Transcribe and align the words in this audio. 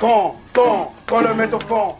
Quand, 0.00 0.36
quand, 0.52 0.92
quand 1.06 1.20
le 1.20 1.34
met 1.34 1.52
au 1.52 1.60
fond. 1.60 1.94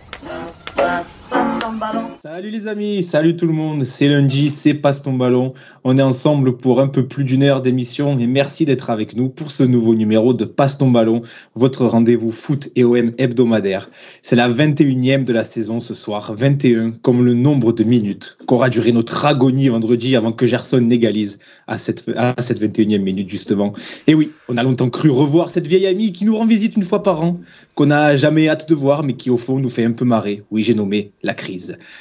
Salut 2.22 2.50
les 2.50 2.66
amis, 2.66 3.02
salut 3.02 3.36
tout 3.36 3.46
le 3.46 3.52
monde, 3.52 3.84
c'est 3.84 4.08
lundi, 4.08 4.48
c'est 4.48 4.72
Passe 4.72 5.02
ton 5.02 5.12
ballon. 5.12 5.52
On 5.84 5.98
est 5.98 6.02
ensemble 6.02 6.56
pour 6.56 6.80
un 6.80 6.88
peu 6.88 7.06
plus 7.06 7.24
d'une 7.24 7.42
heure 7.42 7.60
d'émission 7.60 8.18
et 8.18 8.26
merci 8.26 8.64
d'être 8.64 8.88
avec 8.88 9.14
nous 9.14 9.28
pour 9.28 9.50
ce 9.50 9.64
nouveau 9.64 9.94
numéro 9.94 10.32
de 10.32 10.46
Passe 10.46 10.78
ton 10.78 10.90
ballon, 10.90 11.22
votre 11.56 11.84
rendez-vous 11.84 12.32
foot 12.32 12.70
et 12.74 12.84
OM 12.84 13.12
hebdomadaire. 13.18 13.90
C'est 14.22 14.36
la 14.36 14.48
21e 14.48 15.24
de 15.24 15.32
la 15.32 15.44
saison 15.44 15.80
ce 15.80 15.94
soir, 15.94 16.32
21 16.34 16.92
comme 17.02 17.24
le 17.24 17.34
nombre 17.34 17.72
de 17.72 17.84
minutes 17.84 18.38
qu'aura 18.46 18.70
duré 18.70 18.92
notre 18.92 19.26
agonie 19.26 19.68
vendredi 19.68 20.16
avant 20.16 20.32
que 20.32 20.46
Gerson 20.46 20.80
n'égalise 20.80 21.38
à 21.66 21.76
cette, 21.76 22.04
à 22.16 22.34
cette 22.38 22.62
21e 22.62 23.02
minute 23.02 23.28
justement. 23.28 23.74
Et 24.06 24.14
oui, 24.14 24.30
on 24.48 24.56
a 24.56 24.62
longtemps 24.62 24.90
cru 24.90 25.10
revoir 25.10 25.50
cette 25.50 25.66
vieille 25.66 25.86
amie 25.86 26.12
qui 26.12 26.24
nous 26.24 26.36
rend 26.36 26.46
visite 26.46 26.76
une 26.76 26.84
fois 26.84 27.02
par 27.02 27.20
an, 27.20 27.40
qu'on 27.74 27.86
n'a 27.86 28.16
jamais 28.16 28.48
hâte 28.48 28.68
de 28.68 28.74
voir 28.74 29.02
mais 29.02 29.14
qui 29.14 29.28
au 29.28 29.36
fond 29.36 29.58
nous 29.58 29.70
fait 29.70 29.84
un 29.84 29.92
peu 29.92 30.06
marrer. 30.06 30.44
Oui, 30.50 30.62
j'ai 30.62 30.74
nommé 30.74 31.12
la 31.22 31.34
crise. 31.34 31.57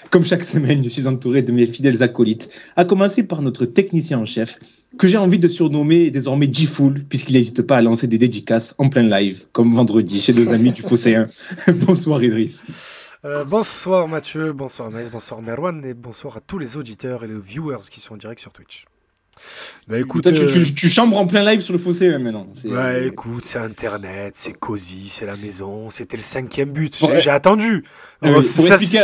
Comme 0.09 0.25
chaque 0.25 0.43
semaine, 0.43 0.83
je 0.83 0.89
suis 0.89 1.07
entouré 1.07 1.41
de 1.41 1.51
mes 1.51 1.65
fidèles 1.65 2.03
acolytes, 2.03 2.49
à 2.75 2.85
commencer 2.85 3.23
par 3.23 3.41
notre 3.41 3.65
technicien 3.65 4.19
en 4.19 4.25
chef, 4.25 4.59
que 4.97 5.07
j'ai 5.07 5.17
envie 5.17 5.39
de 5.39 5.47
surnommer 5.47 6.11
désormais 6.11 6.49
G-Full, 6.51 7.03
puisqu'il 7.09 7.33
n'hésite 7.33 7.61
pas 7.61 7.77
à 7.77 7.81
lancer 7.81 8.07
des 8.07 8.17
dédicaces 8.17 8.75
en 8.77 8.89
plein 8.89 9.03
live, 9.03 9.45
comme 9.51 9.73
vendredi 9.75 10.21
chez 10.21 10.33
nos 10.33 10.51
amis 10.53 10.71
du 10.71 10.81
Fosséen. 10.81 11.23
Bonsoir 11.67 12.23
Idriss. 12.23 12.63
Euh, 13.25 13.43
bonsoir 13.43 14.07
Mathieu, 14.07 14.53
bonsoir 14.53 14.91
Maïs, 14.91 15.09
bonsoir 15.09 15.41
Merwan 15.41 15.83
et 15.83 15.95
bonsoir 15.95 16.37
à 16.37 16.39
tous 16.39 16.59
les 16.59 16.77
auditeurs 16.77 17.23
et 17.23 17.27
les 17.27 17.39
viewers 17.39 17.89
qui 17.89 17.99
sont 17.99 18.13
en 18.13 18.17
direct 18.17 18.39
sur 18.39 18.53
Twitch. 18.53 18.85
Bah 19.87 19.99
écoute, 19.99 20.23
Toi, 20.23 20.31
tu, 20.33 20.41
euh, 20.41 20.47
tu, 20.47 20.73
tu, 20.73 20.89
chambres 20.89 21.17
en 21.17 21.25
plein 21.25 21.49
live 21.49 21.61
sur 21.61 21.73
le 21.73 21.79
fossé 21.79 22.13
hein, 22.13 22.19
maintenant. 22.19 22.47
Bah, 22.65 22.99
écoute, 22.99 23.43
c'est 23.43 23.59
internet, 23.59 24.33
c'est 24.35 24.53
cosy, 24.53 25.07
c'est 25.09 25.25
la 25.25 25.37
maison, 25.37 25.89
c'était 25.89 26.17
le 26.17 26.23
cinquième 26.23 26.71
but. 26.71 26.93
J'ai 27.19 27.29
attendu. 27.29 27.85
Euh, 28.23 28.41
si, 28.41 28.61
ça, 28.63 28.77
si, 28.77 28.97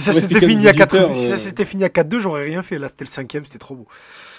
ça 0.00 0.12
s'était 0.12 0.40
fini, 0.40 0.66
à 0.66 0.72
4... 0.72 1.16
si 1.16 1.36
ça 1.36 1.64
fini 1.64 1.84
à 1.84 1.88
4-2, 1.88 2.18
j'aurais 2.18 2.44
rien 2.44 2.62
fait. 2.62 2.78
Là, 2.78 2.88
c'était 2.88 3.04
le 3.04 3.10
cinquième, 3.10 3.44
c'était 3.44 3.58
trop 3.58 3.74
beau. 3.74 3.86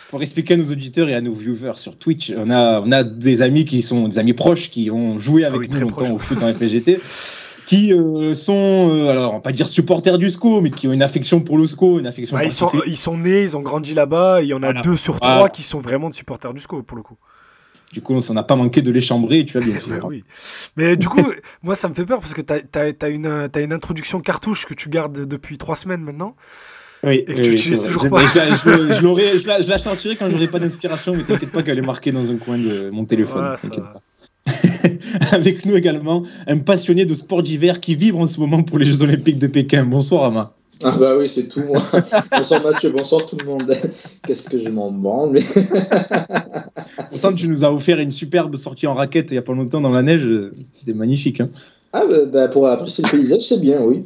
Pour 0.09 0.21
expliquer 0.21 0.55
à 0.55 0.57
nos 0.57 0.71
auditeurs 0.71 1.09
et 1.09 1.13
à 1.13 1.21
nos 1.21 1.33
viewers 1.33 1.75
sur 1.75 1.97
Twitch, 1.97 2.33
on 2.35 2.49
a, 2.49 2.81
on 2.81 2.91
a 2.91 3.03
des 3.03 3.41
amis 3.41 3.65
qui 3.65 3.81
sont 3.81 4.07
des 4.07 4.19
amis 4.19 4.33
proches 4.33 4.69
qui 4.69 4.89
ont 4.89 5.19
joué 5.19 5.43
avec 5.43 5.55
ah 5.55 5.59
oui, 5.59 5.67
nous 5.69 5.79
longtemps 5.81 5.95
proche. 5.95 6.11
au 6.11 6.17
foot 6.17 6.43
en 6.43 6.53
FGT. 6.53 6.99
qui 7.67 7.93
euh, 7.93 8.33
sont, 8.33 8.53
euh, 8.89 9.09
alors 9.09 9.31
on 9.31 9.35
va 9.35 9.41
pas 9.41 9.51
dire 9.51 9.67
supporters 9.67 10.17
du 10.17 10.29
SCO, 10.29 10.61
mais 10.61 10.71
qui 10.71 10.87
ont 10.87 10.93
une 10.93 11.03
affection 11.03 11.41
pour 11.41 11.57
le 11.57 11.67
SCO, 11.67 11.99
une 11.99 12.07
affection. 12.07 12.35
Bah, 12.35 12.45
ils, 12.45 12.51
sont, 12.51 12.71
ils 12.87 12.95
sont 12.97 13.17
nés, 13.17 13.43
ils 13.43 13.57
ont 13.57 13.61
grandi 13.61 13.93
là-bas, 13.93 14.41
il 14.41 14.47
y 14.47 14.53
en 14.53 14.63
a 14.63 14.67
voilà. 14.67 14.81
deux 14.81 14.95
sur 14.95 15.19
trois 15.19 15.35
voilà. 15.35 15.49
qui 15.49 15.63
sont 15.63 15.81
vraiment 15.81 16.09
de 16.09 16.15
supporters 16.15 16.53
du 16.53 16.61
SCO 16.61 16.81
pour 16.81 16.95
le 16.95 17.03
coup. 17.03 17.17
Du 17.91 18.01
coup, 18.01 18.15
on 18.15 18.33
n'a 18.33 18.43
pas 18.43 18.55
manqué 18.55 18.81
de 18.81 18.89
les 18.89 19.01
chambrer, 19.01 19.45
tu 19.45 19.57
vois 19.57 19.67
bien 19.67 19.79
sûr. 19.81 19.89
mais, 19.89 19.99
oui. 20.01 20.23
mais 20.77 20.95
du 20.95 21.09
coup, 21.09 21.29
moi 21.61 21.75
ça 21.75 21.89
me 21.89 21.93
fait 21.93 22.05
peur 22.05 22.19
parce 22.19 22.33
que 22.33 22.41
tu 22.41 22.53
as, 22.53 23.05
as, 23.05 23.09
une, 23.09 23.49
as 23.53 23.59
une 23.59 23.73
introduction 23.73 24.21
cartouche 24.21 24.65
que 24.65 24.73
tu 24.73 24.87
gardes 24.87 25.27
depuis 25.27 25.57
trois 25.57 25.75
semaines 25.75 26.01
maintenant. 26.01 26.37
Oui, 27.03 27.17
et 27.17 27.25
que 27.25 27.41
tu 27.41 27.71
oui, 27.71 27.85
toujours 27.85 28.03
je, 28.05 28.09
pas. 28.09 28.21
Je, 28.27 28.39
je, 28.39 28.93
je, 28.93 29.61
je, 29.61 29.69
la, 29.69 29.77
sortirai 29.77 30.15
quand 30.15 30.29
j'aurai 30.29 30.47
pas 30.47 30.59
d'inspiration, 30.59 31.13
mais 31.13 31.23
t'inquiète 31.23 31.51
pas 31.51 31.63
qu'elle 31.63 31.77
est 31.77 31.85
marquée 31.85 32.13
dans 32.13 32.31
un 32.31 32.37
coin 32.37 32.57
de 32.57 32.89
mon 32.91 33.03
téléphone. 33.03 33.55
Ça... 33.57 33.69
Avec 35.31 35.65
nous 35.65 35.75
également, 35.75 36.23
un 36.47 36.57
passionné 36.57 37.05
de 37.05 37.13
sport 37.13 37.43
d'hiver 37.43 37.79
qui 37.79 37.95
vibre 37.95 38.19
en 38.19 38.27
ce 38.27 38.39
moment 38.39 38.63
pour 38.63 38.77
les 38.77 38.85
Jeux 38.85 39.01
Olympiques 39.01 39.39
de 39.39 39.47
Pékin. 39.47 39.85
Bonsoir 39.85 40.25
Ama. 40.25 40.53
Ah 40.83 40.95
bah 40.99 41.15
oui, 41.17 41.27
c'est 41.27 41.47
tout 41.47 41.61
moi. 41.61 41.81
bonsoir 42.31 42.63
Mathieu, 42.63 42.91
bonsoir 42.91 43.25
tout 43.25 43.35
le 43.37 43.45
monde. 43.45 43.75
Qu'est-ce 44.27 44.49
que 44.49 44.59
je 44.59 44.69
m'en 44.69 44.91
branle 44.91 45.31
mais... 45.31 45.41
Pourtant, 47.09 47.33
tu 47.33 47.47
nous 47.47 47.63
as 47.63 47.71
offert 47.71 47.99
une 47.99 48.11
superbe 48.11 48.55
sortie 48.57 48.85
en 48.85 48.93
raquette 48.93 49.31
il 49.31 49.33
n'y 49.33 49.39
a 49.39 49.41
pas 49.41 49.53
longtemps 49.53 49.81
dans 49.81 49.89
la 49.89 50.03
neige. 50.03 50.29
C'était 50.73 50.93
magnifique. 50.93 51.41
Hein. 51.41 51.49
Ah 51.93 52.03
bah, 52.07 52.25
bah, 52.31 52.47
pour 52.47 52.67
apprécier 52.67 53.03
le 53.03 53.09
paysage, 53.09 53.41
c'est 53.41 53.59
bien, 53.59 53.81
oui. 53.81 54.03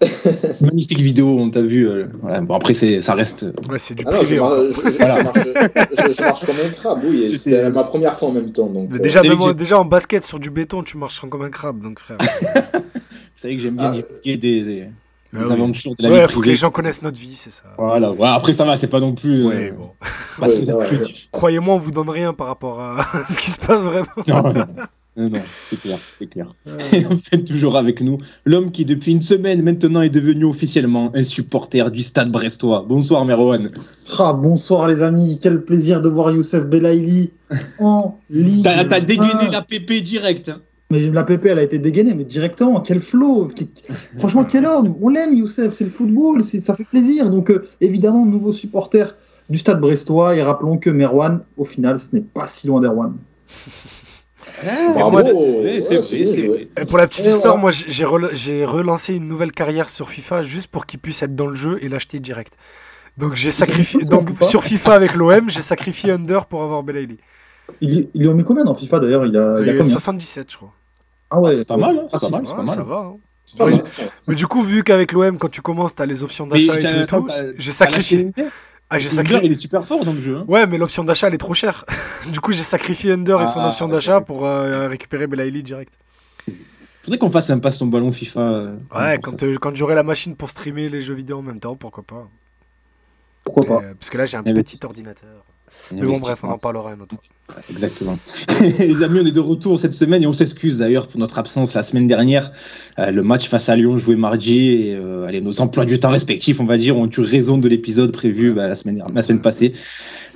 Magnifique 0.60 1.00
vidéo, 1.00 1.36
on 1.38 1.50
t'a 1.50 1.62
vu. 1.62 1.88
Euh, 1.88 2.06
voilà. 2.22 2.40
Bon, 2.40 2.54
après, 2.54 2.74
ça 2.74 3.14
reste. 3.14 3.46
Ouais, 3.68 3.78
c'est 3.78 3.94
du 3.94 4.04
ah 4.06 4.12
non, 4.12 4.18
privé. 4.18 4.36
je, 4.36 4.40
hein. 4.40 4.48
marche, 4.48 4.92
je, 4.92 4.98
voilà. 4.98 5.22
marche, 5.24 5.38
je, 5.38 6.22
marche, 6.22 6.46
comme 6.46 6.56
un 6.64 6.68
crabe, 6.70 7.00
oui. 7.04 7.36
C'était 7.38 7.70
ma 7.70 7.84
première 7.84 8.14
fois 8.16 8.28
en 8.28 8.32
même 8.32 8.52
temps. 8.52 8.66
Donc, 8.66 8.90
Mais 8.90 9.00
déjà, 9.00 9.22
même, 9.22 9.52
déjà 9.54 9.78
en 9.78 9.84
basket 9.84 10.24
sur 10.24 10.38
du 10.38 10.50
béton, 10.50 10.82
tu 10.82 10.98
marches 10.98 11.20
comme 11.20 11.42
un 11.42 11.50
crabe, 11.50 11.82
donc 11.82 11.98
frère. 11.98 12.18
Vous 12.72 13.42
savez 13.42 13.56
que 13.56 13.62
j'aime 13.62 13.76
bien 13.76 13.92
ah, 13.94 14.00
des, 14.24 14.36
des, 14.36 14.62
des 14.62 14.88
ah, 15.34 15.40
oui. 15.44 15.52
aventures 15.52 15.94
de 15.94 16.02
la 16.02 16.10
ouais, 16.10 16.26
vie 16.26 16.32
faut 16.32 16.40
que 16.40 16.48
les 16.48 16.56
gens 16.56 16.70
connaissent 16.70 17.02
notre 17.02 17.18
vie, 17.18 17.36
c'est 17.36 17.50
ça. 17.50 17.64
Voilà, 17.76 18.10
ouais, 18.10 18.28
après 18.28 18.52
ça 18.52 18.64
va, 18.64 18.76
c'est 18.76 18.88
pas 18.88 18.98
non 18.98 19.14
plus. 19.14 19.46
Ouais, 19.46 19.72
euh, 19.72 19.76
bon. 19.76 19.90
Croyez-moi, 21.32 21.74
on 21.74 21.78
vous 21.78 21.90
donne 21.90 22.08
rien 22.08 22.32
par 22.32 22.46
rapport 22.46 22.80
à 22.80 23.04
ce 23.28 23.38
qui 23.38 23.50
se 23.50 23.58
passe 23.58 23.84
vraiment. 23.84 24.08
Non, 24.26 24.42
non, 24.52 24.66
non, 25.18 25.28
non, 25.30 25.40
c'est 25.68 25.80
clair, 25.80 25.98
c'est 26.18 26.26
clair. 26.26 26.54
Euh, 26.66 26.78
Et 26.92 27.04
enfin, 27.06 27.38
toujours 27.44 27.76
avec 27.76 28.00
nous, 28.00 28.18
l'homme 28.44 28.70
qui 28.70 28.84
depuis 28.84 29.12
une 29.12 29.20
semaine 29.22 29.62
maintenant 29.62 30.00
est 30.02 30.08
devenu 30.10 30.44
officiellement 30.44 31.10
un 31.14 31.24
supporter 31.24 31.90
du 31.90 32.02
stade 32.02 32.30
brestois. 32.30 32.84
Bonsoir 32.88 33.24
Merwan. 33.24 33.70
Ah, 34.18 34.32
bonsoir 34.32 34.86
les 34.88 35.02
amis, 35.02 35.38
quel 35.42 35.62
plaisir 35.64 36.00
de 36.00 36.08
voir 36.08 36.30
Youssef 36.30 36.66
Belaïli 36.66 37.30
en 37.80 38.16
Ligue 38.30 38.62
T'as 38.64 38.84
t'as 38.84 39.00
dégainé 39.00 39.48
1. 39.48 39.50
la 39.50 39.62
PP 39.62 40.02
direct. 40.04 40.48
hein. 40.50 40.60
Mais 40.90 41.00
la 41.10 41.22
PP, 41.22 41.44
elle 41.46 41.58
a 41.58 41.62
été 41.64 41.78
dégainée, 41.78 42.14
mais 42.14 42.24
directement, 42.24 42.80
quel 42.80 43.00
flow 43.00 43.50
Franchement, 44.16 44.44
quel 44.44 44.64
homme 44.64 44.94
On 45.02 45.10
l'aime, 45.10 45.34
Youssef, 45.34 45.74
c'est 45.74 45.84
le 45.84 45.90
football, 45.90 46.42
c'est- 46.42 46.60
ça 46.60 46.74
fait 46.74 46.84
plaisir. 46.84 47.28
Donc, 47.28 47.50
euh, 47.50 47.62
évidemment, 47.82 48.24
nouveau 48.24 48.52
supporter 48.52 49.14
du 49.50 49.58
stade 49.58 49.80
brestois. 49.82 50.34
Et 50.34 50.42
rappelons 50.42 50.78
que 50.78 50.88
Merwan, 50.88 51.40
au 51.58 51.66
final, 51.66 51.98
ce 51.98 52.14
n'est 52.16 52.22
pas 52.22 52.46
si 52.46 52.68
loin 52.68 52.80
d'Erwan. 52.80 53.12
Vrai, 54.62 54.92
vrai. 55.10 56.84
pour 56.86 56.98
la 56.98 57.06
petite 57.08 57.26
Et 57.26 57.30
histoire, 57.30 57.58
moi 57.58 57.70
j'ai 57.72 58.04
rela- 58.04 58.30
j'ai 58.32 58.64
relancé 58.64 59.14
une 59.14 59.26
nouvelle 59.28 59.52
carrière 59.52 59.90
sur 59.90 60.10
FIFA 60.10 60.42
juste 60.42 60.68
pour 60.68 60.86
qu'il 60.86 61.00
puisse 61.00 61.22
être 61.22 61.34
dans 61.34 61.46
le 61.48 61.54
jeu 61.54 61.78
et 61.82 61.88
l'acheter 61.88 62.20
direct. 62.20 62.54
Donc 63.16 63.34
j'ai 63.34 63.50
sacrifié. 63.50 64.04
Donc 64.04 64.30
sur 64.42 64.62
FIFA 64.62 64.92
avec 64.94 65.14
l'OM, 65.14 65.50
j'ai 65.50 65.62
sacrifié 65.62 66.12
Under 66.12 66.46
pour 66.46 66.62
avoir 66.62 66.82
Belaïli. 66.82 67.18
Il, 67.80 68.08
il 68.14 68.20
lui 68.22 68.28
en 68.28 68.34
met 68.34 68.44
combien 68.44 68.64
dans 68.64 68.74
FIFA 68.74 69.00
d'ailleurs? 69.00 69.26
Il 69.26 69.36
a, 69.36 69.58
il 69.60 69.60
a 69.60 69.60
Il 69.60 69.66
y 69.66 69.70
a 69.70 69.72
combien? 69.78 69.92
77, 69.92 70.50
je 70.52 70.56
crois. 70.56 70.72
Ah 71.30 71.40
ouais, 71.40 71.54
C'est 71.54 71.66
pas 71.66 71.76
mal, 71.76 71.98
hein, 71.98 72.06
Ah, 72.12 72.18
c'est 72.18 72.30
pas 72.30 72.40
mal, 72.40 72.66
pas 72.66 72.72
ça 72.72 72.82
va. 72.82 72.96
hein. 72.96 73.16
pas 73.58 73.64
Ouais. 73.66 73.82
Mais 74.26 74.34
du 74.34 74.46
coup, 74.46 74.62
vu 74.62 74.84
qu'avec 74.84 75.12
l'OM, 75.12 75.36
quand 75.38 75.48
tu 75.50 75.62
commences, 75.62 75.94
t'as 75.94 76.06
les 76.06 76.22
options 76.22 76.46
d'achat 76.46 76.78
et 76.78 77.06
tout, 77.06 77.26
j'ai 77.56 77.72
sacrifié. 77.72 78.30
Ah, 78.90 78.98
j'ai 78.98 79.10
sacrifié. 79.10 79.44
il 79.44 79.52
est 79.52 79.56
super 79.56 79.86
fort 79.86 80.04
dans 80.04 80.12
le 80.14 80.20
jeu. 80.20 80.36
hein. 80.38 80.44
Ouais, 80.48 80.66
mais 80.66 80.78
l'option 80.78 81.04
d'achat 81.04 81.28
elle 81.28 81.34
est 81.34 81.38
trop 81.38 81.54
chère. 81.54 81.84
du 82.32 82.40
coup, 82.40 82.52
j'ai 82.52 82.62
sacrifié 82.62 83.12
Under 83.12 83.42
et 83.42 83.46
son 83.46 83.60
Ah, 83.60 83.68
option 83.68 83.86
d'achat 83.88 84.20
pour 84.22 84.46
euh, 84.46 84.88
récupérer 84.88 85.26
Belaïli 85.26 85.62
direct. 85.62 85.92
Faudrait 87.02 87.18
qu'on 87.18 87.30
fasse 87.30 87.50
un 87.50 87.58
passe 87.58 87.78
ton 87.78 87.86
ballon 87.86 88.12
FIFA. 88.12 88.40
euh, 88.40 88.76
Ouais, 88.94 89.18
quand, 89.22 89.42
euh, 89.42 89.56
quand 89.60 89.74
j'aurai 89.76 89.94
la 89.94 90.02
machine 90.02 90.36
pour 90.36 90.50
streamer 90.50 90.88
les 90.88 91.00
jeux 91.02 91.14
vidéo 91.14 91.38
en 91.38 91.42
même 91.42 91.60
temps, 91.60 91.74
pourquoi 91.76 92.02
pas. 92.04 92.28
Pourquoi 93.44 93.64
pas 93.66 93.84
Euh, 93.86 93.94
parce 93.98 94.10
que 94.10 94.18
là, 94.18 94.26
j'ai 94.26 94.36
un 94.36 94.44
Et 94.44 94.52
petit 94.54 94.78
ordinateur. 94.84 95.44
Mais 95.92 96.02
bon, 96.02 96.18
bref, 96.18 96.42
on 96.44 96.50
en 96.50 96.58
parlera 96.58 96.90
un 96.92 97.00
autre. 97.00 97.14
Exactement. 97.70 98.18
Les 98.78 99.02
amis, 99.02 99.20
on 99.22 99.26
est 99.26 99.32
de 99.32 99.40
retour 99.40 99.80
cette 99.80 99.94
semaine 99.94 100.22
et 100.22 100.26
on 100.26 100.32
s'excuse 100.32 100.78
d'ailleurs 100.78 101.08
pour 101.08 101.18
notre 101.18 101.38
absence 101.38 101.74
la 101.74 101.82
semaine 101.82 102.06
dernière. 102.06 102.52
Euh, 102.98 103.10
le 103.10 103.22
match 103.22 103.48
face 103.48 103.68
à 103.68 103.76
Lyon 103.76 103.96
joué 103.96 104.16
mardi 104.16 104.68
et 104.68 104.94
euh, 104.94 105.40
nos 105.40 105.60
emplois 105.60 105.84
du 105.84 105.98
temps 105.98 106.10
respectifs, 106.10 106.60
on 106.60 106.66
va 106.66 106.76
dire, 106.76 106.96
ont 106.96 107.08
eu 107.08 107.20
raison 107.20 107.56
de 107.58 107.68
l'épisode 107.68 108.12
prévu 108.12 108.52
bah, 108.52 108.68
la, 108.68 108.74
semaine, 108.74 109.02
la 109.14 109.22
semaine 109.22 109.40
passée. 109.40 109.72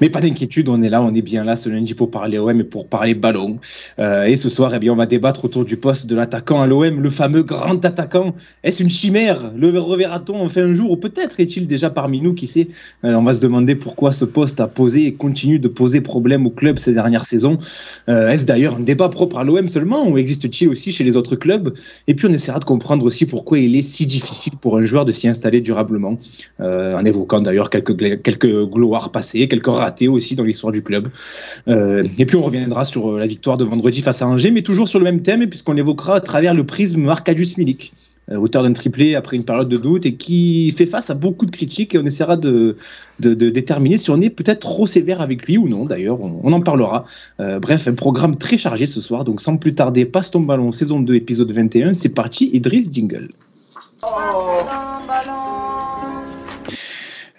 Mais 0.00 0.08
pas 0.08 0.20
d'inquiétude, 0.20 0.68
on 0.68 0.82
est 0.82 0.88
là, 0.88 1.02
on 1.02 1.14
est 1.14 1.22
bien 1.22 1.44
là 1.44 1.54
ce 1.54 1.68
lundi 1.68 1.94
pour 1.94 2.10
parler 2.10 2.38
OM 2.38 2.60
et 2.60 2.64
pour 2.64 2.88
parler 2.88 3.14
ballon. 3.14 3.58
Euh, 3.98 4.24
et 4.24 4.36
ce 4.36 4.48
soir, 4.48 4.72
eh 4.74 4.78
bien, 4.78 4.92
on 4.92 4.96
va 4.96 5.06
débattre 5.06 5.44
autour 5.44 5.64
du 5.64 5.76
poste 5.76 6.06
de 6.06 6.16
l'attaquant 6.16 6.62
à 6.62 6.66
l'OM, 6.66 7.00
le 7.00 7.10
fameux 7.10 7.42
grand 7.42 7.84
attaquant. 7.84 8.34
Est-ce 8.64 8.82
une 8.82 8.90
chimère? 8.90 9.52
Le 9.56 9.68
reverra-t-on 9.78 10.44
enfin 10.44 10.62
un 10.62 10.74
jour 10.74 10.90
Ou 10.90 10.96
peut-être 10.96 11.40
est-il 11.40 11.66
déjà 11.66 11.90
parmi 11.90 12.20
nous, 12.20 12.34
qui 12.34 12.46
sait? 12.46 12.68
On 13.02 13.22
va 13.22 13.34
se 13.34 13.40
demander 13.40 13.74
pourquoi 13.74 14.12
ce 14.12 14.24
poste 14.24 14.60
a 14.60 14.66
posé 14.66 15.06
et 15.06 15.14
continue 15.14 15.58
de 15.58 15.68
poser 15.68 16.00
problème 16.00 16.46
au 16.46 16.50
club 16.50 16.78
ces 16.78 16.98
dernières 17.02 17.26
saisons. 17.26 17.58
Euh, 18.08 18.28
Est-ce 18.28 18.46
d'ailleurs 18.46 18.76
un 18.76 18.80
débat 18.80 19.08
propre 19.08 19.38
à 19.38 19.44
l'OM 19.44 19.68
seulement 19.68 20.08
ou 20.08 20.18
existe-t-il 20.18 20.68
aussi 20.68 20.92
chez 20.92 21.04
les 21.04 21.16
autres 21.16 21.36
clubs? 21.36 21.74
Et 22.06 22.15
puis 22.15 22.27
on 22.27 22.32
essaiera 22.32 22.59
de 22.59 22.65
comprendre 22.65 23.04
aussi 23.04 23.27
pourquoi 23.27 23.59
il 23.59 23.77
est 23.77 23.82
si 23.82 24.06
difficile 24.06 24.54
pour 24.60 24.77
un 24.77 24.82
joueur 24.82 25.04
de 25.04 25.12
s'y 25.12 25.28
installer 25.28 25.60
durablement, 25.60 26.18
euh, 26.60 26.97
en 26.97 27.04
évoquant 27.04 27.41
d'ailleurs 27.41 27.71
quelques, 27.71 27.97
quelques 28.22 28.65
gloires 28.66 29.10
passées, 29.10 29.48
quelques 29.48 29.66
ratés 29.66 30.09
aussi 30.09 30.34
dans 30.34 30.44
l'histoire 30.44 30.72
du 30.72 30.82
club. 30.82 31.09
Euh, 31.68 32.04
et 32.18 32.27
puis 32.27 32.36
on 32.36 32.42
reviendra 32.42 32.84
sur 32.84 33.18
la 33.18 33.27
victoire 33.27 33.56
de 33.56 33.65
vendredi 33.65 34.00
face 34.00 34.22
à 34.22 34.27
Angers, 34.27 34.50
mais 34.50 34.62
toujours 34.62 34.88
sur 34.88 34.98
le 34.98 35.04
même 35.04 35.22
thème, 35.22 35.48
puisqu'on 35.48 35.72
l'évoquera 35.72 36.16
à 36.16 36.21
travers 36.21 36.54
le 36.54 36.65
prisme 36.65 37.09
Arkadiusz 37.09 37.56
Milik. 37.59 37.92
Euh, 38.30 38.36
auteur 38.36 38.63
d'un 38.63 38.72
triplé 38.72 39.15
après 39.16 39.36
une 39.36 39.45
période 39.45 39.69
de 39.69 39.77
doute 39.77 40.07
et 40.07 40.15
qui 40.15 40.71
fait 40.72 40.86
face 40.86 41.10
à 41.10 41.15
beaucoup 41.15 41.45
de 41.45 41.51
critiques 41.51 41.95
et 41.95 41.98
on 41.98 42.04
essaiera 42.04 42.36
de, 42.36 42.77
de, 43.19 43.34
déterminer 43.34 43.98
si 43.98 44.10
on 44.10 44.21
est 44.21 44.30
peut-être 44.30 44.60
trop 44.60 44.86
sévère 44.86 45.21
avec 45.21 45.47
lui 45.47 45.59
ou 45.59 45.69
non 45.69 45.86
d'ailleurs, 45.86 46.21
on, 46.21 46.53
en 46.53 46.60
parlera. 46.60 47.04
Euh, 47.41 47.59
bref, 47.59 47.89
un 47.89 47.95
programme 47.95 48.36
très 48.36 48.57
chargé 48.57 48.86
ce 48.86 49.01
soir, 49.01 49.24
donc 49.24 49.41
sans 49.41 49.57
plus 49.57 49.74
tarder, 49.74 50.04
passe 50.04 50.30
ton 50.30 50.41
ballon, 50.41 50.71
saison 50.71 51.01
2, 51.01 51.15
épisode 51.15 51.51
21, 51.51 51.95
c'est 51.95 52.10
parti, 52.10 52.51
Idriss 52.53 52.92
Jingle. 52.92 53.28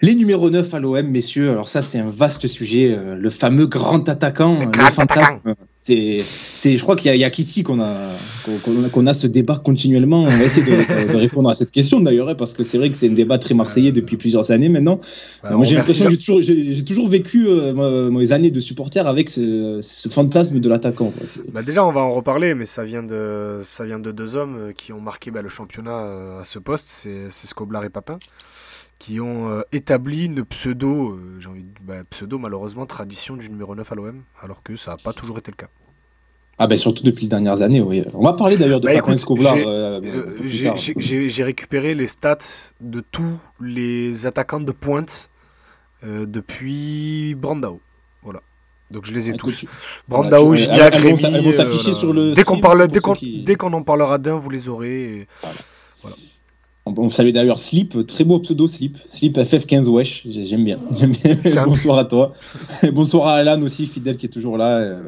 Les 0.04 0.14
numéros 0.14 0.50
9 0.50 0.74
à 0.74 0.80
l'OM, 0.80 1.06
messieurs, 1.06 1.50
alors 1.50 1.68
ça 1.70 1.80
c'est 1.80 1.98
un 1.98 2.10
vaste 2.10 2.46
sujet, 2.46 2.86
euh, 2.96 3.14
le 3.16 3.30
fameux 3.30 3.66
grand 3.66 4.06
attaquant. 4.08 4.58
Le 4.60 4.90
fantasme. 4.90 5.54
C'est, 5.86 6.24
je 6.78 6.80
crois 6.82 6.96
qu'il 6.96 7.14
y 7.14 7.24
a, 7.24 7.30
qu'ici 7.30 7.62
qu'on 7.62 7.78
a, 7.78 8.08
qu'on- 8.44 8.88
qu'on 8.88 9.06
a 9.06 9.12
ce 9.12 9.26
débat 9.26 9.60
continuellement. 9.62 10.22
On 10.24 10.30
va 10.30 10.44
essayer 10.44 10.64
de, 10.64 11.12
de 11.12 11.16
répondre 11.16 11.50
à 11.50 11.54
cette 11.54 11.70
question 11.70 12.00
d'ailleurs, 12.00 12.30
hein, 12.30 12.34
parce 12.34 12.54
que 12.54 12.64
c'est 12.64 12.78
vrai 12.78 12.88
que 12.90 12.96
c'est 12.96 13.08
un 13.10 13.12
débat 13.12 13.36
très 13.38 13.54
marseillais 13.54 13.92
depuis 13.92 14.16
plusieurs 14.16 14.50
années 14.50 14.70
maintenant. 14.70 14.98
Bah, 15.42 15.50
Euh, 15.52 15.56
Moi, 15.56 15.64
j'ai 15.64 15.74
on 15.76 15.78
l'impression 15.80 16.04
que 16.06 16.10
j'ai 16.12 16.16
toujours, 16.18 16.40
j'ai, 16.42 16.72
j'ai 16.72 16.84
toujours 16.84 17.08
vécu 17.08 17.46
euh, 17.48 18.10
mes 18.10 18.32
années 18.32 18.50
de 18.50 18.60
supporter 18.60 19.06
avec 19.06 19.28
ce, 19.28 19.78
ce 19.82 20.08
fantasme 20.08 20.58
de 20.58 20.68
l'attaquant. 20.70 21.12
Bah 21.52 21.62
déjà, 21.62 21.84
on 21.84 21.92
va 21.92 22.00
en 22.00 22.10
reparler, 22.10 22.54
mais 22.54 22.64
ça 22.66 22.82
vient 22.84 23.02
de, 23.02 23.60
ça 23.62 23.84
vient 23.84 23.98
de 23.98 24.10
deux 24.10 24.36
hommes 24.36 24.56
euh, 24.58 24.72
qui 24.72 24.92
ont 24.94 25.00
marqué 25.02 25.30
bah, 25.30 25.42
le 25.42 25.50
championnat 25.50 25.98
euh, 25.98 26.40
à 26.40 26.44
ce 26.44 26.58
poste, 26.58 26.88
c'est 26.90 27.26
c'est 27.30 27.46
Scoblar 27.46 27.84
et 27.84 27.90
Papin, 27.90 28.18
qui 29.04 29.20
ont 29.20 29.50
euh, 29.50 29.60
établi 29.70 30.24
une 30.24 30.44
pseudo, 30.46 31.10
euh, 31.10 31.36
j'ai 31.38 31.48
envie 31.50 31.62
de- 31.62 31.68
bah, 31.82 32.04
pseudo 32.08 32.38
malheureusement 32.38 32.86
tradition 32.86 33.36
du 33.36 33.50
numéro 33.50 33.74
9 33.74 33.92
à 33.92 33.94
l'OM, 33.94 34.22
alors 34.40 34.62
que 34.62 34.76
ça 34.76 34.92
n'a 34.92 34.96
pas 34.96 35.12
toujours 35.12 35.36
été 35.36 35.50
le 35.50 35.56
cas. 35.56 35.68
Ah 36.56 36.66
ben 36.66 36.78
surtout 36.78 37.02
depuis 37.02 37.24
les 37.24 37.28
dernières 37.28 37.60
années, 37.60 37.82
oui. 37.82 38.02
On 38.14 38.24
va 38.24 38.32
parler 38.32 38.56
d'ailleurs 38.56 38.80
de 38.80 38.86
Bah, 38.86 38.94
Escobar. 39.12 39.56
j'ai- 39.58 39.66
euh, 39.66 40.00
j'ai- 40.46 41.44
récupéré 41.44 41.94
les 41.94 42.06
stats 42.06 42.38
de 42.80 43.00
tous 43.00 43.36
les 43.60 44.24
attaquants 44.24 44.60
de 44.60 44.72
pointe 44.72 45.28
depuis 46.02 47.34
Brandao. 47.34 47.80
Voilà. 48.22 48.40
Donc 48.90 49.04
je 49.04 49.12
les 49.12 49.28
ai 49.30 49.34
tous. 49.34 49.64
voilà, 50.08 50.30
Brandao, 50.30 50.54
Gignac, 50.54 50.94
elles 50.94 51.02
vont 51.02 51.08
elles 51.16 51.42
vont 51.42 51.50
euh, 51.50 51.52
voilà. 51.82 51.92
sur 51.92 52.12
le 52.14 52.32
Dès 52.32 52.44
qu'on 52.44 52.54
qui- 52.54 52.60
en 53.74 53.82
parlera 53.82 54.16
d'un, 54.18 54.36
vous 54.36 54.48
les 54.50 54.68
aurez. 54.68 55.20
et- 55.20 55.26
On, 56.86 56.92
on 56.98 57.08
salue 57.08 57.30
d'ailleurs 57.30 57.58
Slip, 57.58 58.06
très 58.06 58.24
beau 58.24 58.40
pseudo 58.40 58.68
Slip. 58.68 58.98
Slip 59.08 59.38
FF15 59.38 59.88
wesh, 59.88 60.26
j'ai- 60.28 60.44
j'aime 60.44 60.64
bien. 60.64 60.78
J'aime 60.98 61.12
bien. 61.12 61.34
Bonsoir 61.64 61.98
à 61.98 62.04
toi. 62.04 62.34
Et 62.82 62.90
bonsoir 62.90 63.28
à 63.28 63.32
Alan 63.36 63.60
aussi, 63.62 63.86
fidèle 63.86 64.18
qui 64.18 64.26
est 64.26 64.30
toujours 64.30 64.58
là. 64.58 64.78
Euh, 64.78 65.02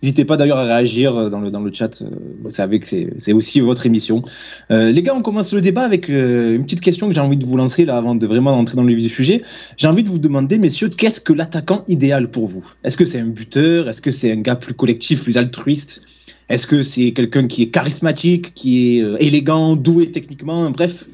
N'hésitez 0.00 0.24
pas 0.24 0.36
d'ailleurs 0.36 0.58
à 0.58 0.62
réagir 0.64 1.16
euh, 1.16 1.28
dans 1.28 1.40
le, 1.40 1.50
dans 1.50 1.58
le 1.58 1.72
chat. 1.72 2.02
Euh, 2.02 2.06
Vous 2.44 2.50
savez 2.50 2.78
que 2.78 2.86
c'est 2.86 3.12
c'est 3.18 3.32
aussi 3.32 3.58
votre 3.58 3.84
émission. 3.84 4.22
Euh, 4.70 4.92
les 4.92 5.02
gars, 5.02 5.12
on 5.16 5.22
commence 5.22 5.52
le 5.52 5.60
débat 5.60 5.82
avec 5.82 6.08
euh, 6.08 6.54
une 6.54 6.62
petite 6.62 6.80
question 6.82 7.08
que 7.08 7.14
j'ai 7.16 7.20
envie 7.20 7.36
de 7.36 7.44
vous 7.44 7.56
lancer 7.56 7.84
là 7.84 7.96
avant 7.96 8.14
de 8.14 8.24
vraiment 8.24 8.52
entrer 8.52 8.76
dans 8.76 8.84
le 8.84 8.94
vif 8.94 9.02
du 9.02 9.08
sujet. 9.12 9.42
J'ai 9.76 9.88
envie 9.88 10.04
de 10.04 10.08
vous 10.08 10.20
demander, 10.20 10.56
messieurs, 10.58 10.88
qu'est-ce 10.88 11.20
que 11.20 11.32
l'attaquant 11.32 11.82
idéal 11.88 12.30
pour 12.30 12.46
vous? 12.46 12.64
Est-ce 12.84 12.96
que 12.96 13.04
c'est 13.04 13.18
un 13.18 13.26
buteur? 13.26 13.88
Est-ce 13.88 14.00
que 14.00 14.12
c'est 14.12 14.30
un 14.30 14.36
gars 14.40 14.54
plus 14.54 14.74
collectif, 14.74 15.24
plus 15.24 15.36
altruiste? 15.36 16.00
Est-ce 16.48 16.66
que 16.66 16.82
c'est 16.82 17.12
quelqu'un 17.12 17.46
qui 17.46 17.62
est 17.62 17.68
charismatique, 17.68 18.54
qui 18.54 18.98
est 18.98 19.02
euh, 19.02 19.16
élégant, 19.20 19.76
doué 19.76 20.10
techniquement? 20.10 20.70
Bref, 20.70 21.04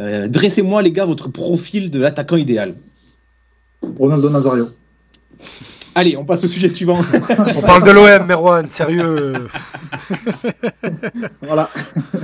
euh, 0.00 0.28
dressez-moi, 0.28 0.82
les 0.82 0.92
gars, 0.92 1.04
votre 1.04 1.28
profil 1.28 1.90
de 1.90 1.98
l'attaquant 1.98 2.36
idéal. 2.36 2.74
Ronaldo 3.98 4.30
Nazario. 4.30 4.68
Allez, 5.94 6.16
on 6.16 6.24
passe 6.24 6.44
au 6.44 6.46
sujet 6.46 6.68
suivant. 6.68 7.00
On 7.56 7.60
parle 7.60 7.84
de 7.84 7.90
l'OM, 7.90 8.24
Merwan, 8.26 8.68
sérieux. 8.70 9.34
Voilà. 11.42 11.70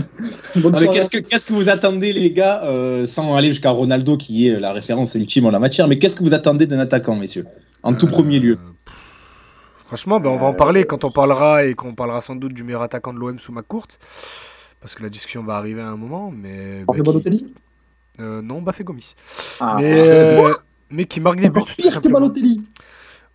Qu'est-ce, 0.54 1.44
que, 1.44 1.52
vous 1.52 1.68
attendez, 1.68 2.12
les 2.12 2.30
gars, 2.30 2.62
euh, 2.64 3.06
sans 3.06 3.34
aller 3.34 3.48
jusqu'à 3.48 3.70
Ronaldo, 3.70 4.16
qui 4.16 4.46
est 4.46 4.60
la 4.60 4.72
référence 4.72 5.14
ultime 5.16 5.46
en 5.46 5.50
la 5.50 5.58
matière, 5.58 5.88
mais 5.88 5.98
qu'est-ce 5.98 6.14
que 6.14 6.22
vous 6.22 6.34
attendez 6.34 6.66
d'un 6.66 6.78
attaquant, 6.78 7.16
messieurs 7.16 7.46
En 7.82 7.94
tout 7.94 8.06
Euh, 8.06 8.10
premier 8.10 8.38
lieu? 8.38 8.58
Franchement, 9.94 10.18
ben, 10.18 10.28
on 10.30 10.38
va 10.38 10.46
en 10.46 10.54
parler 10.54 10.84
quand 10.84 11.04
on 11.04 11.12
parlera 11.12 11.64
et 11.64 11.74
qu'on 11.74 11.94
parlera 11.94 12.20
sans 12.20 12.34
doute 12.34 12.52
du 12.52 12.64
meilleur 12.64 12.82
attaquant 12.82 13.12
de 13.14 13.20
l'OM 13.20 13.38
sous 13.38 13.52
ma 13.52 13.62
courte. 13.62 14.00
Parce 14.80 14.92
que 14.96 15.04
la 15.04 15.08
discussion 15.08 15.44
va 15.44 15.54
arriver 15.54 15.82
à 15.82 15.86
un 15.88 15.96
moment. 15.96 16.32
Mais, 16.36 16.80
Jorge 16.80 16.96
qui- 16.98 17.02
Balotelli 17.04 17.54
euh, 18.18 18.42
Non, 18.42 18.60
Bafé 18.60 18.82
Gomis. 18.82 19.14
Ah, 19.60 19.76
mais, 19.78 19.92
euh, 20.00 20.50
mais 20.90 21.04
qui 21.04 21.20
marque 21.20 21.38
des 21.38 21.48
buts. 21.48 21.60
Pire 21.78 22.02
que. 22.02 22.08
Balotelli. 22.08 22.60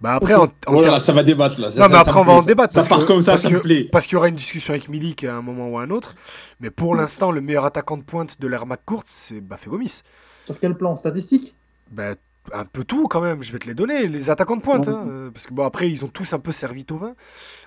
Bah 0.02 0.16
après, 0.16 0.34
en, 0.36 0.44
en 0.44 0.50
Oh 0.68 1.00
ça 1.00 1.14
va 1.14 1.24
débattre 1.24 1.62
là. 1.62 1.72
Ça- 1.72 1.80
Non, 1.80 1.86
ça- 1.86 1.90
mais 1.92 1.98
après, 1.98 2.20
on 2.20 2.24
va 2.24 2.24
plaît, 2.26 2.34
en 2.34 2.42
débattre. 2.44 2.74
Ça 2.74 2.80
parce 2.82 2.88
part 2.90 3.00
que- 3.00 3.06
comme 3.06 3.22
ça, 3.22 3.32
parce 3.34 3.44
ça 3.44 3.50
que- 3.50 3.54
me 3.56 3.62
plaît. 3.62 3.88
Parce 3.90 4.06
qu'il 4.06 4.14
y 4.14 4.18
aura 4.18 4.28
une 4.28 4.36
discussion 4.36 4.74
avec 4.74 4.90
Milik 4.90 5.24
à 5.24 5.36
un 5.36 5.42
moment 5.42 5.70
ou 5.70 5.78
à 5.80 5.84
un 5.84 5.90
autre. 5.92 6.14
Mais 6.60 6.70
pour 6.72 6.94
l'instant, 6.94 7.32
le 7.32 7.40
meilleur 7.40 7.64
attaquant 7.64 7.96
de 7.98 8.04
pointe 8.04 8.40
de 8.42 8.48
l'ère 8.50 8.66
McCourt, 8.66 9.04
c'est 9.06 9.40
Bafé 9.40 9.70
Gomis. 9.70 10.02
Sur 10.46 10.60
quel 10.60 10.76
plan? 10.76 10.96
Statistique? 10.98 11.56
Ben, 11.92 12.16
un 12.54 12.66
peu 12.66 12.84
tout 12.84 13.08
quand 13.08 13.22
même, 13.22 13.44
je 13.44 13.52
vais 13.52 13.60
te 13.60 13.68
les 13.68 13.74
donner, 13.74 14.08
les 14.08 14.30
attaquants 14.30 14.56
de 14.58 14.62
pointe. 14.62 14.88
Hein, 14.88 15.06
euh, 15.10 15.30
parce 15.32 15.46
que 15.48 15.54
bon, 15.54 15.64
après, 15.66 15.90
ils 15.90 16.04
ont 16.06 16.08
tous 16.08 16.34
un 16.34 16.40
peu 16.40 16.52
servi 16.52 16.86
au 16.92 16.96
vin. 16.98 17.16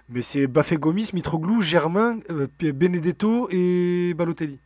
Mais 0.08 0.23
c'est 0.23 0.46
Bafé 0.46 0.76
Gomis, 0.76 1.11
Mitroglou, 1.14 1.61
Germain, 1.62 2.19
euh, 2.31 2.46
Benedetto 2.61 3.49
et 3.50 4.14
Balotelli. 4.14 4.58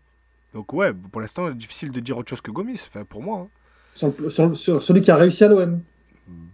Donc 0.54 0.72
ouais, 0.72 0.92
pour 1.12 1.20
l'instant, 1.20 1.50
difficile 1.50 1.90
de 1.90 2.00
dire 2.00 2.16
autre 2.16 2.30
chose 2.30 2.40
que 2.40 2.50
Gomis, 2.50 2.80
enfin, 2.88 3.04
pour 3.04 3.22
moi. 3.22 3.40
hein. 3.40 3.48
sur, 3.94 4.12
le- 4.18 4.30
sur, 4.30 4.48
le- 4.48 4.54
sur 4.54 4.82
celui 4.82 5.00
qui 5.02 5.10
a 5.10 5.16
réussi 5.16 5.44
à 5.44 5.48
l'OM. 5.48 5.80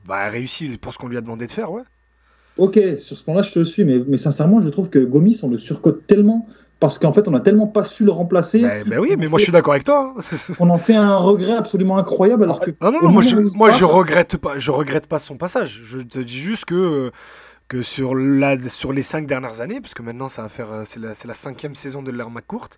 Bah, 0.06 0.28
réussi 0.28 0.76
pour 0.78 0.92
ce 0.92 0.98
qu'on 0.98 1.08
lui 1.08 1.16
a 1.16 1.20
demandé 1.20 1.46
de 1.46 1.50
faire, 1.52 1.70
ouais. 1.72 1.82
Ok, 2.58 2.78
sur 2.98 3.16
ce 3.16 3.24
point-là, 3.24 3.40
je 3.42 3.52
te 3.52 3.58
le 3.60 3.64
suis, 3.64 3.84
mais, 3.84 3.98
mais 4.06 4.18
sincèrement, 4.18 4.60
je 4.60 4.68
trouve 4.68 4.90
que 4.90 4.98
Gomis, 4.98 5.40
on 5.42 5.48
le 5.48 5.56
surcote 5.58 6.06
tellement 6.06 6.46
parce 6.82 6.98
qu'en 6.98 7.12
fait, 7.12 7.28
on 7.28 7.34
a 7.34 7.40
tellement 7.40 7.68
pas 7.68 7.84
su 7.84 8.04
le 8.04 8.10
remplacer. 8.10 8.60
Bah, 8.62 8.70
bah 8.84 8.96
oui, 8.98 9.14
mais 9.16 9.28
moi 9.28 9.38
je 9.38 9.44
suis 9.44 9.52
d'accord 9.52 9.72
avec 9.72 9.84
toi. 9.84 10.12
hein. 10.18 10.20
On 10.58 10.68
en 10.68 10.78
fait 10.78 10.96
un 10.96 11.14
regret 11.16 11.52
absolument 11.52 11.96
incroyable 11.96 12.42
alors 12.42 12.60
que. 12.60 12.72
Ah 12.80 12.90
non, 12.90 12.98
non, 13.00 13.10
moi, 13.10 13.22
je, 13.22 13.36
moi 13.54 13.70
je 13.70 13.84
regrette 13.84 14.36
pas, 14.36 14.58
je 14.58 14.72
regrette 14.72 15.06
pas 15.06 15.20
son 15.20 15.36
passage. 15.36 15.80
Je 15.84 15.98
te 15.98 16.18
dis 16.18 16.40
juste 16.40 16.64
que, 16.64 17.12
que 17.68 17.82
sur, 17.82 18.16
la, 18.16 18.60
sur 18.68 18.92
les 18.92 19.02
cinq 19.02 19.28
dernières 19.28 19.60
années, 19.60 19.80
parce 19.80 19.94
que 19.94 20.02
maintenant 20.02 20.28
ça 20.28 20.42
va 20.42 20.48
faire, 20.48 20.72
euh, 20.72 20.82
c'est 20.84 20.98
la, 20.98 21.12
la 21.24 21.34
cinquième 21.34 21.76
saison 21.76 22.02
de 22.02 22.10
l'ère 22.10 22.30
McCourt, 22.30 22.70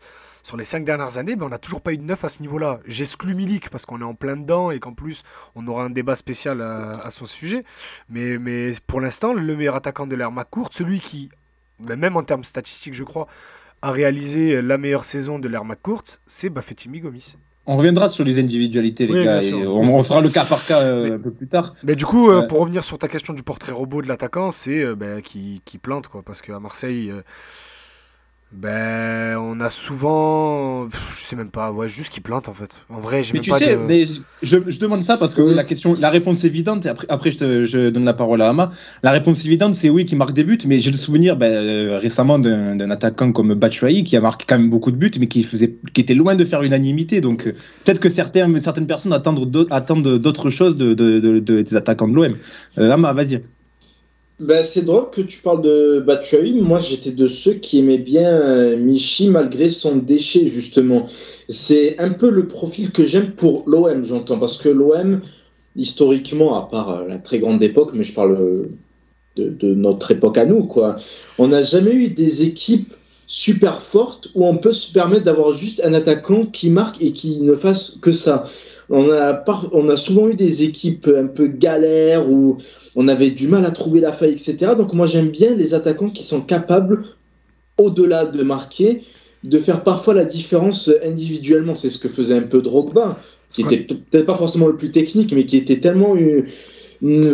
sur 0.42 0.58
les 0.58 0.64
cinq 0.64 0.84
dernières 0.84 1.16
années, 1.16 1.34
ben, 1.36 1.46
on 1.46 1.48
n'a 1.48 1.58
toujours 1.58 1.80
pas 1.80 1.94
eu 1.94 1.96
de 1.96 2.02
neuf 2.04 2.24
à 2.24 2.28
ce 2.28 2.42
niveau-là. 2.42 2.80
J'exclus 2.86 3.34
Milik 3.34 3.70
parce 3.70 3.86
qu'on 3.86 4.02
est 4.02 4.04
en 4.04 4.14
plein 4.14 4.36
dedans 4.36 4.70
et 4.70 4.78
qu'en 4.80 4.92
plus 4.92 5.22
on 5.54 5.66
aura 5.66 5.84
un 5.84 5.90
débat 5.90 6.16
spécial 6.16 6.60
à, 6.60 6.90
à 7.02 7.10
son 7.10 7.24
sujet. 7.24 7.64
Mais, 8.10 8.36
mais 8.36 8.72
pour 8.86 9.00
l'instant, 9.00 9.32
le 9.32 9.56
meilleur 9.56 9.76
attaquant 9.76 10.06
de 10.06 10.14
l'ère 10.14 10.30
McCourt, 10.30 10.68
celui 10.72 11.00
qui, 11.00 11.30
ben, 11.80 11.98
même 11.98 12.18
en 12.18 12.22
termes 12.22 12.44
statistiques, 12.44 12.92
je 12.94 13.04
crois, 13.04 13.26
a 13.84 13.90
réalisé 13.92 14.62
la 14.62 14.78
meilleure 14.78 15.04
saison 15.04 15.38
de 15.38 15.46
l'ère 15.46 15.64
McCourt, 15.64 16.02
c'est 16.26 16.48
Bafetimi 16.48 17.00
Gomis. 17.00 17.34
On 17.66 17.76
reviendra 17.76 18.08
sur 18.08 18.24
les 18.24 18.38
individualités, 18.38 19.06
les 19.06 19.12
Oui, 19.14 19.24
gars, 19.24 19.42
et 19.42 19.52
on, 19.54 19.94
on 19.96 20.02
fera 20.02 20.20
le 20.20 20.28
cas 20.30 20.44
par 20.44 20.64
cas 20.66 20.80
euh, 20.80 21.02
Mais- 21.04 21.10
un 21.12 21.18
peu 21.18 21.30
plus 21.30 21.48
tard. 21.48 21.74
Mais 21.82 21.94
du 21.96 22.04
coup, 22.06 22.30
euh, 22.30 22.40
Ouais. 22.40 22.46
pour 22.46 22.60
revenir 22.60 22.82
sur 22.84 22.98
ta 22.98 23.08
question 23.08 23.32
du 23.34 23.42
portrait 23.42 23.72
robot 23.72 24.00
de 24.02 24.08
l'attaquant, 24.08 24.50
c'est 24.50 24.82
euh, 24.82 24.94
ben, 24.94 25.20
qui, 25.22 25.60
qui 25.64 25.78
plante, 25.78 26.08
quoi. 26.08 26.22
Parce 26.22 26.40
qu'à 26.42 26.58
Marseille, 26.60 27.12
ben, 28.56 29.36
on 29.38 29.58
a 29.60 29.68
souvent. 29.70 30.86
pff, 30.86 31.12
Je 31.16 31.20
sais 31.22 31.36
même 31.36 31.50
pas, 31.50 31.72
ouais, 31.72 31.88
juste 31.88 32.12
qui 32.12 32.20
plante 32.20 32.48
en 32.48 32.52
fait. 32.54 32.82
En 32.88 33.00
vrai, 33.00 33.24
j'ai 33.24 33.32
même 33.32 33.42
tu 33.42 33.50
pas 33.50 33.58
sais, 33.58 33.72
de. 33.76 33.80
mais 33.82 34.04
je, 34.42 34.58
je 34.66 34.78
demande 34.78 35.02
ça 35.02 35.16
parce 35.16 35.34
que 35.34 35.42
Oui. 35.42 35.54
la 35.54 35.64
question, 35.64 35.96
la 35.98 36.08
réponse 36.08 36.44
évidente, 36.44 36.86
après, 36.86 37.06
après 37.10 37.30
je, 37.32 37.38
te- 37.38 37.64
je 37.64 37.90
donne 37.90 38.04
la 38.04 38.12
parole 38.14 38.40
à 38.42 38.48
Ama. 38.50 38.70
La 39.02 39.10
réponse 39.10 39.44
évidente, 39.44 39.74
c'est 39.74 39.90
oui, 39.90 40.04
qui 40.04 40.14
marque 40.16 40.32
des 40.32 40.44
buts, 40.44 40.58
mais 40.66 40.78
j'ai 40.78 40.90
le 40.92 40.96
souvenir 40.96 41.36
ben, 41.36 41.52
euh, 41.52 41.98
récemment 41.98 42.38
d'un 42.38 42.90
attaquant 42.90 43.32
comme 43.32 43.54
Batshuayi 43.54 44.04
qui 44.04 44.16
a 44.16 44.20
marqué 44.20 44.44
quand 44.48 44.58
même 44.58 44.70
beaucoup 44.70 44.92
de 44.92 44.96
buts, 44.96 45.10
mais 45.18 45.26
qui, 45.26 45.42
faisait, 45.42 45.74
qui 45.92 46.00
était 46.00 46.14
loin 46.14 46.34
de 46.36 46.44
faire 46.44 46.62
unanimité. 46.62 47.20
Donc 47.20 47.46
euh, 47.48 47.52
peut-être 47.84 48.00
que 48.00 48.08
certains, 48.08 48.56
certaines 48.58 48.86
personnes 48.86 49.12
attendent 49.12 49.50
d'autres- 49.50 49.72
attendent 49.72 50.18
d'autres 50.18 50.50
choses 50.50 50.76
de, 50.76 50.94
de- 50.94 51.18
de- 51.18 51.40
de- 51.40 51.62
des 51.62 51.76
attaquants 51.76 52.08
de 52.08 52.14
l'OM. 52.14 52.36
Euh, 52.78 52.90
Ama, 52.92 53.12
vas-y. 53.12 53.42
Ben, 54.40 54.64
c'est 54.64 54.84
drôle 54.84 55.10
que 55.10 55.20
tu 55.20 55.40
parles 55.42 55.62
de 55.62 56.02
Batshuayi. 56.04 56.60
Moi, 56.60 56.80
j'étais 56.80 57.12
de 57.12 57.28
ceux 57.28 57.54
qui 57.54 57.78
aimaient 57.78 57.98
bien 57.98 58.28
euh, 58.28 58.76
Michi 58.76 59.30
malgré 59.30 59.68
son 59.68 59.96
déchet, 59.96 60.46
justement. 60.48 61.06
C'est 61.48 62.00
un 62.00 62.10
peu 62.10 62.30
le 62.30 62.48
profil 62.48 62.90
que 62.90 63.06
j'aime 63.06 63.30
pour 63.30 63.62
l'OM, 63.68 64.04
j'entends. 64.04 64.38
Parce 64.38 64.58
que 64.58 64.68
l'OM, 64.68 65.20
historiquement, 65.76 66.58
à 66.60 66.68
part 66.68 66.90
euh, 66.90 67.06
la 67.06 67.18
très 67.18 67.38
grande 67.38 67.62
époque, 67.62 67.92
mais 67.94 68.02
je 68.02 68.12
parle 68.12 68.32
euh, 68.32 68.70
de, 69.36 69.72
notre 69.72 70.10
époque 70.10 70.36
à 70.36 70.46
nous, 70.46 70.64
quoi, 70.64 70.96
on 71.38 71.48
n'a 71.48 71.62
jamais 71.62 71.92
eu 71.92 72.08
des 72.08 72.42
équipes 72.42 72.92
super 73.28 73.80
fortes 73.80 74.30
où 74.34 74.44
on 74.46 74.56
peut 74.56 74.72
se 74.72 74.92
permettre 74.92 75.24
d'avoir 75.24 75.52
juste 75.52 75.80
un 75.84 75.94
attaquant 75.94 76.46
qui 76.46 76.70
marque 76.70 77.00
et 77.00 77.12
qui 77.12 77.40
ne 77.40 77.54
fasse 77.54 77.98
que 78.02 78.10
ça. 78.10 78.44
On 78.90 79.10
a, 79.10 79.44
on 79.72 79.88
a 79.88 79.96
souvent 79.96 80.28
eu 80.28 80.34
des 80.34 80.64
équipes 80.64 81.08
un 81.16 81.28
peu 81.28 81.46
galères 81.46 82.28
où 82.28 82.58
on 82.96 83.08
avait 83.08 83.30
du 83.30 83.48
mal 83.48 83.64
à 83.64 83.70
trouver 83.70 84.00
la 84.00 84.12
faille, 84.12 84.32
etc. 84.32 84.72
Donc 84.76 84.92
moi 84.92 85.06
j'aime 85.06 85.28
bien 85.28 85.54
les 85.54 85.74
attaquants 85.74 86.10
qui 86.10 86.22
sont 86.22 86.40
capables, 86.40 87.04
au-delà 87.78 88.26
de 88.26 88.42
marquer, 88.42 89.02
de 89.42 89.58
faire 89.58 89.82
parfois 89.82 90.14
la 90.14 90.24
différence 90.24 90.90
individuellement. 91.04 91.74
C'est 91.74 91.90
ce 91.90 91.98
que 91.98 92.08
faisait 92.08 92.36
un 92.36 92.42
peu 92.42 92.62
Drogba, 92.62 93.18
qui 93.50 93.62
était 93.62 93.78
peut-être 93.78 94.26
pas 94.26 94.36
forcément 94.36 94.68
le 94.68 94.76
plus 94.76 94.90
technique, 94.90 95.32
mais 95.32 95.44
qui 95.44 95.56
était 95.56 95.80
tellement 95.80 96.16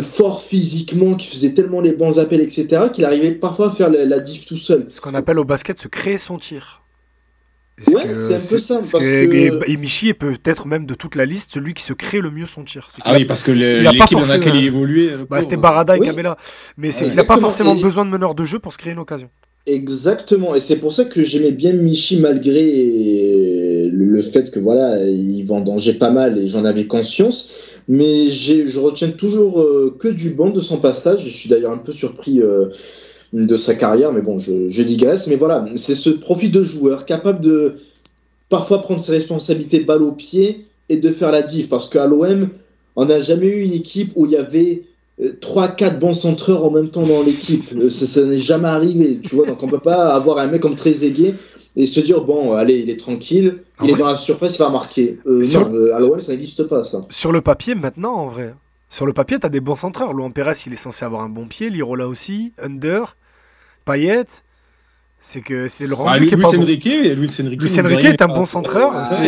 fort 0.01 0.41
physiquement, 0.41 1.15
qui 1.15 1.27
faisait 1.27 1.53
tellement 1.53 1.81
les 1.81 1.93
bons 1.93 2.19
appels, 2.19 2.41
etc., 2.41 2.83
qu'il 2.91 3.05
arrivait 3.05 3.31
parfois 3.31 3.67
à 3.67 3.71
faire 3.71 3.89
la, 3.89 4.05
la 4.05 4.19
diff 4.19 4.45
tout 4.45 4.57
seul. 4.57 4.87
Ce 4.89 4.99
qu'on 4.99 5.13
appelle 5.13 5.39
au 5.39 5.45
basket 5.45 5.79
se 5.79 5.87
créer 5.87 6.17
son 6.17 6.37
tir. 6.37 6.80
Ouais, 7.87 8.03
c'est 8.13 8.35
un 8.35 8.37
peu 8.37 8.57
ça, 8.59 8.83
ce 8.83 8.91
parce 8.91 9.03
que- 9.03 9.25
que- 9.25 9.67
Et, 9.67 9.71
et 9.71 9.77
Michi 9.77 10.09
est 10.09 10.13
peut-être 10.13 10.67
même 10.67 10.85
de 10.85 10.93
toute 10.93 11.15
la 11.15 11.25
liste 11.25 11.51
celui 11.53 11.73
qui 11.73 11.81
se 11.83 11.93
crée 11.93 12.19
le 12.19 12.29
mieux 12.29 12.45
son 12.45 12.63
tir. 12.63 12.87
Ah 13.03 13.13
oui, 13.15 13.25
parce 13.25 13.41
que 13.43 13.51
il 13.51 13.57
l'équipe 13.83 14.11
dans 14.11 14.19
laquelle 14.25 14.55
il 14.55 14.65
évoluait. 14.65 15.11
bah, 15.29 15.41
c'était 15.41 15.57
Barada 15.57 15.97
et 15.97 15.99
Oui. 15.99 16.05
Cabella. 16.05 16.37
Mais 16.77 16.91
c'est 16.91 17.05
Ouais, 17.05 17.09
qu'il 17.09 17.17
n'a 17.17 17.23
pas 17.23 17.37
forcément 17.37 17.75
Et- 17.75 17.81
besoin 17.81 18.05
de 18.05 18.11
meneur 18.11 18.35
de 18.35 18.45
jeu 18.45 18.59
pour 18.59 18.71
se 18.71 18.77
créer 18.77 18.93
une 18.93 18.99
occasion. 18.99 19.29
Exactement, 19.67 20.55
et 20.55 20.59
c'est 20.59 20.77
pour 20.77 20.91
ça 20.91 21.05
que 21.05 21.21
j'aimais 21.23 21.51
bien 21.51 21.73
Michi 21.73 22.19
malgré 22.19 23.89
le, 23.91 24.21
fait 24.21 24.51
que 24.51 24.59
voilà, 24.59 25.03
il 25.07 25.43
vendangeait 25.45 25.95
pas 25.95 26.09
mal 26.11 26.37
et 26.39 26.47
j'en 26.47 26.65
avais 26.65 26.85
conscience. 26.87 27.49
mais 27.87 28.27
j'ai- 28.27 28.67
je 28.67 28.79
retiens 28.79 29.09
toujours 29.09 29.59
euh, 29.59 29.95
que 29.99 30.07
du 30.07 30.29
bon 30.29 30.49
de 30.51 30.61
son 30.61 30.77
passage. 30.77 31.23
Je 31.25 31.29
suis 31.29 31.49
d'ailleurs 31.49 31.71
un 31.73 31.77
peu 31.79 31.91
surpris 31.91 32.39
euh, 32.39 32.67
de 33.33 33.57
sa 33.57 33.75
carrière, 33.75 34.11
mais 34.11 34.21
bon, 34.21 34.37
je, 34.37 34.67
je 34.67 34.83
digresse. 34.83 35.27
Mais 35.27 35.35
voilà, 35.37 35.65
c'est 35.75 35.95
ce 35.95 36.09
profil 36.09 36.51
de 36.51 36.61
joueur 36.61 37.05
capable 37.05 37.39
de 37.39 37.75
parfois 38.49 38.81
prendre 38.81 39.01
ses 39.01 39.13
responsabilités 39.13 39.81
balle 39.81 40.01
au 40.01 40.11
pied 40.11 40.65
et 40.89 40.97
de 40.97 41.09
faire 41.09 41.31
la 41.31 41.41
diff. 41.41 41.69
Parce 41.69 41.87
qu'à 41.89 42.07
l'OM, 42.07 42.49
on 42.97 43.05
n'a 43.05 43.19
jamais 43.21 43.47
eu 43.47 43.61
une 43.61 43.73
équipe 43.73 44.11
où 44.15 44.25
il 44.25 44.33
y 44.33 44.37
avait 44.37 44.83
3-4 45.21 45.99
bons 45.99 46.13
centreurs 46.13 46.65
en 46.65 46.71
même 46.71 46.89
temps 46.89 47.03
dans 47.05 47.21
l'équipe. 47.23 47.65
Euh, 47.75 47.89
Ça, 47.89 48.05
ça 48.05 48.25
n'est 48.25 48.37
jamais 48.37 48.67
arrivé, 48.67 49.19
tu 49.21 49.35
vois. 49.35 49.45
Donc 49.45 49.61
on 49.63 49.67
peut 49.67 49.79
pas 49.79 50.13
avoir 50.13 50.37
un 50.39 50.47
mec 50.47 50.61
comme 50.61 50.75
Trezeguet 50.75 51.35
et 51.75 51.85
se 51.85 51.99
dire, 52.01 52.21
bon, 52.25 52.53
allez, 52.53 52.79
il 52.79 52.89
est 52.89 52.99
tranquille, 52.99 53.59
il 53.83 53.91
est 53.91 53.95
dans 53.95 54.07
la 54.07 54.17
surface, 54.17 54.55
il 54.57 54.59
va 54.59 54.69
marquer. 54.69 55.19
Euh, 55.25 55.41
Sur- 55.41 55.69
Non, 55.69 55.75
euh, 55.75 55.95
à 55.95 55.99
l'OM, 55.99 56.19
ça 56.19 56.33
n'existe 56.33 56.63
pas, 56.63 56.83
ça. 56.83 57.01
Sur 57.09 57.31
le 57.31 57.39
papier, 57.41 57.75
maintenant, 57.75 58.13
en 58.15 58.27
vrai. 58.27 58.53
Sur 58.89 59.05
le 59.05 59.13
papier, 59.13 59.39
t'as 59.39 59.47
des 59.47 59.61
bons 59.61 59.77
centreurs. 59.77 60.11
Luan 60.11 60.33
Pérez, 60.33 60.51
il 60.67 60.73
est 60.73 60.77
censé 60.77 61.05
avoir 61.05 61.21
un 61.21 61.29
bon 61.29 61.45
pied. 61.47 61.69
Lirola 61.69 62.07
aussi. 62.09 62.51
Under. 62.61 63.15
Bei 63.85 63.97
jetzt 63.97 64.43
C'est 65.23 65.41
que 65.41 65.67
c'est 65.67 65.85
le 65.85 65.93
rendu 65.93 66.09
Ah, 66.13 66.17
qui 66.25 66.33
est 66.33 66.37
pas 66.37 66.49
bon. 66.51 66.63
Enrique, 66.63 66.83
Luis 66.85 67.29
Enrique, 67.39 67.61
Luis 67.61 67.79
Enrique 67.79 67.99
rien, 67.99 68.11
est 68.11 68.21
un 68.23 68.27
bon 68.27 68.47
centreur. 68.47 69.05
C'est- 69.07 69.21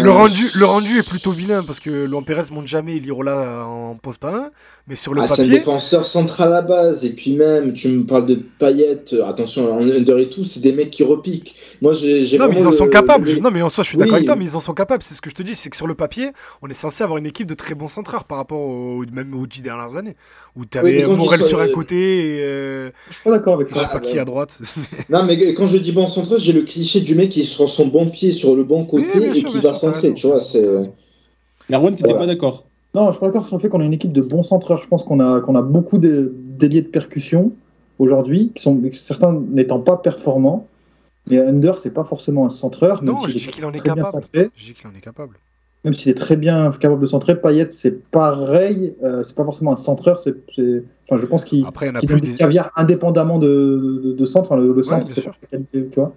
Le 0.00 0.10
rendu, 0.10 0.46
le 0.54 0.64
rendu 0.64 0.98
est 0.98 1.06
plutôt 1.06 1.30
vilain 1.30 1.62
parce 1.62 1.78
que 1.78 2.06
Luan 2.06 2.24
Pérez 2.24 2.44
monte 2.52 2.66
jamais 2.66 2.98
Lirola 2.98 3.66
en 3.66 3.96
pose 3.96 4.16
pas 4.16 4.34
un. 4.34 4.50
Mais 4.88 4.96
sur 4.96 5.12
le 5.12 5.20
Ah, 5.20 5.26
c'est 5.26 5.34
un 5.42 5.44
papier, 5.44 5.58
défenseur 5.58 6.06
central 6.06 6.48
à 6.48 6.50
la 6.56 6.62
base. 6.62 7.04
Et 7.04 7.10
puis 7.10 7.36
même, 7.36 7.74
tu 7.74 7.88
me 7.88 8.04
parles 8.06 8.24
de 8.24 8.36
Payet, 8.36 9.02
euh, 9.12 9.26
attention, 9.28 9.70
en 9.74 9.82
under 9.82 10.16
et 10.18 10.30
tout, 10.30 10.44
c'est 10.44 10.60
des 10.60 10.72
mecs 10.72 10.90
qui 10.90 11.02
repiquent. 11.04 11.54
Moi, 11.82 11.92
j'ai 11.92 12.22
j'ai 12.24 12.38
non 12.38 12.48
mais 12.48 12.58
ils 12.60 12.66
en 12.66 12.72
sont 12.72 12.84
le- 12.86 12.90
capables. 12.90 13.26
le- 13.26 13.34
Je- 13.34 13.40
Non 13.40 13.50
mais 13.50 13.60
en 13.60 13.68
soi, 13.68 13.84
je 13.84 13.88
suis 13.90 13.96
Oui. 13.98 14.04
d'accord 14.04 14.14
avec 14.14 14.26
toi, 14.26 14.36
mais 14.36 14.44
ils 14.46 14.56
en 14.56 14.60
sont 14.60 14.72
capables. 14.74 15.02
C'est 15.02 15.14
ce 15.14 15.20
que 15.20 15.28
je 15.28 15.34
te 15.34 15.42
dis, 15.42 15.54
c'est 15.54 15.68
que 15.68 15.76
sur 15.76 15.86
le 15.86 15.94
papier, 15.94 16.30
on 16.62 16.68
est 16.68 16.72
censé 16.74 17.04
avoir 17.04 17.18
une 17.18 17.26
équipe 17.26 17.46
de 17.46 17.54
très 17.54 17.74
bons 17.74 17.88
centreurs 17.88 18.24
par 18.24 18.38
rapport 18.38 18.60
au, 18.60 19.04
même 19.12 19.34
aux 19.34 19.46
dix 19.46 19.60
dernières 19.60 19.96
années, 19.98 20.16
où 20.54 20.64
tu 20.64 20.78
Oui, 20.78 20.88
avais 20.92 21.00
je 21.00 21.06
dis 21.10 21.16
Morel 21.16 21.40
ça, 21.40 21.46
sur 21.46 21.60
un 21.60 21.66
euh, 21.68 21.74
côté 21.74 22.36
et 22.36 22.40
euh, 22.42 22.90
Je 23.08 23.14
suis 23.14 23.22
pas 23.24 23.32
d'accord 23.32 23.54
avec 23.54 23.68
je 23.68 23.74
ça. 23.74 23.80
sais 23.80 23.88
pas 23.88 23.98
qui 24.00 24.14
bah. 24.14 24.22
à 24.22 24.24
droite. 24.24 24.56
Non, 25.10 25.25
mais 25.26 25.54
quand 25.54 25.66
je 25.66 25.78
dis 25.78 25.92
bon 25.92 26.06
centreur, 26.06 26.38
j'ai 26.38 26.52
le 26.52 26.62
cliché 26.62 27.00
du 27.00 27.14
mec 27.14 27.28
qui 27.30 27.42
est 27.42 27.44
sur 27.44 27.68
son 27.68 27.86
bon 27.88 28.08
pied, 28.08 28.30
sur 28.30 28.56
le 28.56 28.64
bon 28.64 28.84
côté 28.84 29.06
Oui, 29.18 29.24
et 29.26 29.34
sûr, 29.34 29.48
qui 29.50 29.58
va 29.60 29.74
centrer. 29.74 30.14
Tu 30.14 30.26
vois, 30.26 30.40
c'est. 30.40 30.64
Merwan, 31.68 31.94
t'étais 31.94 32.04
Voilà. 32.10 32.20
pas 32.20 32.26
d'accord 32.26 32.64
Non, 32.94 33.06
je 33.08 33.12
suis 33.12 33.20
pas 33.20 33.26
d'accord 33.26 33.46
sur 33.46 33.56
le 33.56 33.60
fait 33.60 33.68
qu'on 33.68 33.80
a 33.80 33.84
une 33.84 33.92
équipe 33.94 34.12
de 34.12 34.22
bons 34.22 34.42
centreurs. 34.42 34.82
Je 34.82 34.88
pense 34.88 35.04
qu'on 35.04 35.20
a, 35.20 35.40
qu'on 35.40 35.54
a 35.56 35.62
beaucoup 35.62 35.98
de- 35.98 36.32
d'ailiers 36.44 36.82
de 36.82 36.88
percussion 36.88 37.52
aujourd'hui, 37.98 38.52
qui 38.54 38.62
sont 38.62 38.80
certains 38.92 39.32
n'étant 39.50 39.80
pas 39.80 39.96
performants. 39.96 40.66
Mais 41.28 41.38
Under, 41.40 41.76
c'est 41.76 41.90
pas 41.92 42.04
forcément 42.04 42.46
un 42.46 42.50
centreur, 42.50 43.02
même 43.02 43.14
Non, 43.14 43.18
je 43.18 43.32
s'il 43.32 43.40
dis 43.40 43.46
qu'il 43.48 43.64
en 43.64 43.72
est 43.72 43.78
très 43.78 43.92
bien 43.94 44.04
capable. 44.04 44.24
centré. 44.24 44.48
Je 44.56 44.64
dis 44.66 44.74
qu'il 44.74 44.86
en 44.86 44.94
est 44.96 45.00
capable. 45.00 45.36
Même 45.86 45.94
s'il 45.94 46.10
est 46.10 46.14
très 46.14 46.36
bien 46.36 46.70
capable 46.72 47.00
de 47.00 47.06
centrer, 47.06 47.40
Payet, 47.40 47.68
c'est 47.70 48.02
pareil. 48.10 48.94
euh, 49.04 49.22
c'est 49.22 49.36
pas 49.36 49.44
forcément 49.44 49.72
un 49.72 49.76
centreur. 49.76 50.18
C'est, 50.18 50.34
c'est- 50.52 50.82
enfin, 51.08 51.16
je 51.18 51.26
pense 51.26 51.44
qu'il 51.44 51.64
Après, 51.64 51.86
il 51.86 51.88
y 51.90 51.92
en 51.92 51.94
a 51.94 52.00
qu'il 52.00 52.08
plus 52.08 52.16
donne 52.16 52.24
des 52.28 52.32
des... 52.32 52.36
caviar 52.36 52.72
indépendamment 52.76 53.38
de, 53.38 54.02
de, 54.04 54.12
de 54.12 54.24
centre. 54.26 54.50
Enfin, 54.50 54.60
le, 54.60 54.74
le 54.74 54.82
centre, 54.82 55.06
bien 55.06 55.14
c'est 55.14 55.22
sa 55.22 55.30
qualité, 55.48 55.86
tu 55.90 56.00
vois. 56.00 56.12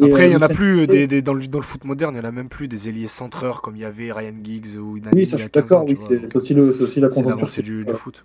Après, 0.00 0.24
euh, 0.24 0.26
il 0.28 0.32
y 0.32 0.36
en 0.36 0.40
a 0.40 0.48
plus 0.48 0.86
des, 0.86 1.06
des- 1.06 1.20
dans, 1.20 1.34
le, 1.34 1.46
dans 1.46 1.58
le 1.58 1.64
foot 1.64 1.84
moderne, 1.84 2.14
il 2.14 2.18
y 2.18 2.20
en 2.22 2.28
a 2.28 2.32
même 2.32 2.48
plus 2.48 2.66
des 2.66 2.88
ailiers 2.88 3.06
centreurs 3.06 3.60
comme 3.60 3.76
il 3.76 3.82
y 3.82 3.84
avait 3.84 4.10
Ryan 4.10 4.32
Giggs 4.42 4.78
ou 4.78 4.98
Nani 4.98 5.10
Oui, 5.14 5.26
ça, 5.26 5.36
je 5.36 5.42
suis 5.42 5.50
15 5.50 5.72
ans, 5.72 5.84
d'accord. 5.84 6.06
Oui, 6.10 6.16
c'est, 6.18 6.28
c'est 6.28 6.36
aussi, 6.36 6.54
le, 6.54 6.72
c'est 6.72 6.82
aussi 6.84 7.00
la 7.00 7.10
C'est 7.10 7.16
conjoncture. 7.16 7.36
l'avancée 7.36 7.62
du, 7.62 7.84
du 7.84 7.92
Euh, 7.92 7.94
foot. 7.94 8.24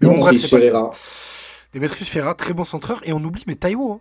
Mais 0.00 0.08
Non, 0.08 0.14
bon, 0.14 0.20
bref, 0.20 0.36
c'est 0.36 0.50
pas 0.50 0.56
Ferreira. 0.58 0.90
Demetrius 1.72 2.08
Ferra, 2.08 2.34
très 2.34 2.52
bon 2.52 2.64
centreur. 2.64 3.00
Et 3.04 3.12
on 3.12 3.22
oublie, 3.22 3.44
mais 3.46 3.54
Taiwo. 3.54 3.92
Hein. 3.92 4.00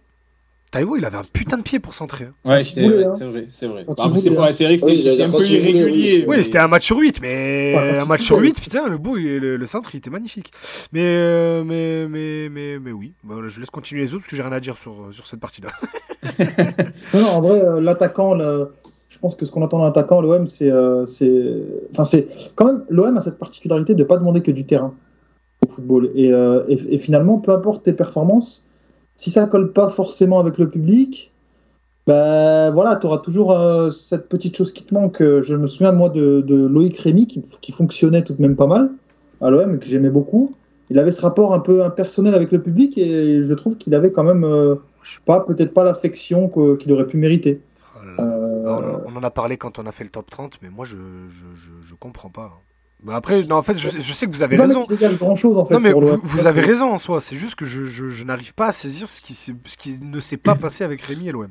Taiwo, 0.76 0.98
il 0.98 1.06
avait 1.06 1.18
un 1.18 1.22
putain 1.32 1.58
de 1.58 1.62
pied 1.64 1.80
pour 1.80 1.94
centrer. 1.94 2.26
hein. 2.26 2.34
Ouais, 2.50 2.60
il 2.60 2.66
c'est 2.66 2.86
vrai, 2.88 3.06
hein. 3.06 3.16
c'est 3.18 3.26
vrai, 3.26 3.48
c'est 3.50 3.66
vrai. 3.68 3.86
Quand 3.86 3.94
Bah, 3.96 4.04
après, 4.08 4.20
c'est 4.20 4.30
vrai 4.66 4.78
que 4.78 4.86
Oui, 4.86 5.02
c'était 5.04 5.24
un 5.24 5.30
peu 5.30 5.46
irrégulier. 5.46 6.26
oui. 6.28 6.36
Oui, 6.38 6.44
c'était 6.44 6.60
un 6.60 6.68
match 6.68 6.86
sur 6.86 6.98
8, 6.98 7.22
mais 7.22 7.74
Ouais, 7.76 7.98
un 7.98 8.06
match 8.06 8.22
sur 8.24 8.36
voulait 8.36 8.48
8, 8.50 8.52
aussi. 8.54 8.62
putain, 8.62 8.88
le 8.90 8.98
beau, 8.98 9.16
et 9.16 9.40
le, 9.40 9.56
le 9.56 9.66
centre, 9.68 9.90
il 9.94 10.00
était 10.00 10.10
magnifique. 10.10 10.52
Mais, 10.92 11.02
euh, 11.06 11.64
mais, 11.64 12.08
mais, 12.10 12.50
mais, 12.50 12.80
mais 12.80 12.92
oui, 12.92 13.14
Bon, 13.24 13.48
je 13.48 13.60
laisse 13.62 13.70
continuer 13.70 14.02
les 14.02 14.10
autres 14.14 14.24
parce 14.24 14.32
que 14.32 14.36
j'ai 14.36 14.42
rien 14.44 14.52
à 14.52 14.60
dire 14.60 14.78
sur, 14.78 15.08
sur 15.12 15.26
cette 15.28 15.40
partie-là. 15.40 15.70
Non, 17.14 17.22
non, 17.22 17.28
en 17.30 17.42
vrai, 17.42 17.62
euh, 17.62 17.80
l'attaquant, 17.80 18.34
le- 18.34 18.74
je 19.10 19.20
pense 19.20 19.36
que 19.36 19.46
ce 19.46 19.52
qu'on 19.52 19.64
attend 19.64 19.80
d'un 19.80 19.88
attaquant, 19.88 20.20
l'OM, 20.22 20.48
c'est. 20.48 20.70
euh, 20.72 21.06
c'est- 21.06 21.62
Enfin, 21.92 22.04
c'est. 22.04 22.28
Quand 22.56 22.66
même, 22.66 22.84
l'OM 22.90 23.16
a 23.16 23.22
cette 23.22 23.38
particularité 23.38 23.94
de 23.94 24.00
ne 24.00 24.04
pas 24.08 24.18
demander 24.18 24.42
que 24.42 24.52
du 24.52 24.66
terrain 24.66 24.94
au 25.66 25.70
football. 25.72 26.12
Et, 26.16 26.34
euh, 26.34 26.64
et, 26.68 26.96
et 26.96 26.98
finalement, 26.98 27.38
peu 27.40 27.52
importe 27.52 27.84
tes 27.84 27.94
performances, 27.94 28.66
si 29.16 29.32
ça 29.32 29.46
colle 29.48 29.72
pas 29.74 29.90
forcément 29.90 30.40
avec 30.40 30.58
le 30.58 30.70
public, 30.70 31.32
ben 32.08 32.72
voilà, 32.72 32.96
tu 32.98 33.08
auras 33.08 33.18
toujours 33.18 33.52
euh, 33.52 33.90
cette 33.90 34.30
petite 34.30 34.56
chose 34.56 34.74
qui 34.74 34.84
te 34.86 34.94
manque. 34.94 35.22
Euh, 35.22 35.42
Je 35.42 35.56
me 35.56 35.66
souviens, 35.68 35.92
moi, 35.92 36.10
de, 36.10 36.42
de 36.42 36.56
Loïc 36.68 36.98
Rémy, 37.00 37.26
qui, 37.26 37.42
qui 37.62 37.72
fonctionnait 37.72 38.24
tout 38.24 38.34
de 38.34 38.42
même 38.42 38.56
pas 38.56 38.68
mal 38.68 38.92
à 39.42 39.50
l'OM, 39.50 39.80
que 39.80 39.86
j'aimais 39.86 40.10
beaucoup. 40.12 40.54
Il 40.92 41.00
avait 41.00 41.12
ce 41.12 41.22
rapport 41.22 41.54
un 41.54 41.60
peu 41.60 41.84
impersonnel 41.84 42.36
avec 42.36 42.52
le 42.52 42.62
public 42.62 42.96
et 42.98 43.44
je 43.44 43.54
trouve 43.56 43.76
qu'il 43.76 43.96
avait 43.96 44.12
quand 44.12 44.24
même 44.24 44.44
euh, 44.44 44.76
pas 45.26 45.40
peut-être 45.40 45.74
pas 45.74 45.84
l'affection 45.84 46.48
qu'il 46.78 46.92
aurait 46.94 47.08
pu 47.08 47.18
mériter. 47.18 47.62
Oh 47.96 48.06
là 48.06 48.14
là. 48.14 48.24
Euh, 48.24 48.64
on, 48.68 49.10
en- 49.10 49.14
on 49.14 49.16
en 49.18 49.24
a 49.24 49.32
parlé 49.32 49.58
quand 49.58 49.80
on 49.80 49.86
a 49.88 49.92
fait 49.92 50.04
le 50.04 50.12
top 50.12 50.30
30, 50.30 50.60
mais 50.62 50.70
moi, 50.70 50.86
je, 50.86 50.96
je, 51.30 51.46
je, 51.56 51.70
je 51.82 51.96
comprends 51.96 52.30
pas. 52.30 52.52
Bah 53.04 53.16
après, 53.16 53.44
non, 53.44 53.58
en 53.58 53.62
fait, 53.64 53.78
je, 53.78 53.90
je 53.90 54.14
sais 54.14 54.26
que 54.26 54.32
vous 54.32 54.42
avez 54.42 54.58
raison. 54.58 54.88
grand 55.20 55.36
chose 55.36 55.58
en 55.58 55.66
fait. 55.66 55.74
Non, 55.76 55.80
mais 55.80 55.92
pour 55.92 56.04
vous, 56.24 56.48
avez 56.48 56.62
raison 56.62 56.92
en 56.92 56.98
soi. 56.98 57.22
C'est 57.22 57.36
juste 57.36 57.56
que 57.56 57.66
je, 57.66 57.84
je, 57.84 58.08
je 58.10 58.24
n'arrive 58.24 58.54
pas 58.56 58.68
à 58.68 58.72
saisir 58.72 59.08
ce 59.08 59.22
qui, 59.22 59.34
s'est- 59.34 59.56
ce 59.66 59.78
qui 59.78 60.00
ne 60.02 60.20
s'est 60.20 60.38
pas 60.38 60.56
passé 60.56 60.84
avec 60.84 61.02
Rémi 61.02 61.28
et 61.28 61.32
l'OM. 61.32 61.50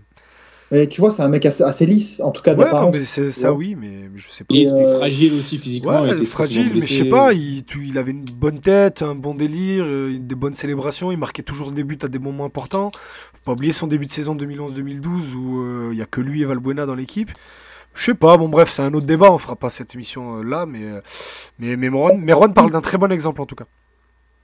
Et 0.73 0.89
tu 0.89 1.01
vois, 1.01 1.11
c'est 1.11 1.23
un 1.23 1.29
mec 1.29 1.45
assez, 1.47 1.63
assez 1.63 1.87
lisse, 1.87 2.21
en 2.21 2.33
tout 2.33 2.43
cas 2.43 2.53
Ouais, 2.53 2.57
non, 2.57 2.65
d'apparence. 2.65 2.95
mais 2.97 3.05
c'est 3.05 3.31
ça, 3.31 3.53
oui, 3.53 3.77
mais, 3.79 4.09
je 4.17 4.29
sais 4.29 4.43
pas. 4.43 4.55
Il 4.55 4.67
est 4.67 4.73
euh, 4.73 4.97
fragile 4.97 5.35
aussi 5.35 5.59
physiquement. 5.59 6.05
il 6.07 6.15
était 6.15 6.25
fragile, 6.25 6.73
mais 6.75 6.81
je 6.81 6.87
sais 6.95 7.05
pas, 7.05 7.33
il, 7.35 7.65
tu- 7.65 7.87
il 7.87 7.99
avait 7.99 8.11
une 8.13 8.25
bonne 8.25 8.59
tête, 8.61 9.03
un 9.03 9.15
bon 9.15 9.35
délire, 9.35 9.85
euh, 9.87 10.19
des 10.19 10.35
bonnes 10.35 10.55
célébrations, 10.55 11.13
il 11.13 11.19
marquait 11.19 11.43
toujours 11.43 11.71
des 11.71 11.85
buts 11.85 11.99
à 12.03 12.09
des 12.09 12.19
moments 12.19 12.47
importants. 12.47 12.91
Faut 13.35 13.41
pas 13.45 13.53
oublier 13.53 13.73
son 13.73 13.87
début 13.87 14.07
de 14.07 14.11
saison 14.11 14.35
2011-2012 14.35 15.35
où 15.37 15.61
euh, 15.61 15.91
il 15.93 15.99
y 15.99 16.03
a 16.03 16.07
que 16.07 16.21
lui 16.23 16.43
et 16.43 16.45
Valbuena 16.47 16.87
dans 16.87 16.95
l'équipe. 16.97 17.31
Je 17.95 18.05
sais 18.07 18.15
pas, 18.15 18.37
bon 18.37 18.49
bref, 18.49 18.71
c'est 18.71 18.83
un 18.83 18.93
autre 18.93 19.07
débat, 19.07 19.31
on 19.33 19.39
fera 19.39 19.57
pas 19.57 19.71
cette 19.71 19.95
émission 19.95 20.39
euh, 20.39 20.43
là, 20.43 20.67
mais, 20.67 20.83
euh, 20.85 21.01
mais, 21.59 21.77
mais 21.77 21.91
Meron, 21.91 22.17
Meron 22.19 22.49
parle 22.51 22.73
d'un 22.73 22.81
très 22.81 22.99
bon 22.99 23.11
exemple 23.13 23.41
en 23.41 23.47
tout 23.47 23.55
cas. 23.55 23.65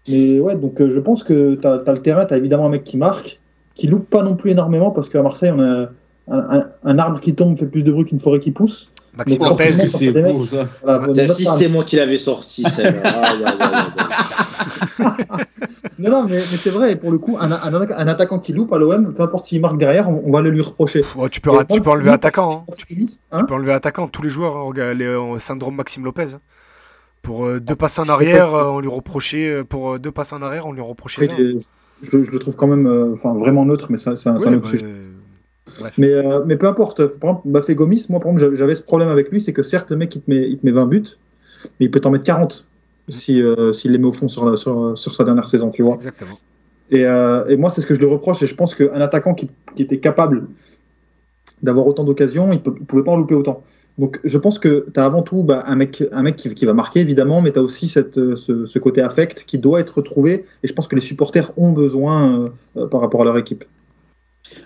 Mais 0.09 0.39
ouais, 0.41 0.55
donc 0.57 0.81
euh, 0.81 0.89
je 0.91 1.01
pense 1.01 1.23
que 1.25 1.57
tu 1.57 1.67
as, 1.67 1.93
le 1.93 1.99
terrain, 2.01 2.25
tu 2.27 2.33
as 2.35 2.37
évidemment 2.37 2.67
un 2.67 2.71
mec 2.71 2.85
qui 2.85 2.97
marque, 2.97 3.41
qui 3.75 3.87
loupe 3.89 4.09
pas 4.09 4.23
non 4.23 4.37
plus 4.37 4.53
énormément, 4.53 4.91
parce 4.93 5.09
qu'à 5.09 5.23
Marseille, 5.23 5.53
on 5.55 5.61
a 5.61 5.89
un, 6.31 6.59
un- 6.59 6.69
un 6.85 6.99
arbre 6.99 7.19
qui 7.21 7.35
tombe 7.35 7.59
fait 7.59 7.67
plus 7.67 7.83
de 7.83 7.91
bruit 7.93 8.05
qu'une 8.05 8.21
forêt 8.21 8.39
qui 8.39 8.53
pousse. 8.53 8.93
Maxime 9.15 9.43
Lopez, 9.45 9.71
C'est 9.71 10.13
beau 10.13 10.47
ça. 10.47 10.69
Voilà, 10.85 10.99
bon, 11.01 11.13
T'as 11.13 11.23
notre 11.23 11.33
assisté, 11.35 11.67
moi 11.69 11.83
qui 11.83 11.97
l'avais 11.97 12.19
sorti, 12.19 12.63
celle-là. 12.63 13.23
Non, 15.99 16.11
non, 16.11 16.25
mais, 16.29 16.43
mais 16.51 16.57
c'est 16.57 16.71
vrai, 16.71 16.93
et 16.93 16.97
pour 16.97 17.11
le 17.11 17.19
coup, 17.19 17.37
un, 17.39 17.51
un, 17.53 17.73
un 17.75 18.09
attaquant 18.09 18.39
qui 18.39 18.53
loupe 18.53 18.73
à 18.73 18.79
l'OM, 18.79 19.13
peu 19.15 19.23
importe 19.23 19.45
s'il 19.45 19.61
marque 19.61 19.79
derrière, 19.79 20.09
on, 20.09 20.23
on 20.27 20.33
va 20.33 20.41
le 20.41 20.51
lui 20.51 20.63
reprocher. 20.63 21.03
Tu, 21.31 21.41
peux, 21.41 21.51
tu 21.71 21.81
peux 21.81 21.91
enlever 21.91 22.11
attaquant. 22.11 22.65
Hein. 22.69 22.75
Hein 23.33 23.39
Tu 23.41 23.47
peux 23.47 23.55
enlever 23.55 23.73
attaquant, 23.73 24.09
tous 24.09 24.23
les 24.23 24.31
joueurs, 24.31 24.57
hein, 24.57 24.63
regarde, 24.63 24.97
les, 24.97 25.05
euh, 25.07 25.39
syndrome 25.39 25.77
Maxime 25.77 26.05
Lopez. 26.05 26.35
hein. 26.35 26.41
Pour 27.23 27.47
euh, 27.47 27.61
deux 27.61 27.77
passes 27.77 27.99
en 27.99 28.09
arrière, 28.09 28.55
euh, 28.55 28.65
on 28.65 28.81
lui 28.81 28.89
reprochait. 28.89 29.49
euh, 29.51 29.65
pour 29.65 29.93
euh, 29.95 29.99
deux 29.99 30.11
passes 30.11 30.33
en 30.33 30.41
arrière, 30.41 30.67
on 30.67 30.73
lui 30.73 30.81
reprochait. 30.81 31.25
Après, 31.25 31.37
je, 32.03 32.17
le- 32.17 32.23
je 32.23 32.31
le 32.33 32.39
trouve 32.39 32.57
quand 32.57 32.67
même 32.67 32.87
euh, 32.87 33.13
enfin, 33.13 33.35
vraiment 33.35 33.67
neutre, 33.67 33.89
mais 33.91 33.99
ça, 33.99 34.17
c'est 34.17 34.31
un, 34.31 34.39
Ouais, 34.39 34.47
autre 34.47 34.61
bah, 34.63 34.69
sujet. 34.71 34.87
euh, 34.87 35.05
bref. 35.81 35.93
Mais, 35.99 36.11
euh, 36.13 36.43
mais 36.47 36.57
peu 36.57 36.67
importe. 36.67 37.05
Par 37.07 37.31
exemple, 37.31 37.49
Bafé 37.51 37.75
Gomis, 37.75 38.07
moi, 38.09 38.21
par 38.21 38.29
exemple, 38.31 38.41
j'avais- 38.41 38.57
j'avais 38.57 38.75
ce 38.75 38.83
problème 38.83 39.11
avec 39.11 39.31
lui, 39.31 39.39
c'est 39.39 39.53
que 39.53 39.63
certes, 39.63 39.91
le 39.91 39.97
mec, 39.97 40.15
il 40.17 40.23
te 40.23 40.31
met, 40.31 40.49
il 40.49 40.59
te 40.59 40.65
met 40.65 40.73
20 40.73 40.87
buts, 40.87 41.05
mais 41.79 41.87
il 41.87 41.91
peut 41.91 42.01
t'en 42.01 42.11
mettre 42.11 42.25
40 42.25 42.67
si, 43.09 43.43
euh, 43.43 43.73
s'il 43.73 43.93
les 43.93 43.99
met 43.99 44.07
au 44.07 44.13
fond 44.13 44.29
sur, 44.29 44.45
la- 44.45 44.57
sur, 44.57 44.97
sur 44.97 45.15
sa 45.15 45.25
dernière 45.25 45.49
saison, 45.49 45.71
tu 45.71 45.83
vois. 45.83 45.95
Exactement. 45.95 46.35
Et, 46.91 47.05
euh, 47.05 47.47
et 47.47 47.57
moi, 47.57 47.71
c'est 47.71 47.81
ce 47.81 47.87
que 47.87 47.95
je 47.95 48.01
le 48.01 48.09
reproche, 48.09 48.43
et 48.43 48.47
je 48.47 48.55
pense 48.55 48.75
qu'un 48.75 49.01
attaquant 49.01 49.35
qui, 49.35 49.49
qui 49.77 49.83
était 49.83 49.99
capable 49.99 50.49
d'avoir 51.63 51.87
autant 51.87 52.05
d'occasions, 52.05 52.53
il 52.53 52.57
ne 52.65 52.85
pouvait 52.85 53.05
pas 53.05 53.13
en 53.13 53.17
louper 53.17 53.35
autant. 53.35 53.63
Donc, 53.99 54.19
je 54.25 54.39
pense 54.39 54.59
que 54.59 54.87
tu 54.93 54.99
as 54.99 55.05
avant 55.05 55.23
tout 55.23 55.43
bah, 55.43 55.63
un 55.67 55.77
mec, 55.77 56.03
un 56.11 56.23
mec 56.23 56.37
qui, 56.37 56.53
qui 56.55 56.65
va 56.65 56.73
marquer, 56.73 57.01
évidemment, 57.01 57.43
mais 57.43 57.53
tu 57.53 57.59
as 57.59 57.63
aussi 57.63 57.87
cette, 57.87 58.19
euh, 58.19 58.35
ce, 58.35 58.65
ce 58.67 58.79
côté 58.79 59.03
affect 59.03 59.45
qui 59.45 59.59
doit 59.59 59.79
être 59.81 59.99
retrouvé, 59.99 60.45
et 60.63 60.69
je 60.69 60.73
pense 60.73 60.89
que 60.89 60.95
les 60.95 61.01
supporters 61.01 61.51
ont 61.57 61.73
besoin 61.73 62.51
euh, 62.77 62.87
par 62.87 63.01
rapport 63.01 63.23
à 63.23 63.25
leur 63.25 63.37
équipe. 63.37 63.65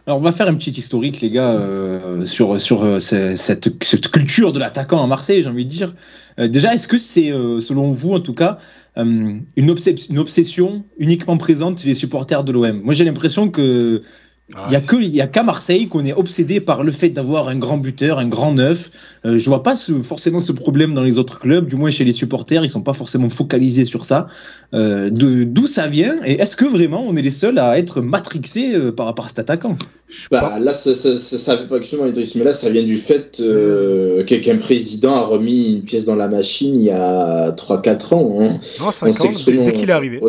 Alors, 0.06 0.18
on 0.18 0.22
va 0.22 0.32
faire 0.32 0.48
un 0.48 0.54
petit 0.54 0.70
historique, 0.70 1.20
les 1.20 1.30
gars, 1.30 1.52
euh, 1.52 2.24
sur, 2.24 2.60
sur 2.60 2.84
euh, 2.84 2.98
ce- 2.98 3.36
cette, 3.36 3.82
cette 3.84 4.08
culture 4.08 4.52
de 4.52 4.58
l'attaquant 4.58 5.02
à 5.02 5.06
Marseille, 5.06 5.42
j'ai 5.42 5.48
envie 5.48 5.64
de 5.64 5.70
dire. 5.70 5.94
Euh, 6.38 6.48
déjà, 6.48 6.74
est-ce 6.74 6.86
que 6.88 6.98
c'est, 6.98 7.28
selon 7.60 7.90
vous, 7.90 8.12
en 8.12 8.20
tout 8.20 8.34
cas, 8.34 8.58
une 8.96 9.70
obsession 10.18 10.84
uniquement 10.98 11.36
présente 11.36 11.80
chez 11.80 11.88
les 11.88 11.94
supporters 11.94 12.44
de 12.44 12.52
l'OM 12.52 12.80
Moi, 12.82 12.94
j'ai 12.94 13.04
l'impression 13.04 13.50
que 13.50 14.02
Il 14.50 15.10
n'y 15.10 15.20
a 15.22 15.26
qu'à 15.26 15.42
Marseille 15.42 15.88
qu'on 15.88 16.04
est 16.04 16.12
obsédé 16.12 16.60
par 16.60 16.82
le 16.82 16.92
fait 16.92 17.08
d'avoir 17.08 17.48
un 17.48 17.56
grand 17.56 17.78
buteur, 17.78 18.18
un 18.18 18.28
grand 18.28 18.52
neuf. 18.52 18.90
Euh, 19.24 19.38
je 19.38 19.48
vois 19.48 19.62
pas 19.62 19.74
ce- 19.74 20.02
forcément 20.02 20.40
ce 20.40 20.52
problème 20.52 20.92
dans 20.92 21.02
les 21.02 21.16
autres 21.16 21.38
clubs, 21.38 21.66
du 21.66 21.76
moins 21.76 21.88
chez 21.88 22.04
les 22.04 22.12
supporters, 22.12 22.62
ils 22.62 22.68
sont 22.68 22.82
pas 22.82 22.92
forcément 22.92 23.30
focalisés 23.30 23.86
sur 23.86 24.04
ça. 24.04 24.26
Euh, 24.74 25.08
D'où 25.10 25.66
ça 25.66 25.86
vient 25.86 26.16
et 26.26 26.32
est-ce 26.42 26.56
que 26.56 26.66
vraiment 26.66 27.06
on 27.08 27.16
est 27.16 27.22
les 27.22 27.30
seuls 27.30 27.58
à 27.58 27.78
être 27.78 28.02
matrixés 28.02 28.74
euh, 28.74 28.92
par 28.92 29.06
rapport 29.06 29.24
à 29.24 29.28
cet 29.28 29.38
attaquant? 29.38 29.78
Je 30.08 30.28
Bah, 30.30 30.58
là, 30.60 30.74
ça, 30.74 30.94
ça, 30.94 31.16
ça, 31.16 31.38
ça- 31.38 31.56
pas 31.56 31.78
mais 31.78 32.44
là, 32.44 32.52
ça 32.52 32.68
vient 32.68 32.82
du 32.82 32.96
fait 32.96 33.38
euh, 33.40 34.24
qu'un 34.24 34.58
président 34.58 35.14
a 35.16 35.24
remis 35.24 35.72
une 35.72 35.82
pièce 35.82 36.04
dans 36.04 36.16
la 36.16 36.28
machine 36.28 36.76
il 36.76 36.82
y 36.82 36.90
a 36.90 37.50
3-4 37.52 38.12
ans. 38.12 38.36
hein. 38.40 38.60
non, 38.78 38.88
On 38.88 38.90
5 38.92 39.20
ans, 39.22 39.30
dès, 39.46 39.56
dès 39.64 39.72
qu'il 39.72 39.88
est 39.88 39.92
arrivé. 39.92 40.18
Oh, 40.20 40.28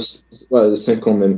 ouais, 0.51 0.75
5 0.77 1.05
ans 1.07 1.15
même. 1.15 1.37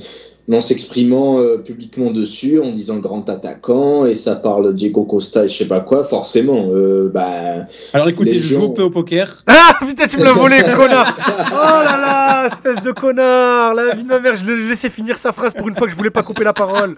En 0.49 0.61
s'exprimant 0.61 1.39
euh, 1.41 1.57
publiquement 1.57 2.09
dessus, 2.09 2.61
en 2.61 2.71
disant 2.71 2.97
grand 2.97 3.29
attaquant, 3.29 4.05
et 4.05 4.15
ça 4.15 4.33
parle 4.35 4.67
de 4.67 4.71
Diego 4.71 5.03
Costa 5.03 5.43
et 5.43 5.49
je 5.49 5.57
sais 5.57 5.67
pas 5.67 5.81
quoi, 5.81 6.05
forcément. 6.05 6.69
euh, 6.73 7.11
bah, 7.13 7.67
Alors 7.91 8.07
écoutez, 8.07 8.35
Les 8.35 8.39
je 8.39 8.55
joue 8.55 8.65
un 8.65 8.69
peu 8.69 8.83
au 8.83 8.89
poker. 8.89 9.43
Ah 9.47 9.73
putain, 9.85 10.07
tu 10.07 10.17
me 10.17 10.23
l'as 10.23 10.31
volé, 10.31 10.61
connard 10.75 11.17
Oh 11.51 11.83
là 11.83 11.97
là, 11.99 12.45
espèce 12.47 12.81
de 12.81 12.91
connard 12.91 13.73
La 13.75 13.93
vie 13.93 14.03
de 14.05 14.07
ma 14.07 14.19
mère, 14.19 14.35
je 14.35 14.45
l'ai 14.45 14.69
laissé 14.69 14.89
finir 14.89 15.17
sa 15.17 15.33
phrase 15.33 15.53
pour 15.53 15.67
une 15.67 15.75
fois 15.75 15.85
que 15.85 15.91
je 15.91 15.97
voulais 15.97 16.09
pas 16.09 16.23
couper 16.23 16.45
la 16.45 16.53
parole. 16.53 16.95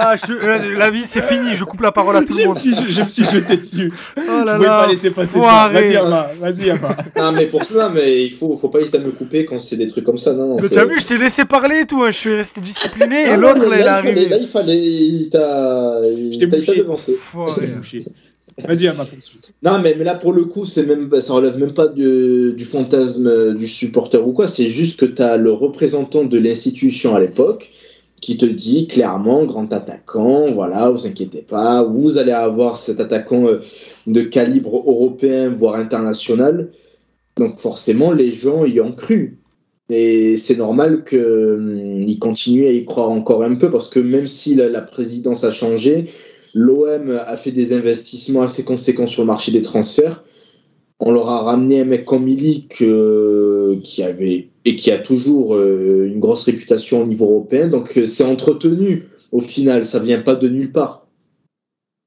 Ah, 0.00 0.16
je, 0.16 0.32
euh, 0.32 0.78
la 0.78 0.90
vie, 0.90 1.02
c'est 1.06 1.22
fini, 1.22 1.54
je 1.54 1.64
coupe 1.64 1.80
la 1.80 1.92
parole 1.92 2.16
à 2.16 2.22
tout 2.22 2.34
le 2.34 2.42
Je 2.42 2.46
monde. 2.46 2.58
suis, 2.58 2.74
je, 2.74 3.02
me 3.02 3.08
suis 3.08 3.24
jeté 3.24 3.56
dessus. 3.56 3.92
Oh 4.16 4.20
je 4.20 4.44
là 4.44 4.54
pouvais 4.54 4.66
là, 4.66 4.84
pas 4.84 4.92
laisser 4.92 5.10
passer 5.10 5.38
ça. 5.38 5.68
Vas-y, 5.72 5.96
Ama, 5.96 6.30
vas-y, 6.40 6.70
ah, 7.16 7.32
mais 7.36 7.46
pour 7.46 7.64
ça, 7.64 7.88
mais 7.88 8.24
il 8.24 8.30
faut, 8.30 8.56
faut 8.56 8.68
pas 8.68 8.80
hésiter 8.80 8.98
à 8.98 9.00
me 9.00 9.10
couper 9.12 9.44
quand 9.44 9.58
c'est 9.58 9.76
des 9.76 9.86
trucs 9.86 10.04
comme 10.04 10.18
ça. 10.18 10.32
Non, 10.32 10.48
non, 10.48 10.56
Mais 10.62 10.68
t'as 10.68 10.84
vu, 10.84 10.98
je 11.00 11.06
t'ai 11.06 11.18
laissé 11.18 11.44
parler 11.44 11.80
et 11.80 11.86
tout, 11.86 12.02
hein, 12.02 12.10
je 12.10 12.18
suis 12.18 12.34
resté 12.34 12.60
discipliné 12.60 13.24
Ah 13.26 13.34
et 13.34 13.36
non, 13.36 13.48
l'autre 13.48 13.66
là, 13.66 13.76
il 13.76 13.80
est 13.80 13.84
là, 13.84 14.00
il 14.00 14.04
fallait, 14.04 14.10
arrivé. 14.12 14.28
là, 14.28 14.36
il 14.38 14.46
fallait, 14.46 14.78
il 14.78 15.28
t'a, 15.30 16.00
il 16.06 16.38
t'ai 16.38 16.46
devancé. 16.46 17.14
Foiré. 17.18 17.66
Vas-y, 18.66 18.88
poursuis. 18.88 19.38
Non, 19.62 19.78
mais, 19.78 19.94
mais 19.96 20.04
là, 20.04 20.14
pour 20.16 20.32
le 20.32 20.44
coup, 20.44 20.66
c'est 20.66 20.84
même, 20.84 21.08
ça 21.20 21.32
relève 21.32 21.56
même 21.58 21.74
pas 21.74 21.86
du, 21.86 22.54
du 22.56 22.64
fantasme 22.64 23.26
euh, 23.26 23.54
du 23.54 23.68
supporter 23.68 24.26
ou 24.26 24.32
quoi. 24.32 24.48
C'est 24.48 24.68
juste 24.68 24.98
que 24.98 25.06
tu 25.06 25.22
as 25.22 25.36
le 25.36 25.52
représentant 25.52 26.24
de 26.24 26.38
l'institution 26.38 27.14
à 27.14 27.20
l'époque 27.20 27.70
qui 28.20 28.36
te 28.36 28.46
dit 28.46 28.88
clairement, 28.88 29.44
grand 29.44 29.72
attaquant, 29.72 30.50
voilà, 30.52 30.90
vous 30.90 31.06
inquiétez 31.06 31.42
pas, 31.42 31.82
vous 31.82 32.18
allez 32.18 32.32
avoir 32.32 32.76
cet 32.76 33.00
attaquant 33.00 33.46
euh, 33.46 33.60
de 34.06 34.22
calibre 34.22 34.76
européen, 34.76 35.50
voire 35.50 35.76
international. 35.76 36.70
Donc 37.36 37.58
forcément, 37.58 38.12
les 38.12 38.30
gens 38.30 38.64
y 38.64 38.80
ont 38.80 38.92
cru. 38.92 39.38
Et 39.90 40.36
c'est 40.36 40.56
normal 40.56 41.04
qu'ils 41.04 42.18
continuent 42.18 42.66
à 42.66 42.72
y 42.72 42.84
croire 42.84 43.10
encore 43.10 43.42
un 43.42 43.54
peu, 43.54 43.70
parce 43.70 43.88
que 43.88 44.00
même 44.00 44.26
si 44.26 44.54
la, 44.54 44.68
la 44.68 44.82
présidence 44.82 45.44
a 45.44 45.50
changé, 45.50 46.10
l'OM 46.54 47.10
a 47.10 47.36
fait 47.36 47.52
des 47.52 47.72
investissements 47.72 48.42
assez 48.42 48.64
conséquents 48.64 49.06
sur 49.06 49.22
le 49.22 49.26
marché 49.26 49.52
des 49.52 49.62
transferts. 49.62 50.24
On 51.00 51.12
leur 51.12 51.28
a 51.30 51.42
ramené 51.42 51.80
un 51.80 51.84
mec 51.84 52.04
comme 52.04 52.24
Milik 52.24 52.82
euh, 52.82 53.47
qui 53.76 54.02
avait 54.02 54.48
et 54.64 54.76
qui 54.76 54.90
a 54.90 54.98
toujours 54.98 55.54
euh, 55.54 56.06
une 56.06 56.20
grosse 56.20 56.44
réputation 56.44 57.02
au 57.02 57.06
niveau 57.06 57.26
européen. 57.26 57.68
Donc 57.68 57.96
euh, 57.96 58.06
c'est 58.06 58.24
entretenu 58.24 59.04
au 59.32 59.40
final, 59.40 59.84
ça 59.84 59.98
vient 59.98 60.20
pas 60.20 60.34
de 60.34 60.48
nulle 60.48 60.72
part. 60.72 61.06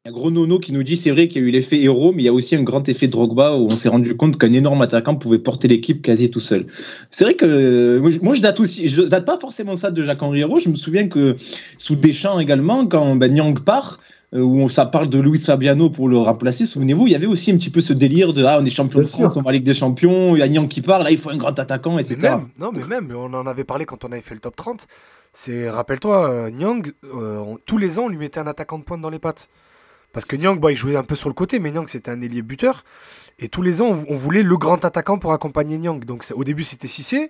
Il 0.04 0.08
y 0.08 0.10
a 0.10 0.14
Gros 0.14 0.32
Nono 0.32 0.58
qui 0.58 0.74
nous 0.74 0.82
dit 0.82 0.98
c'est 0.98 1.12
vrai 1.12 1.28
qu'il 1.28 1.44
y 1.44 1.46
a 1.46 1.48
eu 1.48 1.52
l'effet 1.52 1.80
héros, 1.80 2.12
mais 2.12 2.24
il 2.24 2.26
y 2.26 2.30
a 2.30 2.34
aussi 2.34 2.56
un 2.56 2.64
grand 2.64 2.90
effet 2.90 3.08
Drogba 3.08 3.56
où 3.56 3.68
on 3.68 3.76
s'est 3.76 3.90
rendu 3.90 4.18
compte 4.18 4.40
qu'un 4.40 4.52
énorme 4.52 4.82
attaquant 4.82 5.14
pouvait 5.16 5.38
porter 5.38 5.68
l'équipe 5.68 6.02
quasi 6.02 6.32
tout 6.32 6.40
seul. 6.40 6.66
C'est 7.12 7.24
vrai 7.24 7.36
que 7.36 7.46
euh, 7.46 8.20
moi, 8.24 8.34
je- 8.34 8.42
date 8.42 8.60
aussi, 8.60 8.88
je 8.88 9.04
date 9.04 9.26
pas 9.26 9.38
forcément 9.38 9.76
ça 9.76 9.92
de 9.92 10.02
Jacques-Henri 10.02 10.40
Hérault. 10.40 10.58
Je 10.58 10.70
me 10.70 10.76
souviens 10.76 11.08
que 11.08 11.36
sous 11.78 11.96
Deschamps 11.96 12.40
également, 12.40 12.88
quand 12.88 13.16
ben, 13.16 13.32
Nyang 13.32 13.60
part, 13.64 14.00
euh, 14.00 14.21
où 14.34 14.62
on- 14.62 14.70
ça 14.70 14.86
parle 14.86 15.10
de 15.10 15.20
Luis 15.20 15.40
Fabiano 15.40 15.90
pour 15.90 16.08
le 16.08 16.18
remplacer, 16.18 16.66
souvenez-vous, 16.66 17.08
il 17.08 17.14
y 17.14 17.16
avait 17.16 17.26
aussi 17.28 17.52
un 17.52 17.58
petit 17.58 17.70
peu 17.70 17.82
ce 17.82 17.94
délire 17.94 18.32
de 18.34 18.44
ah 18.46 18.58
on 18.62 18.66
est 18.66 18.70
champion 18.70 19.00
de 19.00 19.06
France, 19.06 19.34
sûr. 19.34 19.42
on 19.42 19.44
va 19.44 19.50
à 19.50 19.54
Ligue 19.54 19.64
des 19.64 19.74
Champions, 19.74 20.36
il 20.36 20.40
y 20.40 20.42
a 20.42 20.48
Nyang 20.48 20.68
qui 20.68 20.82
part, 20.82 21.04
là 21.04 21.12
il 21.12 21.18
faut 21.18 21.30
un 21.32 21.38
grand 21.38 21.58
attaquant, 21.60 21.96
Mais 21.96 22.02
etc. 22.02 22.18
même, 22.22 22.48
non, 22.60 22.72
mais 22.74 22.84
même, 22.86 23.12
on 23.16 23.34
en 23.34 23.46
avait 23.48 23.64
parlé 23.66 23.86
quand 23.86 24.06
on 24.06 24.12
avait 24.12 24.22
fait 24.22 24.34
le 24.36 24.40
top 24.42 24.56
30. 24.56 24.88
C'est, 25.34 25.70
rappelle-toi, 25.70 26.30
euh, 26.30 26.50
Nyang, 26.50 26.92
euh, 27.14 27.44
tous 27.66 27.78
les 27.78 28.00
ans, 28.00 28.04
on 28.04 28.10
lui 28.10 28.18
mettait 28.18 28.40
un 28.40 28.48
attaquant 28.48 28.78
de 28.80 28.84
pointe 28.84 29.02
dans 29.02 29.10
les 29.10 29.20
pattes. 29.20 29.48
Parce 30.14 30.26
que 30.26 30.36
Nyang, 30.36 30.60
bah, 30.60 30.72
il 30.72 30.76
jouait 30.76 30.98
un 30.98 31.04
peu 31.04 31.16
sur 31.16 31.30
le 31.30 31.34
côté, 31.34 31.60
mais 31.60 31.72
Nyang, 31.72 31.88
c'était 31.88 32.12
un 32.12 32.22
ailier 32.22 32.42
buteur. 32.42 32.84
Et 33.40 33.48
tous 33.48 33.62
les 33.62 33.82
ans, 33.82 33.88
on, 33.92 34.14
on 34.14 34.18
voulait 34.18 34.44
le 34.44 34.58
grand 34.58 34.84
attaquant 34.84 35.18
pour 35.18 35.32
accompagner 35.32 35.78
Nyang. 35.78 36.04
Donc, 36.04 36.26
au 36.36 36.44
début, 36.44 36.64
c'était 36.64 36.90
Cissé. 36.90 37.30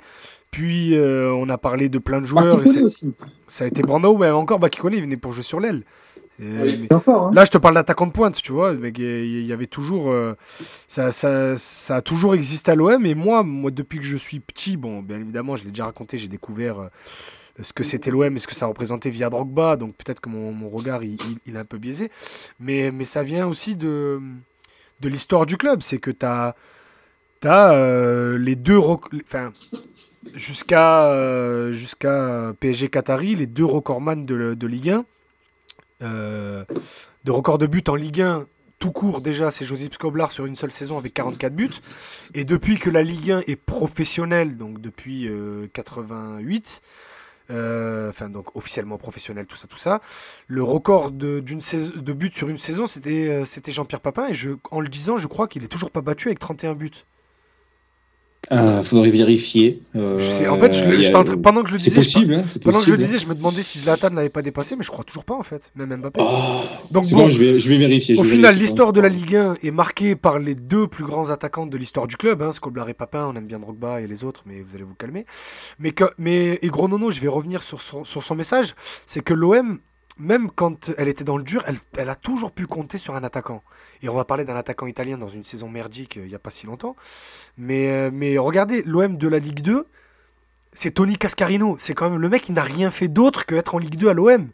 Puis, 0.50 0.96
euh, 0.96 1.32
on 1.32 1.48
a 1.50 1.60
parlé 1.60 1.90
de 1.90 2.00
plein 2.00 2.22
de 2.22 2.26
joueurs. 2.26 2.60
et 2.64 2.66
c'est- 2.66 2.82
aussi. 2.82 3.14
ça 3.46 3.66
a 3.66 3.68
été 3.68 3.84
Brando, 3.84 4.18
mais 4.18 4.32
encore 4.32 4.58
Bakikone, 4.58 4.94
il 4.96 5.02
venait 5.02 5.16
pour 5.18 5.32
jouer 5.32 5.44
sur 5.44 5.60
l'aile. 5.60 5.84
Oui. 6.42 6.88
mais- 6.90 6.96
encore, 6.96 7.28
hein. 7.28 7.32
Là, 7.34 7.46
je 7.46 7.52
te 7.52 7.58
parle 7.58 7.76
d'attaquant 7.76 8.08
de 8.08 8.12
pointe, 8.12 8.42
tu 8.42 8.52
vois. 8.52 8.74
Il 8.74 9.46
y 9.46 9.54
avait 9.54 9.68
toujours. 9.68 10.12
euh, 10.12 10.34
ça, 10.88 11.12
ça, 11.12 11.58
ça 11.58 11.98
a 11.98 12.02
toujours 12.02 12.34
existé 12.36 12.72
à 12.72 12.76
l'OM. 12.76 13.06
Et 13.06 13.14
moi, 13.16 13.44
moi, 13.44 13.72
depuis 13.72 14.00
que 14.00 14.06
je 14.06 14.18
suis 14.18 14.40
petit, 14.40 14.76
bon, 14.78 15.02
bien 15.02 15.20
évidemment, 15.20 15.56
je 15.56 15.64
l'ai 15.64 15.70
déjà 15.70 15.86
raconté, 15.86 16.18
j'ai 16.18 16.28
découvert 16.28 16.80
euh, 16.80 16.88
ce 17.62 17.74
que 17.74 17.84
c'était 17.84 18.10
l'OM 18.12 18.36
et 18.36 18.40
ce 18.40 18.48
que 18.48 18.56
ça 18.56 18.66
représentait 18.66 19.10
via 19.12 19.30
Drogba. 19.30 19.76
Donc 19.76 19.96
peut-être 19.96 20.20
que 20.20 20.30
mon, 20.30 20.52
mon 20.52 20.70
regard, 20.70 21.04
il, 21.04 21.14
il- 21.14 21.38
il 21.46 21.56
est 21.56 21.60
un 21.60 21.66
peu 21.66 21.78
biaisé. 21.78 22.10
Mais, 22.60 22.92
mais 22.92 23.04
ça 23.04 23.24
vient 23.24 23.46
aussi 23.48 23.76
de, 23.76 24.20
de 25.02 25.10
l'histoire 25.10 25.46
du 25.46 25.58
club. 25.58 25.82
C'est 25.84 26.00
que 26.00 26.12
tu 26.12 26.26
as, 26.26 26.56
les 28.38 28.56
deux. 28.56 28.78
Enfin. 28.78 29.52
Jusqu'à 30.36 31.06
euh, 31.12 31.72
jusqu'à 31.72 32.54
PSG 32.60 32.90
Qatari, 32.90 33.34
les 33.36 33.48
deux 33.48 33.66
recordman 33.66 34.24
de, 34.24 34.54
de 34.54 34.68
Ligue 34.68 34.92
1, 34.92 35.06
euh, 36.02 36.66
de 37.24 37.32
record 37.32 37.58
de 37.58 37.68
buts 37.68 37.84
en 37.88 37.96
Ligue 37.96 38.22
1 38.22 38.48
tout 38.82 38.92
court 38.92 39.22
déjà, 39.22 39.52
c'est 39.52 39.64
Josip 39.64 39.94
Skoblar 39.94 40.32
sur 40.32 40.48
une 40.48 40.56
seule 40.56 40.72
saison 40.72 40.98
avec 40.98 41.14
44 41.14 41.56
buts. 41.56 41.70
Et 42.34 42.46
depuis 42.46 42.80
que 42.80 42.90
la 42.90 43.04
Ligue 43.04 43.32
1 43.32 43.42
est 43.46 43.56
professionnelle, 43.56 44.58
donc 44.58 44.82
depuis 44.82 45.28
euh, 45.28 45.68
88, 45.72 46.82
euh, 47.52 48.10
enfin 48.10 48.30
donc 48.30 48.56
officiellement 48.56 48.98
professionnel, 48.98 49.46
tout 49.46 49.56
ça, 49.56 49.68
tout 49.68 49.78
ça, 49.78 50.02
le 50.48 50.64
record 50.64 51.12
de, 51.12 51.44
saison, 51.60 51.94
de 51.96 52.14
buts 52.14 52.32
sur 52.34 52.50
une 52.50 52.58
saison, 52.58 52.88
c'était, 52.88 53.30
euh, 53.30 53.46
Jean-Pierre 53.68 54.02
Papin. 54.02 54.30
Et 54.30 54.34
en 54.72 54.80
le 54.80 54.90
disant, 54.90 55.16
je 55.16 55.28
crois 55.28 55.48
qu'il 55.48 55.64
est 55.64 55.68
toujours 55.68 55.92
pas 55.92 56.02
battu 56.02 56.30
avec 56.30 56.40
31 56.40 56.74
buts. 56.74 57.06
Euh, 58.52 58.84
faudrait 58.84 59.12
vérifier. 59.12 59.82
Euh, 59.96 60.20
Je 60.20 60.26
sais- 60.26 60.48
en 60.48 60.60
fait, 60.60 60.74
je, 60.74 60.84
il 60.84 61.16
a- 61.16 61.24
pendant 61.38 61.64
que 61.64 61.70
je 61.70 61.74
le 61.76 61.80
disais, 61.80 62.02
je- 62.02 62.18
hein, 62.34 62.44
pendant 62.64 62.80
que 62.80 62.86
je 62.86 62.92
le 62.92 62.98
disais, 62.98 63.18
je 63.18 63.26
me 63.28 63.34
demandais 63.34 63.64
si 63.64 63.80
Zlatan 63.80 64.10
l'avait 64.10 64.30
pas 64.30 64.42
dépassé, 64.42 64.76
mais 64.76 64.84
je 64.84 64.92
crois 64.92 65.06
toujours 65.06 65.24
pas 65.24 65.36
en 65.36 65.44
fait, 65.44 65.72
même 65.76 65.96
Mbappé. 65.96 66.20
Oh, 66.22 66.62
donc 66.92 67.10
bon, 67.12 67.18
bon, 67.18 67.30
je 67.30 67.38
vais, 67.40 67.60
je 67.60 67.70
vais 67.70 67.78
vérifier. 67.78 68.18
Au 68.20 68.24
vais 68.24 68.30
final, 68.30 68.58
l'histoire 68.58 68.92
de 68.92 69.00
la 69.00 69.08
Ligue 69.10 69.36
1 69.38 69.56
est 69.64 69.72
marquée 69.72 70.16
par 70.16 70.38
les 70.40 70.56
deux 70.56 70.88
plus 70.88 71.06
grands 71.06 71.30
attaquants 71.30 71.66
de 71.66 71.78
l'histoire 71.78 72.08
du 72.08 72.18
club, 72.18 72.42
hein, 72.42 72.52
Skoblar 72.52 72.90
et 72.90 72.94
Papin. 72.94 73.26
On 73.32 73.36
aime 73.38 73.48
bien 73.48 73.58
Drogba 73.60 74.02
et 74.02 74.08
les 74.08 74.24
autres, 74.26 74.44
mais 74.46 74.62
vous 74.62 74.76
allez 74.76 74.84
vous 74.84 74.96
calmer. 74.96 75.26
Mais, 75.80 75.92
que, 75.92 76.04
mais 76.18 76.60
et 76.62 76.68
gros 76.68 76.88
nono, 76.90 77.10
je 77.10 77.22
vais 77.22 77.28
revenir 77.30 77.64
sur 77.64 77.82
son, 77.82 78.04
sur 78.04 78.22
son 78.22 78.36
message, 78.36 78.76
c'est 79.06 79.22
que 79.24 79.34
l'OM, 79.34 79.80
même 80.18 80.52
quand 80.52 80.92
elle 80.98 81.08
était 81.08 81.24
dans 81.24 81.38
le 81.38 81.44
dur, 81.44 81.64
elle, 81.98 82.10
a 82.10 82.16
toujours 82.16 82.52
pu 82.52 82.68
compter 82.68 82.98
sur 82.98 83.16
un 83.16 83.24
attaquant. 83.24 83.64
Et 84.02 84.10
on 84.10 84.16
va 84.16 84.26
parler 84.26 84.44
d'un 84.44 84.56
attaquant 84.56 84.88
italien 84.88 85.18
dans 85.18 85.28
une 85.28 85.44
saison 85.44 85.70
merdique 85.70 86.18
euh, 86.18 86.24
il 86.24 86.30
n'y 86.30 86.36
a 86.36 86.40
pas 86.40 86.52
si 86.52 86.66
longtemps. 86.66 86.96
Mais, 87.58 87.90
euh, 87.90 88.42
regardez, 88.42 88.84
l'OM 88.84 89.18
de 89.18 89.28
la 89.28 89.40
Ligue 89.40 89.62
2, 89.62 89.88
c'est 90.74 90.92
Tony 90.92 91.18
Cascarino. 91.18 91.76
C'est 91.78 91.94
quand 91.94 92.10
même 92.10 92.20
le 92.20 92.30
mec 92.30 92.44
qui 92.44 92.52
n'a 92.52 92.64
rien 92.64 92.92
fait 92.92 93.08
d'autre 93.08 93.46
que 93.46 93.56
être 93.56 93.76
en 93.76 93.80
Ligue 93.80 93.96
2 93.96 94.10
à 94.10 94.14
l'OM 94.14 94.50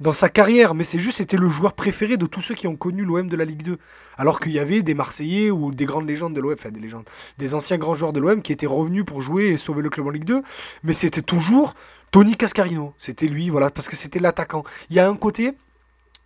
dans 0.00 0.14
sa 0.14 0.30
carrière, 0.30 0.74
mais 0.74 0.82
c'est 0.82 0.98
juste 0.98 1.18
c'était 1.18 1.36
le 1.36 1.48
joueur 1.50 1.74
préféré 1.74 2.16
de 2.16 2.24
tous 2.24 2.40
ceux 2.40 2.54
qui 2.54 2.66
ont 2.66 2.74
connu 2.74 3.04
l'OM 3.04 3.28
de 3.28 3.36
la 3.36 3.44
Ligue 3.44 3.62
2. 3.62 3.78
Alors 4.16 4.40
qu'il 4.40 4.52
y 4.52 4.58
avait 4.58 4.80
des 4.82 4.94
Marseillais 4.94 5.50
ou 5.50 5.72
des 5.72 5.84
grandes 5.84 6.08
légendes 6.08 6.34
de 6.34 6.40
l'OM, 6.40 6.54
enfin 6.54 6.70
des 6.70 6.80
légendes, 6.80 7.04
des 7.36 7.54
anciens 7.54 7.76
grands 7.76 7.94
joueurs 7.94 8.14
de 8.14 8.20
l'OM 8.20 8.40
qui 8.40 8.52
étaient 8.52 8.66
revenus 8.66 9.04
pour 9.04 9.20
jouer 9.20 9.48
et 9.48 9.56
sauver 9.58 9.82
le 9.82 9.90
club 9.90 10.06
en 10.06 10.10
Ligue 10.10 10.24
2, 10.24 10.42
mais 10.84 10.94
c'était 10.94 11.22
toujours 11.22 11.74
Tony 12.10 12.36
Cascarino. 12.36 12.94
C'était 12.98 13.26
lui, 13.26 13.48
voilà, 13.50 13.70
parce 13.70 13.88
que 13.88 13.96
c'était 13.96 14.18
l'attaquant. 14.18 14.64
Il 14.90 14.96
y 14.96 14.98
a 14.98 15.08
un 15.08 15.16
côté, 15.16 15.52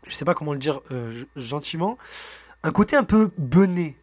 je 0.06 0.14
sais 0.14 0.24
pas 0.24 0.34
comment 0.34 0.52
le 0.52 0.58
dire 0.58 0.80
euh, 0.90 1.12
gentiment, 1.36 1.98
un 2.62 2.70
côté 2.72 2.96
un 2.96 3.04
peu 3.04 3.30
bené. 3.38 3.96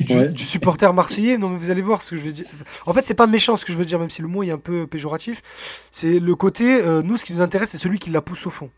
Du, 0.00 0.12
Ouais. 0.12 0.28
du 0.30 0.42
supporter 0.42 0.92
marseillais, 0.92 1.38
non 1.38 1.50
mais 1.50 1.56
vous 1.58 1.70
allez 1.70 1.82
voir 1.82 2.02
ce 2.02 2.10
que 2.10 2.16
je 2.16 2.22
veux 2.22 2.32
dire. 2.32 2.46
En 2.86 2.92
fait, 2.92 3.06
c'est 3.06 3.14
pas 3.14 3.28
méchant 3.28 3.54
ce 3.54 3.64
que 3.64 3.72
je 3.72 3.78
veux 3.78 3.84
dire, 3.84 4.00
même 4.00 4.10
si 4.10 4.22
le 4.22 4.26
mot 4.26 4.42
est 4.42 4.50
un 4.50 4.58
peu 4.58 4.88
péjoratif. 4.88 5.40
C'est 5.92 6.18
le 6.18 6.34
côté, 6.34 6.82
euh, 6.82 7.00
nous, 7.02 7.16
ce 7.16 7.24
qui 7.24 7.32
nous 7.32 7.40
intéresse, 7.40 7.70
c'est 7.70 7.78
celui 7.78 8.00
qui 8.00 8.10
la 8.10 8.20
pousse 8.20 8.44
au 8.48 8.50
fond. 8.50 8.70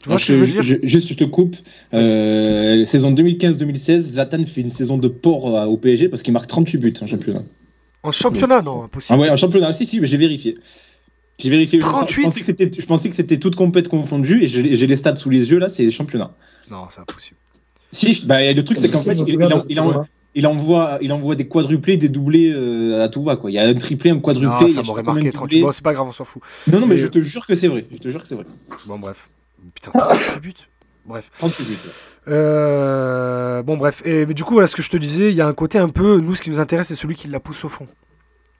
Tu 0.00 0.08
vois 0.08 0.14
Ah, 0.14 0.18
ce 0.20 0.26
que 0.26 0.34
je 0.34 0.38
veux 0.38 0.46
dire? 0.46 0.62
je- 0.62 0.76
juste, 0.84 1.08
je 1.08 1.14
te 1.14 1.24
coupe. 1.24 1.56
Euh, 1.94 2.84
saison 2.84 3.10
2015-2016, 3.10 3.98
Zlatan 4.12 4.46
fait 4.46 4.60
une 4.60 4.70
saison 4.70 4.98
de 4.98 5.08
port 5.08 5.46
au 5.68 5.76
PSG 5.76 6.08
parce 6.08 6.22
qu'il 6.22 6.32
marque 6.32 6.46
38 6.46 6.78
buts 6.78 6.94
en 7.00 7.08
championnat. 7.08 7.42
En 8.04 8.12
championnat, 8.12 8.62
non, 8.62 8.82
Ah 8.82 8.84
impossible. 8.84 9.18
ouais, 9.18 9.30
en 9.30 9.36
championnat, 9.36 9.72
si, 9.72 9.84
si, 9.84 10.00
mais 10.00 10.06
j'ai 10.06 10.16
vérifié. 10.16 10.56
J'ai 11.38 11.50
vérifié. 11.50 11.80
Je- 11.80 11.84
38. 11.86 12.22
Je 12.22 12.26
pensais 12.26 12.40
que 12.40 12.46
c'était, 12.46 12.70
je 12.80 12.86
pensais 12.86 13.08
que 13.10 13.14
c'était 13.16 13.38
toutes 13.38 13.54
compètes 13.56 13.88
confondues 13.88 14.42
et 14.42 14.46
j'ai 14.46 14.86
les 14.86 14.96
stats 14.96 15.16
sous 15.16 15.30
les 15.30 15.50
yeux 15.50 15.58
là, 15.58 15.68
c'est 15.68 15.90
championnat. 15.90 16.32
Non, 16.70 16.84
c'est 16.90 17.00
impossible. 17.00 17.36
Si, 17.92 18.24
bah, 18.26 18.52
le 18.52 18.62
truc 18.64 18.76
c'est 18.78 18.90
qu'en 18.90 19.00
fait, 19.02 19.14
il, 19.14 19.18
souviens 19.20 19.48
il 19.48 19.52
en- 19.54 19.56
de 19.56 19.62
ce 19.62 19.66
il 19.70 19.80
en- 19.80 19.84
jour-là. 19.84 20.04
il 20.34 20.46
envoie, 20.46 20.98
il 21.00 21.12
envoie 21.12 21.36
des 21.36 21.46
quadruplés, 21.48 21.96
des 21.96 22.08
doublés 22.10 22.52
euh, 22.52 23.02
à 23.02 23.08
tout 23.08 23.22
va. 23.22 23.36
Quoi. 23.36 23.50
Il 23.50 23.54
y 23.54 23.58
a 23.58 23.66
un 23.66 23.74
triplé, 23.74 24.10
un 24.10 24.18
quadruplé. 24.18 24.66
Non, 24.66 24.68
ça 24.68 24.82
m'aurait 24.82 25.02
marqué 25.02 25.20
combien 25.20 25.30
de 25.30 25.34
tranquille. 25.34 25.58
doublés. 25.60 25.66
Bon, 25.68 25.72
c'est 25.72 25.82
pas 25.84 25.92
grave, 25.94 26.06
on 26.08 26.12
s'en 26.12 26.24
fout. 26.24 26.42
Non, 26.66 26.80
non, 26.80 26.86
mais 26.86 26.94
Mais, 26.96 26.98
je 27.00 27.06
te 27.06 27.20
jure 27.20 27.46
que 27.46 27.54
c'est 27.54 27.68
vrai. 27.68 27.86
Je 27.90 27.96
te 27.98 28.08
jure 28.08 28.20
que 28.20 28.26
c'est 28.28 28.34
vrai. 28.34 28.44
Bon, 28.86 28.98
bref. 28.98 29.28
Putain, 29.74 29.90
38 29.98 30.40
buts. 30.40 30.54
Bref. 31.06 31.30
38 31.38 31.64
buts. 31.64 31.78
ouais. 31.86 32.32
Euh, 32.34 33.62
bon, 33.62 33.76
bref. 33.76 34.02
Et 34.04 34.26
mais 34.26 34.34
du 34.34 34.44
coup, 34.44 34.54
voilà 34.54 34.66
ce 34.66 34.76
que 34.76 34.82
je 34.82 34.90
te 34.90 34.96
disais. 34.96 35.30
Il 35.30 35.36
y 35.36 35.40
a 35.40 35.46
un 35.46 35.54
côté 35.54 35.78
un 35.78 35.88
peu. 35.88 36.18
Nous, 36.20 36.34
ce 36.34 36.42
qui 36.42 36.50
nous 36.50 36.60
intéresse, 36.60 36.88
c'est 36.88 36.94
celui 36.94 37.14
qui 37.14 37.28
la 37.28 37.40
pousse 37.40 37.64
au 37.64 37.68
fond. 37.68 37.86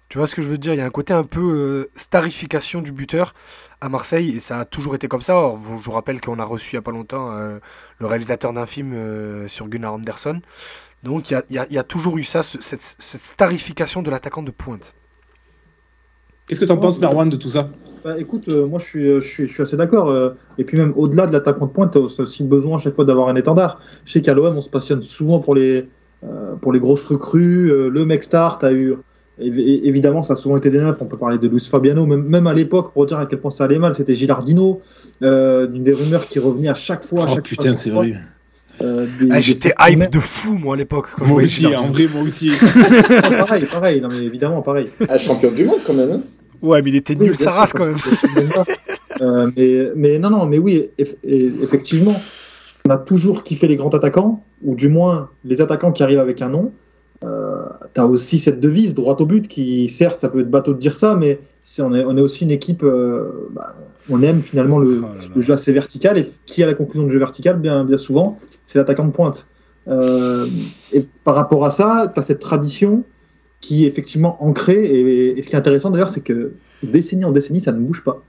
Tu 0.09 0.17
vois 0.19 0.27
ce 0.27 0.35
que 0.35 0.43
je 0.43 0.49
veux 0.49 0.59
dire? 0.59 0.73
Il 0.73 0.79
y 0.79 0.81
a 0.81 0.87
un 0.87 0.91
côté 0.91 1.13
un 1.13 1.25
peu 1.25 1.41
euh, 1.41 1.91
starification 1.95 2.81
du 2.81 2.93
buteur 2.93 3.35
à 3.81 3.89
Marseille. 3.89 4.37
Et 4.37 4.41
ça 4.41 4.61
a 4.61 4.65
toujours 4.65 4.95
été 4.95 5.07
comme 5.09 5.21
ça. 5.23 5.37
Or, 5.37 5.57
vous- 5.57 5.79
je 5.79 5.85
vous 5.85 5.93
rappelle 5.93 6.21
qu'on 6.21 6.39
a 6.39 6.45
reçu 6.45 6.75
il 6.75 6.77
n'y 6.77 6.79
a 6.79 6.83
pas 6.83 6.93
longtemps 6.93 7.33
euh, 7.33 7.59
le 7.99 8.07
réalisateur 8.07 8.53
d'un 8.53 8.67
film 8.67 8.93
euh, 8.95 9.49
sur 9.49 9.69
Gunnar 9.69 9.95
Anderson. 9.95 10.41
Donc, 11.03 11.31
il 11.31 11.35
y 11.35 11.37
a, 11.37 11.45
il 11.51 11.57
y 11.57 11.59
a- 11.59 11.67
il 11.71 11.75
y 11.75 11.79
a 11.79 11.85
toujours 11.85 12.19
eu 12.19 12.25
ça, 12.25 12.43
ce- 12.43 12.61
cette, 12.61 12.83
cette 12.83 13.23
starification 13.23 14.03
de 14.03 14.11
l'attaquant 14.11 14.43
de 14.43 14.51
pointe. 14.51 14.95
Qu'est-ce 16.47 16.61
que 16.61 16.65
t'en 16.65 16.79
penses, 16.79 16.99
Merwan, 17.01 17.29
de 17.29 17.37
tout 17.37 17.51
ça? 17.51 17.71
Bah, 18.05 18.19
écoute, 18.19 18.49
euh, 18.49 18.67
moi 18.67 18.79
je 18.79 18.85
suis, 18.87 19.05
je 19.05 19.21
suis, 19.21 19.47
je 19.49 19.53
suis 19.53 19.63
assez 19.63 19.77
d'accord. 19.77 20.09
euh, 20.09 20.31
et 20.57 20.65
puis 20.65 20.79
même 20.79 20.93
au-delà 20.97 21.27
de 21.27 21.33
l'attaquant 21.33 21.67
de 21.67 21.73
pointe, 21.73 22.09
c'est 22.09 22.23
aussi 22.23 22.45
besoin 22.45 22.77
à 22.79 22.81
chaque 22.81 22.95
fois 22.95 23.05
d'avoir 23.05 23.29
un 23.29 23.37
étendard. 23.37 23.81
Je 24.07 24.13
sais 24.13 24.23
qu'à 24.23 24.35
l'OM, 24.35 24.57
on 24.57 24.63
se 24.63 24.71
passionne 24.71 25.03
souvent 25.03 25.41
pour 25.41 25.55
les, 25.55 25.89
euh, 26.25 26.57
pour 26.57 26.73
les 26.73 26.81
grosses 26.81 27.05
recrues. 27.07 27.71
euh, 27.71 27.89
le 27.91 28.05
mec 28.07 28.23
star, 28.23 28.59
t'as 28.59 28.73
eu. 28.73 28.95
Évi- 29.41 29.81
Évidemment, 29.85 30.23
ça 30.23 30.35
a 30.35 30.37
souvent 30.37 30.57
été 30.57 30.71
des 30.71 30.79
neufs. 30.79 30.97
On 31.01 31.07
peut 31.07 31.17
parler 31.19 31.39
de 31.39 31.49
Luis 31.49 31.61
Fabiano, 31.71 32.07
même, 32.07 32.23
même 32.25 32.47
à 32.47 32.55
l'époque, 32.55 32.93
pour 32.93 33.07
dire 33.07 33.19
à 33.19 33.27
quel 33.27 33.41
point 33.41 33.51
ça 33.51 33.65
allait 33.65 33.79
mal, 33.79 33.95
c'était 33.95 34.15
Gilardino. 34.15 34.81
Euh, 35.23 35.67
une 35.73 35.83
des 35.85 35.93
rumeurs 35.93 36.27
qui 36.29 36.39
revenait 36.39 36.69
à 36.69 36.75
chaque 36.75 37.05
fois. 37.05 37.25
à 37.25 37.27
Oh 37.31 37.35
chaque 37.37 37.45
putain, 37.45 37.63
fois, 37.65 37.73
à 37.73 37.75
c'est 37.77 37.91
vrai. 37.91 38.15
Euh, 38.81 39.07
Ah, 39.31 39.41
J'étais 39.41 39.73
hype 39.81 40.11
de 40.11 40.21
fou, 40.21 40.55
moi, 40.55 40.75
à 40.75 40.79
l'époque. 40.79 41.07
Moi 41.19 41.43
aussi, 41.43 41.63
Gilardino. 41.63 41.89
en 41.91 41.93
vrai, 41.93 42.07
moi 42.13 42.23
aussi. 42.23 42.51
Ah, 42.61 43.31
pareil, 43.45 43.65
pareil. 43.65 44.01
Non, 44.01 44.09
mais 44.11 44.25
évidemment, 44.25 44.63
pareil. 44.63 44.89
Ah, 45.09 45.19
champion 45.19 45.51
du 45.51 45.65
monde 45.65 45.81
quand 45.85 45.95
même. 45.95 46.13
Hein. 46.13 46.23
Ouais, 46.63 46.83
mais 46.83 46.91
il 46.91 46.97
était 46.97 47.15
nul, 47.15 47.35
sa 47.37 47.53
race 47.53 47.73
quand 47.73 47.87
même. 47.87 47.97
Euh, 49.21 49.51
mais, 49.57 49.91
mais 49.97 50.19
non, 50.19 50.31
non, 50.31 50.47
mais 50.47 50.59
oui, 50.59 50.89
eff- 50.99 51.17
effectivement, 51.25 52.21
on 52.87 52.91
a 52.91 52.99
toujours 52.99 53.43
kiffé 53.43 53.67
les 53.67 53.77
grands 53.77 53.89
attaquants, 53.91 54.45
ou 54.63 54.75
du 54.75 54.89
moins 54.89 55.31
les 55.45 55.61
attaquants 55.61 55.93
qui 55.93 56.03
arrivent 56.03 56.19
avec 56.21 56.41
un 56.43 56.49
nom. 56.49 56.73
Euh, 57.25 57.67
tu 57.95 58.01
as 58.01 58.07
aussi 58.07 58.39
cette 58.39 58.61
devise, 58.61 58.95
droit 58.95 59.17
au 59.19 59.27
but, 59.27 59.49
qui 59.49 59.89
certes, 59.89 60.21
ça 60.21 60.29
peut 60.29 60.41
être 60.41 60.51
bateau 60.51 60.73
de 60.73 60.79
dire 60.79 60.97
ça, 60.97 61.17
mais 61.17 61.41
on, 61.81 61.93
est, 61.95 62.05
on 62.05 62.17
est 62.17 62.21
aussi 62.21 62.45
une 62.45 62.51
équipe, 62.51 62.83
euh, 62.85 63.49
bah, 63.51 63.75
on 64.09 64.23
aime 64.23 64.41
finalement 64.41 64.79
le, 64.79 65.03
Oh 65.03 65.07
le 65.35 65.41
jeu 65.41 65.53
assez 65.53 65.73
vertical, 65.73 66.17
et 66.17 66.31
qui 66.47 66.63
a 66.63 66.67
la 66.67 66.75
conclusion 66.75 67.05
du 67.05 67.13
jeu 67.13 67.19
vertical, 67.19 67.59
bien, 67.59 67.85
bien 67.85 67.99
souvent, 67.99 68.39
c'est 68.65 68.79
l'attaquant 68.79 69.05
de 69.05 69.11
pointe. 69.11 69.49
Euh, 69.89 70.47
et 70.93 71.07
par 71.25 71.35
rapport 71.35 71.65
à 71.65 71.71
ça, 71.71 72.11
tu 72.13 72.21
as 72.21 72.23
cette 72.23 72.41
tradition 72.41 73.05
qui 73.61 73.85
est 73.85 73.89
effectivement 73.89 74.43
ancrée, 74.45 74.85
et, 74.85 75.39
et 75.39 75.43
ce 75.43 75.49
qui 75.49 75.57
est 75.57 75.59
intéressant 75.59 75.91
d'ailleurs, 75.91 76.11
c'est 76.11 76.21
que 76.21 76.53
décennie 76.85 77.25
en 77.25 77.33
décennie, 77.33 77.61
ça 77.61 77.73
ne 77.73 77.81
bouge 77.81 78.05
pas. 78.05 78.23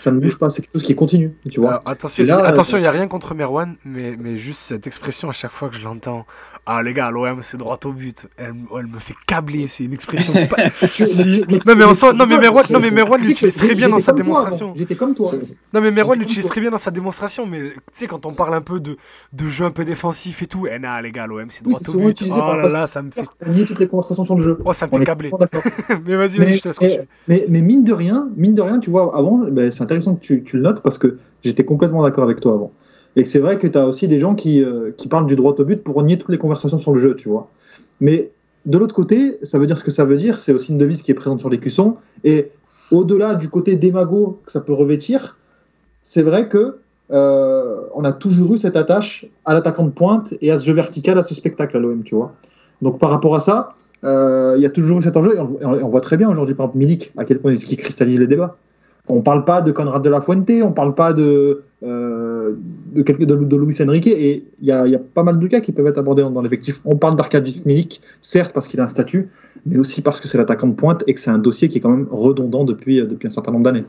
Ça 0.00 0.10
ne 0.10 0.18
bouge 0.18 0.38
pas, 0.38 0.48
c'est 0.48 0.62
quelque 0.62 0.72
chose 0.72 0.82
qui 0.82 0.94
continue, 0.94 1.34
tu 1.50 1.60
vois. 1.60 1.72
Alors, 1.72 1.82
attention, 1.84 2.24
là, 2.24 2.38
attention, 2.46 2.78
il 2.78 2.80
euh, 2.80 2.84
n'y 2.84 2.86
a 2.86 2.90
rien 2.90 3.06
contre 3.06 3.34
Merwan, 3.34 3.76
mais, 3.84 4.16
mais 4.18 4.38
juste 4.38 4.60
cette 4.60 4.86
expression 4.86 5.28
à 5.28 5.32
chaque 5.32 5.50
fois 5.50 5.68
que 5.68 5.76
je 5.76 5.84
l'entends. 5.84 6.24
Ah 6.64 6.82
les 6.82 6.94
gars, 6.94 7.10
l'OM 7.10 7.42
c'est 7.42 7.58
droit 7.58 7.78
au 7.84 7.92
but. 7.92 8.26
Elle, 8.38 8.54
elle 8.78 8.86
me 8.86 8.98
fait 8.98 9.14
câbler, 9.26 9.68
c'est 9.68 9.84
une 9.84 9.92
expression. 9.92 10.32
pas- 10.48 10.56
Non, 11.66 11.74
mais 11.76 11.84
en 11.84 11.92
soi- 11.92 12.14
non, 12.14 12.26
mais 12.26 12.38
Merwan- 12.38 12.72
non, 12.72 12.80
mais 12.80 12.90
Merwan 12.90 13.20
l'utilise 13.20 13.56
très 13.56 13.74
bien 13.74 13.90
dans 13.90 13.98
sa 13.98 14.12
démonstration. 14.12 14.72
J'étais 14.74 14.94
comme 14.96 15.14
toi. 15.14 15.32
Non 15.74 15.80
mais 15.80 15.90
Merwan 15.90 16.18
l'utilise 16.18 16.46
très 16.46 16.60
bien 16.60 16.70
dans 16.70 16.78
sa 16.78 16.90
démonstration, 16.90 17.44
mais 17.46 17.70
tu 17.70 17.80
sais 17.92 18.06
quand 18.06 18.24
on 18.24 18.32
parle 18.32 18.54
un 18.54 18.60
peu 18.60 18.80
de, 18.80 18.96
de 19.32 19.48
jeu 19.48 19.64
un 19.64 19.70
peu 19.70 19.84
défensif 19.84 20.42
et 20.42 20.46
tout, 20.46 20.66
eh 20.70 20.78
nah 20.78 21.00
les 21.02 21.12
gars, 21.12 21.26
l'OM 21.26 21.46
c'est 21.50 21.62
droit 21.62 21.78
au 21.88 21.92
but. 21.98 22.24
Oh 22.30 22.56
là 22.56 22.68
là, 22.68 22.86
ça 22.86 23.02
me 23.02 23.10
fait, 23.10 23.28
nier 23.46 23.66
toutes 23.66 23.80
les 23.80 23.88
conversations 23.88 24.24
sur 24.24 24.36
le 24.36 24.42
jeu. 24.42 24.58
oh 24.64 24.72
ça 24.72 24.86
me 24.86 24.98
fait 24.98 25.04
câbler. 25.04 25.30
mais 26.06 26.16
vas-y, 26.16 26.56
je 26.56 26.60
te 26.62 26.68
laisse 26.68 26.78
mais- 27.28 27.44
mine 27.48 27.84
de 27.84 27.92
rien, 27.92 28.28
mine 28.36 28.54
de 28.54 28.62
rien, 28.62 28.78
tu 28.78 28.90
vois, 28.90 29.16
avant, 29.16 29.38
ben, 29.50 29.70
c'est 29.70 29.82
intéressant 29.90 30.14
que 30.14 30.20
tu, 30.20 30.44
le 30.52 30.60
notes 30.60 30.82
parce 30.82 30.98
que 30.98 31.16
j'étais 31.42 31.64
complètement 31.64 32.02
d'accord 32.02 32.24
avec 32.24 32.40
toi 32.40 32.54
avant. 32.54 32.72
Et 33.16 33.24
c'est 33.24 33.40
vrai 33.40 33.58
que 33.58 33.66
tu 33.66 33.76
as 33.76 33.88
aussi 33.88 34.06
des 34.06 34.20
gens 34.20 34.34
qui, 34.36 34.62
euh, 34.62 34.92
qui 34.96 35.08
parlent 35.08 35.26
du 35.26 35.34
droit 35.34 35.54
au 35.58 35.64
but 35.64 35.82
pour 35.82 36.00
nier 36.02 36.16
toutes 36.16 36.30
les 36.30 36.38
conversations 36.38 36.78
sur 36.78 36.92
le 36.92 37.00
jeu, 37.00 37.14
tu 37.16 37.28
vois. 37.28 37.50
Mais 38.00 38.30
de 38.66 38.78
l'autre 38.78 38.94
côté, 38.94 39.38
ça 39.42 39.58
veut 39.58 39.66
dire 39.66 39.76
ce 39.76 39.84
que 39.84 39.90
ça 39.90 40.04
veut 40.04 40.16
dire, 40.16 40.38
c'est 40.38 40.52
aussi 40.52 40.70
une 40.70 40.78
devise 40.78 41.02
qui 41.02 41.10
est 41.10 41.14
présente 41.14 41.40
sur 41.40 41.50
les 41.50 41.58
cuissons. 41.58 41.96
Et 42.22 42.50
au-delà 42.92 43.34
du 43.34 43.48
côté 43.48 43.74
démago 43.74 44.38
que 44.46 44.52
ça 44.52 44.60
peut 44.60 44.72
revêtir, 44.72 45.36
c'est 46.02 46.22
vrai 46.22 46.48
que 46.48 46.78
euh, 47.10 47.82
on 47.94 48.04
a 48.04 48.12
toujours 48.12 48.54
eu 48.54 48.58
cette 48.58 48.76
attache 48.76 49.26
à 49.44 49.54
l'attaquant 49.54 49.84
de 49.84 49.90
pointe 49.90 50.34
et 50.40 50.52
à 50.52 50.58
ce 50.58 50.64
jeu 50.66 50.72
vertical, 50.72 51.18
à 51.18 51.24
ce 51.24 51.34
spectacle 51.34 51.76
à 51.76 51.80
l'OM, 51.80 52.04
tu 52.04 52.14
vois. 52.14 52.34
Donc 52.80 53.00
par 53.00 53.10
rapport 53.10 53.34
à 53.34 53.40
ça, 53.40 53.70
euh, 54.04 54.54
il 54.56 54.62
y 54.62 54.66
a 54.66 54.70
toujours 54.70 55.00
eu 55.00 55.02
cet 55.02 55.16
enjeu. 55.16 55.34
Et 55.34 55.40
on, 55.40 55.74
et 55.76 55.82
on 55.82 55.88
voit 55.88 56.00
très 56.00 56.16
bien 56.16 56.30
aujourd'hui, 56.30 56.54
par 56.54 56.66
exemple, 56.66 56.78
Milik, 56.78 57.12
à 57.16 57.24
quel 57.24 57.40
point 57.40 57.52
est-ce 57.52 57.66
qu'il 57.66 57.76
cristallise 57.76 58.20
les 58.20 58.26
débats. 58.26 58.56
On 59.10 59.22
parle 59.22 59.44
pas 59.44 59.60
de 59.60 59.72
Conrad 59.72 60.02
de 60.02 60.08
la 60.08 60.20
Fuente, 60.20 60.50
on 60.62 60.72
parle 60.72 60.94
pas 60.94 61.12
de, 61.12 61.62
euh, 61.82 62.54
de, 62.94 63.56
Luis 63.56 63.76
Enrique, 63.82 64.06
et 64.06 64.44
il 64.60 64.66
y 64.66 64.72
a, 64.72 64.98
pas 64.98 65.22
mal 65.22 65.38
de 65.38 65.46
cas 65.46 65.60
qui 65.60 65.72
peuvent 65.72 65.86
être 65.86 65.98
abordés 65.98 66.22
dans, 66.22 66.42
l'effectif. 66.42 66.80
On 66.84 66.96
parle 66.96 67.16
d'Arkadiusz 67.16 67.62
Milik, 67.64 68.00
certes 68.20 68.52
parce 68.52 68.68
qu'il 68.68 68.80
a 68.80 68.84
un 68.84 68.88
statut, 68.88 69.28
mais 69.66 69.78
aussi 69.78 70.02
parce 70.02 70.20
que 70.20 70.28
c'est 70.28 70.38
l'attaquant 70.38 70.68
de 70.68 70.74
pointe 70.74 71.02
et 71.06 71.14
que 71.14 71.20
c'est 71.20 71.30
un 71.30 71.38
dossier 71.38 71.68
qui 71.68 71.78
est 71.78 71.80
quand 71.80 71.90
même 71.90 72.06
redondant 72.10 72.64
depuis, 72.64 72.96
depuis 73.02 73.26
un 73.26 73.30
certain 73.30 73.52
nombre 73.52 73.64
d'années. 73.64 73.84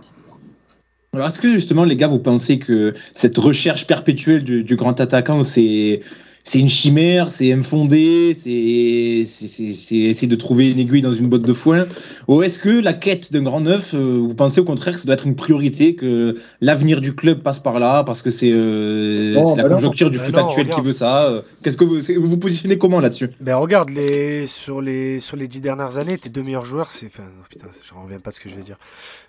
Alors, 1.13 1.27
est-ce 1.27 1.41
que 1.41 1.51
justement, 1.53 1.83
les 1.83 1.97
gars, 1.97 2.07
vous 2.07 2.19
pensez 2.19 2.57
que 2.57 2.93
cette 3.13 3.37
recherche 3.37 3.85
perpétuelle 3.85 4.43
du 4.43 4.75
grand 4.75 4.99
attaquant, 4.99 5.43
c'est 5.43 6.01
c'est 6.43 6.59
une 6.59 6.69
chimère, 6.69 7.29
c'est 7.31 7.51
infondé, 7.53 8.33
c'est 8.33 9.23
c'est- 9.25 9.47
c'est- 9.47 9.73
c'est 9.73 9.95
essayer 9.97 10.27
de 10.27 10.35
trouver 10.35 10.71
une 10.71 10.79
aiguille 10.79 11.01
dans 11.01 11.13
une 11.13 11.27
botte 11.27 11.43
de 11.43 11.53
foin 11.53 11.85
Ou 12.27 12.41
est-ce 12.43 12.57
que 12.59 12.69
la 12.69 12.93
quête 12.93 13.31
d'un 13.31 13.43
grand 13.43 13.61
neuf, 13.61 13.93
euh, 13.93 14.17
vous 14.21 14.33
pensez 14.35 14.59
au 14.61 14.63
contraire 14.63 14.93
que 14.95 14.99
ça 14.99 15.05
doit 15.05 15.13
être 15.13 15.27
une 15.27 15.35
priorité, 15.35 15.95
que 15.95 16.37
l'avenir 16.61 16.99
du 17.01 17.13
club 17.13 17.41
passe 17.43 17.59
par 17.59 17.79
là, 17.79 18.03
parce 18.03 18.21
que 18.21 18.31
c'est 18.31 18.51
euh, 18.51 19.33
Non, 19.35 19.55
la 19.55 19.63
bah 19.63 19.69
non. 19.69 19.75
conjoncture 19.75 20.09
du 20.09 20.17
Bah 20.17 20.23
foot 20.25 20.35
non, 20.35 20.47
actuel 20.47 20.65
regarde. 20.65 20.81
qui 20.81 20.87
veut 20.87 20.93
ça 20.93 21.25
euh, 21.29 21.41
Qu'est-ce 21.63 21.77
que 21.77 21.83
vous, 21.83 21.99
vous 21.99 22.29
vous 22.29 22.37
positionnez 22.37 22.77
comment 22.77 22.99
là-dessus? 22.99 23.29
Ben 23.39 23.55
regarde, 23.57 23.89
les, 23.89 24.47
sur, 24.47 24.81
les, 24.81 25.19
sur 25.19 25.37
les 25.37 25.47
dix 25.47 25.59
dernières 25.61 25.97
années, 25.97 26.17
tes 26.17 26.29
deux 26.29 26.43
meilleurs 26.43 26.65
joueurs, 26.65 26.89
c'est. 26.91 27.05
Enfin, 27.07 27.23
oh, 27.39 27.43
putain, 27.49 27.65
je 27.83 27.93
reviens 27.93 28.19
pas 28.19 28.31
de 28.31 28.35
ce 28.35 28.39
que 28.41 28.49
je 28.49 28.55
vais 28.55 28.63
dire. 28.63 28.77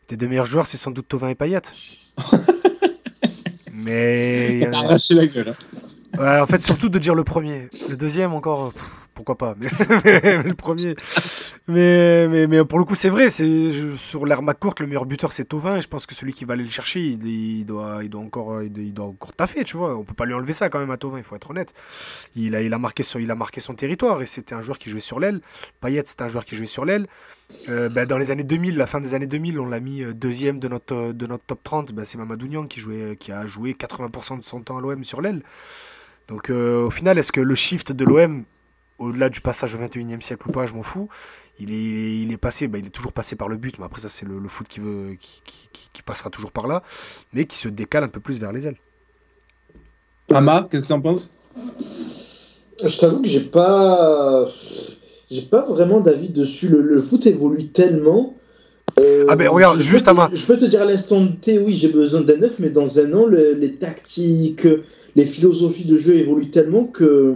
Tes 0.06 0.16
deux 0.16 0.28
meilleurs 0.28 0.46
joueurs, 0.46 0.66
c'est 0.66 0.76
sans 0.78 0.90
doute 0.90 1.06
Tovin 1.08 1.28
et 1.28 1.34
Payet. 1.34 1.60
Mais. 3.74 4.52
il 4.52 4.58
y 4.60 4.66
en 4.66 4.70
a- 4.70 4.76
arraché 4.84 5.14
la 5.14 5.26
gueule. 5.26 5.48
hein. 5.50 5.56
Ouais, 6.18 6.40
en 6.40 6.46
fait, 6.46 6.62
surtout 6.62 6.88
de 6.88 6.98
dire 6.98 7.14
le 7.14 7.24
premier. 7.24 7.68
Le 7.88 7.96
deuxième, 7.96 8.34
encore, 8.34 8.72
pourquoi 9.14 9.36
pas. 9.36 9.54
Mais, 10.04 10.42
le 10.42 10.54
premier. 10.54 10.94
Mais, 11.68 12.26
mais, 12.28 12.46
mais 12.48 12.64
pour 12.64 12.78
le 12.78 12.84
coup, 12.84 12.94
c'est 12.94 13.08
vrai. 13.08 13.30
C'est 13.30 13.70
sur 13.96 14.26
l'ère 14.26 14.42
McCourt, 14.42 14.74
le 14.80 14.86
meilleur 14.86 15.06
buteur, 15.06 15.32
c'est 15.32 15.44
Tovin. 15.44 15.76
Et 15.76 15.82
je 15.82 15.88
pense 15.88 16.06
que 16.06 16.14
celui 16.14 16.32
qui 16.32 16.44
va 16.44 16.54
aller 16.54 16.64
le 16.64 16.70
chercher, 16.70 17.00
il, 17.00 17.64
doit, 17.64 18.00
il 18.02 18.10
doit 18.10 18.20
encore, 18.20 18.62
il 18.62 18.92
doit, 18.92 19.06
encore 19.06 19.32
taffer, 19.32 19.64
tu 19.64 19.76
vois. 19.76 19.96
On 19.96 20.02
peut 20.02 20.14
pas 20.14 20.24
lui 20.24 20.34
enlever 20.34 20.52
ça 20.52 20.68
quand 20.68 20.80
même 20.80 20.90
à 20.90 20.96
Tovin. 20.96 21.18
Il 21.18 21.24
faut 21.24 21.36
être 21.36 21.50
honnête. 21.50 21.72
Il 22.34 22.56
a, 22.56 22.62
il 22.62 22.74
a 22.74 22.78
marqué 22.78 23.02
son, 23.02 23.18
il 23.18 23.30
a 23.30 23.34
marqué 23.34 23.60
son 23.60 23.74
territoire 23.74 24.22
et 24.22 24.26
c'était 24.26 24.54
un 24.54 24.62
joueur 24.62 24.78
qui 24.78 24.90
jouait 24.90 25.00
sur 25.00 25.20
l'aile. 25.20 25.40
Payet, 25.80 26.02
c'était 26.04 26.24
un 26.24 26.28
joueur 26.28 26.44
qui 26.44 26.56
jouait 26.56 26.66
sur 26.66 26.84
l'aile. 26.84 27.06
Euh, 27.68 27.88
ben, 27.88 28.06
dans 28.06 28.18
les 28.18 28.30
années 28.30 28.44
2000, 28.44 28.76
la 28.76 28.86
fin 28.86 29.00
des 29.00 29.14
années 29.14 29.26
2000, 29.26 29.60
on 29.60 29.66
l'a 29.66 29.80
mis 29.80 30.02
euh, 30.02 30.14
deuxième 30.14 30.58
de 30.58 30.68
notre, 30.68 30.94
euh, 30.94 31.12
de 31.12 31.26
notre 31.26 31.44
top 31.44 31.62
30. 31.62 31.92
Ben, 31.92 32.04
c'est 32.04 32.18
Mamadou 32.18 32.66
qui, 32.66 32.80
jouait, 32.80 33.16
qui 33.16 33.30
a 33.30 33.46
joué 33.46 33.72
80% 33.72 34.38
de 34.38 34.44
son 34.44 34.60
temps 34.60 34.78
à 34.78 34.80
l'OM 34.80 35.04
sur 35.04 35.20
l'aile. 35.20 35.42
Donc 36.28 36.50
euh, 36.50 36.84
au 36.86 36.90
final, 36.90 37.18
est-ce 37.18 37.32
que 37.32 37.40
le 37.40 37.54
shift 37.54 37.92
de 37.92 38.04
l'OM, 38.04 38.44
au-delà 38.98 39.28
du 39.28 39.40
passage 39.40 39.74
au 39.74 39.78
21e 39.78 40.20
siècle 40.20 40.48
ou 40.48 40.52
pas, 40.52 40.66
je 40.66 40.72
m'en 40.74 40.82
fous, 40.82 41.08
il 41.58 41.70
est, 41.72 42.22
il 42.22 42.32
est 42.32 42.36
passé, 42.38 42.68
bah, 42.68 42.78
il 42.78 42.86
est 42.86 42.90
toujours 42.90 43.12
passé 43.12 43.36
par 43.36 43.48
le 43.48 43.56
but, 43.56 43.78
mais 43.78 43.84
après 43.84 44.00
ça 44.00 44.08
c'est 44.08 44.26
le, 44.26 44.38
le 44.38 44.48
foot 44.48 44.66
qui, 44.68 44.80
veut, 44.80 45.16
qui, 45.20 45.42
qui- 45.44 45.68
qui- 45.72 45.88
qui 45.92 46.02
passera 46.02 46.30
toujours 46.30 46.52
par 46.52 46.66
là, 46.66 46.82
mais 47.32 47.44
qui 47.46 47.56
se 47.58 47.68
décale 47.68 48.04
un 48.04 48.08
peu 48.08 48.20
plus 48.20 48.38
vers 48.38 48.52
les 48.52 48.66
ailes. 48.66 48.76
Ama, 50.32 50.68
qu'est-ce 50.70 50.82
que 50.82 50.86
tu 50.86 50.92
en 50.92 51.00
penses? 51.00 51.30
Je 52.82 52.98
t'avoue 52.98 53.20
que 53.22 53.28
j'ai 53.28 53.40
pas, 53.42 54.46
j'ai 55.30 55.42
pas 55.42 55.64
vraiment 55.66 56.00
d'avis 56.00 56.30
dessus. 56.30 56.68
Le, 56.68 56.80
le 56.80 57.02
foot 57.02 57.26
évolue 57.26 57.68
tellement. 57.68 58.36
Euh, 58.98 59.26
Ah 59.28 59.36
ben, 59.36 59.48
regarde, 59.48 59.78
juste 59.80 60.04
peux 60.06 60.10
à 60.10 60.14
ma- 60.14 60.30
Je 60.32 60.44
peux 60.46 60.56
te 60.56 60.64
dire 60.64 60.82
à 60.82 60.84
l'instant 60.84 61.26
T, 61.40 61.58
oui, 61.58 61.74
j'ai 61.74 61.88
besoin 61.88 62.22
d'un 62.22 62.38
neuf, 62.38 62.54
mais 62.58 62.70
dans 62.70 62.98
un 62.98 63.12
an, 63.12 63.26
le- 63.26 63.52
les 63.54 63.74
tactiques, 63.76 64.66
les 65.16 65.26
philosophies 65.26 65.84
de 65.84 65.96
jeu 65.96 66.14
évoluent 66.16 66.50
tellement 66.50 66.84
que. 66.84 67.34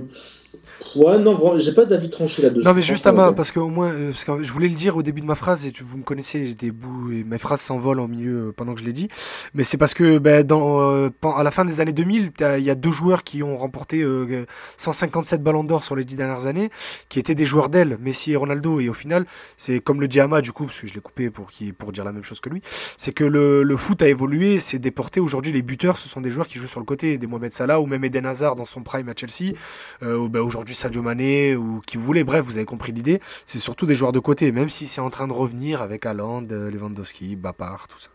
Ouais, 0.94 1.18
non, 1.18 1.59
j'ai 1.59 1.72
pas 1.72 1.85
d'avis 1.85 2.11
tranché 2.11 2.42
là-dessus. 2.42 2.62
Non 2.64 2.74
mais 2.74 2.83
juste 2.83 3.05
ouais. 3.07 3.35
parce 3.35 3.50
qu'au 3.50 3.68
moins, 3.68 3.92
euh, 3.92 4.11
parce 4.11 4.24
que 4.24 4.42
je 4.42 4.52
voulais 4.52 4.68
le 4.68 4.74
dire 4.74 4.96
au 4.96 5.02
début 5.02 5.20
de 5.20 5.26
ma 5.26 5.35
phrase 5.35 5.66
et 5.66 5.72
tu, 5.72 5.83
vous 5.83 5.98
me 5.98 6.02
connaissez, 6.02 6.46
j'ai 6.46 6.55
des 6.55 6.70
bouts 6.70 7.11
et 7.12 7.24
mes 7.24 7.38
phrases 7.38 7.61
s'envolent 7.61 8.00
en 8.00 8.09
milieu 8.09 8.48
euh, 8.48 8.52
pendant 8.57 8.74
que 8.74 8.81
je 8.81 8.85
l'ai 8.87 8.92
dit. 8.92 9.09
Mais 9.55 9.64
c'est 9.64 9.76
parce 9.76 9.94
que 9.94 10.18
ben, 10.18 10.42
dans, 10.44 10.81
euh, 10.92 11.11
à 11.37 11.42
la 11.42 11.50
fin 11.50 11.64
des 11.64 11.81
années 11.81 11.92
2000, 11.92 12.33
t'as- 12.33 12.59
il 12.59 12.64
y 12.64 12.70
a 12.70 12.74
deux 12.74 12.90
joueurs 12.92 13.24
qui 13.24 13.42
ont 13.42 13.57
remporté 13.59 14.02
euh, 14.02 14.44
157 14.76 15.42
ballons 15.42 15.64
d'or 15.64 15.85
sur 15.85 15.96
les 15.96 16.05
dix 16.05 16.16
dernières 16.16 16.46
années, 16.46 16.70
qui 17.09 17.18
étaient 17.18 17.35
des 17.35 17.46
joueurs 17.46 17.68
d'aile, 17.68 17.98
Messi 18.00 18.33
et 18.33 18.37
Ronaldo. 18.37 18.81
Et 18.81 18.88
au 18.88 18.94
final, 18.94 19.26
c'est 19.57 19.81
comme 19.81 20.00
le 20.00 20.09
dit 20.09 20.20
Ama 20.20 20.40
du 20.40 20.52
coup, 20.52 20.64
parce 20.66 20.81
que 20.81 20.87
je 20.87 20.94
l'ai 20.94 21.00
coupé 21.00 21.31
pour, 21.31 21.50
qu'il- 21.50 21.74
pour 21.74 21.92
dire 21.92 22.05
la 22.05 22.12
même 22.12 22.24
chose 22.24 22.40
que 22.40 22.48
lui, 22.48 22.62
c'est 22.96 23.12
que 23.12 23.24
le, 23.24 23.62
le 23.62 23.76
foot 23.76 24.02
a 24.02 24.09
évolué, 24.09 24.59
c'est 24.59 24.79
déporté. 24.79 25.20
Aujourd'hui, 25.20 25.52
les 25.52 25.62
buteurs, 25.62 25.98
ce 25.98 26.09
sont 26.09 26.20
des 26.20 26.31
joueurs 26.31 26.46
qui 26.46 26.59
jouent 26.59 26.66
sur 26.66 26.81
le 26.81 26.87
côté, 26.87 27.18
des 27.18 27.26
Mohamed 27.26 27.52
Salah 27.52 27.81
ou 27.81 27.87
même 27.87 28.05
Eden 28.05 28.26
Hazard 28.26 28.57
dans 28.57 28.64
son 28.64 28.83
prime 28.83 29.09
à 29.09 29.12
Chelsea. 29.16 29.55
Ben, 30.02 30.40
Aujourd'hui, 30.56 30.72
du 30.72 30.80
Sadio 30.80 31.02
Mané 31.02 31.54
ou 31.54 31.82
qui 31.86 31.98
vous 31.98 32.02
voulez. 32.02 32.24
Bref, 32.24 32.42
vous 32.42 32.56
avez 32.56 32.64
compris 32.64 32.90
l'idée. 32.90 33.20
C'est 33.44 33.58
surtout 33.58 33.84
des 33.84 33.94
joueurs 33.94 34.12
de 34.12 34.20
côté, 34.20 34.52
même 34.52 34.70
si 34.70 34.86
c'est 34.86 35.02
en 35.02 35.10
train 35.10 35.28
de 35.28 35.34
revenir 35.34 35.82
avec 35.82 36.06
Haaland, 36.06 36.46
euh, 36.50 36.70
Lewandowski, 36.70 37.36
Bapar, 37.36 37.88
tout 37.88 37.98
ça. 37.98 38.08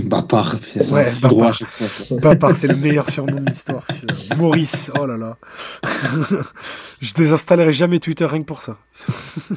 Bapar, 0.04 0.54
c'est 0.64 0.84
ça, 0.84 0.94
Ouais, 0.94 1.10
tout 1.10 1.26
droit 1.26 1.50
à 1.50 2.14
Bapar. 2.20 2.54
c'est 2.54 2.68
le 2.68 2.76
meilleur 2.76 3.10
surnom 3.10 3.40
de 3.40 3.50
l'histoire. 3.50 3.84
putain. 3.88 4.36
Maurice, 4.36 4.92
oh 4.96 5.04
là 5.04 5.16
là. 5.16 5.36
je 7.00 7.12
désinstallerai 7.12 7.72
jamais 7.72 7.98
Twitter 7.98 8.24
rien 8.26 8.42
que 8.42 8.46
pour 8.46 8.62
ça. 8.62 8.78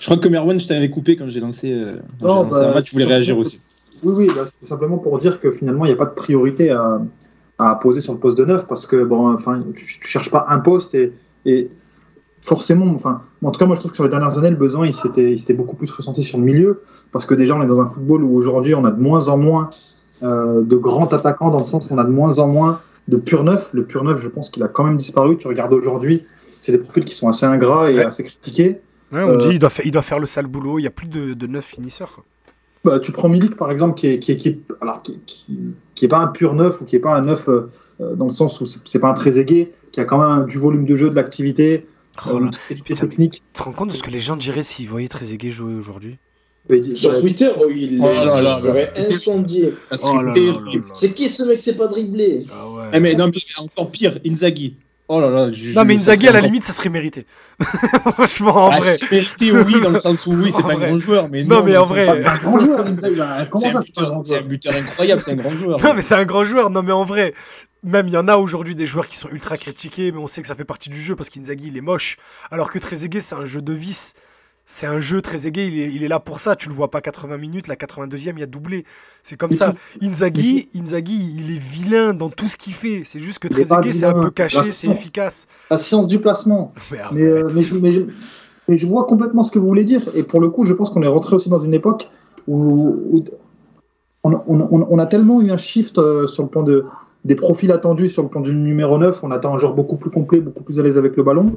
Je 0.00 0.04
crois 0.10 0.18
que 0.18 0.28
Merwan, 0.28 0.60
je 0.60 0.68
t'avais 0.68 0.90
coupé 0.90 1.16
quand 1.16 1.28
j'ai 1.28 1.40
lancé, 1.40 1.72
euh, 1.72 1.98
quand 2.20 2.26
Non, 2.26 2.42
lancé 2.42 2.50
bah, 2.50 2.70
un 2.70 2.74
match, 2.74 2.90
tu 2.90 2.96
voulais 2.96 3.06
réagir 3.06 3.38
aussi. 3.38 3.58
Oui, 4.02 4.12
oui, 4.14 4.34
bah, 4.36 4.44
c'est 4.60 4.66
simplement 4.66 4.98
pour 4.98 5.16
dire 5.18 5.40
que 5.40 5.50
finalement, 5.50 5.86
il 5.86 5.88
n'y 5.88 5.94
a 5.94 5.96
pas 5.96 6.04
de 6.04 6.10
priorité 6.14 6.68
à, 6.68 7.00
à 7.58 7.74
poser 7.76 8.00
sur 8.00 8.12
le 8.12 8.18
poste 8.18 8.36
de 8.38 8.44
neuf 8.44 8.66
parce 8.66 8.86
que 8.86 9.04
bon, 9.04 9.32
enfin, 9.34 9.62
tu, 9.74 10.00
tu 10.00 10.08
cherches 10.08 10.30
pas 10.30 10.46
un 10.48 10.58
poste 10.58 10.94
et, 10.94 11.12
et 11.46 11.70
forcément, 12.40 12.86
enfin, 12.94 13.22
en 13.42 13.50
tout 13.50 13.58
cas, 13.58 13.66
moi 13.66 13.74
je 13.74 13.80
trouve 13.80 13.92
que 13.92 13.96
sur 13.96 14.04
les 14.04 14.10
dernières 14.10 14.36
années, 14.38 14.50
le 14.50 14.56
besoin 14.56 14.86
il 14.86 14.92
s'était 14.94 15.32
il 15.32 15.38
s'était 15.38 15.54
beaucoup 15.54 15.76
plus 15.76 15.90
ressenti 15.90 16.22
sur 16.22 16.38
le 16.38 16.44
milieu 16.44 16.82
parce 17.12 17.26
que 17.26 17.34
déjà, 17.34 17.54
on 17.54 17.62
est 17.62 17.66
dans 17.66 17.80
un 17.80 17.86
football 17.86 18.22
où 18.24 18.36
aujourd'hui, 18.36 18.74
on 18.74 18.84
a 18.84 18.90
de 18.90 19.00
moins 19.00 19.28
en 19.28 19.36
moins 19.38 19.70
euh, 20.22 20.62
de 20.62 20.76
grands 20.76 21.06
attaquants 21.08 21.50
dans 21.50 21.58
le 21.58 21.64
sens 21.64 21.90
où 21.90 21.94
on 21.94 21.98
a 21.98 22.04
de 22.04 22.10
moins 22.10 22.38
en 22.38 22.48
moins 22.48 22.80
de 23.08 23.16
pur 23.16 23.44
neuf. 23.44 23.70
Le 23.72 23.84
pur 23.84 24.04
neuf, 24.04 24.20
je 24.20 24.28
pense 24.28 24.50
qu'il 24.50 24.62
a 24.62 24.68
quand 24.68 24.84
même 24.84 24.96
disparu. 24.96 25.36
Tu 25.38 25.46
regardes 25.48 25.72
aujourd'hui, 25.72 26.24
c'est 26.40 26.72
des 26.72 26.78
profils 26.78 27.04
qui 27.04 27.14
sont 27.14 27.28
assez 27.28 27.46
ingrats 27.46 27.90
et 27.90 27.96
Ouais. 27.96 28.04
assez 28.04 28.22
critiqués. 28.22 28.80
Ouais, 29.12 29.22
on 29.22 29.28
Euh, 29.28 29.36
dit 29.38 29.48
il 29.54 29.58
doit, 29.58 29.70
faire, 29.70 29.86
il 29.86 29.90
doit 29.92 30.02
faire 30.02 30.18
le 30.18 30.26
sale 30.26 30.46
boulot. 30.46 30.78
Il 30.78 30.82
n'y 30.82 30.88
a 30.88 30.90
plus 30.90 31.06
de, 31.08 31.34
de 31.34 31.46
neuf 31.46 31.66
finisseurs. 31.66 32.14
quoi. 32.14 32.24
Bah, 32.84 33.00
tu 33.00 33.12
prends 33.12 33.28
Milik 33.28 33.56
par 33.56 33.70
exemple, 33.70 33.98
qui 33.98 34.06
est, 34.08 34.18
qui 34.18 34.32
est, 34.32 34.36
qui 34.36 34.48
est- 34.48 34.58
alors, 34.80 35.02
qui, 35.02 35.18
qui, 35.26 35.44
qui 35.94 36.04
est 36.04 36.08
pas 36.08 36.18
un 36.18 36.26
pur 36.28 36.54
neuf 36.54 36.80
ou 36.80 36.84
qui 36.84 36.96
est 36.96 37.00
pas 37.00 37.14
un 37.14 37.22
neuf 37.22 37.48
euh, 37.48 37.70
dans 38.00 38.24
le 38.26 38.30
sens 38.30 38.60
où 38.60 38.66
c'est 38.66 38.98
pas 38.98 39.08
un 39.08 39.14
très 39.14 39.38
aigué, 39.38 39.70
qui 39.92 40.00
a 40.00 40.04
quand 40.04 40.18
même 40.18 40.46
du 40.46 40.58
volume 40.58 40.84
de 40.84 40.96
jeu, 40.96 41.08
de 41.10 41.14
l'activité, 41.14 41.86
Oh 42.26 42.36
euh, 42.36 42.40
mais- 42.40 42.94
technique. 42.94 43.42
Tu 43.52 43.58
te 43.60 43.62
rends 43.64 43.72
compte 43.72 43.88
de 43.90 43.94
ce 43.94 44.02
que 44.02 44.10
les 44.10 44.20
gens 44.20 44.36
diraient 44.36 44.62
s'ils 44.62 44.88
voyaient 44.88 45.08
Trezeguet 45.08 45.50
jouer 45.50 45.74
aujourd'hui? 45.74 46.16
Sur 46.94 47.18
Twitter, 47.20 47.48
oh, 47.60 47.66
il 47.74 48.00
Oh 48.02 48.06
c'était- 48.94 49.12
incendié. 49.14 49.74
C'est 49.92 50.06
Oh. 50.06 50.30
C'est 50.94 51.12
qui 51.12 51.28
ce 51.28 51.42
mec 51.44 51.60
C'est 51.60 51.76
pas 51.76 51.88
dribblé? 51.88 52.46
Ah 52.52 52.70
ouais. 52.70 52.84
Eh, 52.94 53.00
mais 53.00 53.14
non, 53.14 53.26
mais 53.26 53.40
encore 53.58 53.90
pire, 53.90 54.18
Inzaghi. 54.26 54.76
Oh 55.08 55.20
là 55.20 55.28
là. 55.28 55.52
je- 55.52 55.74
Non, 55.74 55.84
mais 55.84 55.96
Inzaghi, 55.96 56.28
à 56.28 56.32
la 56.32 56.40
limite, 56.40 56.64
ça 56.64 56.72
serait 56.72 56.88
mérité. 56.88 57.26
Franchement, 58.14 58.66
en 58.66 58.70
Ah, 58.70 58.78
vrai. 58.78 58.96
c'est 58.96 59.10
mérité, 59.10 59.52
oui, 59.52 59.80
dans 59.82 59.90
le 59.90 59.98
sens 60.00 60.26
où 60.26 60.32
oui, 60.32 60.50
c'est 60.54 60.62
pas 60.62 60.72
un 60.72 60.76
grand 60.78 60.98
joueur, 60.98 61.28
mais 61.28 61.44
Non, 61.44 61.62
mais 61.62 61.76
en 61.76 61.84
vrai, 61.84 62.06
c'est 62.06 62.26
un 62.26 62.36
grand 62.36 62.58
joueur, 62.58 62.86
Inzaghi, 62.86 63.16
là. 63.16 63.46
Comment 63.46 63.64
C'est 63.66 63.72
ça, 63.72 63.78
un, 63.78 63.82
c'est 63.82 63.98
un 64.00 64.02
buteur- 64.02 64.22
c'est 64.24 64.32
un 64.32 64.36
joueur 64.38 64.44
buteur 64.44 64.74
incroyable, 64.74 65.22
c'est 65.22 65.32
un 65.32 65.36
grand 65.36 65.50
joueur. 65.56 65.80
Non, 65.82 65.94
mais 65.94 66.02
c'est 66.02 66.14
un 66.14 66.24
grand 66.24 66.44
joueur. 66.44 66.70
Non, 66.70 66.82
mais 66.82 66.92
en 66.92 67.04
vrai, 67.04 67.34
même 67.82 68.08
il 68.08 68.14
y 68.14 68.16
en 68.16 68.28
a 68.28 68.36
aujourd'hui 68.36 68.74
des 68.74 68.86
joueurs 68.86 69.06
qui 69.06 69.18
sont 69.18 69.28
ultra 69.28 69.58
critiqués, 69.58 70.10
mais 70.10 70.18
on 70.18 70.26
sait 70.26 70.40
que 70.40 70.48
ça 70.48 70.54
fait 70.54 70.64
partie 70.64 70.88
du 70.88 71.00
jeu 71.00 71.14
parce 71.16 71.28
qu'Inzaghi, 71.28 71.68
il 71.68 71.76
est 71.76 71.82
moche. 71.82 72.16
Alors 72.50 72.70
que 72.70 72.78
Trezeguet, 72.78 73.20
c'est 73.20 73.34
un 73.34 73.44
jeu 73.44 73.60
de 73.60 73.72
vis. 73.74 74.14
C'est 74.66 74.86
un 74.86 74.98
jeu, 74.98 75.20
il 75.34 75.58
est, 75.58 75.92
il 75.92 76.02
est 76.02 76.08
là 76.08 76.20
pour 76.20 76.40
ça. 76.40 76.56
Tu 76.56 76.68
le 76.70 76.74
vois 76.74 76.90
pas 76.90 77.02
80 77.02 77.36
minutes, 77.36 77.68
la 77.68 77.76
82e, 77.76 78.32
il 78.34 78.40
y 78.40 78.42
a 78.42 78.46
doublé. 78.46 78.84
C'est 79.22 79.36
comme 79.36 79.52
ça. 79.52 79.74
Inzaghi, 80.00 80.68
Inzaghi, 80.74 81.34
il 81.38 81.54
est 81.54 81.58
vilain 81.58 82.14
dans 82.14 82.30
tout 82.30 82.48
ce 82.48 82.56
qu'il 82.56 82.72
fait. 82.72 83.02
C'est 83.04 83.20
juste 83.20 83.40
que 83.40 83.48
pas 83.48 83.54
Trezeguet, 83.56 83.92
c'est 83.92 84.04
un 84.06 84.12
peu 84.22 84.30
caché, 84.30 84.62
c'est 84.64 84.88
efficace. 84.88 85.46
La 85.70 85.78
science 85.78 86.08
du 86.08 86.18
placement. 86.18 86.72
Mais, 87.12 87.26
euh, 87.26 87.50
mais, 87.54 87.60
je, 87.62 87.74
mais, 87.76 87.92
je, 87.92 88.00
mais 88.68 88.76
je 88.76 88.86
vois 88.86 89.04
complètement 89.06 89.44
ce 89.44 89.50
que 89.50 89.58
vous 89.58 89.66
voulez 89.66 89.84
dire. 89.84 90.02
Et 90.14 90.22
pour 90.22 90.40
le 90.40 90.48
coup, 90.48 90.64
je 90.64 90.72
pense 90.72 90.88
qu'on 90.90 91.02
est 91.02 91.06
rentré 91.08 91.36
aussi 91.36 91.50
dans 91.50 91.60
une 91.60 91.74
époque 91.74 92.08
où, 92.48 92.96
où 93.12 93.24
on, 94.22 94.32
on- 94.32 94.60
on- 94.70 94.86
on 94.90 94.98
a 94.98 95.06
tellement 95.06 95.42
eu 95.42 95.50
un 95.50 95.58
shift 95.58 95.98
euh, 95.98 96.26
sur 96.26 96.42
le 96.42 96.48
plan 96.48 96.62
de, 96.62 96.86
des 97.26 97.34
profils 97.34 97.70
attendus, 97.70 98.08
sur 98.08 98.22
le 98.22 98.28
plan 98.30 98.40
du 98.40 98.54
numéro 98.54 98.96
9. 98.96 99.22
On 99.24 99.30
attend 99.30 99.54
un 99.54 99.58
joueur 99.58 99.74
beaucoup 99.74 99.96
plus 99.96 100.10
complet, 100.10 100.40
beaucoup 100.40 100.62
plus 100.62 100.80
à 100.80 100.82
l'aise 100.82 100.96
avec 100.96 101.16
le 101.16 101.22
ballon. 101.22 101.56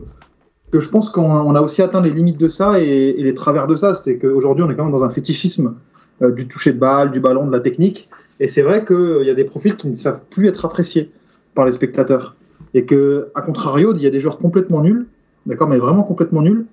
Que 0.71 0.80
je 0.80 0.89
pense 0.89 1.10
qu'on 1.10 1.30
on 1.30 1.56
a 1.56 1.62
aussi 1.62 1.82
atteint 1.82 2.01
les 2.01 2.10
limites 2.10 2.38
de 2.38 2.49
ça 2.49 2.80
et, 2.80 3.13
les 3.13 3.34
travers 3.34 3.67
de 3.67 3.75
ça. 3.75 3.95
C'est 3.95 4.17
qu'aujourd'hui, 4.17 4.63
on 4.63 4.69
est 4.69 4.75
quand 4.75 4.84
même 4.84 4.91
dans 4.91 5.06
un 5.06 5.10
fétichisme 5.10 5.75
euh, 6.21 6.32
du 6.32 6.47
toucher 6.47 6.73
de 6.73 6.80
balle, 6.80 7.12
du 7.12 7.19
ballon, 7.19 7.45
de 7.45 7.51
la 7.51 7.60
technique. 7.60 8.10
Et 8.39 8.47
c'est 8.47 8.62
vrai 8.62 8.86
qu'il 8.86 9.23
y 9.23 9.30
a 9.30 9.34
des 9.34 9.45
profils 9.45 9.75
qui 9.75 9.88
ne 9.88 9.95
savent 9.95 10.21
plus 10.30 10.47
être 10.47 10.65
appréciés 10.65 11.12
par 11.56 11.65
les 11.65 11.71
spectateurs. 11.71 12.36
Et 12.73 12.86
que, 12.86 13.30
à 13.34 13.41
contrario, 13.41 13.93
il 13.95 14.01
y 14.01 14.08
a 14.08 14.10
des 14.10 14.19
joueurs 14.19 14.38
complètement 14.38 14.82
nuls, 14.82 15.08
d'accord, 15.45 15.67
mais 15.67 15.77
vraiment 15.77 16.03
complètement 16.03 16.41
nuls, 16.41 16.65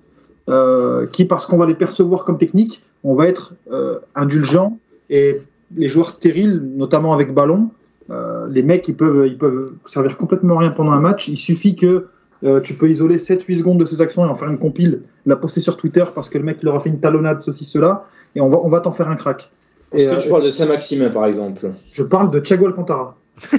euh, 0.49 1.07
qui, 1.07 1.25
parce 1.25 1.45
qu'on 1.45 1.57
va 1.57 1.65
les 1.65 1.73
percevoir 1.73 2.23
comme 2.23 2.37
techniques, 2.37 2.83
on 3.03 3.15
va 3.15 3.27
être 3.27 3.53
euh, 3.71 3.99
indulgent. 4.13 4.77
Et 5.09 5.41
les 5.75 5.87
joueurs 5.89 6.11
stériles, 6.11 6.61
notamment 6.75 7.13
avec 7.13 7.33
ballon, 7.33 7.69
les 8.51 8.61
mecs, 8.61 8.87
ils 8.87 8.95
peuvent, 8.95 9.25
ils 9.25 9.37
peuvent 9.37 9.71
servir 9.85 10.15
complètement 10.17 10.57
rien 10.57 10.69
pendant 10.69 10.91
un 10.91 10.99
match. 10.99 11.27
Il 11.27 11.37
suffit 11.37 11.75
que 11.75 12.05
euh, 12.45 12.61
tu 12.61 12.75
peux 12.75 12.89
isoler 12.89 13.17
7-8 13.17 13.57
secondes 13.57 13.79
de 13.79 13.85
ces 13.85 14.01
actions 14.01 14.25
et 14.25 14.29
en 14.29 14.35
faire 14.35 14.49
une 14.49 14.59
compile, 14.59 15.01
la 15.25 15.35
poster 15.35 15.61
sur 15.61 15.77
Twitter 15.77 16.03
parce 16.13 16.29
que 16.29 16.37
le 16.37 16.43
mec 16.43 16.61
leur 16.63 16.75
a 16.75 16.79
fait 16.79 16.89
une 16.89 16.99
talonnade, 16.99 17.41
ceci, 17.41 17.65
cela, 17.65 18.05
et 18.35 18.41
on 18.41 18.49
va, 18.49 18.59
on 18.63 18.69
va 18.69 18.81
t'en 18.81 18.91
faire 18.91 19.09
un 19.09 19.15
crack. 19.15 19.49
Est-ce 19.91 20.05
que 20.05 20.13
euh, 20.13 20.17
tu 20.17 20.29
parles 20.29 20.43
de 20.43 20.49
Saint-Maximin, 20.49 21.09
par 21.09 21.25
exemple? 21.25 21.71
Je 21.91 22.03
parle 22.03 22.31
de 22.31 22.39
Thiago 22.39 22.67
Alcantara. 22.67 23.17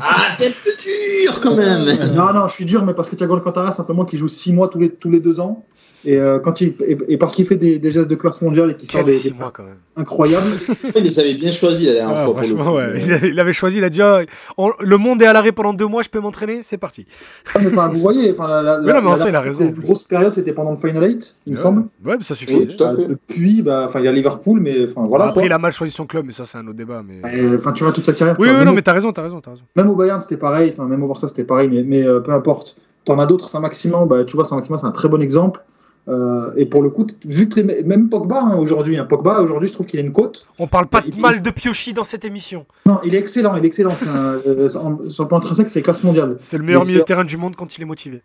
Ah, 0.00 0.36
t'es 0.38 0.48
dur 0.48 1.40
quand 1.40 1.54
même 1.54 1.84
Non, 2.14 2.32
non, 2.32 2.48
je 2.48 2.54
suis 2.54 2.64
dur, 2.64 2.84
mais 2.84 2.94
parce 2.94 3.08
que 3.08 3.16
Thiago 3.16 3.34
Alcantara, 3.34 3.72
simplement, 3.72 4.04
qui 4.04 4.16
joue 4.16 4.28
6 4.28 4.52
mois 4.52 4.68
tous 4.68 4.78
les, 4.78 4.90
tous 4.90 5.10
les 5.10 5.20
deux 5.20 5.40
ans. 5.40 5.64
Et, 6.04 6.16
euh, 6.16 6.38
quand 6.38 6.60
il, 6.60 6.74
et, 6.86 6.96
et 7.08 7.16
parce 7.18 7.34
qu'il 7.34 7.44
fait 7.44 7.56
des, 7.56 7.78
des 7.80 7.90
gestes 7.90 8.08
de 8.08 8.14
classe 8.14 8.40
mondiale 8.40 8.70
et 8.70 8.76
qui 8.76 8.86
sort 8.86 9.02
des, 9.04 9.10
six 9.10 9.32
des 9.32 9.36
mois 9.38 9.50
quand 9.52 9.64
même. 9.64 9.78
incroyables. 9.96 10.46
Il 10.96 11.02
les 11.02 11.18
avait 11.18 11.34
bien 11.34 11.50
choisis 11.50 11.88
la 11.88 11.94
dernière 11.94 12.16
Ah, 12.16 12.24
fois. 12.24 12.34
Pour 12.34 12.40
le 12.42 12.46
franchement, 12.46 12.70
coup. 12.72 12.76
ouais. 12.78 13.02
Il 13.04 13.12
avait- 13.12 13.28
Il 13.30 13.40
avait 13.40 13.52
choisi, 13.52 13.78
il 13.78 13.84
a 13.84 13.90
dit 13.90 14.00
ah, 14.00 14.20
on- 14.56 14.70
le 14.78 14.96
monde 14.96 15.20
est 15.22 15.26
à 15.26 15.32
l'arrêt 15.32 15.50
pendant 15.50 15.74
deux 15.74 15.86
mois, 15.88 16.02
je 16.02 16.08
peux 16.08 16.20
m'entraîner, 16.20 16.60
c'est 16.62 16.78
parti. 16.78 17.04
Ah, 17.52 17.58
mais, 17.60 17.68
vous 17.70 17.98
voyez, 18.00 18.30
enfin, 18.32 18.46
la, 18.46 18.62
la, 18.62 18.78
Oui, 18.80 18.86
non, 18.92 19.02
mais 19.02 19.10
la- 19.10 19.16
soi, 19.16 19.26
il 19.26 19.28
a 19.30 19.32
la 19.32 19.40
raison. 19.40 19.72
plus 19.72 19.82
grosse 19.82 20.04
période, 20.04 20.32
c'était 20.34 20.52
pendant 20.52 20.70
le 20.70 20.76
Final 20.76 21.02
8, 21.02 21.34
il 21.46 21.52
me 21.54 21.56
semble. 21.58 21.82
Ouais, 22.04 22.16
mais 22.16 22.22
ça 22.22 22.36
suffit. 22.36 22.54
Oui, 22.54 22.68
tout 22.68 22.84
à 22.84 22.94
fait. 22.94 23.08
Depuis, 23.08 23.62
bah, 23.62 23.84
enfin, 23.88 23.98
il 23.98 24.04
y 24.04 24.08
a 24.08 24.12
Liverpool, 24.12 24.60
mais 24.60 24.84
enfin, 24.88 25.04
voilà. 25.06 25.24
Après, 25.26 25.40
quoi. 25.40 25.46
il 25.46 25.52
a 25.52 25.58
mal 25.58 25.72
choisi 25.72 25.92
son 25.92 26.06
club, 26.06 26.26
mais 26.26 26.32
ça, 26.32 26.44
c'est 26.46 26.58
un 26.58 26.66
autre 26.68 26.76
débat. 26.76 27.02
Mais... 27.06 27.20
Euh, 27.24 27.56
Enfin, 27.56 27.72
tu 27.72 27.82
vois 27.82 27.92
toute 27.92 28.06
sa 28.06 28.12
carrière. 28.12 28.36
Oui, 28.38 28.48
oui, 28.56 28.64
non, 28.64 28.70
au, 28.70 28.74
mais 28.74 28.82
t'as 28.82 28.92
raison, 28.92 29.12
t'as 29.12 29.22
raison, 29.22 29.40
t'as 29.40 29.50
raison. 29.50 29.62
même 29.74 29.90
au 29.90 29.96
Bayern, 29.96 30.20
c'était 30.20 30.36
pareil. 30.36 30.70
Enfin, 30.72 30.84
même 30.86 31.02
au 31.02 31.08
Barça, 31.08 31.26
c'était 31.28 31.42
pareil. 31.44 31.68
Mais, 31.68 31.82
mais 31.82 32.04
euh, 32.06 32.20
peu 32.20 32.30
importe. 32.32 32.76
T'en 33.04 33.18
as 33.18 33.26
d'autres. 33.26 33.48
Saint-Maximin, 33.48 34.06
bah, 34.06 34.24
tu 34.24 34.36
vois, 34.36 34.44
Saint-Maximin, 34.44 34.76
c'est 34.78 34.86
un 34.86 34.92
très 34.92 35.08
bon 35.08 35.20
exemple. 35.20 35.60
Euh, 36.08 36.52
et 36.56 36.64
pour 36.64 36.82
le 36.82 36.88
coup, 36.88 37.06
vu 37.26 37.48
que 37.50 37.60
les, 37.60 37.82
même 37.82 38.08
Pogba 38.08 38.40
hein, 38.42 38.56
aujourd'hui, 38.56 38.96
hein, 38.96 39.04
Pogba 39.04 39.40
aujourd'hui, 39.40 39.68
je 39.68 39.74
trouve 39.74 39.86
qu'il 39.86 40.00
a 40.00 40.02
une 40.02 40.12
cote. 40.12 40.46
On 40.58 40.66
parle 40.66 40.86
pas 40.86 41.02
de 41.02 41.14
mal 41.20 41.42
de 41.42 41.50
Piochi 41.50 41.92
dans 41.92 42.04
cette 42.04 42.24
émission. 42.24 42.64
Non, 42.86 42.98
il 43.04 43.14
est 43.14 43.18
excellent, 43.18 43.54
il 43.56 43.64
est 43.64 43.66
excellent. 43.66 43.90
C'est 43.90 44.08
un- 44.08 44.40
euh, 44.46 44.70
sur 45.10 45.24
le 45.24 45.28
plan 45.28 45.36
intrinsèque, 45.36 45.68
c'est 45.68 45.82
classe 45.82 46.02
mondiale. 46.04 46.36
C'est 46.38 46.56
le 46.56 46.64
meilleur 46.64 46.86
milieu 46.86 47.00
de 47.00 47.04
terrain 47.04 47.24
du 47.24 47.36
monde 47.36 47.56
quand 47.56 47.76
il 47.76 47.82
est 47.82 47.84
motivé. 47.84 48.22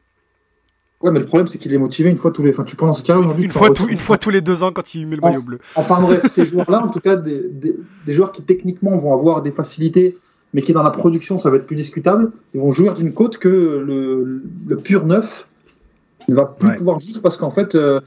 Ouais, 1.02 1.12
mais 1.12 1.20
le 1.20 1.26
problème, 1.26 1.50
c'est 1.50 1.58
qu'il 1.58 1.74
est 1.74 1.78
motivé 1.78 2.10
une 2.10 2.18
fois 2.18 2.32
tous 2.32 2.44
les. 2.44 2.52
Enfin, 2.52 2.64
tu 2.64 2.78
carrément 2.78 3.26
aujourd'hui. 3.26 3.44
Une 3.44 3.52
fois, 3.52 3.70
tout- 3.72 3.90
une 3.90 4.00
fois 4.00 4.18
tous 4.18 4.30
les 4.30 4.40
deux 4.40 4.64
ans 4.64 4.72
quand 4.72 4.96
il 4.96 5.06
met 5.06 5.18
le 5.18 5.22
maillot 5.22 5.42
bleu. 5.42 5.60
Enfin 5.76 6.00
bref, 6.00 6.22
ces 6.28 6.46
joueurs-là, 6.46 6.82
en 6.86 6.88
tout 6.88 7.02
cas, 7.02 7.18
des, 7.18 7.42
des- 7.50 7.76
des 8.06 8.14
joueurs 8.14 8.32
qui 8.32 8.42
techniquement 8.44 8.96
vont 8.96 9.12
avoir 9.14 9.42
des 9.42 9.52
facilités, 9.52 10.18
mais 10.54 10.62
qui 10.62 10.72
dans 10.72 10.84
la 10.84 10.92
production, 10.92 11.38
ça 11.38 11.50
va 11.50 11.58
être 11.58 11.66
plus 11.66 11.76
discutable, 11.76 12.32
ils 12.54 12.62
vont 12.62 12.72
jouir 12.72 12.94
d'une 12.94 13.12
côte 13.14 13.38
que 13.38 13.50
le, 13.50 14.42
le 14.66 14.78
pur 14.78 15.06
neuf 15.06 15.46
ne 16.30 16.36
va 16.36 16.46
plus 16.46 16.68
Ouais. 16.68 16.78
pouvoir 16.78 17.00
jouer 17.00 17.20
parce 17.22 17.38
qu'en 17.38 17.52
fait, 17.52 17.76
euh, 17.76 18.00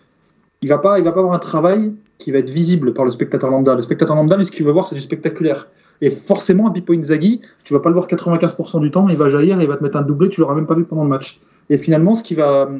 il 0.63 0.69
va 0.69 0.79
pas, 0.79 0.99
il 0.99 1.05
va 1.05 1.13
pas 1.13 1.21
avoir 1.21 1.35
un 1.35 1.39
travail 1.39 1.95
qui 2.19 2.31
va 2.33 2.39
être 2.39 2.51
visible 2.51 2.95
par 2.95 3.05
le 3.05 3.11
spectateur 3.11 3.51
lambda. 3.51 3.75
Le 3.75 3.83
spectateur 3.83 4.17
lambda, 4.17 4.37
lui, 4.37 4.47
ce 4.47 4.51
qu'il 4.51 4.65
veut 4.65 4.73
voir, 4.73 4.89
c'est 4.89 4.95
du 4.95 5.01
spectaculaire. 5.03 5.69
Et 6.01 6.11
forcément, 6.11 6.69
un 6.69 6.71
Pipo 6.71 6.93
Inzaghi, 6.93 7.41
tu 7.65 7.73
vas 7.75 7.81
pas 7.81 7.89
le 7.89 7.95
voir 7.95 8.07
95% 8.07 8.81
du 8.81 8.91
temps, 8.91 9.09
il 9.09 9.17
va 9.17 9.29
jaillir, 9.31 9.61
il 9.61 9.69
va 9.69 9.77
te 9.77 9.83
mettre 9.83 9.97
un 9.97 10.03
doublé, 10.03 10.29
tu 10.29 10.41
l'auras 10.41 10.55
même 10.55 10.67
pas 10.67 10.75
vu 10.75 10.85
pendant 10.85 11.05
le 11.05 11.09
match. 11.09 11.41
Et 11.71 11.79
finalement, 11.79 12.15
ce 12.15 12.23
qui 12.23 12.35
va, 12.35 12.71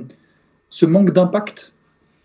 ce 0.69 0.87
manque 0.87 1.13
d'impact, 1.13 1.75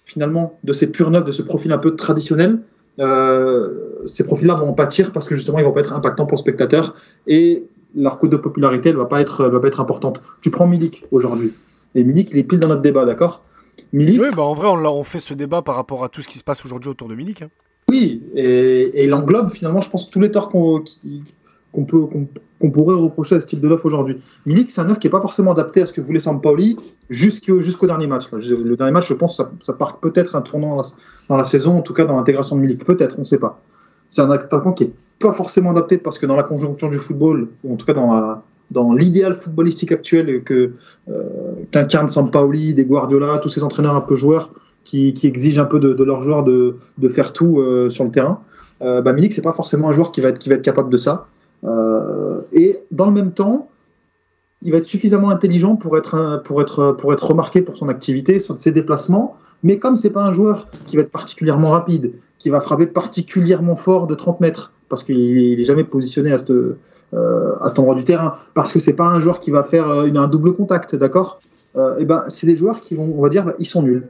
finalement, 0.05 0.57
de 0.63 0.73
ces 0.73 0.91
purs 0.91 1.09
neufs, 1.11 1.23
de 1.23 1.31
ce 1.31 1.41
profil 1.41 1.71
un 1.71 1.77
peu 1.77 1.95
traditionnel, 1.95 2.59
euh, 2.99 3.69
ces 4.05 4.25
profils-là 4.25 4.55
vont 4.55 4.69
en 4.69 4.73
pâtir 4.73 5.13
parce 5.13 5.29
que 5.29 5.35
justement, 5.35 5.59
ils 5.59 5.65
vont 5.65 5.71
pas 5.71 5.79
être 5.79 5.93
impactants 5.93 6.25
pour 6.25 6.35
le 6.35 6.41
spectateur 6.41 6.93
et 7.25 7.63
leur 7.95 8.19
coût 8.19 8.27
de 8.27 8.37
popularité, 8.37 8.89
elle 8.89 8.97
va 8.97 9.05
pas 9.05 9.21
être, 9.21 9.45
elle 9.45 9.51
va 9.51 9.59
pas 9.59 9.67
être 9.67 9.79
importante. 9.79 10.21
Tu 10.41 10.51
prends 10.51 10.67
Milik 10.67 11.05
aujourd'hui. 11.11 11.53
Et 11.95 12.03
Milik, 12.03 12.29
il 12.31 12.37
est 12.37 12.43
pile 12.43 12.59
dans 12.59 12.67
notre 12.69 12.81
débat, 12.81 13.05
d'accord? 13.05 13.43
Milik, 13.93 14.21
Oui, 14.21 14.29
bah 14.35 14.43
en 14.43 14.53
vrai, 14.53 14.67
on, 14.67 15.03
fait 15.03 15.19
ce 15.19 15.33
débat 15.33 15.61
par 15.61 15.75
rapport 15.75 16.03
à 16.03 16.09
tout 16.09 16.21
ce 16.21 16.27
qui 16.27 16.37
se 16.37 16.43
passe 16.43 16.63
aujourd'hui 16.65 16.89
autour 16.89 17.07
de 17.09 17.15
Milik. 17.15 17.41
hein. 17.41 17.49
Oui, 17.89 18.23
et, 18.35 18.43
et 18.43 19.03
il 19.05 19.13
englobe 19.13 19.51
finalement, 19.51 19.81
je 19.81 19.89
pense, 19.89 20.09
tous 20.09 20.19
les 20.21 20.31
torts 20.31 20.49
qu'on 20.49 20.83
peut 21.73 22.05
qu'on 22.05 22.27
qu'on 22.59 22.69
pourrait 22.69 22.95
reprocher 22.95 23.35
à 23.35 23.41
ce 23.41 23.47
type 23.47 23.59
de 23.59 23.67
neuf 23.67 23.83
aujourd'hui. 23.85 24.19
Milik, 24.45 24.69
c'est 24.69 24.81
un 24.81 24.85
neuf 24.85 24.99
qui 24.99 25.07
n'est 25.07 25.11
pas 25.11 25.19
forcément 25.19 25.51
adapté 25.51 25.81
à 25.81 25.85
ce 25.87 25.93
que 25.93 25.99
voulait 25.99 26.19
Sampaoli 26.19 26.77
jusqu'au 27.09 27.59
jusqu'au 27.59 27.87
dernier 27.87 28.07
match. 28.07 28.31
Le 28.31 28.75
dernier 28.75 28.91
match, 28.93 29.07
je 29.09 29.13
pense, 29.15 29.35
ça, 29.35 29.51
ça 29.61 29.75
marque 29.79 29.99
peut-être 29.99 30.35
un 30.35 30.41
tournant 30.41 30.69
dans 30.75 30.81
la, 30.81 30.87
dans 31.27 31.37
la 31.37 31.43
saison, 31.43 31.77
en 31.77 31.81
tout 31.81 31.93
cas 31.93 32.05
dans 32.05 32.15
l'intégration 32.15 32.55
de 32.55 32.61
Milik. 32.61 32.85
Peut-être, 32.85 33.15
on 33.17 33.21
ne 33.21 33.25
sait 33.25 33.39
pas. 33.39 33.59
C'est 34.09 34.21
un 34.21 34.29
attaquant 34.31 34.73
qui 34.73 34.85
n'est 34.85 34.91
pas 35.19 35.31
forcément 35.31 35.71
adapté 35.71 35.97
parce 35.97 36.19
que 36.19 36.25
dans 36.25 36.35
la 36.35 36.43
conjoncture 36.43 36.89
du 36.89 36.99
football, 36.99 37.49
ou 37.63 37.73
en 37.73 37.77
tout 37.77 37.85
cas 37.85 37.93
dans 37.93 38.13
la- 38.13 38.43
dans 38.71 38.93
l'idéal 38.93 39.33
footballistique 39.33 39.91
actuel 39.91 40.43
que 40.43 40.71
euh, 41.09 41.23
qu'incarne 41.71 42.07
Sampaoli, 42.07 42.73
des 42.73 42.85
Guardiola, 42.85 43.39
tous 43.39 43.49
ces 43.49 43.63
entraîneurs 43.63 43.95
un 43.95 44.01
peu 44.01 44.15
joueurs 44.15 44.51
qui, 44.83 45.13
exigent 45.23 45.59
un 45.59 45.65
peu 45.65 45.79
de, 45.79 45.93
de 45.93 46.03
leurs 46.03 46.23
joueurs 46.23 46.43
de, 46.43 46.75
faire 47.09 47.33
tout 47.33 47.59
euh, 47.59 47.89
sur 47.89 48.03
le 48.03 48.11
terrain. 48.11 48.41
Euh, 48.81 49.01
bah, 49.01 49.13
Milik, 49.13 49.33
c'est 49.33 49.41
pas 49.41 49.53
forcément 49.53 49.89
un 49.89 49.93
joueur 49.93 50.11
qui 50.11 50.21
va 50.21 50.29
être, 50.29 50.61
capable 50.61 50.89
de 50.89 50.97
ça. 50.97 51.27
Euh, 51.63 52.41
et 52.51 52.77
dans 52.91 53.05
le 53.05 53.11
même 53.11 53.31
temps, 53.31 53.69
il 54.63 54.71
va 54.71 54.77
être 54.77 54.85
suffisamment 54.85 55.29
intelligent 55.29 55.75
pour 55.75 55.97
être, 55.97 56.41
pour 56.45 56.61
être, 56.61 56.91
pour 56.91 57.13
être 57.13 57.27
remarqué 57.27 57.61
pour 57.61 57.77
son 57.77 57.89
activité, 57.89 58.39
ses 58.39 58.71
déplacements. 58.71 59.37
Mais 59.63 59.77
comme 59.77 59.97
c'est 59.97 60.09
pas 60.09 60.23
un 60.23 60.33
joueur 60.33 60.67
qui 60.87 60.95
va 60.95 61.03
être 61.03 61.11
particulièrement 61.11 61.69
rapide, 61.69 62.13
qui 62.37 62.49
va 62.49 62.59
frapper 62.59 62.87
particulièrement 62.87 63.75
fort 63.75 64.07
de 64.07 64.15
30 64.15 64.39
mètres, 64.39 64.71
parce 64.91 65.03
qu'il 65.03 65.17
il 65.17 65.59
est 65.59 65.63
jamais 65.65 65.83
positionné 65.83 66.31
euh, 66.31 67.55
à 67.59 67.67
cet 67.69 67.79
endroit 67.79 67.95
du 67.95 68.03
terrain, 68.03 68.33
parce 68.53 68.71
que 68.71 68.77
c'est 68.79 68.93
pas 68.95 69.07
un 69.07 69.19
joueur 69.19 69.39
qui 69.39 69.49
va 69.49 69.63
faire 69.63 69.89
euh, 69.89 70.07
un 70.13 70.27
double 70.27 70.53
contact, 70.53 70.95
d'accord? 70.95 71.39
Euh, 71.75 71.97
Et 71.97 72.05
ben, 72.05 72.21
c'est 72.27 72.45
des 72.45 72.55
joueurs 72.55 72.79
qui 72.81 72.93
vont, 72.93 73.11
on 73.17 73.21
va 73.21 73.29
dire, 73.29 73.43
bah, 73.45 73.55
ils 73.57 73.65
sont 73.65 73.81
nuls. 73.81 74.07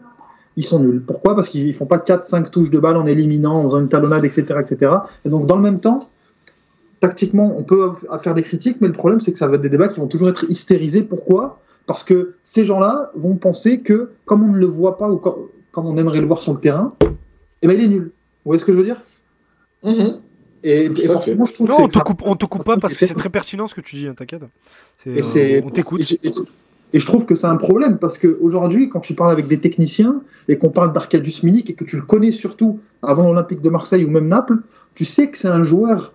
Ils 0.58 0.66
sont 0.66 0.80
nuls. 0.80 1.02
Pourquoi? 1.06 1.36
Parce 1.36 1.48
qu'ils 1.48 1.74
font 1.74 1.86
pas 1.86 1.98
4-5 2.00 2.50
touches 2.50 2.72
de 2.72 2.80
balle 2.80 2.98
en 2.98 3.06
éliminant, 3.06 3.56
en 3.56 3.64
faisant 3.64 3.80
une 3.80 3.88
talonnade, 3.88 4.26
etc., 4.26 4.42
etc. 4.60 4.96
Et 5.24 5.30
donc, 5.30 5.46
dans 5.46 5.56
le 5.56 5.62
même 5.62 5.80
temps, 5.80 6.00
tactiquement, 7.00 7.56
on 7.58 7.64
peut 7.64 7.92
faire 8.22 8.34
des 8.34 8.44
critiques, 8.44 8.78
mais 8.82 8.88
le 8.88 8.94
problème, 8.94 9.22
c'est 9.22 9.32
que 9.34 9.40
ça 9.40 9.48
va 9.48 9.56
être 9.56 9.62
des 9.62 9.70
débats 9.70 9.88
qui 9.88 10.00
vont 10.00 10.08
toujours 10.08 10.30
être 10.30 10.46
hystérisés. 10.50 11.04
Pourquoi? 11.04 11.60
Parce 11.88 12.04
que 12.04 12.34
ces 12.44 12.66
gens-là 12.66 13.12
vont 13.16 13.36
penser 13.36 13.80
que, 13.80 14.10
comme 14.26 14.44
on 14.44 14.52
ne 14.52 14.58
le 14.60 14.68
voit 14.68 14.98
pas 14.98 15.10
ou 15.10 15.18
co- 15.18 15.52
comme 15.72 15.86
on 15.86 15.98
aimerait 15.98 16.20
le 16.22 16.28
voir 16.28 16.42
sur 16.42 16.54
le 16.54 16.60
terrain, 16.60 16.94
eh 17.62 17.68
ben, 17.68 17.78
il 17.80 17.84
est 17.86 17.88
nul. 17.88 18.04
Vous 18.44 18.50
voyez 18.50 18.60
ce 18.60 18.66
que 18.66 18.74
je 18.74 18.78
veux 18.78 18.84
dire? 18.84 19.02
Mhm. 19.84 20.18
Et, 20.64 20.90
forcément, 21.08 21.46
je 21.46 21.54
trouve 21.54 21.68
Non, 21.68 21.78
que 21.78 21.82
on 21.82 21.86
c'est- 21.90 22.00
te 22.00 22.04
coupe, 22.04 22.22
on 22.26 22.36
te 22.36 22.46
coupe 22.46 22.64
pas 22.64 22.78
parce 22.78 22.96
que 22.96 23.06
c'est 23.06 23.14
très 23.16 23.30
pertinent 23.30 23.68
ce 23.68 23.76
que 23.76 23.82
tu 23.82 23.96
dis, 23.96 24.08
hein, 24.08 24.14
t'inquiète. 24.16 24.44
C'est- 24.98 25.64
on 25.64 25.70
t'écoute. 25.70 26.02
Et 26.02 26.04
je, 26.04 26.16
et- 26.24 26.32
et 26.94 27.00
je 27.00 27.06
trouve 27.06 27.26
que 27.26 27.36
c'est 27.36 27.48
un 27.48 27.56
problème 27.56 27.98
parce 27.98 28.18
qu'aujourd'hui, 28.18 28.90
quand 28.90 29.00
tu 29.00 29.14
parles 29.16 29.32
avec 29.32 29.48
des 29.48 29.60
techniciens 29.60 30.22
et 30.48 30.58
qu'on 30.58 30.70
parle 30.70 30.94
d'Arcadius 30.94 31.44
Milik 31.44 31.70
et 31.70 31.74
que 31.74 31.84
tu 31.86 31.96
le 31.96 32.02
connais 32.04 32.32
surtout 32.32 32.80
avant 33.02 33.24
l'Olympique 33.24 33.62
de 33.62 33.70
Marseille 33.70 34.04
ou 34.06 34.10
même 34.10 34.28
Naples, 34.28 34.58
tu 34.94 35.06
sais 35.06 35.30
que 35.30 35.38
c'est 35.38 35.48
un 35.48 35.64
joueur 35.64 36.14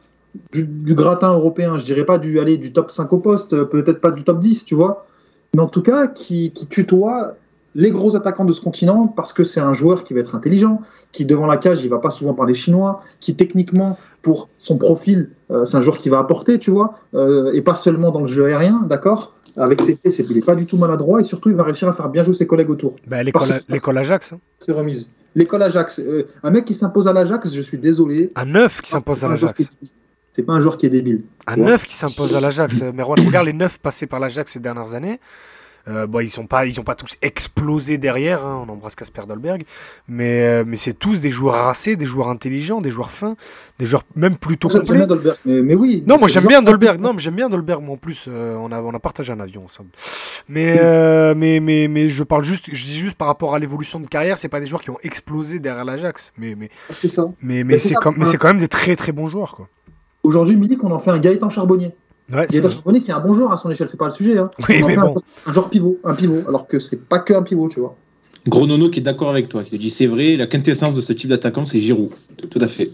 du, 0.53 0.65
du 0.67 0.95
gratin 0.95 1.33
européen. 1.33 1.79
Je 1.79 1.85
dirais 1.87 2.05
pas 2.05 2.19
du, 2.19 2.39
allez, 2.41 2.59
du 2.59 2.73
top 2.73 2.91
5 2.91 3.11
au 3.13 3.19
poste, 3.19 3.55
euh, 3.55 3.65
peut-être 3.65 4.01
pas 4.01 4.11
du 4.11 4.23
top 4.23 4.39
10, 4.39 4.65
tu 4.67 4.75
vois. 4.75 5.07
Mais 5.55 5.63
en 5.63 5.69
tout 5.69 5.81
cas, 5.83 6.07
qui, 6.09 6.51
qui 6.53 6.67
tutoie 6.67 7.35
les 7.77 7.91
gros 7.91 8.17
attaquants 8.17 8.47
de 8.47 8.53
ce 8.53 8.61
continent 8.63 9.07
parce 9.07 9.35
que 9.35 9.45
c'est 9.45 9.61
un 9.61 9.75
joueur 9.75 10.03
qui 10.03 10.15
va 10.15 10.21
être 10.21 10.35
intelligent, 10.35 10.81
qui 11.13 11.27
devant 11.27 11.47
la 11.47 11.59
cage, 11.59 11.85
il 11.85 11.91
va 11.91 11.99
pas 11.99 12.11
souvent 12.11 12.33
parler 12.33 12.55
chinois, 12.55 13.03
qui 13.21 13.37
techniquement, 13.37 13.99
pour 14.23 14.49
son 14.59 14.79
profil, 14.79 15.31
euh, 15.51 15.67
c'est 15.67 15.77
un 15.77 15.83
joueur 15.83 15.99
qui 15.99 16.09
va 16.09 16.19
apporter, 16.19 16.59
tu 16.59 16.71
vois, 16.71 16.95
euh, 17.15 17.53
et 17.53 17.61
pas 17.61 17.75
seulement 17.75 18.11
dans 18.11 18.21
le 18.21 18.29
jeu 18.29 18.47
aérien, 18.47 18.83
d'accord? 18.89 19.35
Avec 19.59 19.81
ses 19.83 19.95
pieds, 19.95 20.11
il 20.11 20.35
n'est 20.37 20.43
pas 20.43 20.55
du 20.55 20.67
tout 20.67 20.79
maladroit 20.79 21.21
et 21.21 21.25
surtout 21.25 21.51
il 21.51 21.55
va 21.55 21.65
réussir 21.65 21.87
à 21.89 21.93
faire 21.93 22.09
bien 22.09 22.23
jouer 22.23 22.35
ses 22.35 22.47
collègues 22.47 22.71
autour. 22.71 22.97
Bah, 23.07 23.23
l'école, 23.23 23.99
Ajax. 23.99 24.33
hein. 24.33 24.39
C'est 24.59 24.73
remise. 24.73 25.11
L'école 25.35 25.63
Ajax, 25.63 25.99
euh, 25.99 26.27
un 26.43 26.51
mec 26.51 26.65
qui 26.65 26.75
s'impose 26.75 27.09
à 27.09 27.13
l'Ajax, 27.13 27.53
je 27.55 27.61
suis 27.61 27.79
désolé. 27.79 28.33
Un 28.37 28.47
neuf 28.47 28.81
qui 28.81 28.91
s'impose 28.91 29.23
à 29.23 29.29
l'Ajax. 29.29 29.65
C'est 30.33 30.43
pas 30.43 30.55
un 30.55 30.61
joueur 30.61 30.79
qui 30.79 30.87
est 30.87 30.91
débile. 30.91 31.25
Un 31.47 31.57
neuf 31.57 31.85
qui 31.85 31.95
s'impose 31.95 32.35
à 32.35 32.41
l'Ajax. 32.41 32.83
Merwan, 32.95 33.19
regarde 33.25 33.47
les 33.47 33.53
neufs 33.53 33.79
passés 33.79 34.07
par 34.07 34.21
l'Ajax 34.21 34.53
ces 34.53 34.61
dernières 34.61 34.95
années. 34.95 35.21
Euh, 35.89 36.07
bon, 36.07 36.21
ils 36.21 36.31
sont 36.31 36.47
pas, 36.47 36.67
ils 36.67 36.79
ont 36.81 36.85
pas 36.85 36.95
tous 36.97 37.17
explosé 37.23 37.97
derrière. 37.99 38.45
hein, 38.45 38.65
on 38.67 38.73
embrasse 38.73 38.97
Casper 38.97 39.23
Dolberg, 39.29 39.63
mais 40.09 40.43
euh, 40.43 40.65
mais 40.67 40.77
c'est 40.77 40.95
tous 40.95 41.21
des 41.21 41.31
joueurs 41.31 41.55
racés, 41.55 41.95
des 41.97 42.07
joueurs 42.07 42.29
intelligents, 42.29 42.81
des 42.81 42.91
joueurs 42.91 43.11
fins, 43.13 43.37
des 43.79 43.87
joueurs 43.87 44.03
même 44.17 44.37
plutôt 44.37 44.69
bien 44.69 44.81
complets. 44.81 45.07
Dolberg, 45.07 45.37
mais, 45.45 45.63
mais 45.63 45.75
oui. 45.75 46.03
Non, 46.07 46.19
moi 46.19 46.29
j'aime 46.29 46.47
bien 46.47 46.63
Dolberg. 46.63 47.01
Non, 47.01 47.13
mais 47.13 47.21
j'aime 47.21 47.37
bien 47.37 47.49
Dolberg. 47.49 47.83
Moi 47.83 47.95
en 47.95 47.99
plus, 47.99 48.27
euh, 48.29 48.57
on 48.57 48.73
a 48.73 48.81
on 48.83 48.95
a 48.95 48.99
partagé 48.99 49.33
un 49.33 49.41
avion 49.41 49.65
ensemble. 49.65 49.91
Mais 50.49 50.77
euh, 50.81 51.35
mais 51.37 51.61
mais 51.61 51.89
mais 51.89 52.09
je 52.11 52.23
parle 52.25 52.43
juste, 52.45 52.65
je 52.73 52.85
dis 52.85 52.99
juste 52.99 53.17
par 53.17 53.29
rapport 53.29 53.55
à 53.55 53.59
l'évolution 53.59 54.01
de 54.01 54.07
carrière, 54.09 54.39
c'est 54.39 54.49
pas 54.49 54.61
des 54.61 54.67
joueurs 54.67 54.83
qui 54.83 54.91
ont 54.91 54.99
explosé 55.03 55.59
derrière 55.61 55.85
l'Ajax. 55.85 56.33
Mais 56.37 56.55
mais 56.57 56.69
C'est 56.93 57.09
ça. 57.09 57.29
mais 57.43 57.65
mais 57.65 57.75
Mais 57.75 57.79
c'est 57.79 57.95
ça, 57.95 58.01
mais 58.17 58.25
c'est 58.25 58.37
quand 58.39 58.49
même 58.49 58.59
des 58.59 58.69
très 58.69 58.97
très 58.97 59.13
bons 59.13 59.27
joueurs 59.29 59.55
quoi. 59.55 59.69
Aujourd'hui, 60.25 60.57
Milik, 60.57 60.83
on 60.83 60.91
en 60.91 60.99
fait 60.99 61.11
un 61.11 61.19
Gaëtan 61.21 61.49
Charbonnier. 61.51 61.93
Ouais, 62.33 62.47
c'est 62.49 62.55
Gaëtan 62.55 62.69
vrai. 62.69 62.77
Charbonnier 62.77 63.01
qui 63.01 63.11
est 63.11 63.15
un 63.15 63.21
bon 63.21 63.35
joueur 63.35 63.53
à 63.53 63.57
son 63.57 63.71
échelle, 63.71 63.89
c'est 63.89 63.97
pas 63.97 64.07
le 64.07 64.11
sujet. 64.11 64.39
Hein. 64.39 64.51
Oui, 64.69 64.83
mais 64.87 64.97
bon. 64.97 65.17
un, 65.17 65.51
un 65.51 65.53
joueur 65.53 65.71
pivot, 65.71 65.99
un 66.05 66.15
pivot, 66.15 66.43
alors 66.49 66.67
que 66.67 66.79
c'est 66.79 67.05
pas 67.09 67.21
que 67.21 67.33
un 67.35 67.43
pivot, 67.43 67.69
tu 67.69 67.81
vois. 67.81 67.97
Gros 68.49 68.67
Nono 68.67 68.89
qui 68.91 69.01
est 69.01 69.03
d'accord 69.03 69.31
avec 69.31 69.49
toi, 69.49 69.65
qui 69.65 69.71
te 69.71 69.77
dit 69.77 69.91
c'est 69.91 70.07
vrai, 70.07 70.37
la 70.37 70.47
quintessence 70.47 70.95
de 70.95 71.01
ce 71.01 71.13
type 71.13 71.31
d'attaquant, 71.31 71.65
c'est 71.65 71.81
Giroud. 71.81 72.11
Tout 72.49 72.59
à 72.61 72.69
fait. 72.69 72.91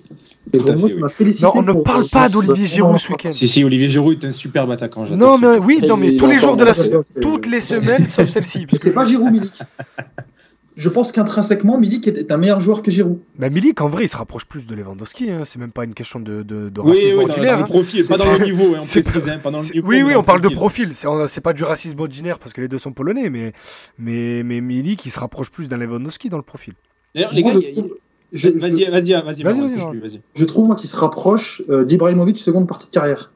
Tout 0.53 0.61
à 0.67 0.77
fait, 0.77 1.25
oui. 1.25 1.37
Non, 1.43 1.53
on 1.55 1.63
ne 1.63 1.73
parle 1.75 2.09
pas 2.09 2.29
d'Olivier 2.29 2.67
Giroud 2.67 2.97
ce 2.99 3.11
week-end. 3.11 3.33
Si, 3.33 3.49
si, 3.49 3.63
Olivier 3.63 3.89
Giroud 3.89 4.23
est 4.23 4.27
un 4.27 4.33
superbe 4.33 4.71
attaquant. 4.71 5.05
Non, 5.11 5.37
mais 5.37 5.59
oui, 5.59 5.81
non, 5.87 5.97
mais 5.97 6.13
Il 6.13 6.17
tous 6.17 6.27
les 6.27 6.39
jours 6.39 6.57
de 6.57 6.65
la 6.65 6.73
toutes 7.21 7.47
les 7.47 7.61
semaines, 7.61 8.09
sauf 8.09 8.29
celle-ci. 8.29 8.67
C'est 8.73 8.93
pas 8.93 9.05
Giroud 9.05 9.31
Milik. 9.31 9.53
Je 10.75 10.89
pense 10.89 11.13
qu'intrinsèquement, 11.13 11.79
Milik 11.79 12.07
est 12.09 12.33
un 12.33 12.37
meilleur 12.39 12.59
joueur 12.61 12.83
que 12.83 12.91
Giroud. 12.91 13.19
Bah, 13.39 13.51
Milik, 13.51 13.81
en 13.83 13.89
vrai, 13.91 14.05
il 14.05 14.09
se 14.09 14.17
rapproche 14.17 14.47
plus 14.47 14.67
de 14.67 14.75
Lewandowski. 14.75 15.31
Hein. 15.31 15.43
C'est 15.45 15.59
même 15.59 15.71
pas 15.73 15.85
une 15.85 15.93
question 15.93 16.19
de, 16.19 16.43
de, 16.43 16.81
racisme 16.81 17.19
oui, 17.19 17.25
ordinaire. 17.25 17.59
dans 17.59 17.65
hein. 17.65 17.67
profil, 17.69 18.07
pas 18.07 18.15
C'est- 18.15 18.25
dans 18.25 18.39
le 18.39 18.45
niveau. 18.45 18.75
hein, 18.75 18.79
c'est 18.83 19.07
hein, 19.07 19.39
pas 19.43 19.51
dans 19.51 19.59
le 19.59 19.75
niveau, 19.75 19.89
oui, 19.89 20.03
oui, 20.03 20.15
on 20.15 20.21
le 20.21 20.25
parle 20.25 20.41
de 20.41 20.49
profil. 20.49 20.91
C'est 20.95 21.41
pas 21.43 21.53
du 21.53 21.65
racisme 21.65 22.01
ordinaire 22.01 22.39
parce 22.39 22.53
que 22.55 22.61
les 22.63 22.69
deux 22.69 22.79
sont 22.79 22.93
polonais, 22.93 23.29
mais, 23.29 23.53
mais, 23.99 24.43
mais 24.43 24.61
Milik, 24.63 25.05
il 25.05 25.11
se 25.11 25.21
rapproche 25.21 25.51
plus 25.51 25.69
d'un 25.69 25.77
Lewandowski 25.77 26.31
dans 26.31 26.39
le 26.39 26.43
profil. 26.43 26.75
D'ailleurs, 27.15 27.33
les 27.33 27.43
gars, 27.43 27.51
je 27.51 27.59
il 27.59 27.65
y 27.65 27.69
a- 27.69 27.73
trouve- 27.73 27.97
je- 28.33 28.49
vas-y, 28.49 28.85
vas-y, 28.87 29.13
vas-y, 29.13 29.43
Vas-y, 29.43 30.21
je 30.35 30.45
trouve 30.47 30.67
moi 30.69 30.77
qu'il 30.77 30.89
se 30.89 30.97
rapproche 30.97 31.61
euh, 31.69 31.85
d'Ibrahimovic 31.85 32.39
seconde 32.39 32.67
partie 32.67 32.87
de 32.87 32.93
carrière. 32.93 33.31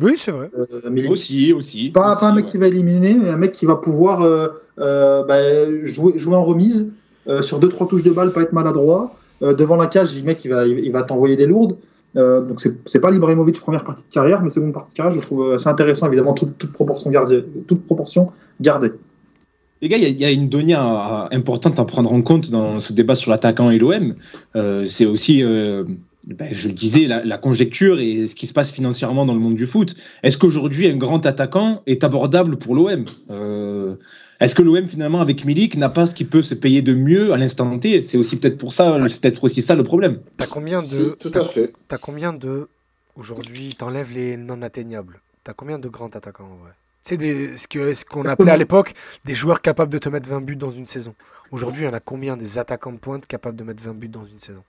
Oui, 0.00 0.14
c'est 0.16 0.32
vrai. 0.32 0.50
Euh, 0.58 0.90
Milik. 0.90 1.10
Aussi, 1.12 1.52
aussi. 1.52 1.90
Pas, 1.90 2.12
aussi, 2.14 2.20
pas 2.20 2.26
un 2.26 2.34
mec 2.34 2.46
ouais. 2.46 2.50
qui 2.50 2.58
va 2.58 2.66
éliminer, 2.66 3.14
mais 3.14 3.28
un 3.28 3.36
mec 3.36 3.52
qui 3.52 3.66
va 3.66 3.76
pouvoir 3.76 4.22
euh, 4.22 4.48
bah, 4.78 5.84
jouer, 5.84 6.14
en 6.34 6.44
remise 6.44 6.92
euh, 7.28 7.42
sur 7.42 7.60
deux 7.60 7.68
trois 7.68 7.86
touches 7.86 8.02
de 8.02 8.10
balle, 8.10 8.32
pas 8.32 8.42
être 8.42 8.52
maladroit. 8.52 9.14
Euh, 9.42 9.54
devant 9.54 9.76
la 9.76 9.86
cage, 9.86 10.16
le 10.16 10.22
mec 10.22 10.44
il 10.44 10.50
va, 10.50 10.66
il 10.66 10.90
va 10.92 11.02
t'envoyer 11.02 11.36
des 11.36 11.46
lourdes. 11.46 11.76
Euh, 12.16 12.42
donc 12.42 12.60
c'est 12.60 13.00
pas 13.00 13.10
l'Ibrahimovic 13.10 13.58
première 13.60 13.84
partie 13.84 14.06
de 14.06 14.12
carrière, 14.12 14.42
mais 14.42 14.50
seconde 14.50 14.72
partie 14.72 14.90
de 14.90 14.96
carrière, 14.96 15.14
je 15.14 15.20
trouve 15.20 15.52
assez 15.52 15.68
intéressant, 15.68 16.06
évidemment, 16.08 16.34
toute, 16.34 16.66
proportion 16.72 17.10
gardée. 17.10 17.44
Toute 17.66 17.84
proportion 17.86 18.32
gardée. 18.60 18.92
Les 19.80 19.88
gars, 19.88 19.96
il 19.96 20.20
y 20.20 20.24
a- 20.24 20.30
une 20.30 20.48
donnée 20.48 20.74
importante 20.74 21.80
à 21.80 21.84
prendre 21.84 22.12
en 22.12 22.22
compte 22.22 22.50
dans 22.50 22.78
ce 22.78 22.92
débat 22.92 23.14
sur 23.16 23.30
l'attaquant 23.30 23.70
et 23.70 23.78
l'OM. 23.78 24.14
Euh, 24.54 24.84
c'est 24.84 25.06
aussi, 25.06 25.42
euh, 25.42 25.84
ben, 26.24 26.50
je 26.52 26.68
le 26.68 26.74
disais, 26.74 27.08
la, 27.08 27.38
conjecture 27.38 27.98
et 27.98 28.28
ce 28.28 28.36
qui 28.36 28.46
se 28.46 28.52
passe 28.52 28.70
financièrement 28.70 29.24
dans 29.26 29.34
le 29.34 29.40
monde 29.40 29.56
du 29.56 29.66
foot. 29.66 29.96
Est-ce 30.22 30.38
qu'aujourd'hui, 30.38 30.86
un 30.86 30.96
grand 30.96 31.26
attaquant 31.26 31.82
est 31.86 32.04
abordable 32.04 32.58
pour 32.58 32.76
l'OM 32.76 33.04
Euh, 33.30 33.96
Est-ce 34.42 34.54
que 34.56 34.62
l'OM, 34.62 34.86
finalement, 34.86 35.20
avec 35.20 35.44
Milik, 35.44 35.76
n'a 35.76 35.88
pas 35.88 36.04
ce 36.04 36.14
qui 36.14 36.24
peut 36.24 36.42
se 36.42 36.54
payer 36.54 36.82
de 36.82 36.94
mieux 36.94 37.32
à 37.32 37.36
l'instant 37.36 37.78
T? 37.78 38.02
C'est 38.04 38.18
aussi 38.18 38.38
peut-être 38.38 38.58
pour 38.58 38.72
ça, 38.72 38.98
c'est 39.08 39.20
peut-être 39.20 39.44
aussi 39.44 39.62
ça 39.62 39.74
le 39.76 39.84
problème. 39.84 40.20
T'as 40.36 40.46
combien 40.46 40.78
de. 40.78 40.84
Si, 40.84 41.12
tout 41.18 41.30
t'as- 41.30 41.40
à 41.40 41.44
fait. 41.44 41.72
T'as 41.88 41.98
combien 41.98 42.32
de. 42.32 42.68
Aujourd'hui, 43.14 43.74
t'enlèves 43.74 44.10
les 44.12 44.36
non 44.36 44.60
atteignables. 44.62 45.20
T'as 45.44 45.52
combien 45.52 45.78
de 45.78 45.88
grands 45.88 46.08
attaquants 46.08 46.44
en 46.52 46.56
vrai? 46.64 46.72
C'est 47.04 47.16
des, 47.16 47.56
ce 47.56 47.68
que- 47.68 47.94
ce 47.94 48.04
qu'on 48.04 48.24
appelait 48.26 48.50
à 48.52 48.56
l'époque 48.56 48.94
des 49.24 49.34
joueurs 49.34 49.60
capables 49.60 49.92
de 49.92 49.98
te 49.98 50.08
mettre 50.08 50.28
20 50.28 50.40
buts 50.40 50.56
dans 50.56 50.70
une 50.70 50.86
saison. 50.86 51.14
Aujourd'hui, 51.52 51.82
il 51.84 51.86
y 51.86 51.88
en 51.88 51.92
a 51.94 52.00
combien 52.00 52.36
des 52.36 52.58
attaquants 52.58 52.92
de 52.92 52.98
pointe 52.98 53.26
capables 53.26 53.56
de 53.56 53.64
mettre 53.64 53.82
20 53.82 53.94
buts 53.94 54.08
dans 54.08 54.24
une 54.24 54.38
saison? 54.40 54.62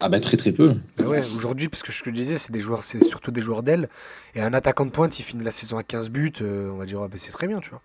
Ah 0.00 0.08
ben 0.10 0.20
très 0.20 0.36
très 0.36 0.52
peu. 0.52 0.74
Ben 0.98 1.06
ouais, 1.06 1.20
aujourd'hui, 1.34 1.68
parce 1.68 1.82
que 1.82 1.90
ce 1.90 2.02
que 2.02 2.10
je 2.10 2.14
disais, 2.14 2.36
c'est 2.36 2.52
des 2.52 2.60
joueurs, 2.60 2.82
c'est 2.82 3.02
surtout 3.02 3.30
des 3.30 3.40
joueurs 3.40 3.62
d'aile. 3.62 3.88
Et 4.34 4.40
un 4.42 4.52
attaquant 4.52 4.84
de 4.84 4.90
pointe, 4.90 5.18
il 5.18 5.22
finit 5.22 5.42
la 5.42 5.50
saison 5.50 5.78
à 5.78 5.82
15 5.82 6.10
buts, 6.10 6.32
euh, 6.42 6.70
on 6.70 6.76
va 6.76 6.84
dire, 6.84 7.00
ah 7.02 7.08
ben 7.08 7.18
c'est 7.18 7.32
très 7.32 7.46
bien, 7.46 7.60
tu 7.60 7.70
vois. 7.70 7.80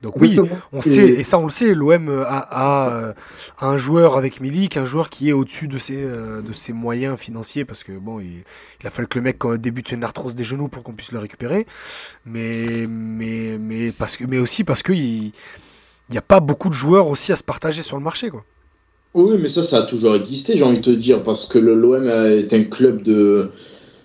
Donc 0.00 0.14
oui, 0.20 0.38
on 0.72 0.80
sait, 0.80 1.08
et 1.08 1.24
ça 1.24 1.40
on 1.40 1.44
le 1.44 1.50
sait, 1.50 1.74
l'OM 1.74 2.08
a, 2.24 2.38
a, 2.38 2.90
euh, 2.90 3.12
un 3.60 3.76
joueur 3.78 4.16
avec 4.16 4.40
Milik, 4.40 4.76
un 4.76 4.86
joueur 4.86 5.10
qui 5.10 5.28
est 5.28 5.32
au-dessus 5.32 5.66
de 5.66 5.76
ses, 5.76 6.00
euh, 6.00 6.40
de 6.40 6.52
ses 6.52 6.72
moyens 6.72 7.18
financiers, 7.18 7.64
parce 7.64 7.82
que 7.82 7.90
bon, 7.90 8.20
il, 8.20 8.44
il 8.80 8.86
a 8.86 8.90
fallu 8.90 9.08
que 9.08 9.18
le 9.18 9.24
mec 9.24 9.44
euh, 9.44 9.58
débute 9.58 9.90
une 9.90 10.04
arthrose 10.04 10.36
des 10.36 10.44
genoux 10.44 10.68
pour 10.68 10.84
qu'on 10.84 10.92
puisse 10.92 11.10
le 11.10 11.18
récupérer, 11.18 11.66
mais, 12.24 12.86
mais, 12.88 13.58
mais, 13.58 13.90
parce 13.90 14.16
que, 14.16 14.24
mais 14.24 14.38
aussi 14.38 14.62
parce 14.62 14.84
qu'il 14.84 15.32
n'y 16.10 16.18
a 16.18 16.22
pas 16.22 16.38
beaucoup 16.38 16.68
de 16.68 16.74
joueurs 16.74 17.08
aussi 17.08 17.32
à 17.32 17.36
se 17.36 17.42
partager 17.42 17.82
sur 17.82 17.96
le 17.96 18.04
marché. 18.04 18.30
Quoi. 18.30 18.44
Oui, 19.14 19.36
mais 19.40 19.48
ça, 19.48 19.64
ça 19.64 19.78
a 19.78 19.82
toujours 19.82 20.14
existé, 20.14 20.56
j'ai 20.56 20.62
envie 20.62 20.78
de 20.78 20.84
te 20.84 20.90
dire, 20.90 21.24
parce 21.24 21.44
que 21.44 21.58
l'OM 21.58 22.08
est 22.08 22.52
un 22.52 22.62
club 22.62 23.02
de. 23.02 23.50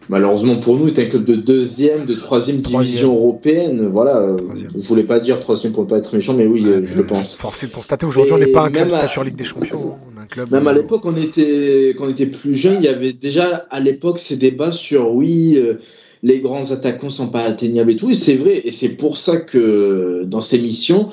Malheureusement 0.10 0.58
pour 0.58 0.78
nous, 0.78 0.88
est 0.88 1.00
un 1.00 1.06
club 1.06 1.26
de 1.26 1.36
deuxième, 1.36 2.06
de 2.06 2.14
troisième 2.14 2.58
division 2.58 3.16
européenne. 3.16 3.88
Voilà. 3.92 4.18
euh, 4.18 4.36
Troisième. 4.38 4.72
Je 4.78 4.88
voulais 4.88 5.04
pas 5.04 5.20
dire 5.20 5.40
troisième 5.40 5.74
pour 5.74 5.84
ne 5.84 5.90
pas 5.90 5.98
être 5.98 6.14
méchant, 6.14 6.34
mais 6.34 6.46
oui, 6.46 6.64
euh, 6.66 6.82
je 6.84 6.98
le 6.98 7.06
pense. 7.06 7.36
Forcé 7.36 7.68
de 7.68 7.72
constater, 7.72 8.06
aujourd'hui 8.06 8.34
on 8.34 8.38
n'est 8.38 8.48
pas 8.48 8.64
un 8.64 8.72
club 8.72 8.92
à- 8.92 8.98
stature 8.98 9.24
Ligue 9.24 9.36
des 9.36 9.44
Champions, 9.44 9.96
on 10.16 10.22
un 10.22 10.26
club... 10.26 10.52
Même 10.52 10.68
à 10.68 10.72
euh, 10.72 10.76
l'époque, 10.76 11.02
on 11.06 11.16
était, 11.16 11.94
quand 11.98 12.06
on 12.06 12.10
était 12.10 12.26
plus 12.26 12.54
jeune, 12.54 12.78
il 12.80 12.86
y 12.86 12.90
avait 12.90 13.14
déjà 13.14 13.66
à 13.70 13.80
l'époque 13.80 14.20
ces 14.20 14.36
débats 14.36 14.72
sur 14.72 15.14
oui, 15.14 15.54
euh, 15.58 15.76
les 16.22 16.40
grands 16.40 16.72
attaquants 16.72 17.10
sont 17.10 17.28
pas 17.28 17.42
atteignables 17.44 17.92
et 17.92 17.96
tout. 17.98 18.10
Et 18.10 18.16
c'est 18.16 18.36
vrai, 18.36 18.62
et 18.64 18.72
c'est 18.72 18.96
pour 18.96 19.18
ça 19.18 19.38
que 19.38 20.24
dans 20.26 20.42
ces 20.42 20.60
missions, 20.60 21.12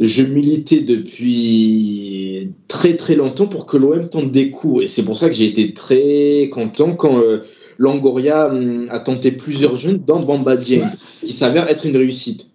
je 0.00 0.22
militais 0.22 0.80
depuis 0.80 2.52
très 2.68 2.96
très 2.96 3.16
longtemps 3.16 3.46
pour 3.46 3.66
que 3.66 3.76
l'OM 3.76 4.08
tente 4.08 4.30
des 4.30 4.50
coups. 4.50 4.84
Et 4.84 4.86
c'est 4.86 5.04
pour 5.04 5.16
ça 5.16 5.28
que 5.28 5.34
j'ai 5.34 5.46
été 5.46 5.74
très 5.74 6.48
content 6.52 6.92
quand 6.94 7.18
euh, 7.18 7.42
Longoria 7.78 8.48
hum, 8.48 8.88
a 8.90 8.98
tenté 8.98 9.30
plusieurs 9.30 9.76
jeunes 9.76 10.02
dans 10.04 10.20
Bamba 10.20 10.56
Dieng, 10.56 10.90
qui 11.24 11.32
s'avère 11.32 11.68
être 11.68 11.86
une 11.86 11.96
réussite. 11.96 12.50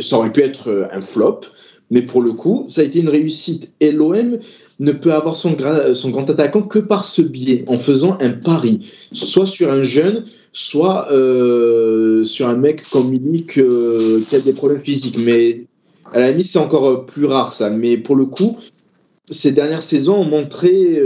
Ça 0.00 0.16
aurait 0.16 0.32
pu 0.32 0.40
être 0.40 0.70
euh, 0.70 0.86
un 0.92 1.02
flop, 1.02 1.40
mais 1.90 2.02
pour 2.02 2.22
le 2.22 2.32
coup, 2.32 2.64
ça 2.68 2.80
a 2.80 2.84
été 2.84 3.00
une 3.00 3.08
réussite. 3.08 3.72
Et 3.80 3.90
l'OM 3.90 4.38
ne 4.80 4.92
peut 4.92 5.12
avoir 5.12 5.36
son, 5.36 5.56
son 5.94 6.10
grand 6.10 6.30
attaquant 6.30 6.62
que 6.62 6.78
par 6.78 7.04
ce 7.04 7.22
biais, 7.22 7.64
en 7.66 7.76
faisant 7.76 8.16
un 8.20 8.30
pari, 8.30 8.88
soit 9.12 9.46
sur 9.46 9.72
un 9.72 9.82
jeune, 9.82 10.24
soit 10.52 11.10
euh, 11.12 12.24
sur 12.24 12.48
un 12.48 12.56
mec 12.56 12.82
comme 12.90 13.10
Milik 13.10 13.58
euh, 13.58 14.20
qui 14.28 14.36
a 14.36 14.40
des 14.40 14.52
problèmes 14.52 14.80
physiques. 14.80 15.18
Mais 15.18 15.56
à 16.12 16.20
la 16.20 16.30
limite, 16.30 16.46
c'est 16.46 16.58
encore 16.58 17.04
plus 17.04 17.24
rare 17.24 17.52
ça. 17.52 17.70
Mais 17.70 17.96
pour 17.96 18.14
le 18.14 18.26
coup, 18.26 18.58
ces 19.30 19.50
dernières 19.52 19.82
saisons 19.82 20.20
ont 20.20 20.24
montré, 20.24 21.00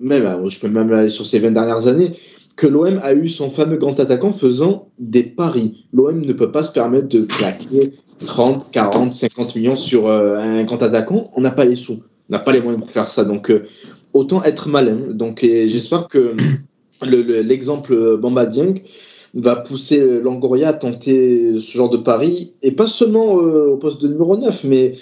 même, 0.00 0.48
je 0.48 0.60
peux 0.60 0.68
même 0.68 0.92
aller 0.92 1.08
sur 1.08 1.26
ces 1.26 1.40
20 1.40 1.52
dernières 1.52 1.88
années, 1.88 2.12
que 2.56 2.66
l'OM 2.66 3.00
a 3.02 3.14
eu 3.14 3.28
son 3.28 3.50
fameux 3.50 3.76
grand 3.76 3.98
attaquant 3.98 4.32
faisant 4.32 4.88
des 4.98 5.22
paris. 5.22 5.86
L'OM 5.92 6.20
ne 6.20 6.32
peut 6.32 6.52
pas 6.52 6.62
se 6.62 6.72
permettre 6.72 7.08
de 7.08 7.24
claquer 7.24 7.92
30, 8.26 8.70
40, 8.70 9.12
50 9.12 9.56
millions 9.56 9.74
sur 9.74 10.06
euh, 10.06 10.36
un 10.38 10.62
grand 10.64 10.82
attaquant. 10.82 11.30
On 11.36 11.40
n'a 11.40 11.50
pas 11.50 11.64
les 11.64 11.74
sous, 11.74 12.02
on 12.28 12.32
n'a 12.32 12.38
pas 12.38 12.52
les 12.52 12.60
moyens 12.60 12.80
pour 12.82 12.90
faire 12.90 13.08
ça. 13.08 13.24
Donc, 13.24 13.50
euh, 13.50 13.64
autant 14.12 14.42
être 14.44 14.68
malin. 14.68 14.98
Donc, 15.10 15.40
j'espère 15.42 16.06
que 16.08 16.34
le- 17.06 17.22
le- 17.22 17.40
l'exemple 17.42 18.16
Bamba 18.18 18.46
Dieng 18.46 18.74
va 19.34 19.56
pousser 19.56 19.98
Longoria 20.20 20.68
à 20.68 20.72
tenter 20.74 21.58
ce 21.58 21.72
genre 21.76 21.88
de 21.88 21.96
pari, 21.96 22.52
et 22.62 22.72
pas 22.72 22.86
seulement 22.86 23.40
euh, 23.40 23.70
au 23.70 23.76
poste 23.78 24.02
de 24.02 24.08
numéro 24.08 24.36
9, 24.36 24.64
mais 24.64 24.96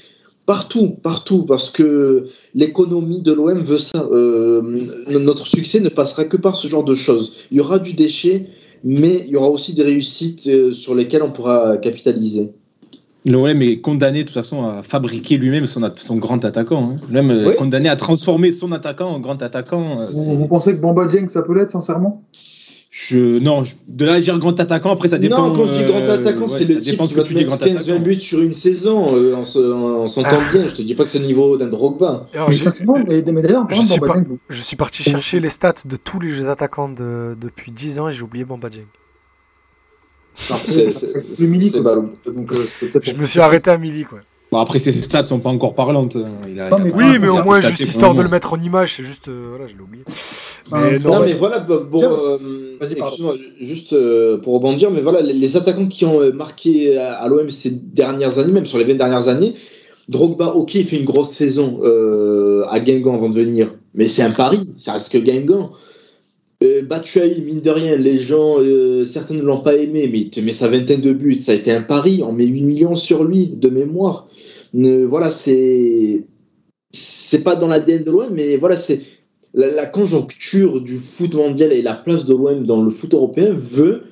partout, 0.50 0.96
partout, 1.00 1.44
parce 1.44 1.70
que 1.70 2.26
l'économie 2.56 3.22
de 3.22 3.32
l'OM 3.32 3.62
veut 3.62 3.78
ça. 3.78 4.04
Euh, 4.10 4.60
notre 5.08 5.46
succès 5.46 5.78
ne 5.78 5.88
passera 5.88 6.24
que 6.24 6.36
par 6.36 6.56
ce 6.56 6.66
genre 6.66 6.82
de 6.82 6.92
choses. 6.94 7.34
Il 7.52 7.58
y 7.58 7.60
aura 7.60 7.78
du 7.78 7.92
déchet, 7.92 8.46
mais 8.82 9.22
il 9.26 9.30
y 9.30 9.36
aura 9.36 9.48
aussi 9.48 9.74
des 9.74 9.84
réussites 9.84 10.48
euh, 10.48 10.72
sur 10.72 10.96
lesquelles 10.96 11.22
on 11.22 11.30
pourra 11.30 11.76
capitaliser. 11.76 12.50
L'OM 13.24 13.62
est 13.62 13.80
condamné 13.80 14.20
de 14.20 14.24
toute 14.24 14.34
façon 14.34 14.64
à 14.64 14.82
fabriquer 14.82 15.36
lui-même 15.36 15.66
son, 15.66 16.16
grand 16.16 16.44
attaquant. 16.44 16.94
Hein. 16.94 16.96
L'OM 17.12 17.30
est 17.30 17.46
Oui. 17.46 17.54
condamné 17.56 17.88
à 17.88 17.94
transformer 17.94 18.50
son 18.50 18.72
attaquant 18.72 19.10
en 19.10 19.20
grand 19.20 19.40
attaquant. 19.40 20.00
euh, 20.00 20.06
Vous, 20.10 20.34
vous 20.34 20.48
pensez 20.48 20.72
que 20.72 20.80
Bamba 20.80 21.06
Dieng, 21.06 21.28
ça 21.28 21.42
peut 21.42 21.54
l'être, 21.54 21.70
sincèrement? 21.70 22.24
Je, 22.92 23.38
non, 23.38 23.62
je- 23.62 23.76
de 23.86 24.04
là 24.04 24.14
à 24.14 24.20
dire 24.20 24.36
grand 24.40 24.58
attaquant, 24.58 24.90
après 24.90 25.06
ça 25.06 25.18
dépend. 25.18 25.48
non, 25.50 25.56
quand 25.56 25.66
je 25.66 25.78
dis 25.78 25.84
grand 25.84 26.00
euh, 26.00 26.12
attaquant, 26.20 26.40
ouais, 26.42 26.48
c'est 26.48 26.64
le 26.64 26.80
type 26.80 27.00
qui 27.00 27.14
va 27.14 27.22
tu 27.22 27.34
dis 27.34 27.44
mettre 27.44 27.56
grand 27.56 27.56
15-20 27.64 27.76
attaquant. 27.76 28.00
buts 28.00 28.20
sur 28.20 28.40
une 28.40 28.52
saison, 28.52 29.06
euh, 29.16 29.36
on 29.36 29.44
se- 29.44 29.60
on 29.60 30.08
s'entend 30.08 30.28
Ah. 30.32 30.52
bien. 30.52 30.66
Je 30.66 30.74
te 30.74 30.82
dis 30.82 30.96
pas 30.96 31.04
que 31.04 31.08
c'est 31.08 31.20
le 31.20 31.26
niveau 31.26 31.56
d'un 31.56 31.68
Drogba. 31.68 32.26
Alors, 32.34 32.48
Mais 32.48 32.56
j'ai- 32.56 32.64
sincèrement, 32.64 32.94
mais, 33.06 33.22
mais 33.22 33.42
d'ailleurs, 33.42 33.68
je 33.70 33.76
suis 34.60 34.72
je 34.72 34.76
parti 34.76 35.02
chercher 35.04 35.38
les 35.38 35.50
stats 35.50 35.74
de 35.84 35.94
tous 35.94 36.18
les 36.18 36.48
attaquants 36.48 36.88
de, 36.88 37.36
depuis 37.40 37.70
10 37.70 38.00
ans 38.00 38.08
et 38.08 38.12
j'ai 38.12 38.22
oublié 38.22 38.44
Bamba 38.44 38.68
Dieng. 38.70 38.86
C'est- 40.64 40.90
quoi. 41.82 41.94
donc 42.32 42.52
euh, 42.52 42.66
Je 43.02 43.12
me 43.14 43.26
suis 43.26 43.38
arrêté 43.40 43.70
à 43.70 43.78
Milik, 43.78 44.10
ouais. 44.12 44.20
Bon, 44.52 44.58
après, 44.58 44.80
ses 44.80 44.90
stats 44.92 45.26
sont 45.26 45.38
pas 45.38 45.50
encore 45.50 45.74
parlantes. 45.74 46.16
hein. 46.16 46.24
Il 46.48 46.58
a- 46.58 46.70
Non, 46.70 46.78
il 46.78 46.80
a 46.80 46.84
mais 46.86 46.92
Oui, 46.92 47.18
mais 47.20 47.28
au 47.28 47.42
moins, 47.44 47.60
juste 47.60 47.80
histoire 47.80 48.10
de 48.10 48.16
pour 48.16 48.24
le 48.24 48.30
mettre 48.30 48.52
en 48.52 48.60
image, 48.60 48.96
c'est 48.96 49.04
juste. 49.04 49.28
euh, 49.28 49.46
voilà, 49.50 49.66
je 49.68 49.76
l'ai 49.76 49.82
oublié. 49.82 50.04
Ah, 50.72 50.80
Mais 50.82 50.98
non, 50.98 51.10
non, 51.10 51.18
Non, 51.20 51.24
mais- 51.26 51.34
voilà, 51.34 51.58
bah, 51.60 51.78
bon, 51.88 51.98
Tiens. 51.98 52.10
euh, 52.10 52.38
juste 53.60 53.92
euh, 53.92 54.38
pour 54.38 54.54
rebondir, 54.54 54.90
mais 54.90 55.00
voilà, 55.02 55.20
les, 55.22 55.34
les 55.34 55.56
attaquants 55.56 55.86
qui 55.86 56.04
ont 56.04 56.20
euh, 56.20 56.32
marqué 56.32 56.98
à, 56.98 57.14
à 57.14 57.28
l'OM 57.28 57.48
ces 57.50 57.70
dernières 57.70 58.38
années, 58.38 58.52
même 58.52 58.66
sur 58.66 58.78
les 58.78 58.84
20 58.84 58.94
dernières 58.96 59.28
années, 59.28 59.54
Drogba, 60.08 60.48
ok, 60.56 60.74
il 60.74 60.84
fait 60.84 60.96
une 60.96 61.04
grosse 61.04 61.30
saison 61.30 61.80
euh, 61.84 62.64
à 62.68 62.80
Guingamp 62.80 63.14
avant 63.14 63.28
de 63.28 63.34
venir, 63.34 63.72
mais 63.94 64.08
c'est 64.08 64.22
un 64.22 64.30
pari, 64.32 64.68
ça 64.76 64.94
reste 64.94 65.12
que 65.12 65.18
Guingamp. 65.18 65.70
Euh, 66.62 66.82
Batshuayi, 66.82 67.40
mine 67.40 67.60
de 67.60 67.70
rien, 67.70 67.96
les 67.96 68.18
gens, 68.18 68.56
euh, 68.58 69.04
certains 69.04 69.34
ne 69.34 69.40
l'ont 69.42 69.62
pas 69.62 69.76
aimé, 69.76 70.08
mais 70.12 70.20
il 70.20 70.30
te 70.30 70.40
met 70.40 70.52
sa 70.52 70.68
vingtaine 70.68 71.00
de 71.00 71.12
buts, 71.12 71.40
ça 71.40 71.52
a 71.52 71.54
été 71.54 71.72
un 71.72 71.80
pari, 71.82 72.22
on 72.22 72.32
met 72.32 72.46
8 72.46 72.62
millions 72.62 72.94
sur 72.94 73.24
lui, 73.24 73.46
de 73.46 73.68
mémoire. 73.70 74.28
Ne- 74.74 75.04
voilà, 75.04 75.30
c'est. 75.30 76.24
C'est 76.92 77.44
pas 77.44 77.54
dans 77.56 77.68
l'ADN 77.68 78.02
de 78.02 78.10
l'OM, 78.10 78.28
mais 78.32 78.56
voilà, 78.56 78.76
c'est. 78.76 79.00
La, 79.54 79.86
conjoncture 79.86 80.80
du 80.80 80.96
foot 80.96 81.34
mondial 81.34 81.72
et 81.72 81.82
la 81.82 81.94
place 81.94 82.24
de 82.24 82.34
l'OM 82.34 82.64
dans 82.64 82.82
le 82.82 82.90
foot 82.90 83.14
européen 83.14 83.52
veut 83.52 84.02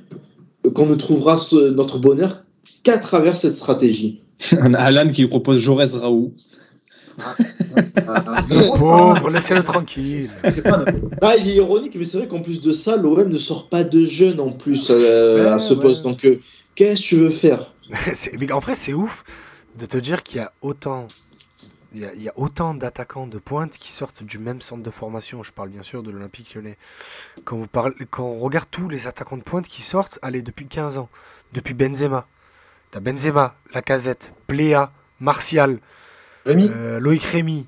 qu'on 0.75 0.87
ne 0.87 0.95
trouvera 0.97 1.37
ce- 1.37 1.71
notre 1.71 1.99
bonheur 1.99 2.45
qu'à 2.83 2.99
travers 2.99 3.37
cette 3.37 3.55
stratégie. 3.55 4.21
Alan 4.75 5.09
qui 5.09 5.27
propose 5.27 5.59
Jaurès 5.59 5.95
Raoult. 5.95 6.33
Ah, 7.21 8.45
Pauvre, 8.79 9.31
laissez-le 9.31 9.63
tranquille. 9.63 10.31
pas- 10.65 10.85
Ah, 11.23 11.37
il 11.37 11.49
est 11.49 11.55
ironique, 11.55 11.95
mais 11.97 12.05
c'est 12.05 12.19
vrai 12.19 12.29
qu'en 12.29 12.41
plus 12.41 12.61
de 12.61 12.73
ça, 12.73 12.97
l'OM 12.97 13.29
ne 13.29 13.39
sort 13.39 13.69
pas 13.69 13.85
de 13.85 14.05
jeunes 14.05 14.41
en 14.41 14.53
plus 14.53 14.89
euh, 14.91 15.45
Ouais, 15.45 15.51
à 15.51 15.59
ce 15.59 15.75
ouais. 15.75 15.83
poste. 15.83 16.03
Donc, 16.05 16.25
euh, 16.25 16.41
qu'est-ce 16.75 17.01
que 17.03 17.07
tu 17.07 17.17
veux 17.17 17.31
faire? 17.31 17.73
C'est- 18.15 18.37
mais 18.39 18.51
en 18.53 18.59
vrai, 18.59 18.75
c'est 18.75 18.93
ouf 18.95 19.25
de 19.79 19.87
te 19.87 19.97
dire 19.97 20.23
qu'il 20.23 20.39
y 20.39 20.41
a 20.41 20.53
autant. 20.63 21.09
Il 21.95 22.01
y 22.01 22.05
a, 22.05 22.13
il 22.15 22.23
y 22.23 22.29
a 22.29 22.35
autant 22.37 22.75
d'attaquants 22.75 23.27
de 23.27 23.39
pointe 23.39 23.79
qui 23.79 23.91
sortent 23.91 24.23
du 24.23 24.39
même 24.39 24.61
centre 24.61 24.83
de 24.83 24.91
formation. 24.91 25.43
Je 25.43 25.53
parle 25.53 25.71
bien 25.71 25.83
sûr 25.83 26.03
de 26.03 26.11
l'Olympique 26.11 26.55
lyonnais. 26.55 26.77
Quand, 27.45 27.57
vous 27.57 27.67
parlez, 27.67 27.95
quand 28.11 28.25
on 28.25 28.39
regarde 28.39 28.69
tous 28.71 28.91
les 28.91 29.07
attaquants 29.07 29.39
de 29.39 29.43
pointe 29.43 29.67
qui 29.67 29.81
sortent, 29.81 30.19
allez, 30.21 30.43
depuis 30.43 30.67
15 30.67 30.99
ans, 30.99 31.09
depuis 31.55 31.73
Benzema. 31.73 32.27
T'as 32.91 33.01
Benzema, 33.01 33.55
Lacazette, 33.73 34.33
Pléa, 34.47 34.93
Martial, 35.19 35.79
Rémi, 36.49 36.71
euh, 36.75 36.99
Loïc 36.99 37.23
Rémy. 37.23 37.67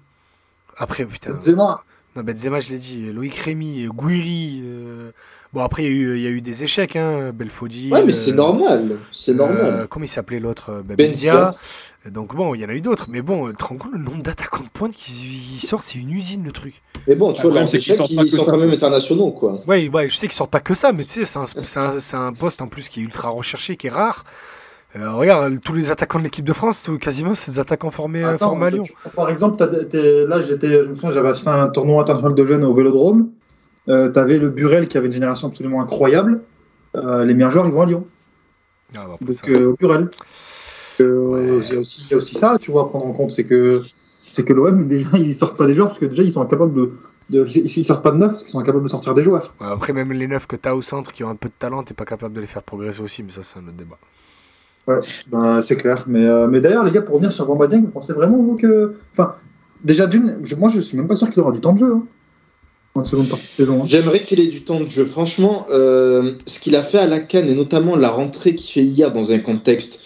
Après, 0.77 1.05
putain. 1.05 1.35
Benzema, 1.35 1.85
Non, 2.17 2.23
Benzema, 2.23 2.59
je 2.61 2.71
l'ai 2.71 2.79
dit. 2.79 3.13
Loïc 3.13 3.37
Rémy, 3.37 3.87
Guiri. 3.95 4.63
euh, 4.65 5.13
Bon, 5.53 5.63
après, 5.65 5.83
il 5.85 5.87
y, 5.87 5.91
a 5.91 5.93
eu- 5.93 6.17
il 6.17 6.23
y 6.23 6.27
a 6.27 6.31
eu 6.31 6.41
des 6.41 6.63
échecs. 6.65 6.95
Hein. 6.97 7.33
Belfodil. 7.35 7.93
Ouais, 7.93 8.05
mais 8.05 8.13
c'est 8.13 8.31
euh, 8.31 8.35
normal. 8.37 8.97
C'est 9.13 9.33
euh, 9.33 9.35
normal. 9.35 9.87
comment 9.91 10.05
il 10.05 10.09
s'appelait 10.09 10.39
l'autre 10.41 10.83
bah, 10.85 10.95
Benzia. 10.97 11.55
Donc 12.09 12.35
bon, 12.35 12.55
il 12.55 12.63
y 12.63 12.65
en 12.65 12.69
a 12.71 12.73
eu 12.73 12.81
d'autres. 12.81 13.07
Mais 13.11 13.21
bon, 13.21 13.53
compte 13.53 13.83
le 13.93 13.99
nombre 13.99 14.23
d'attaquants 14.23 14.63
de 14.65 14.69
pointe 14.71 14.93
qui 14.95 15.59
sortent, 15.59 15.83
c'est 15.85 15.99
une 15.99 16.13
usine 16.13 16.45
le 16.45 16.53
truc. 16.53 16.81
Mais 17.07 17.15
bon, 17.17 17.33
tu 17.35 17.43
vois, 17.47 17.67
c'est 17.67 17.79
qu'ils 17.79 17.93
échecs, 17.93 17.97
sortent 18.09 18.29
sont 18.31 18.45
ça. 18.45 18.51
quand 18.53 18.59
même 18.59 18.71
internationaux, 18.71 19.33
quoi. 19.33 19.61
Ouais, 19.67 19.89
ouais, 19.89 20.09
je 20.09 20.15
sais 20.17 20.27
qu'ils 20.29 20.37
sortent 20.37 20.51
pas 20.53 20.61
que 20.61 20.73
ça, 20.73 20.93
mais 20.93 21.03
tu 21.05 21.11
sais, 21.11 21.25
c'est 21.27 21.39
un, 21.39 21.45
c'est 21.47 21.79
un- 21.79 21.99
c'est 22.01 22.17
un 22.17 22.33
poste 22.33 22.63
en 22.63 22.69
plus 22.69 22.89
qui 22.89 23.01
est 23.01 23.03
ultra 23.03 23.29
recherché, 23.29 23.77
qui 23.77 23.89
est 23.89 23.91
rare. 23.91 24.25
Euh, 24.97 25.13
regarde, 25.13 25.61
tous 25.63 25.73
les 25.75 25.91
attaquants 25.93 26.19
de 26.19 26.25
l'équipe 26.25 26.45
de 26.45 26.53
France, 26.53 26.83
tout- 26.83 26.99
quasiment, 26.99 27.33
c'est 27.35 27.53
des 27.53 27.59
attaquants 27.61 27.91
formés, 27.93 28.25
euh, 28.25 28.35
Attends, 28.35 28.49
formés 28.49 28.67
à 28.67 28.71
Lyon. 28.71 28.83
tu- 28.85 28.95
par 29.15 29.29
exemple, 29.31 29.63
là, 29.63 30.41
j'étais, 30.41 30.83
je 30.83 30.89
me 30.89 30.95
souviens, 30.97 31.13
j'avais 31.13 31.29
assisté 31.29 31.51
à 31.51 31.63
un 31.63 31.69
tournoi 31.69 32.03
international 32.03 32.35
de 32.35 32.45
jeunes 32.47 32.65
au 32.65 32.75
Vélodrome. 32.75 33.29
Euh, 33.89 34.09
T'avais 34.11 34.39
le 34.39 34.49
Burel 34.51 34.89
qui 34.89 34.99
avait 34.99 35.07
une 35.07 35.13
génération 35.13 35.49
absolument 35.49 35.81
incroyable. 35.81 36.41
Euh, 36.97 37.25
les 37.25 37.35
meilleurs 37.35 37.51
joueurs, 37.53 37.67
ils 37.67 37.73
vont 37.73 37.83
à 37.83 37.87
Lyon. 37.87 38.07
Ah, 38.97 39.07
bah, 39.09 39.17
Donc, 39.21 39.49
euh, 39.49 39.71
au 39.71 39.77
Burel. 39.77 40.11
Euh, 41.01 41.19
Ouais. 41.61 41.67
Il 41.69 41.75
y, 41.75 41.77
a 42.15 42.17
aussi- 42.17 42.35
ça, 42.35 42.59
tu 42.61 42.71
vois, 42.73 42.83
à 42.83 42.85
prendre 42.87 43.07
en 43.07 43.13
compte, 43.13 43.31
c'est 43.31 43.45
que 43.45 43.81
c'est 44.33 44.45
que 44.45 44.53
l'OM, 44.53 44.87
déjà, 44.87 45.09
ils 45.15 45.35
sortent 45.35 45.57
pas 45.57 45.67
des 45.67 45.75
joueurs 45.75 45.89
parce 45.89 45.99
que 46.01 46.07
déjà, 46.07 46.23
ils 46.23 46.33
sont 46.33 46.43
incapables 46.43 46.75
de. 46.75 46.93
de 47.31 47.47
ils, 47.49 47.79
ils 47.79 47.85
sortent 47.85 48.03
pas 48.05 48.11
de 48.11 48.19
neuf 48.19 48.31
parce 48.33 48.43
qu'ils 48.43 48.53
sont 48.53 48.59
incapables 48.61 48.85
de 48.85 48.89
sortir 48.91 49.15
des 49.15 49.23
joueurs. 49.23 49.55
Ouais, 49.61 49.69
après, 49.69 49.93
même 49.93 50.13
les 50.13 50.27
neufs 50.27 50.47
que 50.47 50.57
tu 50.57 50.69
as 50.69 50.75
au 50.77 50.83
centre 50.83 51.13
qui 51.13 51.25
ont 51.25 51.31
un 51.31 51.37
peu 51.37 51.49
de 51.49 51.55
talent, 51.59 51.83
t'es 51.85 51.95
pas 51.95 52.05
capable 52.05 52.35
de 52.35 52.41
les 52.41 52.47
faire 52.47 52.63
progresser 52.63 53.01
aussi, 53.01 53.23
mais 53.23 53.31
ça, 53.31 53.43
c'est 53.43 53.59
un 53.61 53.63
autre 53.63 53.77
débat. 53.77 53.99
Ben, 55.31 55.63
c'est 55.63 55.77
clair. 55.77 56.05
Mais, 56.07 56.25
euh, 56.27 56.47
mais 56.49 56.61
d'ailleurs, 56.61 56.85
les 56.85 56.91
gars, 56.91 57.03
pour 57.03 57.15
revenir 57.15 57.33
sur 57.33 57.47
Bamba 57.47 57.67
Dieng, 57.67 57.81
vous 57.83 57.89
pensez 57.91 58.13
vraiment, 58.13 58.37
vous, 58.39 58.57
que. 58.57 58.95
Enfin, 59.13 59.35
déjà, 59.85 60.07
d'une, 60.07 60.39
je- 60.43 60.55
moi, 60.57 60.69
je 60.69 60.81
suis 60.81 60.97
même 60.97 61.07
pas 61.09 61.17
sûr 61.17 61.31
qu'il 61.31 61.41
aura 61.41 61.53
du 61.53 61.61
temps 61.61 61.73
de 61.75 61.79
jeu. 61.79 61.93
Hein, 61.95 62.03
en 62.97 63.05
seconde 63.05 63.29
partie 63.29 63.45
de 63.59 63.65
saison. 63.65 63.81
hein. 63.83 63.87
J'aimerais 63.87 64.23
qu'il 64.23 64.41
ait 64.41 64.49
du 64.49 64.63
temps 64.65 64.81
de 64.81 64.87
jeu. 64.89 65.05
Franchement, 65.05 65.67
euh, 65.71 66.33
ce 66.47 66.59
qu'il 66.59 66.75
a 66.75 66.83
fait 66.83 66.99
à 66.99 67.07
la 67.07 67.21
Cannes, 67.21 67.49
et 67.49 67.55
notamment 67.55 67.95
la 67.95 68.09
rentrée 68.11 68.55
qu'il 68.57 68.69
fait 68.71 68.85
hier 68.85 69.13
dans 69.13 69.31
un 69.31 69.39
contexte 69.39 70.01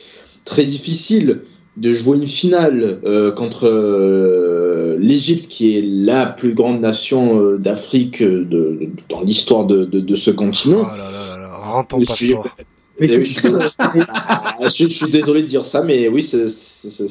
très 0.44 0.64
difficile, 0.64 1.40
de 1.78 1.90
jouer 1.90 2.18
une 2.18 2.26
finale 2.26 3.00
euh, 3.04 3.32
contre 3.32 3.66
euh, 3.66 4.96
l'Égypte, 5.00 5.48
qui 5.48 5.76
est 5.78 5.82
la 5.82 6.26
plus 6.26 6.54
grande 6.54 6.80
nation 6.80 7.40
euh, 7.40 7.58
d'Afrique 7.58 8.22
de, 8.22 8.44
de- 8.44 8.78
dans 9.08 9.22
l'histoire 9.22 9.64
de, 9.66 9.84
de- 9.84 10.00
de 10.00 10.14
ce 10.14 10.30
continent. 10.30 10.82
Oh 10.82 10.96
là 10.96 10.96
là 11.10 11.10
là 11.10 11.38
là, 11.40 11.56
rends 11.56 11.84
ton 11.84 11.98
passeport. 12.00 12.46
Mais 13.00 13.08
Eh 13.10 13.16
oui, 13.18 13.24
je- 13.24 13.30
je, 13.30 13.32
suis 13.40 13.42
désolé. 13.42 13.64
Ah, 14.56 14.68
je- 14.72 14.84
suis 14.86 15.10
désolé 15.10 15.42
de 15.42 15.48
dire 15.48 15.64
ça, 15.64 15.82
mais 15.82 16.06
oui, 16.08 16.22
c'est 16.22 16.44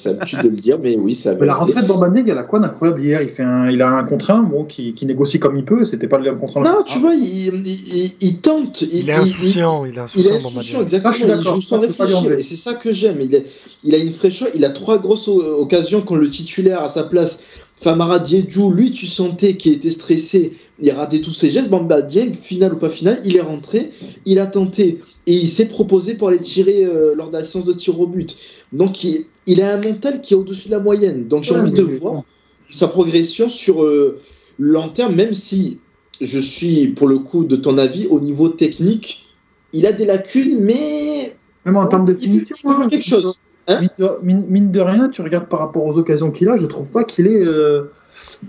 l'habitude 0.05 0.39
de 0.43 0.47
le 0.49 0.55
dire, 0.55 0.79
mais 0.81 0.95
oui, 0.95 1.13
c'est 1.13 1.38
Mais 1.38 1.45
la 1.45 1.55
rentrée 1.55 1.81
de 1.81 1.88
Bamba 1.88 2.07
Dieng, 2.09 2.23
elle 2.25 2.38
a 2.38 2.43
quoi 2.43 2.59
d'incroyable 2.59 3.01
hier 3.03 3.21
il, 3.21 3.29
fait 3.29 3.43
un, 3.43 3.69
il 3.69 3.81
a 3.81 3.89
un 3.89 4.03
contre 4.05 4.31
un, 4.31 4.43
bon, 4.43 4.63
qui, 4.63 4.93
qui 4.93 5.05
négocie 5.05 5.39
comme 5.39 5.57
il 5.57 5.65
peut. 5.65 5.84
C'était 5.84 6.07
pas 6.07 6.19
le 6.19 6.34
contre 6.36 6.59
un. 6.59 6.63
Non, 6.63 6.84
tu 6.86 6.99
vois, 6.99 7.13
il, 7.15 7.23
il- 7.25 7.67
il- 7.67 8.11
il 8.21 8.38
tente. 8.39 8.81
Il 8.84 9.09
est 9.09 9.13
insouciant, 9.13 9.84
il 9.86 9.89
est 9.89 9.93
Il 9.95 9.99
insouciant, 9.99 10.29
est 10.29 10.41
Bamba 10.43 10.59
insouciant, 10.59 10.77
Dieng. 10.79 10.84
exactement. 10.84 11.09
Ah, 11.09 11.13
je 11.13 11.17
suis 11.19 11.25
il 11.25 11.36
d'accord, 11.36 11.55
joue 11.55 11.61
sans 11.61 11.81
ça, 11.81 11.88
réfléchir. 11.88 12.31
Et 12.31 12.41
c'est 12.43 12.55
ça 12.55 12.73
que 12.75 12.93
j'aime. 12.93 13.19
Il, 13.19 13.36
est- 13.36 13.45
il 13.84 13.93
a 13.93 13.97
une 13.97 14.13
fraîcheur. 14.13 14.47
Il 14.55 14.63
a 14.63 14.69
trois 14.69 14.97
grosses 14.99 15.27
occasions 15.27 16.01
quand 16.01 16.15
le 16.15 16.29
titulaire 16.29 16.81
à 16.81 16.88
sa 16.88 17.03
place, 17.03 17.39
Famara 17.81 18.19
Diédhiou, 18.19 18.71
lui, 18.71 18.91
tu 18.91 19.05
sentais 19.05 19.57
qu'il 19.57 19.73
était 19.73 19.91
stressé. 19.91 20.53
Il 20.84 20.91
a 20.91 20.95
raté 20.95 21.21
tous 21.21 21.31
ses 21.34 21.49
gestes. 21.49 21.69
Bamba 21.69 22.01
Dieng, 22.01 22.34
final 22.34 22.73
ou 22.73 22.77
pas 22.77 22.89
final, 22.89 23.21
il 23.23 23.38
est 23.38 23.41
rentré. 23.41 23.91
Il 24.25 24.38
a 24.39 24.45
tenté. 24.45 24.99
Et 25.27 25.34
il 25.34 25.47
s'est 25.47 25.67
proposé 25.69 26.15
pour 26.15 26.27
aller 26.27 26.41
tirer 26.41 26.84
euh, 26.84 27.15
lors 27.15 27.29
de 27.29 27.38
la 27.38 27.45
séance 27.45 27.63
de 27.65 27.71
tir 27.73 27.99
au 27.99 28.05
but. 28.05 28.36
Donc, 28.73 29.03
il, 29.05 29.25
il 29.47 29.61
a 29.61 29.73
un 29.75 29.81
mental 29.81 30.19
qui 30.21 30.34
est 30.34 30.38
au-dessus 30.38 30.67
de 30.67 30.73
la 30.73 30.79
moyenne. 30.79 31.27
Donc, 31.29 31.45
j'ai 31.45 31.53
Ouais, 31.53 31.61
envie 31.61 31.71
de 31.71 31.84
voir 31.84 32.23
sa 32.69 32.88
progression 32.89 33.47
sur 33.47 33.84
euh, 33.84 34.19
long 34.59 34.89
terme, 34.89 35.15
même 35.15 35.34
si 35.34 35.79
je 36.19 36.39
suis, 36.39 36.88
pour 36.88 37.07
le 37.07 37.19
coup, 37.19 37.45
de 37.45 37.55
ton 37.55 37.77
avis, 37.77 38.05
au 38.07 38.19
niveau 38.19 38.49
technique, 38.49 39.25
il 39.71 39.86
a 39.88 39.93
des 39.93 40.05
lacunes, 40.05 40.59
mais 40.59 41.38
Même 41.65 41.77
en 41.77 41.86
termes 41.88 42.05
de 42.05 42.11
il 42.11 42.15
peut- 42.15 42.21
finition. 42.23 42.55
il 42.55 42.61
peut 42.63 42.69
faire 42.75 42.79
hein, 42.81 42.88
quelque 42.89 43.05
chose. 43.05 43.38
Hein 43.69 43.79
mine, 43.79 43.89
de, 43.97 44.09
mine- 44.21 44.45
mine 44.49 44.71
de 44.71 44.79
rien, 44.81 45.07
tu 45.07 45.21
regardes 45.21 45.47
par 45.47 45.59
rapport 45.59 45.86
aux 45.86 45.97
occasions 45.97 46.31
qu'il 46.31 46.49
a, 46.49 46.57
je 46.57 46.65
trouve 46.65 46.91
pas 46.91 47.05
qu'il 47.05 47.27
ait, 47.27 47.39
euh, 47.45 47.84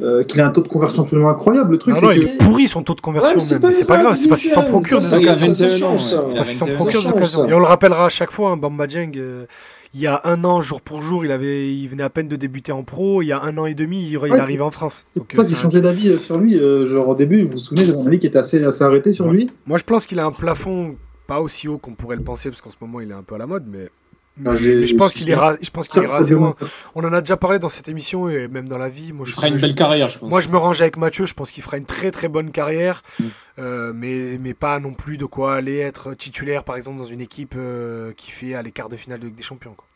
euh, 0.03 0.24
qu'il 0.24 0.41
ait 0.41 0.43
un 0.43 0.51
taux 0.51 0.62
de 0.62 0.68
conversion 0.68 1.03
absolument 1.03 1.30
incroyable. 1.30 1.72
Le 1.72 1.78
truc, 1.78 1.95
Non, 1.95 2.01
non, 2.03 2.09
c'est 2.12 2.18
il 2.18 2.28
est 2.28 2.39
pourri 2.45 2.66
son 2.68 2.82
taux 2.82 2.95
de 2.95 3.01
conversion 3.01 3.30
Ouais, 3.30 3.37
mais 3.37 3.41
c'est 3.43 3.55
même. 3.55 3.62
pas 3.62 3.68
Mais 3.68 3.72
c'est 3.74 3.85
pas 3.85 3.99
grave, 4.03 4.16
c'est 4.16 4.28
parce 4.28 4.41
qu'il 4.43 4.51
s'en 4.51 4.62
procure 4.64 5.01
des 5.01 5.07
il 5.09 5.14
a 5.14 5.18
occasions. 5.18 5.47
21 5.49 5.55
ça 5.70 5.74
ans, 5.76 5.78
change, 5.78 5.93
ouais. 5.93 5.99
ça. 5.99 6.24
C'est 6.28 6.35
a 6.35 6.37
parce 6.37 6.49
qu'il 6.49 6.59
s'en 6.59 6.66
21 6.66 6.76
procure 6.76 7.03
des 7.03 7.09
occasions. 7.09 7.49
Et 7.49 7.53
on 7.55 7.59
le 7.59 7.66
rappellera 7.66 8.07
à 8.07 8.09
chaque 8.09 8.30
fois, 8.32 8.51
hein, 8.51 8.57
Bamba 8.57 8.87
Dieng, 8.87 9.12
euh, 9.16 9.47
il 9.95 10.01
y 10.01 10.07
a 10.09 10.20
un 10.24 10.43
an, 10.45 10.61
jour 10.61 10.80
pour 10.80 11.03
jour, 11.03 11.24
il, 11.24 11.30
avait, 11.30 11.72
il 11.72 11.87
venait 11.87 12.03
à 12.03 12.11
peine 12.11 12.26
de 12.26 12.35
débuter 12.37 12.72
en 12.72 12.82
pro. 12.82 13.22
Il 13.22 13.26
y 13.26 13.32
a 13.32 13.41
un 13.43 13.57
an 13.59 13.66
et 13.66 13.74
demi, 13.74 14.03
il, 14.03 14.11
il 14.11 14.18
Ouais, 14.18 14.30
arrivait 14.41 14.61
en 14.62 14.70
France. 14.72 15.07
Donc, 15.14 15.32
euh, 15.35 15.39
que 15.43 15.49
j'ai 15.49 15.55
un- 15.55 15.59
changé 15.59 15.80
d'avis 15.80 16.09
euh, 16.09 16.18
sur 16.18 16.37
lui. 16.39 16.59
euh, 16.59 16.89
genre 16.89 17.09
au 17.09 17.14
début, 17.14 17.45
vous 17.45 17.53
vous 17.53 17.59
souvenez 17.59 17.87
de 17.87 17.93
mon 17.93 18.07
avis 18.07 18.18
qui 18.18 18.26
était 18.26 18.39
assez, 18.39 18.62
assez 18.64 18.82
arrêté 18.82 19.12
sur 19.12 19.26
Ouais. 19.26 19.32
lui. 19.32 19.51
Moi, 19.66 19.78
je 19.78 19.85
pense 19.85 20.07
qu'il 20.07 20.18
a 20.18 20.24
un 20.24 20.32
plafond 20.32 20.97
pas 21.28 21.41
aussi 21.41 21.68
haut 21.68 21.78
qu'on 21.78 21.93
pourrait 21.95 22.16
le 22.16 22.22
penser, 22.24 22.51
parce 22.51 22.61
qu'en 22.61 22.70
ce 22.70 22.76
moment, 22.80 23.01
il 23.01 23.11
est 23.11 23.14
un 23.14 23.22
peu 23.22 23.37
à 23.37 23.39
la 23.39 23.47
mode, 23.47 23.64
mais. 23.70 23.89
Ah, 24.37 24.51
mais- 24.53 24.59
j'ai- 24.59 24.74
mais 24.74 24.87
je 24.89 24.97
pense 24.97 25.14
qu'il 25.14 25.30
est, 25.30 25.35
ra- 25.37 25.55
je 25.61 25.70
pense 25.70 25.87
qu'il 25.87 26.01
Ça, 26.01 26.05
est 26.05 26.11
ça 26.11 26.16
rasé 26.16 26.35
demande- 26.35 26.55
loin. 26.61 26.68
On 26.97 27.05
en 27.05 27.12
a 27.12 27.20
déjà 27.20 27.37
parlé 27.37 27.61
dans 27.61 27.68
cette 27.68 27.87
émission 27.89 28.28
et 28.28 28.49
même 28.49 28.68
dans 28.68 28.78
la 28.78 28.89
vie. 28.89 29.12
Moi, 29.12 29.24
Il 29.26 29.30
je, 29.30 29.35
fera 29.37 29.47
une 29.49 29.57
je- 29.59 29.62
belle 29.62 29.76
carrière, 29.76 30.11
je 30.11 30.18
pense. 30.18 30.28
Moi, 30.28 30.41
je 30.41 30.49
me 30.49 30.57
range 30.57 30.80
avec 30.80 30.97
Mathieu. 30.97 31.24
Je 31.24 31.35
pense 31.35 31.53
qu'il 31.53 31.62
fera 31.62 31.76
une 31.76 31.85
très 31.85 32.11
très 32.11 32.26
bonne 32.26 32.51
carrière, 32.51 33.03
Mm. 33.20 33.24
euh, 33.61 33.93
mais, 33.95 34.39
mais 34.41 34.53
pas 34.55 34.80
non 34.80 34.93
plus 34.93 35.18
de 35.18 35.24
quoi 35.24 35.55
aller 35.55 35.78
être 35.78 36.14
titulaire, 36.14 36.64
par 36.64 36.74
exemple, 36.76 36.99
dans 36.99 37.05
une 37.05 37.20
équipe 37.20 37.55
euh, 37.57 38.12
qui 38.16 38.32
fait 38.32 38.55
à 38.55 38.62
l'écart 38.62 38.89
de 38.89 38.97
finale 38.97 39.20
de 39.20 39.26
Ligue 39.26 39.37
des 39.37 39.43
Champions. 39.45 39.74
quoi. 39.76 39.87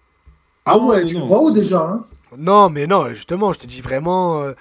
Ah 0.67 0.79
ouais, 0.79 1.01
non, 1.03 1.07
tu 1.09 1.19
vois 1.19 1.39
haut 1.41 1.51
déjà. 1.51 1.81
Hein? 1.83 2.05
Non, 2.37 2.71
mais 2.71 2.87
non, 2.87 3.09
justement, 3.09 3.53
je 3.53 3.59
te 3.59 3.67
dis 3.67 3.81
vraiment. 3.81 4.43
euh, 4.43 4.53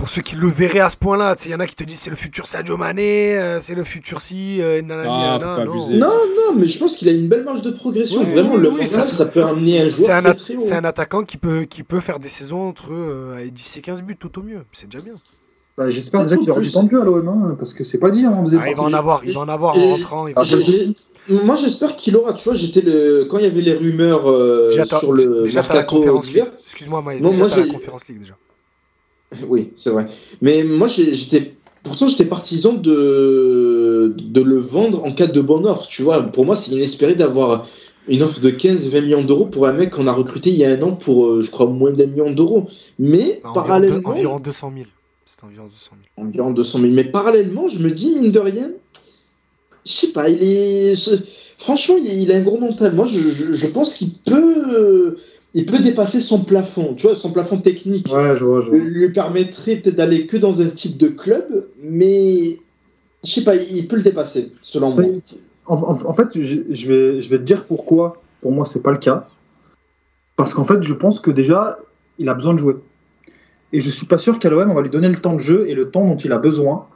pour 0.00 0.08
ceux 0.08 0.22
qui 0.22 0.34
le 0.36 0.48
verraient 0.48 0.80
à 0.80 0.88
ce 0.88 0.96
point-là, 0.96 1.36
il 1.44 1.50
y 1.50 1.54
en 1.54 1.60
a 1.60 1.66
qui 1.66 1.76
te 1.76 1.84
disent 1.84 2.00
c'est 2.00 2.08
le 2.08 2.16
futur 2.16 2.46
Sadio 2.46 2.78
Mané, 2.78 3.36
euh, 3.36 3.60
c'est 3.60 3.74
le 3.74 3.84
futur 3.84 4.22
si, 4.22 4.62
euh, 4.62 4.78
Ah, 4.80 4.82
nanana, 4.82 5.64
non. 5.66 5.74
Non, 5.90 6.08
non, 6.08 6.54
mais 6.56 6.66
je 6.66 6.78
pense 6.78 6.96
qu'il 6.96 7.06
a 7.10 7.12
une 7.12 7.28
belle 7.28 7.44
marge 7.44 7.60
de 7.60 7.70
progression. 7.70 8.22
Oui, 8.22 8.30
Vraiment, 8.30 8.54
oui, 8.54 8.62
le 8.62 8.70
oui, 8.70 8.86
ça, 8.86 9.04
ça, 9.04 9.26
peut 9.26 9.42
amener 9.44 9.82
un 9.82 9.88
C'est 9.88 9.88
joueur 10.06 10.16
un, 10.16 10.22
très, 10.22 10.30
at- 10.30 10.34
très 10.36 10.56
haut. 10.56 10.58
c'est 10.58 10.72
un 10.72 10.84
attaquant 10.84 11.22
qui 11.22 11.36
peut, 11.36 11.64
qui 11.64 11.82
peut 11.82 12.00
faire 12.00 12.18
des 12.18 12.28
saisons 12.30 12.66
entre 12.68 12.94
euh, 12.94 13.46
10 13.52 13.76
et 13.76 13.80
15 13.82 14.02
buts, 14.02 14.16
tout 14.18 14.38
au 14.38 14.42
mieux. 14.42 14.62
C'est 14.72 14.86
déjà 14.90 15.04
bien. 15.04 15.12
Bah, 15.76 15.90
J'espère 15.90 16.22
déjà 16.22 16.38
qu'il 16.38 16.50
aura 16.50 16.60
du 16.60 16.72
temps 16.72 16.82
de 16.84 16.90
jeu 16.90 17.02
à 17.02 17.04
l'OM, 17.04 17.28
hein, 17.28 17.56
parce 17.58 17.74
que 17.74 17.84
c'est 17.84 17.98
pas 17.98 18.08
dit 18.08 18.24
hein, 18.24 18.32
Ah, 18.58 18.70
il 18.70 18.76
va 18.76 18.82
en 18.82 18.94
avoir, 18.94 19.20
il 19.22 19.34
va 19.34 19.40
en 19.42 19.48
avoir 19.50 19.76
en 19.76 19.80
rentrant. 19.90 20.26
il 20.28 20.34
va 20.34 20.40
Ah, 20.42 21.32
Moi, 21.44 21.56
j'espère 21.56 21.94
qu'il 21.96 22.16
aura. 22.16 22.32
Tu 22.32 22.44
vois, 22.44 22.54
j'étais 22.54 22.80
le 22.80 23.26
quand 23.28 23.36
il 23.36 23.44
y 23.44 23.48
avait 23.48 23.60
les 23.60 23.74
rumeurs 23.74 24.30
euh, 24.30 24.82
sur 24.98 25.12
le 25.12 25.42
déjà, 25.42 25.60
mercato 25.60 26.18
d'hiver. 26.20 26.46
Excuse-moi, 26.64 27.02
Maïs, 27.02 27.22
Non, 27.22 27.30
déjà, 27.32 27.46
moi, 27.48 27.56
la 27.56 27.66
conférence 27.66 28.08
League 28.08 28.20
déjà. 28.20 28.34
Oui, 29.48 29.70
c'est 29.76 29.90
vrai. 29.90 30.06
Mais 30.40 30.64
moi, 30.64 30.88
j'étais. 30.88 31.54
Pourtant, 31.82 32.08
j'étais 32.08 32.26
partisan 32.26 32.74
de... 32.74 34.14
de 34.18 34.40
le 34.42 34.58
vendre 34.58 35.02
en 35.04 35.12
cas 35.12 35.26
de 35.26 35.40
bonne 35.40 35.66
offre. 35.66 35.86
Tu 35.88 36.02
vois, 36.02 36.20
pour 36.22 36.44
moi, 36.44 36.54
c'est 36.56 36.72
inespéré 36.72 37.14
d'avoir 37.14 37.66
une 38.08 38.22
offre 38.22 38.40
de 38.40 38.50
15-20 38.50 39.02
millions 39.02 39.24
d'euros 39.24 39.46
pour 39.46 39.66
un 39.66 39.72
mec 39.72 39.90
qu'on 39.90 40.06
a 40.06 40.12
recruté 40.12 40.50
il 40.50 40.56
y 40.56 40.64
a 40.64 40.70
un 40.70 40.82
an 40.82 40.92
pour, 40.92 41.26
euh, 41.26 41.40
je 41.40 41.50
crois, 41.50 41.66
moins 41.66 41.92
d'un 41.92 42.06
million 42.06 42.30
d'euros. 42.32 42.68
Mais 42.98 43.40
Environ, 43.44 43.54
parallèlement. 43.54 43.96
deux- 44.00 44.06
environ 44.18 44.40
200 44.40 44.72
000. 44.74 44.86
C'est 45.24 45.44
environ 45.44 45.66
200 45.68 45.90
000. 46.16 46.26
environ 46.28 46.50
200 46.50 46.78
000. 46.80 46.92
Mais 46.92 47.04
parallèlement, 47.04 47.66
je 47.68 47.78
me 47.82 47.90
dis, 47.90 48.14
mine 48.16 48.30
de 48.32 48.40
rien, 48.40 48.70
je 49.86 49.90
sais 49.92 50.08
pas, 50.12 50.28
il 50.28 50.42
est. 50.42 50.96
Franchement, 51.56 51.96
il, 51.98 52.12
il 52.22 52.32
a 52.32 52.36
un 52.36 52.42
gros 52.42 52.58
mental. 52.58 52.94
Moi, 52.94 53.06
je, 53.06 53.18
je- 53.18 53.54
je 53.54 53.66
pense 53.68 53.94
qu'il 53.94 54.10
peut. 54.26 55.16
Il 55.54 55.66
peut 55.66 55.80
dépasser 55.80 56.20
son 56.20 56.44
plafond, 56.44 56.94
tu 56.94 57.06
vois, 57.06 57.16
son 57.16 57.32
plafond 57.32 57.58
technique. 57.58 58.06
Ouais, 58.12 58.36
je 58.36 58.44
vois, 58.44 58.60
je 58.60 58.70
vois. 58.70 58.78
Lui 58.78 59.12
permettrait 59.12 59.76
peut-être 59.76 59.96
d'aller 59.96 60.26
que 60.26 60.36
dans 60.36 60.60
un 60.60 60.68
type 60.68 60.96
de 60.96 61.08
club, 61.08 61.66
mais 61.82 62.52
je 63.24 63.30
sais 63.30 63.42
pas, 63.44 63.56
il 63.56 63.88
peut 63.88 63.96
le 63.96 64.02
dépasser, 64.02 64.52
selon 64.62 64.94
moi. 64.94 65.04
En, 65.66 65.74
en- 65.76 66.06
en 66.08 66.14
fait, 66.14 66.40
je, 66.40 66.60
je 66.70 66.86
vais, 66.88 67.20
je 67.20 67.28
vais 67.28 67.38
te 67.38 67.42
dire 67.42 67.66
pourquoi. 67.66 68.22
Pour 68.40 68.52
moi, 68.52 68.64
c'est 68.64 68.82
pas 68.82 68.92
le 68.92 68.98
cas. 68.98 69.28
Parce 70.36 70.54
qu'en 70.54 70.64
fait, 70.64 70.82
je 70.82 70.94
pense 70.94 71.20
que 71.20 71.30
déjà, 71.30 71.78
il 72.18 72.28
a 72.28 72.34
besoin 72.34 72.54
de 72.54 72.58
jouer. 72.58 72.76
Et 73.72 73.80
je 73.80 73.90
suis 73.90 74.06
pas 74.06 74.18
sûr 74.18 74.38
qu'à 74.38 74.50
l'OM, 74.50 74.70
on 74.70 74.74
va 74.74 74.82
lui 74.82 74.90
donner 74.90 75.08
le 75.08 75.16
temps 75.16 75.34
de 75.34 75.40
jeu 75.40 75.68
et 75.68 75.74
le 75.74 75.90
temps 75.90 76.04
dont 76.06 76.16
il 76.16 76.32
a 76.32 76.38
besoin. 76.38 76.86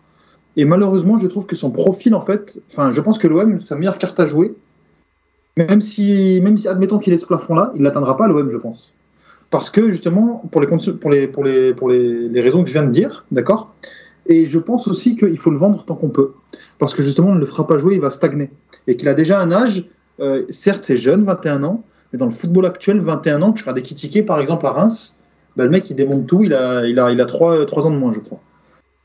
Et 0.57 0.65
malheureusement, 0.65 1.17
je 1.19 1.27
trouve 1.27 1.47
que 1.47 1.57
son 1.57 1.71
profil, 1.71 2.15
en 2.15 2.21
fait, 2.21 2.61
enfin, 2.71 2.91
je 2.93 3.01
pense 3.01 3.19
que 3.19 3.27
l'OM, 3.29 3.59
sa 3.61 3.77
meilleure 3.77 3.99
carte 3.99 4.19
à 4.21 4.27
jouer, 4.27 4.55
même 5.57 5.81
si, 5.81 6.41
même 6.43 6.57
si 6.57 6.69
admettons 6.69 6.99
qu'il 6.99 7.13
ait 7.13 7.19
ce 7.19 7.27
plafond-là, 7.27 7.73
il 7.75 7.83
l'atteindra 7.83 8.17
pas 8.17 8.27
l'OM, 8.27 8.51
je 8.51 8.59
pense. 8.59 8.95
Parce 9.51 9.71
que 9.71 9.91
justement, 9.91 10.43
pour 10.51 10.61
les, 10.61 10.67
pour 10.67 11.11
les, 11.11 11.27
pour 11.29 11.45
les, 11.45 11.75
pour 11.75 11.89
les, 11.89 12.29
les 12.29 12.41
raisons 12.41 12.63
que 12.63 12.69
je 12.69 12.73
viens 12.73 12.83
de 12.83 12.91
dire, 12.91 13.25
d'accord? 13.31 13.73
Et 14.27 14.47
je 14.47 14.59
pense 14.59 14.89
aussi 14.89 15.17
qu'il 15.17 15.39
faut 15.39 15.51
le 15.51 15.59
vendre 15.59 15.85
tant 15.85 15.95
qu'on 15.95 16.09
peut. 16.09 16.33
Parce 16.79 16.95
que 16.95 17.03
justement, 17.03 17.29
on 17.29 17.35
ne 17.35 17.41
le 17.41 17.47
fera 17.47 17.67
pas 17.67 17.79
jouer, 17.79 17.95
il 17.95 18.01
va 18.01 18.11
stagner. 18.11 18.51
Et 18.87 18.97
qu'il 18.97 19.09
a 19.09 19.15
déjà 19.15 19.39
un 19.41 19.53
âge, 19.53 19.85
euh, 20.21 20.45
certes, 20.49 20.85
c'est 20.85 20.97
jeune, 20.97 21.23
21 21.23 21.63
ans, 21.63 21.85
mais 22.13 22.19
dans 22.19 22.27
le 22.27 22.33
football 22.33 22.67
actuel, 22.67 23.01
21 23.01 23.43
ans, 23.43 23.53
tu 23.53 23.63
feras 23.63 23.75
des 23.75 23.83
tickets 23.83 24.27
par 24.27 24.41
exemple, 24.41 24.67
à 24.67 24.71
Reims, 24.71 25.19
bah, 25.57 25.65
le 25.65 25.71
mec, 25.71 25.89
il 25.89 25.95
démonte 25.95 26.27
tout, 26.27 26.43
il 26.43 26.55
a, 26.55 26.85
il 26.87 26.99
a, 26.99 27.13
il 27.13 27.21
a 27.21 27.27
3, 27.27 27.87
ans 27.87 27.91
de 27.91 27.97
moins, 27.97 28.13
je 28.13 28.21
crois. 28.21 28.41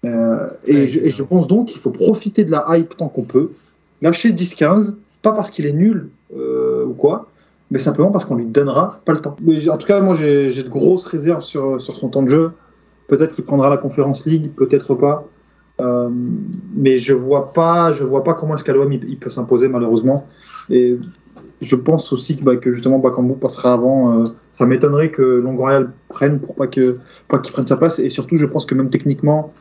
Euh, 0.05 0.49
et, 0.65 0.87
je, 0.87 0.99
et 0.99 1.09
je 1.09 1.23
pense 1.23 1.47
donc 1.47 1.67
qu'il 1.67 1.79
faut 1.79 1.91
profiter 1.91 2.45
de 2.45 2.51
la 2.51 2.65
hype 2.69 2.95
tant 2.95 3.09
qu'on 3.09 3.23
peut, 3.23 3.51
lâcher 4.01 4.31
10-15, 4.31 4.95
pas 5.21 5.33
parce 5.33 5.51
qu'il 5.51 5.65
est 5.65 5.73
nul 5.73 6.09
quoi, 6.99 7.27
mais 7.71 7.79
simplement 7.79 8.11
parce 8.11 8.25
qu'on 8.25 8.35
lui 8.35 8.45
donnera 8.45 8.99
pas 9.05 9.13
le 9.13 9.21
temps. 9.21 9.35
Mais 9.41 9.67
en 9.69 9.77
tout 9.77 9.87
cas, 9.87 9.99
moi, 10.01 10.13
j'ai 10.15 10.49
de 10.63 10.69
grosses 10.69 11.05
réserves 11.07 11.41
sur, 11.41 11.81
sur 11.81 11.95
son 11.97 12.09
temps 12.09 12.23
de 12.23 12.29
jeu. 12.29 12.51
Peut-être 13.07 13.33
qu'il 13.33 13.43
prendra 13.45 13.69
la 13.69 13.77
Conférence 13.77 14.25
League, 14.25 14.51
peut-être 14.55 14.93
pas. 14.93 15.25
Euh, 15.81 16.09
mais 16.75 16.97
je 16.97 17.13
vois 17.13 17.53
pas, 17.53 17.91
je 17.93 18.03
vois 18.03 18.23
pas 18.23 18.33
comment 18.33 18.55
est-ce 18.55 18.65
qu'à 18.65 18.73
l'OM 18.73 18.91
il, 18.91 19.03
il 19.09 19.17
peut 19.17 19.29
s'imposer 19.29 19.69
malheureusement. 19.69 20.27
Et 20.69 20.97
je 21.61 21.75
pense 21.75 22.11
aussi 22.11 22.35
que, 22.35 22.43
bah, 22.43 22.57
que 22.57 22.71
justement 22.73 22.99
Bakambu 22.99 23.35
passera 23.35 23.73
avant. 23.73 24.19
euh, 24.19 24.23
ça 24.51 24.65
m'étonnerait 24.65 25.09
que 25.09 25.21
Longoria 25.21 25.79
le 25.79 25.89
prenne 26.09 26.39
pour 26.39 26.55
pas 26.55 26.67
que 26.67 26.99
pas 27.29 27.39
qu'il 27.39 27.53
prenne 27.53 27.65
sa 27.67 27.77
place. 27.77 27.97
Et 27.99 28.09
surtout, 28.09 28.35
je 28.35 28.45
pense 28.45 28.65
que 28.65 28.75
même 28.75 28.89
techniquement, 28.89 29.51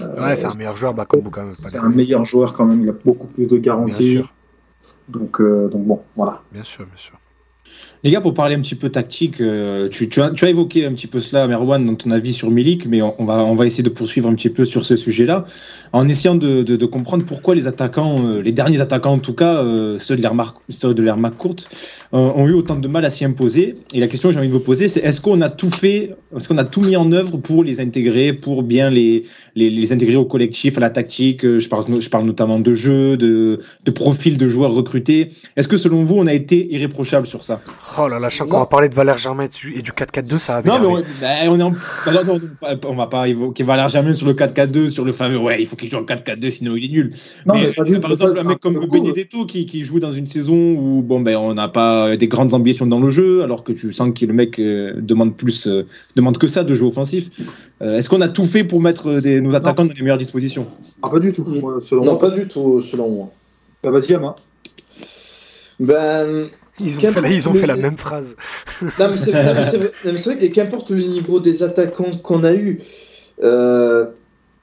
euh, 0.00 0.20
Ouais, 0.20 0.34
c'est 0.36 0.46
un 0.46 0.54
meilleur 0.54 0.74
joueur, 0.76 0.94
Bakambu 0.94 1.30
quand 1.30 1.44
même. 1.44 1.52
c'est 1.56 1.76
un 1.78 1.88
meilleur 1.90 2.24
joueur 2.24 2.52
quand 2.54 2.64
même. 2.64 2.82
Il 2.82 2.88
a 2.88 2.94
beaucoup 3.04 3.26
plus 3.28 3.46
de 3.46 3.56
garanties. 3.56 4.22
Donc, 5.08 5.40
euh, 5.40 5.68
donc 5.68 5.86
bon, 5.86 6.04
voilà. 6.16 6.42
bien 6.52 6.62
sûr, 6.62 6.86
bien 6.86 6.96
sûr. 6.96 7.18
Les 8.04 8.12
gars, 8.12 8.20
pour 8.20 8.32
parler 8.32 8.54
un 8.54 8.60
petit 8.60 8.76
peu 8.76 8.90
tactique, 8.90 9.40
euh, 9.40 9.88
tu, 9.88 10.08
tu 10.08 10.22
as, 10.22 10.30
tu 10.30 10.44
as 10.44 10.50
évoqué 10.50 10.86
un 10.86 10.92
petit 10.92 11.08
peu 11.08 11.18
cela, 11.18 11.48
Merwan, 11.48 11.84
dans 11.84 11.96
ton 11.96 12.12
avis 12.12 12.32
sur 12.32 12.48
Milik, 12.48 12.86
mais 12.86 13.02
on, 13.02 13.24
va, 13.24 13.44
on 13.44 13.56
va 13.56 13.66
essayer 13.66 13.82
de 13.82 13.88
poursuivre 13.88 14.28
un 14.28 14.34
petit 14.36 14.50
peu 14.50 14.64
sur 14.64 14.86
ce 14.86 14.94
sujet-là, 14.94 15.46
en 15.92 16.06
essayant 16.06 16.36
de, 16.36 16.62
de- 16.62 16.76
de 16.76 16.86
comprendre 16.86 17.24
pourquoi 17.24 17.56
les 17.56 17.66
attaquants, 17.66 18.24
euh, 18.24 18.40
les 18.40 18.52
derniers 18.52 18.80
attaquants 18.80 19.14
en 19.14 19.18
tout 19.18 19.32
cas, 19.32 19.56
euh, 19.64 19.98
ceux 19.98 20.16
de 20.16 20.22
l'ère 20.22 20.34
Mar- 20.36 20.60
ceux 20.68 20.94
de 20.94 21.02
l'ère 21.02 21.16
McCourt, 21.16 21.56
euh, 22.14 22.18
ont 22.18 22.46
eu 22.46 22.52
autant 22.52 22.76
de 22.76 22.86
mal 22.86 23.04
à 23.04 23.10
s'y 23.10 23.24
imposer. 23.24 23.74
Et 23.92 23.98
la 23.98 24.06
question 24.06 24.28
que 24.28 24.32
j'ai 24.34 24.38
envie 24.38 24.48
de 24.48 24.52
vous 24.52 24.60
poser, 24.60 24.88
c'est 24.88 25.00
est-ce 25.00 25.20
qu'on 25.20 25.40
a 25.40 25.48
tout 25.48 25.70
fait, 25.72 26.14
est-ce 26.36 26.48
qu'on 26.48 26.58
a 26.58 26.64
tout 26.64 26.82
mis 26.82 26.94
en 26.94 27.10
œuvre 27.10 27.36
pour 27.38 27.64
les 27.64 27.80
intégrer, 27.80 28.32
pour 28.32 28.62
bien 28.62 28.90
les, 28.90 29.24
les, 29.56 29.70
les 29.70 29.92
intégrer 29.92 30.14
au 30.16 30.24
collectif, 30.24 30.76
à 30.76 30.80
la 30.80 30.90
tactique 30.90 31.42
je 31.42 31.68
parle, 31.68 32.00
je 32.00 32.08
parle 32.08 32.26
notamment 32.26 32.60
de 32.60 32.74
jeu, 32.74 33.16
de, 33.16 33.58
de 33.84 33.90
profil 33.90 34.38
de 34.38 34.46
joueurs 34.46 34.72
recrutés. 34.72 35.30
Est-ce 35.56 35.66
que 35.66 35.76
selon 35.76 36.04
vous, 36.04 36.14
on 36.16 36.28
a 36.28 36.34
été 36.34 36.72
irréprochable 36.72 37.26
sur 37.26 37.42
ça? 37.42 37.60
Oh 37.96 38.06
là 38.08 38.18
là, 38.18 38.28
je 38.28 38.36
sens 38.36 38.48
qu'on 38.48 38.58
va 38.58 38.66
parler 38.66 38.88
de 38.88 38.94
Valère 38.94 39.18
Germain 39.18 39.44
et 39.44 39.48
du- 39.48 39.74
et 39.78 39.82
du 39.82 39.92
4-4-2, 39.92 40.38
ça 40.38 40.60
va 40.60 40.68
Non, 40.68 40.78
mais 40.80 40.86
on, 40.86 41.02
ben, 41.20 41.48
on 41.48 41.58
est 41.58 41.62
en- 41.62 41.72
ben 42.04 42.24
non, 42.24 42.40
on 42.86 42.94
va 42.94 43.06
pas 43.06 43.28
évoquer 43.28 43.64
Valère 43.64 43.88
Germain 43.88 44.12
sur 44.12 44.26
le 44.26 44.34
4-4-2, 44.34 44.88
sur 44.90 45.04
le 45.04 45.12
fameux 45.12 45.38
ouais, 45.38 45.56
il 45.60 45.66
faut 45.66 45.74
qu'il 45.76 45.90
joue 45.90 45.96
en 45.96 46.04
4-4-2 46.04 46.50
sinon 46.50 46.76
il 46.76 46.84
est 46.84 46.88
nul. 46.88 47.12
Non, 47.46 47.54
mais, 47.54 47.72
par 48.00 48.10
exemple, 48.10 48.38
un 48.38 48.42
mec 48.44 48.60
comme 48.60 48.78
Benedetto 48.86 49.46
qui, 49.46 49.64
qui 49.66 49.80
joue 49.82 50.00
dans 50.00 50.12
une 50.12 50.26
saison 50.26 50.54
où 50.54 51.02
bon, 51.02 51.20
ben, 51.20 51.36
on 51.36 51.54
n'a 51.54 51.68
pas 51.68 52.16
des 52.16 52.28
grandes 52.28 52.52
ambitions 52.54 52.86
dans 52.86 53.00
le 53.00 53.08
jeu, 53.08 53.42
alors 53.42 53.64
que 53.64 53.72
tu 53.72 53.92
sens 53.92 54.10
que 54.14 54.26
le 54.26 54.32
mec 54.34 54.58
euh, 54.58 54.92
demande 54.98 55.36
plus, 55.36 55.66
euh, 55.66 55.86
demande 56.14 56.36
que 56.38 56.46
ça 56.46 56.64
de 56.64 56.74
jeu 56.74 56.84
offensif. 56.86 57.30
Euh, 57.80 57.96
Est-ce 57.98 58.08
qu'on 58.08 58.20
a 58.20 58.28
tout 58.28 58.44
fait 58.44 58.64
pour 58.64 58.80
mettre 58.82 59.20
des- 59.20 59.40
nos 59.40 59.54
attaquants 59.54 59.84
dans 59.86 59.94
les 59.94 60.02
meilleures 60.02 60.18
dispositions? 60.18 60.66
Ah, 61.02 61.08
pas 61.08 61.20
du 61.20 61.32
tout. 61.32 61.44
Moi, 61.44 61.78
selon 61.80 62.04
Non, 62.04 62.12
moi. 62.12 62.18
pas 62.20 62.30
du 62.30 62.46
tout, 62.48 62.80
selon 62.80 63.08
moi. 63.10 63.30
Bah, 63.82 63.90
vas-y, 63.90 64.14
Ama. 64.14 64.34
Ben, 65.80 66.48
Ils 66.80 66.96
ont, 66.98 67.12
fait 67.12 67.20
la, 67.20 67.30
ils 67.30 67.48
ont 67.48 67.54
fait 67.54 67.66
la 67.66 67.76
le- 67.76 67.82
même 67.82 67.96
phrase. 67.96 68.36
Non, 68.82 69.10
mais 69.10 69.16
c'est 69.18 69.32
vrai, 69.32 70.38
que 70.38 70.46
qu'importe 70.46 70.90
le 70.90 71.02
niveau 71.02 71.40
des 71.40 71.62
attaquants 71.62 72.16
qu'on 72.22 72.44
a 72.44 72.54
eu, 72.54 72.80
euh, 73.42 74.06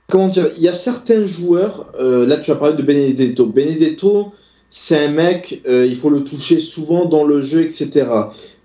comment 0.10 0.28
dire, 0.30 0.48
il 0.58 0.64
y 0.64 0.68
a 0.68 0.74
certains 0.74 1.26
joueurs, 1.26 1.92
euh, 2.00 2.26
là 2.26 2.38
tu 2.38 2.52
as 2.52 2.56
parlé 2.56 2.76
de 2.76 2.84
Benedetto. 2.84 3.46
Benedetto, 3.48 4.34
c'est 4.70 5.06
un 5.06 5.12
mec, 5.12 5.62
euh, 5.68 5.86
il 5.86 5.96
faut 5.98 6.10
le 6.10 6.24
toucher 6.24 6.60
souvent 6.60 7.06
dans 7.06 7.24
le 7.24 7.42
jeu, 7.42 7.62
etc. 7.62 8.06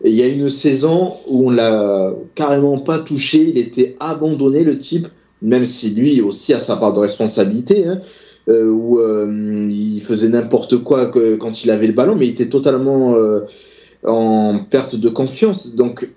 Et 0.03 0.11
il 0.11 0.17
y 0.17 0.23
a 0.23 0.27
une 0.29 0.49
saison 0.51 1.15
où 1.29 1.49
on 1.49 1.51
l'a 1.51 2.13
carrément 2.35 2.79
pas 2.79 2.99
touché, 2.99 3.39
il 3.49 3.59
était 3.59 3.97
abandonné 4.01 4.65
le 4.65 4.79
type, 4.79 5.09
même 5.43 5.65
si 5.67 5.95
lui 5.95 6.21
aussi 6.21 6.53
a 6.55 6.61
sa 6.61 6.77
part 6.77 6.93
de 6.93 7.01
responsabilité, 7.01 7.87
hein, 7.87 8.01
où 8.51 9.01
euh, 9.01 9.69
il 9.71 10.01
faisait 10.01 10.29
n'importe 10.29 10.79
quoi 10.79 11.07
quand 11.39 11.65
il 11.65 11.71
avait 11.71 11.87
le 11.87 11.93
ballon, 11.93 12.17
mais 12.17 12.27
il 12.27 12.31
était 12.31 12.49
totalement 12.49 13.15
euh, 13.15 13.47
en 14.05 14.59
perte 14.59 14.97
de 14.97 15.09
confiance. 15.09 15.75
Donc, 15.75 16.09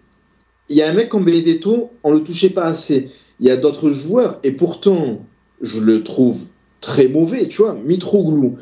il 0.70 0.78
y 0.78 0.82
a 0.82 0.90
un 0.90 0.94
mec 0.94 1.10
comme 1.10 1.26
Benedetto, 1.26 1.92
on 2.04 2.12
le 2.12 2.24
touchait 2.24 2.50
pas 2.50 2.66
assez. 2.66 3.10
Il 3.40 3.48
y 3.48 3.52
a 3.52 3.58
d'autres 3.58 3.90
joueurs, 3.90 4.40
et 4.44 4.52
pourtant, 4.52 5.26
je 5.62 5.82
le 5.82 6.04
trouve 6.04 6.46
très 6.82 7.08
mauvais, 7.08 7.48
tu 7.48 7.62
vois. 7.62 7.78
Mitroglou, 7.86 8.58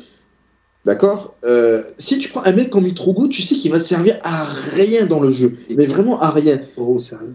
D'accord? 0.84 1.36
Euh, 1.44 1.82
Si 1.98 2.18
tu 2.18 2.28
prends 2.28 2.42
un 2.44 2.52
mec 2.52 2.70
comme 2.70 2.84
Mitroglou, 2.84 3.28
tu 3.28 3.42
sais 3.42 3.54
qu'il 3.54 3.70
va 3.70 3.78
te 3.78 3.84
servir 3.84 4.18
à 4.24 4.44
rien 4.44 5.06
dans 5.06 5.20
le 5.20 5.30
jeu. 5.30 5.52
Mais 5.70 5.86
vraiment 5.86 6.20
à 6.20 6.30
rien. 6.30 6.60
Oh, 6.76 6.98
sérieux. 6.98 7.34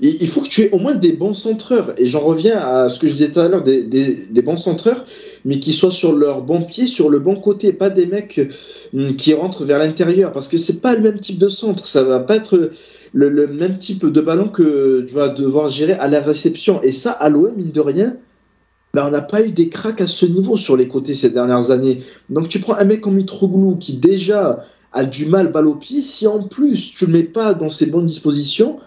Il 0.00 0.16
il 0.20 0.28
faut 0.28 0.42
que 0.42 0.48
tu 0.48 0.62
aies 0.62 0.70
au 0.72 0.78
moins 0.78 0.94
des 0.94 1.12
bons 1.12 1.32
centreurs. 1.32 1.94
Et 1.96 2.06
j'en 2.06 2.20
reviens 2.20 2.58
à 2.58 2.90
ce 2.90 2.98
que 2.98 3.06
je 3.06 3.12
disais 3.14 3.30
tout 3.30 3.40
à 3.40 3.48
l'heure, 3.48 3.62
des, 3.62 3.82
des- 3.82 4.16
des 4.30 4.42
bons 4.42 4.58
centreurs, 4.58 5.06
mais 5.46 5.58
qui 5.58 5.72
soient 5.72 5.90
sur 5.90 6.12
leur 6.14 6.42
bon 6.42 6.64
pied, 6.64 6.86
sur 6.86 7.08
le 7.08 7.18
bon 7.18 7.36
côté, 7.36 7.72
pas 7.72 7.88
des 7.88 8.04
mecs 8.04 8.40
hum, 8.94 9.16
qui 9.16 9.32
rentrent 9.32 9.64
vers 9.64 9.78
l'intérieur. 9.78 10.30
Parce 10.32 10.48
que 10.48 10.58
c'est 10.58 10.80
pas 10.82 10.94
le 10.94 11.00
même 11.00 11.18
type 11.18 11.38
de 11.38 11.48
centre. 11.48 11.86
Ça 11.86 12.02
va 12.02 12.20
pas 12.20 12.36
être 12.36 12.70
le, 13.14 13.30
le 13.30 13.46
même 13.46 13.78
type 13.78 14.04
de 14.04 14.20
ballon 14.20 14.48
que 14.48 15.02
tu 15.08 15.14
vas 15.14 15.28
devoir 15.30 15.70
gérer 15.70 15.94
à 15.94 16.08
la 16.08 16.20
réception. 16.20 16.82
Et 16.82 16.92
ça, 16.92 17.12
à 17.12 17.30
l'OM, 17.30 17.54
mine 17.56 17.70
de 17.70 17.80
rien, 17.80 18.16
ben, 18.94 19.06
on 19.06 19.10
n'a 19.10 19.22
pas 19.22 19.44
eu 19.44 19.50
des 19.50 19.68
cracks 19.68 20.00
à 20.00 20.06
ce 20.06 20.26
niveau 20.26 20.56
sur 20.56 20.76
les 20.76 20.86
côtés 20.86 21.14
ces 21.14 21.30
dernières 21.30 21.70
années. 21.70 22.02
Donc 22.28 22.48
tu 22.48 22.60
prends 22.60 22.74
un 22.74 22.84
mec 22.84 23.00
comme 23.00 23.14
Mitroglou 23.14 23.76
qui 23.76 23.94
déjà 23.94 24.64
a 24.92 25.04
du 25.04 25.26
mal 25.26 25.50
balle 25.50 25.66
au 25.66 25.74
pied, 25.74 26.02
si 26.02 26.26
en 26.26 26.42
plus 26.42 26.92
tu 26.94 27.06
le 27.06 27.12
mets 27.12 27.22
pas 27.22 27.54
dans 27.54 27.70
ses 27.70 27.86
bonnes 27.86 28.04
dispositions, 28.04 28.78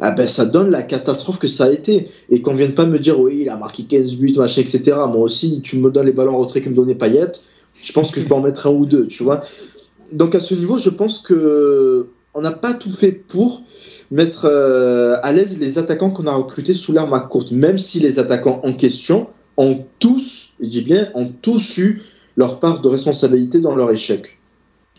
ah 0.00 0.10
ben 0.10 0.26
ça 0.26 0.44
donne 0.44 0.70
la 0.70 0.82
catastrophe 0.82 1.38
que 1.38 1.48
ça 1.48 1.64
a 1.64 1.70
été. 1.70 2.10
Et 2.28 2.42
qu'on 2.42 2.54
vienne 2.54 2.74
pas 2.74 2.84
me 2.84 2.98
dire 2.98 3.18
oui 3.18 3.38
il 3.42 3.48
a 3.48 3.56
marqué 3.56 3.84
15 3.84 4.16
buts, 4.16 4.34
machin, 4.36 4.60
etc. 4.60 4.82
Moi 5.08 5.20
aussi, 5.20 5.62
tu 5.62 5.78
me 5.78 5.90
donnes 5.90 6.06
les 6.06 6.12
ballons 6.12 6.34
en 6.34 6.40
retrait 6.40 6.60
que 6.60 6.68
me 6.68 6.74
donnait 6.74 6.94
Payet, 6.94 7.32
je 7.82 7.92
pense 7.92 8.10
que 8.10 8.20
je 8.20 8.28
peux 8.28 8.34
en 8.34 8.42
mettre 8.42 8.66
un 8.66 8.70
ou 8.70 8.84
deux, 8.84 9.06
tu 9.06 9.22
vois. 9.22 9.40
Donc 10.12 10.34
à 10.34 10.40
ce 10.40 10.54
niveau, 10.54 10.76
je 10.76 10.90
pense 10.90 11.20
que 11.20 12.08
on 12.34 12.42
n'a 12.42 12.50
pas 12.50 12.74
tout 12.74 12.90
fait 12.90 13.12
pour 13.12 13.62
mettre 14.10 14.46
euh, 14.50 15.16
à 15.22 15.32
l'aise 15.32 15.58
les 15.58 15.78
attaquants 15.78 16.10
qu'on 16.10 16.26
a 16.26 16.34
recrutés 16.34 16.74
sous 16.74 16.92
l'arme 16.92 17.14
à 17.14 17.20
courte, 17.20 17.52
même 17.52 17.78
si 17.78 18.00
les 18.00 18.18
attaquants 18.18 18.60
en 18.62 18.74
question 18.74 19.28
ont 19.56 19.84
tous, 19.98 20.50
je 20.60 20.66
dis 20.68 20.82
bien, 20.82 21.08
ont 21.14 21.30
tous 21.42 21.78
eu 21.78 22.02
leur 22.36 22.60
part 22.60 22.80
de 22.80 22.88
responsabilité 22.88 23.60
dans 23.60 23.74
leur 23.74 23.90
échec. 23.90 24.38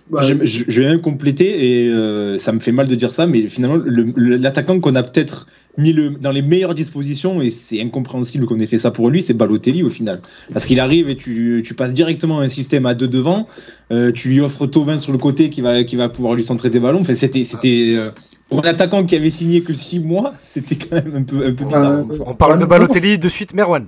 Bah, 0.10 0.22
je, 0.22 0.36
je- 0.45 0.64
je 0.68 0.82
vais 0.82 0.88
même 0.88 1.01
compléter, 1.01 1.84
et 1.84 1.89
euh, 1.89 2.38
ça 2.38 2.51
me 2.51 2.60
fait 2.60 2.72
mal 2.72 2.88
de 2.88 2.93
dire 2.95 3.12
ça, 3.12 3.26
mais 3.26 3.49
finalement, 3.49 3.78
le- 3.84 4.14
le- 4.16 4.38
l'attaquant 4.38 4.80
qu'on 4.80 4.93
a 4.95 5.01
peut-être 5.03 5.47
mis 5.78 5.91
le, 5.93 6.12
dans 6.12 6.32
les 6.32 6.43
meilleures 6.43 6.76
dispositions, 6.76 7.41
et 7.41 7.49
c'est 7.51 7.82
incompréhensible 7.82 8.45
qu'on 8.45 8.60
ait 8.60 8.68
fait 8.68 8.78
ça 8.78 8.91
pour 8.91 9.10
lui, 9.10 9.24
c'est 9.24 9.34
Balotelli 9.34 9.82
au 9.84 9.89
final. 9.89 10.22
Parce 10.53 10.66
qu'il 10.68 10.80
arrive 10.80 11.10
et 11.10 11.18
tu, 11.18 11.64
tu 11.66 11.74
passes 11.74 11.93
directement 11.93 12.39
à 12.39 12.43
un 12.43 12.49
système 12.49 12.86
à 12.86 12.93
deux 12.93 13.08
devant, 13.08 13.47
euh, 13.91 14.12
tu 14.12 14.30
lui 14.30 14.39
offres 14.41 14.68
Tovin 14.68 14.99
sur 14.99 15.12
le 15.12 15.18
côté 15.18 15.49
qui 15.49 15.62
va, 15.62 15.84
qui 15.84 15.95
va 15.95 16.08
pouvoir 16.08 16.36
lui 16.36 16.43
centrer 16.43 16.70
des 16.70 16.80
ballons. 16.80 17.01
Enfin, 17.01 17.16
c'était, 17.16 17.43
c'était 17.43 17.95
euh, 17.97 18.12
pour 18.47 18.60
un 18.60 18.70
attaquant 18.70 19.03
qui 19.03 19.16
avait 19.16 19.32
signé 19.32 19.62
que 19.62 19.74
six 19.74 19.99
mois, 19.99 20.36
c'était 20.41 20.76
quand 20.76 20.95
même 21.03 21.16
un 21.16 21.24
peu, 21.24 21.38
un 21.45 21.51
peu 21.53 21.66
bizarre. 21.66 22.06
On 22.26 22.36
parle 22.36 22.60
de 22.60 22.66
Balotelli 22.66 23.18
de 23.18 23.28
suite, 23.28 23.53
Merwan. 23.56 23.88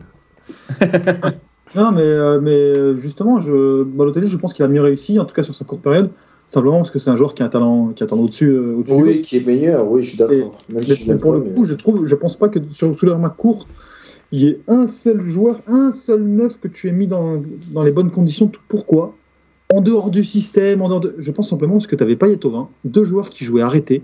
Non, 1.75 1.91
mais, 1.91 2.01
euh, 2.01 2.39
mais 2.41 2.51
euh, 2.51 2.95
justement, 2.95 3.39
je, 3.39 3.83
Balotelli, 3.83 4.27
je 4.27 4.37
pense 4.37 4.53
qu'il 4.53 4.63
a 4.63 4.67
mieux 4.67 4.81
réussi, 4.81 5.19
en 5.19 5.25
tout 5.25 5.35
cas 5.35 5.43
sur 5.43 5.53
sa 5.53 5.65
courte 5.65 5.81
période, 5.81 6.09
simplement 6.47 6.77
parce 6.77 6.91
que 6.91 6.97
c'est 6.99 7.09
un 7.09 7.15
joueur 7.15 7.33
qui 7.33 7.43
a 7.43 7.45
un 7.45 7.49
talent, 7.49 7.89
qui 7.89 8.03
a 8.03 8.05
un 8.05 8.09
talent 8.09 8.23
au-dessus. 8.23 8.49
euh, 8.49 8.83
lot. 8.87 9.01
Oui, 9.01 9.21
qui 9.21 9.37
est 9.37 9.45
meilleur, 9.45 9.89
oui, 9.89 10.01
je 10.01 10.09
suis 10.09 10.17
d'accord. 10.17 10.61
Même 10.69 10.83
si 10.85 11.13
pour 11.15 11.33
le 11.33 11.41
mais- 11.41 11.53
coup, 11.53 11.65
je 11.65 11.75
trouve, 11.75 12.05
je 12.05 12.15
pense 12.15 12.37
pas 12.37 12.49
que 12.49 12.59
sur 12.71 12.95
sous 12.95 13.05
leur 13.05 13.35
courte, 13.35 13.67
il 14.31 14.39
y 14.41 14.47
ait 14.47 14.59
un 14.67 14.87
seul 14.87 15.21
joueur, 15.21 15.59
un 15.67 15.91
seul 15.91 16.21
neuf 16.23 16.59
que 16.59 16.67
tu 16.67 16.87
aies 16.87 16.93
mis 16.93 17.07
dans, 17.07 17.41
dans 17.73 17.83
les 17.83 17.91
bonnes 17.91 18.11
conditions. 18.11 18.49
Pourquoi? 18.69 19.13
En 19.73 19.81
dehors 19.81 20.09
du 20.09 20.23
système, 20.23 20.81
en 20.81 20.87
dehors 20.87 21.01
de... 21.01 21.15
je 21.17 21.31
pense 21.31 21.49
simplement 21.49 21.73
parce 21.73 21.87
que 21.87 21.95
tu 21.97 22.03
avais 22.03 22.15
pas 22.15 22.33
Tovin, 22.37 22.69
deux 22.85 23.03
joueurs 23.03 23.29
qui 23.29 23.43
jouaient 23.43 23.61
arrêtés, 23.61 24.03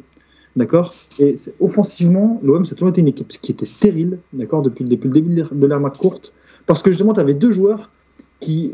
d'accord? 0.55 0.93
Et 1.19 1.35
offensivement, 1.59 2.39
l'OM, 2.43 2.65
ça 2.65 2.73
a 2.73 2.75
toujours 2.75 2.89
été 2.89 3.01
une 3.01 3.07
équipe 3.07 3.27
qui 3.27 3.51
était 3.51 3.65
stérile, 3.65 4.19
d'accord, 4.33 4.61
depuis, 4.61 4.83
le- 4.83 4.89
début 4.89 5.29
de 5.29 5.67
l'ère- 5.67 5.91
courte, 5.99 6.33
parce 6.65 6.81
que 6.81 6.91
justement, 6.91 7.13
tu 7.13 7.19
avais 7.19 7.33
deux 7.33 7.51
joueurs 7.51 7.89
qui 8.39 8.73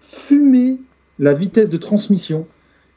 fumaient 0.00 0.76
la 1.18 1.32
vitesse 1.32 1.70
de 1.70 1.76
transmission, 1.76 2.46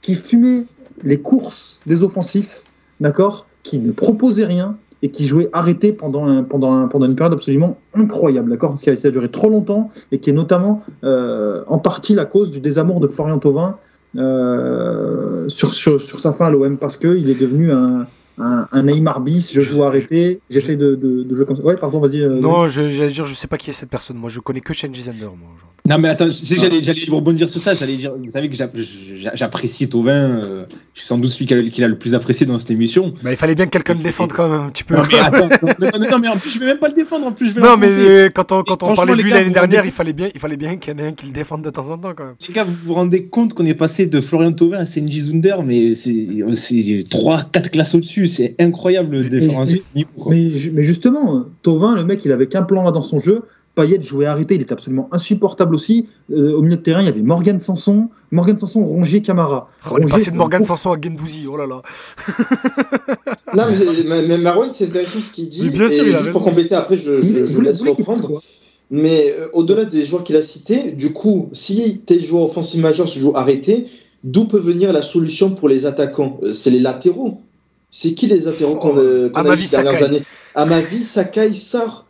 qui 0.01 0.15
fumaient 0.15 0.65
les 1.03 1.22
courses 1.22 1.80
des 1.86 2.03
offensifs, 2.03 2.63
d'accord, 2.99 3.47
qui 3.63 3.80
ne 3.80 3.91
proposaient 3.91 4.45
rien 4.45 4.78
et 5.01 5.11
qui 5.11 5.26
jouaient 5.28 5.49
arrêté 5.53 5.93
pendant, 5.93 6.28
un- 6.28 6.43
pendant, 6.43 6.74
un- 6.74 6.88
pendant 6.88 7.05
une 7.05 7.15
période 7.15 7.34
absolument 7.34 7.78
incroyable, 7.93 8.49
d'accord, 8.49 8.78
ce 8.78 8.84
qui 8.84 8.89
a, 9.07 9.11
duré 9.11 9.32
trop 9.32 9.49
longtemps 9.49 9.89
et 10.11 10.20
qui 10.20 10.30
est 10.30 10.34
notamment 10.34 10.84
euh, 11.05 11.63
en 11.67 11.80
partie 11.80 12.15
la 12.15 12.26
cause 12.26 12.51
du 12.51 12.59
désamour 12.59 12.99
de 12.99 13.07
Florian 13.07 13.39
Thauvin 13.39 13.78
sur, 14.16 15.74
sur, 15.74 16.01
sur 16.01 16.20
sa 16.20 16.34
fin 16.34 16.47
à 16.47 16.49
l'OM 16.49 16.78
parce 16.78 16.97
qu'il 16.97 17.30
est 17.30 17.39
devenu 17.39 17.72
un, 17.72 18.07
un, 18.40 18.68
un 18.72 18.84
Neymar 18.84 19.22
bis, 19.22 19.52
je 19.54 19.62
joue 19.62 19.84
arrêté, 19.84 20.40
j'essaie 20.50 20.76
de, 20.76 20.96
de, 20.96 21.24
de 21.24 21.36
jouer 21.36 21.46
comme 21.46 21.58
ça. 21.58 21.64
Ouais, 21.64 21.76
pardon, 21.76 22.00
vas-y. 22.00 22.22
euh, 22.22 22.40
Non, 22.40 22.68
j'allais 22.68 23.08
dire, 23.10 23.26
je 23.26 23.34
sais 23.34 23.48
pas 23.48 23.58
qui 23.58 23.70
est 23.70 23.74
cette 23.74 23.90
personne. 23.90 24.18
Moi, 24.18 24.30
je 24.30 24.40
connais 24.40 24.62
que 24.62 24.74
moi. 25.36 25.50
genre. 25.60 25.70
Non, 25.90 25.98
mais 25.98 26.10
attends, 26.10 26.30
sais, 26.32 26.56
j'allais, 26.56 26.82
j'allais 26.84 27.00
rebondir 27.10 27.50
sur 27.50 27.60
ça. 27.62 27.74
J'allais 27.74 27.96
dire, 27.96 28.14
vous 28.16 28.30
savez 28.30 28.48
que 28.50 28.56
j'a- 28.56 28.70
j'a- 29.16 29.36
j'apprécie 29.36 29.90
Tovin. 29.90 30.12
euh, 30.40 30.66
je 30.94 31.00
suis 31.00 31.08
sans 31.08 31.18
doute 31.18 31.32
celui 31.32 31.46
qu'il 31.72 31.84
a, 31.84 31.88
le 31.88 31.98
plus 31.98 32.14
apprécié 32.14 32.46
dans 32.46 32.58
cette 32.58 32.70
émission. 32.72 33.14
Bah, 33.24 33.32
il 33.32 33.38
fallait 33.38 33.56
bien 33.56 33.66
que 33.66 33.72
quelqu'un 33.72 33.96
le 33.96 34.04
défende 34.04 34.32
quand 34.34 34.48
même 34.50 34.62
un 34.62 34.70
petit 34.70 34.84
peu. 34.84 34.96
Non, 34.96 35.04
mais 35.12 35.20
attends, 35.20 35.48
non, 35.62 35.74
non, 35.80 36.00
non, 36.00 36.08
non, 36.12 36.20
mais 36.20 36.28
en 36.28 36.38
plus, 36.38 36.52
je 36.52 36.60
vais 36.60 36.66
même 36.68 36.78
pas 36.78 36.90
le 36.90 36.94
défendre. 36.94 37.26
En 37.28 37.32
plus, 37.32 37.48
je 37.48 37.54
vais 37.56 37.62
Non, 37.62 37.76
mais 37.78 37.88
euh, 37.90 38.30
quand 38.30 38.52
on, 38.52 38.62
quand 38.64 38.84
on 38.84 38.94
parlait 38.94 39.16
de 39.16 39.22
lui 39.22 39.32
l'année 39.32 39.46
rendez 39.46 39.54
dernière, 39.54 39.86
il 39.86 39.92
fallait 39.92 40.14
bien, 40.14 40.30
il 40.34 40.40
fallait 40.40 40.58
bien 40.58 40.78
qu'il 40.78 40.94
y 40.94 40.96
en 40.96 41.00
ait 41.00 41.08
un 41.08 41.14
qui 41.14 41.26
le 41.26 41.32
défende 41.32 41.64
de 41.64 41.70
temps 41.72 41.90
en 41.90 41.98
temps 41.98 42.14
quand 42.16 42.26
même. 42.26 42.36
Les 42.48 42.54
gars, 42.54 42.66
vous 42.66 42.76
vous 42.86 42.94
rendez 42.94 43.26
compte 43.26 43.54
qu'on 43.56 43.66
est 43.66 43.74
passé 43.74 44.06
de 44.06 44.22
Florian 44.22 44.52
Thauvin 44.52 44.78
à 44.80 44.86
Senji 44.86 45.22
Zunder, 45.22 45.56
mais 45.66 45.96
c'est, 45.96 46.28
c'est 46.54 46.76
3-4 47.10 47.70
classes 47.72 47.96
au-dessus. 47.96 48.28
C'est 48.30 48.56
incroyable 48.60 49.18
le 49.18 49.30
différentiel. 49.40 49.82
quoi. 50.18 50.32
Mais, 50.32 50.50
mais 50.74 50.84
justement, 50.84 51.46
Tovin, 51.64 51.96
le 51.96 52.06
mec, 52.06 52.22
il 52.26 52.32
avait 52.32 52.48
qu'un 52.48 52.64
plan 52.64 52.88
A 52.88 52.92
dans 52.92 53.04
son 53.04 53.20
jeu. 53.20 53.42
Payet 53.76 54.02
jouait 54.02 54.26
arrêté, 54.26 54.56
il 54.56 54.62
était 54.62 54.74
absolument 54.74 55.08
insupportable 55.12 55.76
aussi. 55.76 56.08
Euh, 56.32 56.54
au 56.54 56.62
milieu 56.64 56.76
de 56.76 56.82
terrain, 56.82 57.02
il 57.02 57.06
y 57.06 57.08
avait 57.10 57.22
Morgan 57.22 57.60
Sanson, 57.60 58.10
Morgan 58.32 58.58
Sanson, 58.58 58.84
Rongier, 58.84 59.22
Camara. 59.22 59.70
On 59.90 59.98
est 60.00 60.10
passé 60.10 60.32
de 60.32 60.36
Morgan 60.36 60.64
Sanson 60.64 60.92
à 60.92 60.98
Gendouzi, 61.02 61.46
oh 61.50 61.56
là 61.56 61.66
là. 61.68 61.82
Non, 63.56 63.64
mais, 63.70 63.76
mais- 64.08 64.28
mais 64.28 64.38
Marwan, 64.38 64.70
c'est 64.72 64.86
intéressant 64.86 65.22
ce 65.22 65.32
qu'il 65.32 65.50
dit. 65.50 65.64
Mais 65.64 65.70
bien 65.70 65.88
sûr, 65.88 66.04
et 66.04 66.10
il 66.10 66.16
a 66.16 66.18
juste 66.20 66.32
pour 66.32 66.44
compléter, 66.44 66.76
après, 66.76 66.98
je, 66.98 67.12
Vous 67.12 67.22
je, 67.28 67.28
voulez- 67.34 67.46
je 67.46 67.54
vous 67.56 67.62
laisse 67.62 67.82
reprendre. 67.82 68.42
Mais 68.92 69.32
euh, 69.40 69.48
au-delà 69.54 69.86
des 69.86 70.06
joueurs 70.06 70.24
qu'il 70.24 70.36
a 70.36 70.42
cités, 70.42 70.92
du 70.92 71.14
coup, 71.14 71.50
si 71.52 72.00
tes 72.06 72.20
joueurs 72.20 72.44
offensifs 72.46 72.82
majeurs 72.82 73.08
se 73.08 73.20
jouent 73.20 73.36
arrêtés, 73.36 73.86
d'où 74.24 74.46
peut 74.46 74.60
venir 74.60 74.92
la 74.94 75.04
solution 75.04 75.52
pour 75.52 75.70
les 75.70 75.86
attaquants? 75.86 76.40
Euh, 76.44 76.54
C'est 76.54 76.72
les 76.72 76.80
latéraux. 76.80 77.40
C'est 77.90 78.14
qui 78.14 78.28
les 78.28 78.42
qu'on 78.44 78.98
euh, 78.98 79.30
qu'on 79.30 79.36
a 79.36 79.40
Amavi 79.40 79.62
vu 79.64 79.68
ces 79.68 79.76
dernières 79.78 79.94
Sakai. 80.00 80.06
années 80.06 80.24
À 80.56 80.66
ma 80.66 80.82
vie, 80.82 81.04
Sakai, 81.04 81.54
Sar. 81.54 82.06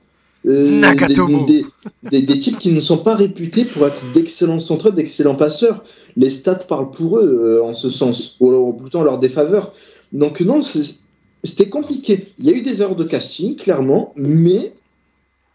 Euh, 0.46 0.80
Nagatomo. 0.80 1.46
Des, 1.46 1.66
des, 2.04 2.22
des- 2.22 2.22
des 2.22 2.40
types 2.40 2.58
qui 2.58 2.72
ne 2.72 2.80
sont 2.80 3.00
pas 3.00 3.16
réputés 3.16 3.66
pour 3.66 3.86
être 3.86 4.10
d'excellents 4.14 4.60
centreurs, 4.60 4.94
d'excellents 4.94 5.36
passeurs. 5.36 5.84
Les 6.16 6.30
stats 6.30 6.56
parlent 6.56 6.92
pour 6.92 7.20
eux 7.20 7.60
euh, 7.62 7.64
en 7.64 7.74
ce 7.74 7.90
sens, 7.90 8.36
ou 8.40 8.50
alors 8.50 8.76
plutôt 8.78 9.00
en 9.00 9.04
leur 9.04 9.20
défaveur. 9.20 9.74
Donc 10.14 10.40
non, 10.42 10.60
c'était 10.62 11.70
compliqué. 11.70 12.34
Il 12.40 12.46
y 12.46 12.50
a 12.54 12.56
eu 12.56 12.62
des 12.62 12.82
erreurs 12.82 12.96
de 12.96 13.04
casting, 13.04 13.56
clairement, 13.58 14.14
mais 14.16 14.74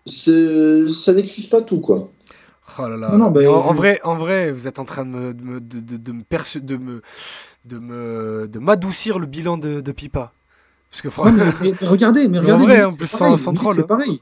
ça 0.07 1.13
n'excuse 1.15 1.47
pas 1.47 1.63
tout, 1.63 1.81
quoi. 1.81 2.11
Oh 2.79 2.83
là 2.89 2.97
là. 2.97 3.11
Non, 3.13 3.19
non, 3.19 3.31
bah, 3.31 3.41
Mais 3.41 3.47
en, 3.47 3.75
vrai, 3.75 4.01
en 4.05 4.17
vrai, 4.17 4.53
vous 4.53 4.67
êtes 4.67 4.79
en 4.79 4.85
train 4.85 5.05
de 5.05 5.11
me, 5.11 5.35
de 5.35 5.43
me, 5.43 5.61
de, 5.61 5.81
de- 5.81 5.97
de 5.97 6.13
me 6.13 6.23
persu- 6.23 6.61
de 6.61 6.77
me, 6.77 7.03
de 7.65 7.79
me, 7.79 8.49
de 8.51 8.59
m'adoucir 8.59 9.19
le 9.19 9.27
bilan 9.27 9.57
de, 9.59 9.81
de 9.81 9.93
Pipa. 9.93 10.33
Parce 10.91 11.03
que 11.03 11.11
franchement, 11.11 11.45
mais, 11.63 11.73
mais 11.81 11.89
regardez, 11.89 12.29
mais 12.29 12.39
en 12.39 12.43
regardez. 12.43 12.65
vrai, 12.65 12.85
en 12.85 12.91
c'est 12.91 12.99
plus, 12.99 13.07
sans- 13.09 13.19
pareil, 13.19 13.39
sans 13.39 13.51
Milik, 13.53 13.63
troll, 13.63 13.77
C'est 13.77 13.83
hein. 13.83 13.87
pareil. 13.87 14.21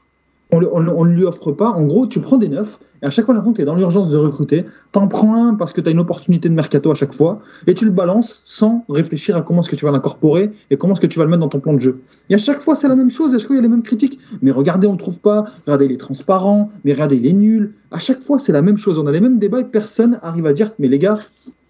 On, 0.51 0.59
le- 0.59 0.69
on 0.73 0.79
le- 0.79 0.91
on 0.91 1.05
ne 1.05 1.11
lui 1.13 1.23
offre 1.25 1.51
pas. 1.51 1.69
En 1.69 1.83
gros, 1.85 2.05
tu 2.05 2.19
prends 2.19 2.37
des 2.37 2.47
neufs, 2.47 2.79
et 3.01 3.05
à 3.05 3.09
chaque 3.09 3.25
fois, 3.25 3.35
tu 3.55 3.61
es 3.61 3.65
dans 3.65 3.75
l'urgence 3.75 4.09
de 4.09 4.17
recruter. 4.17 4.65
T'en 4.91 5.07
prends 5.07 5.35
un 5.47 5.55
parce 5.55 5.73
que 5.73 5.81
tu 5.81 5.87
as 5.89 5.91
une 5.91 5.99
opportunité 5.99 6.47
de 6.47 6.53
mercato 6.53 6.91
à 6.91 6.95
chaque 6.95 7.13
fois, 7.13 7.41
et 7.67 7.73
tu 7.73 7.85
le 7.85 7.91
balances 7.91 8.43
sans 8.45 8.85
réfléchir 8.87 9.35
à 9.35 9.41
comment 9.41 9.61
est-ce 9.61 9.69
que 9.69 9.75
tu 9.75 9.85
vas 9.85 9.91
l'incorporer 9.91 10.51
et 10.69 10.77
comment 10.77 10.93
est-ce 10.93 11.01
que 11.01 11.07
tu 11.07 11.17
vas 11.19 11.25
le 11.25 11.31
mettre 11.31 11.39
dans 11.41 11.49
ton 11.49 11.59
plan 11.59 11.73
de 11.73 11.79
jeu. 11.79 12.01
Et 12.29 12.35
à 12.35 12.37
chaque 12.37 12.61
fois, 12.61 12.75
c'est 12.75 12.87
la 12.87 12.95
même 12.95 13.09
chose, 13.09 13.33
à 13.35 13.39
chaque 13.39 13.47
fois, 13.47 13.55
il 13.55 13.57
y 13.57 13.61
a 13.61 13.63
les 13.63 13.69
mêmes 13.69 13.81
critiques. 13.83 14.19
Mais 14.43 14.51
regardez, 14.51 14.85
on 14.87 14.91
ne 14.93 14.97
le 14.97 15.01
trouve 15.01 15.19
pas. 15.19 15.45
Regardez, 15.65 15.85
il 15.85 15.91
est 15.91 15.97
transparent. 15.97 16.71
Mais 16.85 16.93
regardez, 16.93 17.17
il 17.17 17.25
est 17.25 17.33
nul. 17.33 17.73
À 17.91 17.99
chaque 17.99 18.21
fois, 18.21 18.37
c'est 18.39 18.51
la 18.53 18.61
même 18.61 18.77
chose. 18.77 18.99
On 18.99 19.07
a 19.07 19.11
les 19.11 19.21
mêmes 19.21 19.39
débats 19.39 19.61
et 19.61 19.65
personne 19.65 20.19
arrive 20.21 20.45
à 20.45 20.53
dire 20.53 20.73
Mais 20.77 20.87
les 20.87 20.99
gars, 20.99 21.17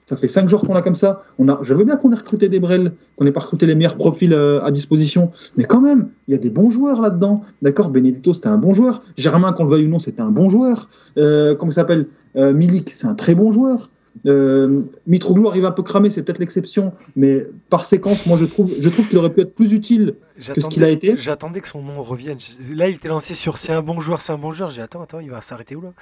ça 0.06 0.18
fait 0.18 0.28
cinq 0.28 0.49
jours 0.49 0.62
qu'on 0.62 0.76
a 0.76 0.82
comme 0.82 0.95
ça. 0.95 1.24
On 1.39 1.47
a, 1.49 1.60
je 1.62 1.74
veux 1.74 1.86
bien 1.86 1.95
qu'on 1.95 2.12
ait 2.12 2.16
recruté 2.16 2.49
des 2.49 2.60
brels, 2.60 2.93
qu'on 3.18 3.26
ait 3.26 3.32
pas 3.32 3.39
recruté 3.39 3.66
les 3.66 3.76
meilleurs 3.76 3.95
profils 3.95 4.34
euh, 4.34 4.64
à 4.64 4.72
disposition. 4.72 5.32
Mais 5.58 5.64
quand 5.64 5.82
même, 5.82 6.10
il 6.28 6.32
y 6.32 6.36
a 6.36 6.38
des 6.38 6.49
bons 6.49 6.70
joueurs 6.70 7.01
là-dedans. 7.01 7.41
D'accord, 7.62 7.89
Benedetto, 7.89 8.34
c'était 8.34 8.47
un 8.47 8.58
bon 8.58 8.74
joueur. 8.74 9.04
Germain, 9.18 9.54
qu'on 9.54 9.64
le 9.64 9.70
veuille 9.70 9.86
ou 9.86 9.89
non, 9.89 9.99
c'était 9.99 10.22
un 10.22 10.32
bon 10.32 10.49
joueur. 10.49 10.89
Euh, 11.18 11.56
comment 11.56 11.72
il 11.72 11.76
s'appelle? 11.76 12.08
Euh, 12.36 12.54
Milik, 12.54 12.91
c'est 12.93 13.08
un 13.08 13.16
très 13.16 13.36
bon 13.36 13.51
joueur. 13.51 13.89
Euh, 14.26 14.82
Mitroglou 15.08 15.47
arrive 15.47 15.66
un 15.66 15.72
peu 15.72 15.84
cramé, 15.84 16.10
c'est 16.10 16.24
peut-être 16.24 16.39
l'exception, 16.39 16.93
mais 17.16 17.47
par 17.70 17.86
séquence, 17.86 18.26
moi 18.26 18.38
je 18.38 18.45
trouve, 18.45 18.72
je 18.80 18.89
trouve 18.89 19.08
qu'il 19.08 19.18
aurait 19.18 19.34
pu 19.34 19.41
être 19.41 19.56
plus 19.56 19.74
utile 19.74 20.16
que 20.52 20.62
ce 20.62 20.68
qu'il 20.68 20.84
a 20.84 20.89
été. 20.89 21.16
J'attendais 21.18 21.62
que 21.62 21.68
son 21.68 21.82
nom 21.82 22.04
revienne. 22.04 22.38
Là, 22.74 22.89
il 22.89 22.96
était 22.96 23.08
lancé 23.08 23.34
sur 23.34 23.58
c'est 23.58 23.72
un 23.72 23.82
bon 23.82 24.00
joueur, 24.00 24.22
c'est 24.22 24.34
un 24.34 24.38
bon 24.38 24.52
joueur. 24.52 24.70
J'ai 24.70 24.78
dit, 24.78 24.82
attends, 24.82 25.02
attends, 25.02 25.20
il 25.20 25.30
va 25.30 25.41
s'arrêter 25.41 25.76
où 25.76 25.82
là? 25.82 25.94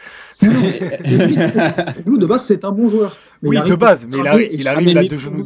Mitroglou, 0.41 2.17
de 2.17 2.25
base, 2.25 2.45
c'est 2.45 2.65
un 2.65 2.71
bon 2.71 2.89
joueur. 2.89 3.17
Mais 3.43 3.49
oui, 3.49 3.69
de 3.69 3.75
base, 3.75 4.07
mais 4.09 4.17
il 4.19 4.27
arrive, 4.27 4.49
il 4.51 4.67
arrive 4.67 4.97
ah, 4.97 5.03
deux 5.03 5.17
genoux. 5.17 5.45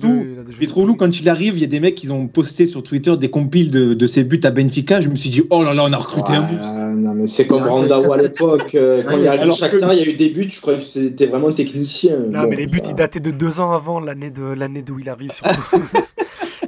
Mitroglou, 0.60 0.96
quand 0.96 1.20
il 1.20 1.30
arrive, 1.30 1.56
il 1.56 1.62
y 1.62 1.64
a 1.64 1.68
des 1.68 1.80
mecs 1.80 1.96
qui 1.96 2.12
ont 2.12 2.28
posté 2.28 2.66
sur 2.66 2.84
Twitter 2.84 3.16
des 3.18 3.30
compiles 3.30 3.72
de, 3.72 3.94
de 3.94 4.08
ses 4.08 4.24
buts 4.24 4.42
à 4.44 4.52
Benfica. 4.52 5.00
Je 5.00 5.10
me 5.10 5.16
suis 5.16 5.30
dit, 5.30 5.44
oh 5.50 5.64
là 5.64 5.74
là, 5.74 5.84
on 5.86 5.94
a 5.94 5.98
recruté 5.98 6.34
ouais, 6.34 6.38
un 6.38 6.42
monstre. 6.42 6.74
Non, 6.98 7.14
mais 7.14 7.28
c'est 7.28 7.48
comme 7.48 7.64
Brandao 7.64 8.12
à 8.12 8.18
l'époque. 8.18 8.76
Euh, 8.76 9.02
quand 9.08 9.18
il 9.18 9.28
arrive 9.28 9.54
Shakhtar, 9.54 9.94
il 9.94 10.00
y 10.00 10.04
a 10.04 10.10
eu 10.10 10.14
des 10.14 10.30
buts, 10.30 10.50
je 10.50 10.60
croyais 10.60 10.80
que 10.80 10.84
c'était 10.84 11.28
vraiment 11.28 11.52
technicien. 11.54 12.20
Non, 12.20 12.44
bon, 12.44 12.50
mais 12.50 12.56
les 12.58 12.68
buts, 12.68 12.82
ils 12.86 12.96
dataient 12.96 13.20
de 13.20 13.32
deux 13.32 13.60
ans 13.60 13.72
avant 13.72 14.00
l'année 14.00 14.30
de 14.30 14.44
l'année 14.44 14.82
d'où 14.82 15.00
il 15.00 15.10
arrive. 15.10 15.32
Surtout. 15.32 15.80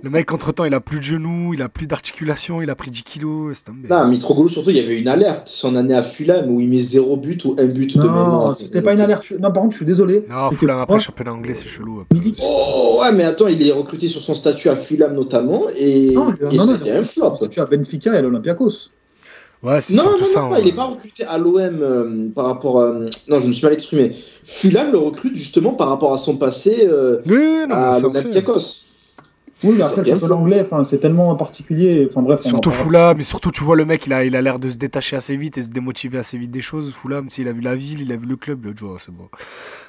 Le 0.07 0.11
mec, 0.11 0.31
entre-temps, 0.31 0.63
il 0.63 0.73
a 0.73 0.79
plus 0.79 0.99
de 0.99 1.03
genoux, 1.03 1.53
il 1.53 1.61
a 1.61 1.67
plus 1.67 1.85
d'articulation, 1.85 2.61
il 2.61 2.69
a 2.69 2.75
pris 2.75 2.91
10 2.91 3.03
kilos. 3.03 3.65
Non, 3.89 4.07
Mitroglou, 4.07 4.47
surtout, 4.47 4.69
il 4.69 4.77
y 4.77 4.79
avait 4.79 4.97
une 4.97 5.09
alerte. 5.09 5.49
Son 5.49 5.75
année 5.75 5.95
à 5.95 6.01
Fulham 6.01 6.49
où 6.49 6.61
il 6.61 6.69
met 6.69 6.79
0 6.79 7.17
but 7.17 7.43
ou 7.43 7.57
un 7.59 7.65
but 7.65 7.93
non, 7.97 8.03
de 8.03 8.07
mémoire. 8.07 8.47
Non, 8.47 8.53
c'était 8.53 8.81
pas 8.81 8.93
une 8.93 9.01
alerte. 9.01 9.29
Non, 9.31 9.51
par 9.51 9.63
contre, 9.63 9.73
je 9.73 9.79
suis 9.79 9.85
désolé. 9.85 10.25
Non, 10.29 10.49
Fulham, 10.51 10.79
après, 10.79 10.97
championnat 10.99 11.33
anglais, 11.33 11.53
c'est 11.53 11.67
chelou. 11.67 12.05
Oh, 12.41 12.99
ouais, 13.01 13.11
mais 13.11 13.25
attends, 13.25 13.49
il 13.49 13.61
est 13.67 13.73
recruté 13.73 14.07
sur 14.07 14.21
son 14.21 14.33
statut 14.33 14.69
à 14.69 14.77
Fulham 14.77 15.13
notamment. 15.13 15.63
Et, 15.77 16.13
non, 16.13 16.33
c'était 16.39 16.91
un 16.91 17.03
flop. 17.03 17.45
Tu 17.51 17.59
as 17.59 17.65
Benfica 17.65 18.13
et 18.13 18.17
à 18.17 18.21
l'Olympiakos. 18.21 18.91
Ouais, 19.61 19.79
non, 19.89 20.03
non, 20.03 20.25
ça, 20.25 20.43
non, 20.43 20.49
non, 20.51 20.55
il 20.59 20.65
n'est 20.67 20.71
pas 20.71 20.85
recruté 20.85 21.25
à 21.25 21.37
l'OM 21.37 21.57
euh, 21.59 22.29
par 22.33 22.45
rapport 22.45 22.81
à... 22.81 22.93
Non, 23.27 23.41
je 23.41 23.47
me 23.47 23.51
suis 23.51 23.63
mal 23.65 23.73
exprimé. 23.73 24.15
Fulham 24.45 24.89
le 24.89 24.99
recrute 24.99 25.35
justement 25.35 25.73
par 25.73 25.89
rapport 25.89 26.13
à 26.13 26.17
son 26.17 26.37
passé 26.37 26.87
euh, 26.89 27.17
oui, 27.25 27.67
non, 27.67 27.75
à 27.75 27.99
l'Olympiakos. 27.99 28.86
Oui, 29.63 29.75
mais 29.77 29.83
après, 29.83 30.03
le 30.03 30.11
championnat 30.11 30.35
anglais, 30.35 30.65
c'est 30.83 30.99
tellement 30.99 31.35
particulier. 31.35 32.07
Enfin, 32.09 32.21
bref, 32.21 32.41
surtout 32.41 32.71
Fulham, 32.71 33.17
mais 33.17 33.23
surtout, 33.23 33.51
tu 33.51 33.63
vois, 33.63 33.75
le 33.75 33.85
mec, 33.85 34.05
il 34.05 34.13
a, 34.13 34.23
il 34.23 34.35
a 34.35 34.41
l'air 34.41 34.59
de 34.59 34.69
se 34.69 34.77
détacher 34.77 35.15
assez 35.15 35.35
vite 35.35 35.57
et 35.57 35.63
se 35.63 35.71
démotiver 35.71 36.19
assez 36.19 36.37
vite 36.37 36.51
des 36.51 36.61
choses. 36.61 36.93
Fulham, 36.93 37.29
s'il 37.29 37.47
a 37.47 37.53
vu 37.53 37.61
la 37.61 37.75
ville, 37.75 38.01
il 38.01 38.11
a 38.11 38.17
vu 38.17 38.27
le 38.27 38.35
club, 38.35 38.65
l'autre 38.65 38.77
jour, 38.77 38.97
c'est 38.99 39.11
bon. 39.11 39.29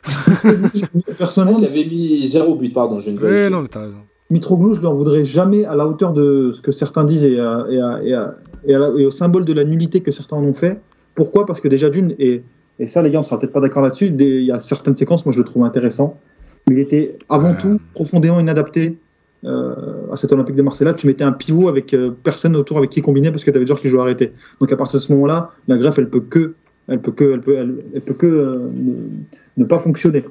Personnellement, 1.19 1.59
il 1.59 1.66
avait 1.66 1.85
mis 1.85 2.27
zéro 2.27 2.55
but, 2.55 2.73
pardon, 2.73 3.01
je 3.01 3.11
ne 3.11 3.19
Oui, 3.19 3.51
non, 3.51 3.62
mais 3.62 3.69
t'as 3.69 3.81
raison. 3.81 3.99
Mitroglou, 4.31 4.75
je 4.75 4.81
ne 4.81 4.89
voudrais 4.89 5.25
jamais 5.25 5.64
à 5.64 5.75
la 5.75 5.87
hauteur 5.87 6.12
de 6.12 6.51
ce 6.53 6.61
que 6.61 6.73
certains 6.73 7.05
disent 7.05 7.25
et, 7.25 7.41
à, 7.41 7.66
et, 7.71 7.81
à, 7.81 8.01
et, 8.03 8.14
à, 8.14 8.35
et, 8.66 8.73
la, 8.73 8.89
et, 8.99 9.07
au 9.07 9.11
symbole 9.11 9.45
de 9.45 9.53
la 9.53 9.64
nullité 9.64 10.01
que 10.01 10.11
certains 10.11 10.37
en 10.37 10.45
ont 10.45 10.55
fait. 10.55 10.81
Pourquoi? 11.14 11.47
Parce 11.47 11.61
que 11.61 11.69
déjà, 11.69 11.91
d'une, 11.91 12.14
et, 12.19 12.43
et 12.79 12.89
ça, 12.89 13.03
les 13.03 13.11
gars, 13.11 13.21
on 13.21 13.23
sera 13.23 13.39
peut-être 13.39 13.53
pas 13.53 13.61
d'accord 13.61 13.83
là-dessus, 13.83 14.07
il 14.07 14.45
y 14.45 14.53
a 14.53 14.61
certaines 14.61 14.97
séquences, 14.97 15.25
moi, 15.25 15.33
je 15.33 15.39
le 15.39 15.45
trouve 15.45 15.64
intéressant. 15.64 16.19
Mais 16.69 16.77
il 16.77 16.81
était 16.81 17.19
avant 17.29 17.51
ouais. 17.51 17.57
tout 17.57 17.81
profondément 17.95 18.41
inadapté 18.41 18.99
à 19.45 20.16
cet 20.16 20.32
Olympique 20.32 20.57
de 20.57 20.62
Marseille-là, 20.62 20.95
tu 20.95 21.07
mettais 21.07 21.24
un 21.24 21.32
pivot 21.32 21.68
avec 21.68 21.95
euh, 21.95 22.11
personne 22.22 22.57
autour 22.57 22.78
avec 22.78 22.91
qui 22.91 23.03
combiner 23.03 23.30
parce 23.30 23.45
que 23.45 23.51
tu 23.51 23.57
avais 23.57 23.64
des 23.64 23.68
joueurs 23.68 23.80
qui 23.80 23.89
jouaient 23.89 24.01
arrêté. 24.01 24.32
Donc 24.61 24.72
à 24.72 24.76
partir 24.76 24.99
de 24.99 25.05
ce 25.05 25.12
moment-là, 25.12 25.51
la 25.68 25.78
greffe, 25.78 25.99
elle 25.99 26.09
peut 26.09 26.20
que, 26.20 26.55
elle 26.89 27.01
peut 27.01 27.12
que, 27.12 27.32
elle 27.32 27.41
peut, 27.41 27.57
elle, 27.57 27.76
elle 27.95 28.01
peut 28.01 28.14
que 28.14 28.26
euh, 28.26 28.68
ne, 28.74 29.62
ne, 29.62 29.64
pas 29.64 29.78
fonctionner. 29.78 30.24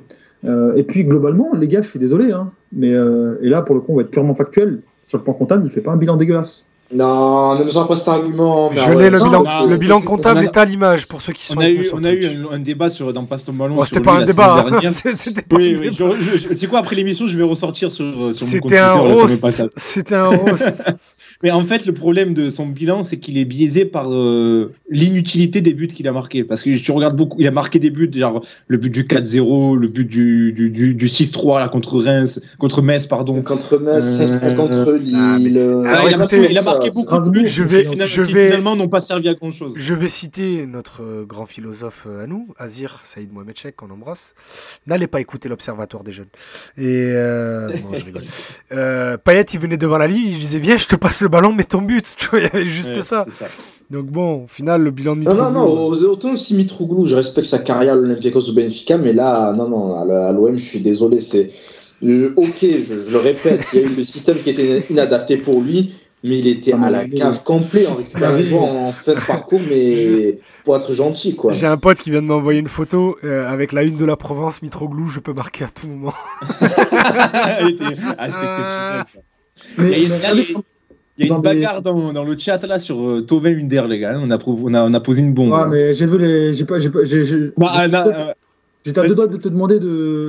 et 0.44 0.84
puis 0.84 1.04
globalement, 1.04 1.54
les 1.56 1.68
gars, 1.68 1.82
je 1.82 1.90
suis 1.90 2.00
désolé, 2.00 2.32
hein, 2.32 2.52
mais 2.74 2.92
et 2.92 3.50
là 3.50 3.62
pour 3.62 3.76
le 3.76 3.82
coup, 3.82 3.94
on 3.94 3.96
va 3.96 4.02
être 4.02 4.12
purement 4.12 4.36
factuel. 4.36 4.82
Sur 5.06 5.20
le 5.20 5.24
plan 5.24 5.34
comptable, 5.34 5.66
il 5.66 5.72
fait 5.72 5.82
pas 5.82 5.92
un 5.92 5.98
bilan 5.98 6.18
dégueulasse. 6.18 6.67
Non, 6.94 7.60
ne 7.60 7.66
me 7.66 7.70
sors 7.70 7.88
pas 7.88 7.98
cet 7.98 8.08
argument. 8.08 8.72
Je 8.74 8.92
l'ai, 8.92 9.10
le 9.10 9.18
bilan, 9.18 9.44
non, 9.44 9.66
le 9.66 9.78
bilan 9.78 10.02
comptable 10.02 10.44
est 10.44 10.56
à 10.56 10.64
l'image 10.64 11.06
pour 11.08 11.22
ceux 11.22 11.34
qui 11.34 11.46
sont. 11.46 11.58
On 11.58 11.62
a 11.62 11.70
eu, 11.70 11.90
on 11.94 12.04
a 12.04 12.12
eu 12.12 12.26
un, 12.26 12.54
un, 12.54 12.60
débat 12.60 12.90
sur, 12.90 13.12
dans 13.12 13.26
Passe 13.26 13.44
ton 13.44 13.54
ballon. 13.54 13.76
Oh, 13.78 13.86
c'était 13.86 14.00
pas 14.00 14.14
un 14.14 14.24
débat. 14.24 14.66
C'était 14.88 15.42
pas 15.42 15.58
oui, 15.58 15.76
oui, 15.78 15.92
Tu 15.92 16.58
sais 16.58 16.68
quoi, 16.68 16.80
après 16.80 16.96
l'émission, 16.96 17.28
je 17.28 17.38
vais 17.38 17.44
ressortir 17.44 17.92
sur, 17.92 18.06
sur 18.06 18.16
mon 18.16 18.30
compte 18.30 18.38
C'était 18.38 18.78
un 18.78 18.94
roast. 18.94 19.70
C'était 19.76 20.16
un 20.16 20.30
roast. 20.30 20.94
Mais 21.44 21.52
en 21.52 21.64
fait, 21.64 21.86
le 21.86 21.94
problème 21.94 22.34
de 22.34 22.50
son 22.50 22.66
bilan, 22.66 23.04
c'est 23.04 23.18
qu'il 23.18 23.38
est 23.38 23.46
biaisé 23.46 23.86
par 23.86 24.12
euh, 24.12 24.74
l'inutilité 24.90 25.62
des 25.62 25.74
buts 25.74 25.88
qu'il 25.88 26.08
a 26.08 26.12
marqués. 26.12 26.44
Parce 26.44 26.64
que 26.64 26.76
tu 26.76 26.92
regardes 26.92 27.16
beaucoup, 27.16 27.38
il 27.40 27.48
a 27.48 27.52
marqué 27.52 27.80
des 27.80 27.90
buts, 27.90 28.10
genre 28.14 28.44
le 28.68 28.78
but 28.78 28.90
du 28.90 29.04
4-0, 29.04 29.78
le 29.78 29.88
but 29.88 30.06
du, 30.06 30.52
du, 30.54 30.70
du, 30.70 30.94
du 30.94 31.08
6-3 31.08 31.60
là, 31.60 31.68
contre 31.68 32.00
Reims, 32.00 32.42
contre 32.58 32.82
Metz, 32.82 33.06
pardon. 33.06 33.42
Contre 33.42 33.78
Metz, 33.78 34.20
euh, 34.22 34.54
contre 34.54 34.94
Lille. 34.94 35.84
Ah, 35.86 35.90
alors, 35.90 36.10
il, 36.10 36.14
a 36.14 36.18
marqué, 36.18 36.48
il, 36.50 36.58
a 36.58 36.62
marqué, 36.62 36.90
beaucoup 36.92 37.18
de 37.18 37.30
buts 37.30 37.48
je 37.48 37.64
vais, 37.64 37.86
qui, 37.86 37.98
je 38.06 38.22
vais, 38.22 38.48
finalement 38.48 38.76
n'ont 38.76 38.88
pas 38.88 39.00
servi 39.00 39.30
à 39.30 39.34
grand 39.34 39.52
chose. 39.52 39.74
Je 39.76 39.94
vais 39.94 40.08
citer 40.08 40.66
notre 40.66 41.24
grand 41.24 41.46
philosophe 41.46 42.08
à 42.22 42.28
nous, 42.28 42.48
Azir 42.58 43.02
Saïd 43.04 43.32
Mohamed 43.32 43.58
Cheikh, 43.58 43.76
qu'on 43.76 43.90
embrasse. 43.90 44.34
N'allez 44.86 45.08
pas 45.08 45.22
écouter 45.22 45.50
l'Observatoire 45.50 46.04
des 46.04 46.12
jeunes. 46.12 46.28
Et 46.78 47.12
euh, 47.14 47.70
bon, 47.84 47.98
je 47.98 48.06
rigole. 48.06 48.24
Euh, 48.74 49.18
Payet, 49.18 49.46
il 49.54 49.60
venait 49.60 49.78
devant 49.78 49.98
la 49.98 50.08
ligne, 50.08 50.28
il 50.28 50.40
disait 50.40 50.60
Viens, 50.60 50.78
je 50.78 50.88
te 50.88 50.96
passe 50.96 51.22
le 51.28 51.32
ballon, 51.32 51.54
mets 51.54 51.64
ton 51.64 51.82
but. 51.82 52.16
Tu 52.18 52.30
vois, 52.30 52.40
il 52.40 52.44
y 52.44 52.48
avait 52.48 52.66
juste 52.66 52.96
ouais, 52.96 53.02
ça. 53.02 53.26
ça. 53.30 53.48
Donc 53.90 54.08
bon, 54.08 54.44
au 54.44 54.48
final, 54.48 54.82
le 54.82 54.92
bilan 54.92 55.16
de 55.16 55.22
Mitroglou... 55.22 55.44
Non, 55.44 55.52
non, 55.52 55.76
non, 55.76 56.10
autant 56.10 56.36
si 56.36 56.56
Mitroglou, 56.56 57.06
je 57.06 57.16
respecte 57.16 57.48
sa 57.48 57.60
carrière 57.60 57.94
à 57.94 57.96
l'Olympiakos 57.96 58.50
ou 58.50 58.54
Benfica, 58.54 58.98
mais 58.98 59.14
là, 59.14 59.54
non, 59.54 59.70
non, 59.70 59.96
à 59.96 60.34
l'OM, 60.34 60.58
je 60.58 60.64
suis 60.64 60.82
désolé, 60.82 61.20
c'est... 61.20 61.52
Ok, 62.36 62.58
je, 62.62 63.04
je, 63.06 63.12
le 63.12 63.18
répète, 63.18 63.62
il 63.74 63.80
y 63.80 63.84
a 63.84 63.86
eu 63.86 63.96
le 63.96 64.04
système 64.04 64.38
qui 64.40 64.50
était 64.50 64.86
inadapté 64.90 65.38
pour 65.38 65.62
lui, 65.62 65.94
mais 66.24 66.40
il 66.40 66.48
était 66.48 66.74
à 66.74 66.90
la 66.90 67.08
cave 67.08 67.44
complet 67.44 67.88
en 67.88 67.96
récupération 67.96 68.88
en 68.88 68.92
fin 68.92 69.14
de 69.14 69.26
parcours, 69.26 69.62
mais 69.68 69.96
Juste... 69.96 70.36
pour 70.66 70.76
être 70.76 70.94
gentil, 70.94 71.36
quoi. 71.36 71.54
J'ai 71.54 71.68
un 71.68 71.78
pote 71.78 72.00
qui 72.00 72.12
vient 72.12 72.22
de 72.22 72.28
m'envoyer 72.28 72.60
une 72.60 72.68
photo 72.68 73.18
euh, 73.24 73.50
avec 73.50 73.72
la 73.72 73.84
une 73.84 73.98
de 73.98 74.06
la 74.06 74.16
Provence, 74.16 74.62
Mitroglou, 74.62 75.08
je 75.08 75.20
peux 75.20 75.34
marquer 75.34 75.64
à 75.64 75.70
tout 75.70 75.88
moment. 75.88 76.14
ah, 76.62 77.62
exceptionnel, 77.62 79.04
ça. 79.06 79.20
Mais, 79.78 80.02
il, 80.02 80.10
y 80.10 80.14
a, 80.14 80.60
il 81.18 81.28
y 81.28 81.32
a 81.32 81.36
une 81.36 81.42
bagarre 81.42 81.82
dans, 81.82 82.14
dans, 82.14 82.24
le 82.24 82.38
chat 82.38 82.64
là 82.66 82.80
sur 82.80 83.00
euh, 83.00 83.22
Tovin 83.22 83.58
Under, 83.58 83.88
les 83.88 84.00
gars. 84.00 84.20
On 84.22 84.30
a, 84.30 84.38
on, 84.46 84.74
a, 84.74 84.84
on 84.84 84.94
a 84.94 85.00
posé 85.00 85.22
une 85.22 85.34
bombe. 85.34 85.54
Ah, 85.54 85.68
mais 85.70 85.94
j'ai 85.94 86.06
vu 86.06 86.18
les. 86.18 86.54
J'ai 86.54 86.66
pas. 86.66 86.78
J'ai 86.78 86.90
pas. 86.90 87.04
Bah, 87.58 88.04
euh, 88.08 88.34
J'étais 88.86 89.02
à 89.02 89.04
deux 89.04 89.16
doigts 89.16 89.28
de 89.28 89.36
te 89.36 89.50
demander 89.50 89.80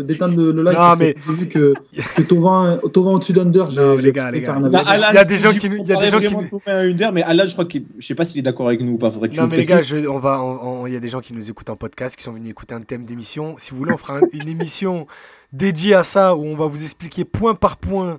d'éteindre 0.02 0.36
le, 0.36 0.50
le 0.50 0.64
live. 0.64 0.76
Non, 0.76 0.96
mais... 0.98 1.14
J'ai 1.24 1.32
vu 1.32 1.46
que, 1.46 1.74
que 2.16 2.22
Tovin, 2.22 2.80
Tovin 2.92 3.12
au-dessus 3.12 3.32
d'Under. 3.32 3.66
Les 4.02 4.10
gars, 4.10 4.32
les 4.32 4.40
gars. 4.40 4.58
Il 4.60 5.14
y 5.14 5.18
a 5.18 5.24
des 5.24 5.36
gens 5.36 5.52
qui 5.52 5.70
nous. 5.70 5.76
Il 5.76 5.86
y 5.86 5.92
a 5.92 6.00
des 6.00 6.08
gens 6.08 6.18
qui 6.18 6.34
nous. 6.34 6.60
Under, 6.66 7.12
mais 7.12 7.22
Alan, 7.22 7.44
je 7.46 7.52
crois 7.52 7.66
que. 7.66 7.78
Je 7.98 8.06
sais 8.06 8.16
pas 8.16 8.24
s'il 8.24 8.40
est 8.40 8.42
d'accord 8.42 8.66
avec 8.66 8.80
nous 8.80 8.94
ou 8.94 8.98
pas. 8.98 9.10
Faudrait 9.12 9.28
non, 9.28 9.46
mais 9.46 9.58
les 9.58 9.64
gars, 9.64 9.82
je, 9.82 10.08
on 10.08 10.18
va. 10.18 10.42
Il 10.88 10.92
y 10.92 10.96
a 10.96 11.00
des 11.00 11.08
gens 11.08 11.20
qui 11.20 11.34
nous 11.34 11.48
écoutent 11.48 11.70
en 11.70 11.76
podcast, 11.76 12.16
qui 12.16 12.24
sont 12.24 12.32
venus 12.32 12.50
écouter 12.50 12.74
un 12.74 12.80
thème 12.80 13.04
d'émission. 13.04 13.54
Si 13.58 13.70
vous 13.70 13.76
voulez, 13.76 13.92
on 13.92 13.98
fera 13.98 14.18
une 14.32 14.48
émission 14.48 15.06
dédiée 15.52 15.94
à 15.94 16.02
ça 16.02 16.34
où 16.34 16.44
on 16.44 16.56
va 16.56 16.66
vous 16.66 16.82
expliquer 16.82 17.24
point 17.24 17.54
par 17.54 17.76
point 17.76 18.18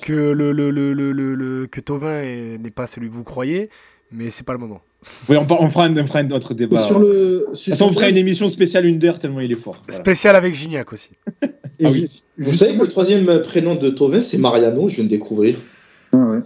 que 0.00 0.12
le, 0.12 0.52
le, 0.52 0.70
le, 0.70 0.92
le, 0.92 1.12
le 1.12 1.66
que 1.66 1.80
Tovin 1.80 2.22
n'est 2.58 2.70
pas 2.70 2.86
celui 2.86 3.08
que 3.08 3.14
vous 3.14 3.24
croyez, 3.24 3.70
mais 4.12 4.30
c'est 4.30 4.44
pas 4.44 4.52
le 4.52 4.58
moment. 4.58 4.80
Oui, 5.28 5.36
on, 5.36 5.42
on, 5.42 5.70
fera, 5.70 5.84
un, 5.84 5.96
on 5.96 6.06
fera 6.06 6.18
un 6.20 6.30
autre 6.30 6.54
débat. 6.54 6.78
Sur 6.78 6.98
le, 6.98 7.46
sur 7.54 7.80
on 7.82 7.92
fera 7.92 8.08
une 8.08 8.16
émission 8.16 8.48
spéciale 8.48 8.86
Under 8.86 9.18
tellement 9.18 9.40
il 9.40 9.52
est 9.52 9.56
fort. 9.56 9.82
Voilà. 9.86 10.00
Spéciale 10.00 10.36
avec 10.36 10.54
Gignac 10.54 10.92
aussi. 10.92 11.10
ah 11.42 11.88
oui. 11.90 12.10
Vous 12.38 12.54
savez 12.54 12.74
que 12.74 12.82
le 12.82 12.88
troisième 12.88 13.42
prénom 13.42 13.74
de 13.74 13.90
Tovin, 13.90 14.20
c'est 14.20 14.38
Mariano, 14.38 14.88
je 14.88 14.96
viens 14.96 15.04
de 15.04 15.10
découvrir. 15.10 15.56
Ah 16.12 16.16
ouais. 16.16 16.38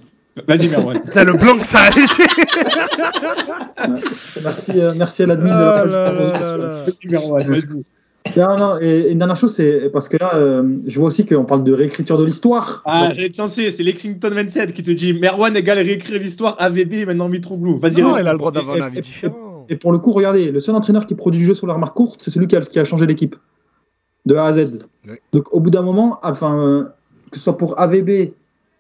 Vas-y, 0.47 0.69
Merwan. 0.69 0.97
C'est 1.09 1.25
le 1.25 1.33
blanc 1.35 1.59
que 1.59 1.67
ça 1.67 1.81
a 1.81 1.91
laissé. 1.91 2.23
merci, 4.43 4.73
euh, 4.81 4.95
merci 4.97 5.23
à 5.25 5.27
l'admin 5.27 5.51
de 5.51 5.65
la 5.65 5.73
page. 5.73 5.91
Vas-y, 5.91 7.11
Merwan, 7.13 7.47
vas-y. 7.47 7.85
Non, 8.37 8.57
non, 8.57 8.79
et 8.81 9.11
une 9.11 9.19
dernière 9.19 9.37
chose, 9.37 9.55
c'est 9.55 9.91
parce 9.91 10.09
que 10.09 10.17
là, 10.17 10.35
euh, 10.35 10.77
je 10.87 10.99
vois 10.99 11.09
aussi 11.09 11.25
qu'on 11.25 11.45
parle 11.45 11.65
de 11.65 11.73
réécriture 11.73 12.19
de 12.19 12.25
l'histoire. 12.25 12.83
Ah, 12.85 13.07
donc... 13.07 13.17
j'allais 13.17 13.31
te 13.31 13.39
lancer, 13.39 13.73
c'est 13.73 13.83
Lexington 13.83 14.31
27 14.31 14.73
qui 14.73 14.83
te 14.83 14.91
dit 14.91 15.15
Merwan 15.15 15.57
égale 15.57 15.79
réécrire 15.79 16.21
l'histoire, 16.21 16.55
AVB, 16.59 17.07
maintenant 17.07 17.29
Mitroglou. 17.29 17.79
Vas-y, 17.79 18.03
Non, 18.03 18.19
il 18.19 18.29
a 18.29 18.33
le 18.33 18.39
droit 18.39 18.53
d'avoir 18.53 18.77
un 18.77 18.83
avis 18.83 19.01
différent. 19.01 19.67
Et, 19.69 19.73
et, 19.73 19.77
pour 19.77 19.91
le 19.91 19.99
coup, 19.99 20.13
regardez, 20.13 20.53
le 20.53 20.61
seul 20.61 20.75
entraîneur 20.75 21.07
qui 21.07 21.15
produit 21.15 21.41
du 21.41 21.47
jeu 21.47 21.55
sur 21.55 21.67
la 21.67 21.75
remarque 21.75 21.97
courte, 21.97 22.21
c'est 22.23 22.31
celui 22.31 22.47
qui 22.47 22.57
a, 22.57 22.61
qui 22.61 22.79
a, 22.79 22.85
changé 22.85 23.07
l'équipe, 23.07 23.37
de 24.27 24.35
A 24.37 24.45
à 24.45 24.53
Z. 24.53 24.79
Oui. 25.09 25.15
Donc, 25.33 25.53
au 25.53 25.61
bout 25.61 25.71
d'un 25.71 25.83
moment, 25.83 26.19
enfin, 26.23 26.59
euh, 26.59 26.85
que 27.31 27.39
ce 27.39 27.45
soit 27.45 27.57
pour 27.57 27.81
AVB, 27.81 28.33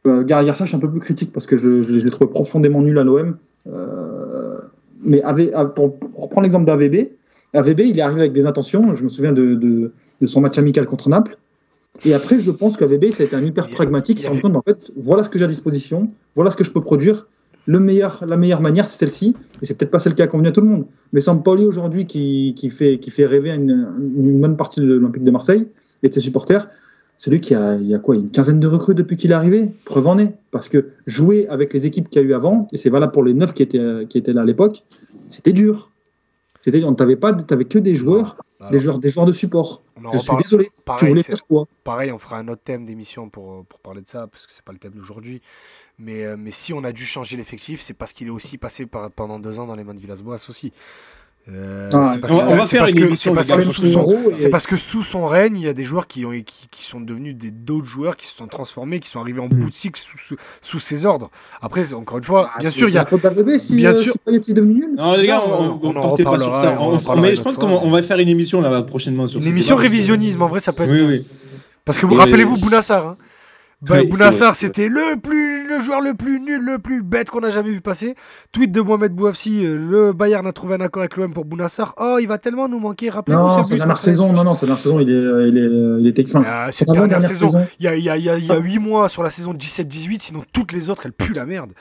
euh, 0.06 0.22
Gary 0.22 0.46
Garcia, 0.46 0.64
je 0.64 0.70
suis 0.70 0.76
un 0.76 0.80
peu 0.80 0.90
plus 0.90 1.00
critique 1.00 1.32
parce 1.32 1.46
que 1.46 1.56
je, 1.56 1.82
je, 1.82 1.98
je 1.98 2.04
l'ai 2.04 2.10
trouvé 2.10 2.30
profondément 2.30 2.82
nul 2.82 2.98
à 2.98 3.04
l'OM. 3.04 3.36
Euh, 3.66 4.58
mais 5.02 5.22
AV, 5.22 5.50
pour, 5.74 5.98
pour 5.98 6.22
reprendre 6.22 6.42
l'exemple 6.42 6.66
d'AVB, 6.66 7.08
AVB, 7.54 7.80
il 7.80 7.98
est 7.98 8.02
arrivé 8.02 8.20
avec 8.20 8.32
des 8.32 8.46
intentions. 8.46 8.92
Je 8.94 9.04
me 9.04 9.08
souviens 9.08 9.32
de, 9.32 9.54
de, 9.54 9.92
de 10.20 10.26
son 10.26 10.40
match 10.40 10.58
amical 10.58 10.86
contre 10.86 11.08
Naples. 11.08 11.38
Et 12.04 12.14
après, 12.14 12.38
je 12.38 12.50
pense 12.50 12.76
qu'AVB, 12.76 13.10
ça 13.10 13.22
a 13.22 13.26
été 13.26 13.36
un 13.36 13.44
hyper 13.44 13.68
pragmatique. 13.68 14.18
Il 14.18 14.22
s'est 14.22 14.28
rendu 14.28 14.40
compte, 14.40 14.56
en 14.56 14.62
fait, 14.62 14.90
voilà 14.96 15.24
ce 15.24 15.28
que 15.28 15.38
j'ai 15.38 15.44
à 15.44 15.48
disposition, 15.48 16.10
voilà 16.34 16.50
ce 16.50 16.56
que 16.56 16.64
je 16.64 16.70
peux 16.70 16.80
produire. 16.80 17.26
Le 17.66 17.78
meilleur, 17.78 18.24
la 18.26 18.36
meilleure 18.36 18.62
manière, 18.62 18.86
c'est 18.86 18.96
celle-ci. 18.96 19.34
Et 19.60 19.66
c'est 19.66 19.74
peut-être 19.74 19.90
pas 19.90 19.98
celle 19.98 20.14
qui 20.14 20.22
a 20.22 20.26
convenu 20.26 20.48
à 20.48 20.52
tout 20.52 20.62
le 20.62 20.68
monde. 20.68 20.86
Mais 21.12 21.20
Sampaoli, 21.20 21.64
aujourd'hui, 21.64 22.06
qui, 22.06 22.54
qui, 22.56 22.70
fait, 22.70 22.98
qui 22.98 23.10
fait 23.10 23.26
rêver 23.26 23.50
une, 23.50 23.88
une 24.16 24.40
bonne 24.40 24.56
partie 24.56 24.80
de 24.80 24.86
l'Olympique 24.86 25.24
de 25.24 25.30
Marseille 25.30 25.68
et 26.02 26.08
de 26.08 26.14
ses 26.14 26.20
supporters, 26.20 26.68
c'est 27.18 27.30
lui 27.30 27.40
qui 27.40 27.54
a, 27.54 27.76
il 27.76 27.86
y 27.86 27.94
a 27.94 27.98
quoi, 27.98 28.14
une 28.14 28.30
quinzaine 28.30 28.60
de 28.60 28.66
recrues 28.66 28.94
depuis 28.94 29.18
qu'il 29.18 29.30
est 29.30 29.34
arrivé? 29.34 29.70
Preuve 29.84 30.06
en 30.06 30.18
est. 30.18 30.32
Parce 30.52 30.70
que 30.70 30.86
jouer 31.06 31.46
avec 31.48 31.74
les 31.74 31.84
équipes 31.84 32.08
qu'il 32.08 32.22
y 32.22 32.24
a 32.24 32.28
eu 32.28 32.32
avant, 32.32 32.66
et 32.72 32.78
c'est 32.78 32.88
valable 32.88 33.12
pour 33.12 33.24
les 33.24 33.34
neuf 33.34 33.52
qui 33.52 33.62
étaient, 33.62 34.06
qui 34.08 34.16
étaient 34.16 34.32
là 34.32 34.40
à 34.40 34.44
l'époque, 34.46 34.84
c'était 35.28 35.52
dur. 35.52 35.89
C'est-à-dire, 36.62 36.86
on 36.86 36.94
t'avait 36.94 37.16
pas, 37.16 37.32
t'avais 37.32 37.64
que 37.64 37.78
des 37.78 37.94
joueurs 37.94 38.36
Alors, 38.60 38.70
des, 38.72 38.80
joueurs, 38.80 38.98
des 38.98 39.08
joueurs 39.10 39.26
de 39.26 39.32
support. 39.32 39.82
Je 40.12 40.18
suis 40.18 40.36
désolé. 40.42 40.64
Tu 40.66 40.70
Pareil, 40.84 41.08
voulais 41.10 41.22
c'est- 41.22 41.32
faire 41.32 41.46
quoi? 41.46 41.64
pareil, 41.84 42.12
on 42.12 42.18
fera 42.18 42.38
un 42.38 42.48
autre 42.48 42.62
thème 42.62 42.84
d'émission 42.84 43.28
pour, 43.30 43.52
euh, 43.52 43.62
pour 43.68 43.78
parler 43.80 44.02
de 44.02 44.08
ça, 44.08 44.26
parce 44.26 44.46
que 44.46 44.52
c'est 44.52 44.64
pas 44.64 44.72
le 44.72 44.78
thème 44.78 44.92
d'aujourd'hui. 44.92 45.40
Mais, 45.98 46.24
euh, 46.24 46.36
mais 46.38 46.50
si 46.50 46.72
on 46.72 46.82
a 46.84 46.92
dû 46.92 47.04
changer 47.04 47.36
l'effectif, 47.36 47.80
c'est 47.80 47.94
parce 47.94 48.12
qu'il 48.12 48.26
est 48.26 48.30
aussi 48.30 48.58
passé 48.58 48.86
par- 48.86 49.10
pendant 49.10 49.38
deux 49.38 49.58
ans 49.58 49.66
dans 49.66 49.74
les 49.76 49.84
mains 49.84 49.94
de 49.94 50.00
Villas-Boas 50.00 50.44
aussi. 50.48 50.72
Euh, 51.48 51.88
Ah, 51.92 52.12
c'est 52.14 52.20
parce 52.20 52.34
que- 52.34 52.38
parce 53.34 53.48
sous 53.72 53.86
son- 53.86 54.00
Euro 54.00 54.30
et- 54.30 54.36
C'est 54.36 54.50
parce 54.50 54.66
que 54.66 54.76
sous 54.76 55.02
son 55.02 55.26
règne, 55.26 55.56
il 55.56 55.62
y 55.64 55.68
a 55.68 55.72
des 55.72 55.84
joueurs 55.84 56.06
qui, 56.06 56.24
ont, 56.24 56.30
qui, 56.32 56.44
qui 56.70 56.84
sont 56.84 57.00
devenus 57.00 57.34
des 57.34 57.50
d'autres 57.50 57.86
joueurs, 57.86 58.16
qui 58.16 58.26
se 58.26 58.36
sont 58.36 58.46
transformés, 58.46 59.00
qui 59.00 59.08
sont 59.08 59.20
arrivés 59.20 59.40
en 59.40 59.46
Mm. 59.46 59.54
bout 59.54 59.70
de 59.70 59.74
cycle 59.74 59.98
sous, 59.98 60.18
sous, 60.18 60.36
sous 60.60 60.78
ses 60.78 61.06
ordres. 61.06 61.30
Après, 61.62 61.92
encore 61.94 62.18
une 62.18 62.24
fois, 62.24 62.50
Ah, 62.54 62.60
bien 62.60 62.70
sûr, 62.70 62.88
il 62.88 62.94
y 62.94 62.98
a. 62.98 63.06
si, 63.58 63.74
Bien 63.74 63.92
euh, 63.94 64.02
sûr. 64.02 64.14
Non, 64.96 65.16
les 65.16 65.26
gars, 65.26 65.42
on, 65.44 65.50
on 65.50 65.80
on, 65.82 65.96
en 65.96 66.16
pas 66.16 66.38
sur 66.38 66.56
ça. 66.56 66.76
on 66.78 67.16
mais 67.16 67.34
je 67.34 67.42
pense 67.42 67.56
qu'on 67.58 67.90
va- 67.90 68.02
faire 68.02 68.18
une 68.18 68.28
émission 68.28 68.60
là 68.60 68.82
prochainement 68.82 69.26
sur 69.26 69.40
Une 69.40 69.46
émission 69.46 69.76
révisionnisme, 69.76 70.42
en 70.42 70.48
vrai, 70.48 70.60
ça 70.60 70.72
peut 70.72 70.84
être. 70.84 70.90
Oui, 70.90 71.02
oui. 71.02 71.26
Parce 71.84 71.98
que 71.98 72.06
vous 72.06 72.14
rappelez-vous 72.14 72.58
Bounassar. 72.58 73.06
Hein 73.08 73.16
Bounassar, 73.82 74.54
c'était 74.56 74.88
le 74.88 75.18
plus, 75.20 75.59
le 75.80 75.86
joueur 75.86 76.00
le 76.00 76.14
plus 76.14 76.40
nul, 76.40 76.60
le 76.62 76.78
plus 76.78 77.02
bête 77.02 77.30
qu'on 77.30 77.42
a 77.42 77.50
jamais 77.50 77.70
vu 77.70 77.80
passer. 77.80 78.14
Tweet 78.52 78.70
de 78.70 78.80
Mohamed 78.82 79.12
Bouafsi, 79.12 79.64
euh, 79.64 79.78
le 79.78 80.12
Bayern 80.12 80.46
a 80.46 80.52
trouvé 80.52 80.74
un 80.74 80.80
accord 80.80 81.00
avec 81.00 81.16
l'OM 81.16 81.32
pour 81.32 81.46
Bounassar. 81.46 81.94
Oh, 81.98 82.18
il 82.20 82.28
va 82.28 82.38
tellement 82.38 82.68
nous 82.68 82.78
manquer. 82.78 83.08
Rappelez-vous 83.08 83.40
Non, 83.40 83.64
ce 83.64 83.70
but 83.70 83.78
dernière 83.78 83.98
saison, 83.98 84.32
non, 84.32 84.44
non, 84.44 84.54
sa 84.54 84.66
dernière 84.66 84.80
saison, 84.80 85.00
il 85.00 85.08
est, 85.10 85.12
euh, 85.14 85.48
il 85.48 85.56
est, 85.56 85.60
euh, 85.62 85.98
il 86.00 86.06
était. 86.06 86.24
Enfin, 86.26 86.44
Ah, 86.46 86.68
cette 86.70 86.88
dernière, 86.88 87.08
dernière 87.08 87.26
saison, 87.26 87.50
il 87.78 87.84
y 87.84 87.88
a, 87.88 87.96
il 87.96 88.04
y 88.04 88.10
a, 88.10 88.16
il 88.18 88.24
y 88.24 88.28
a, 88.28 88.36
il 88.36 88.44
y 88.44 88.52
a 88.52 88.58
8 88.58 88.78
mois 88.78 89.08
sur 89.08 89.22
la 89.22 89.30
saison 89.30 89.54
17-18, 89.54 90.20
sinon 90.20 90.44
toutes 90.52 90.72
les 90.72 90.90
autres, 90.90 91.06
elles 91.06 91.12
puent 91.12 91.34
la 91.34 91.46
merde. 91.46 91.72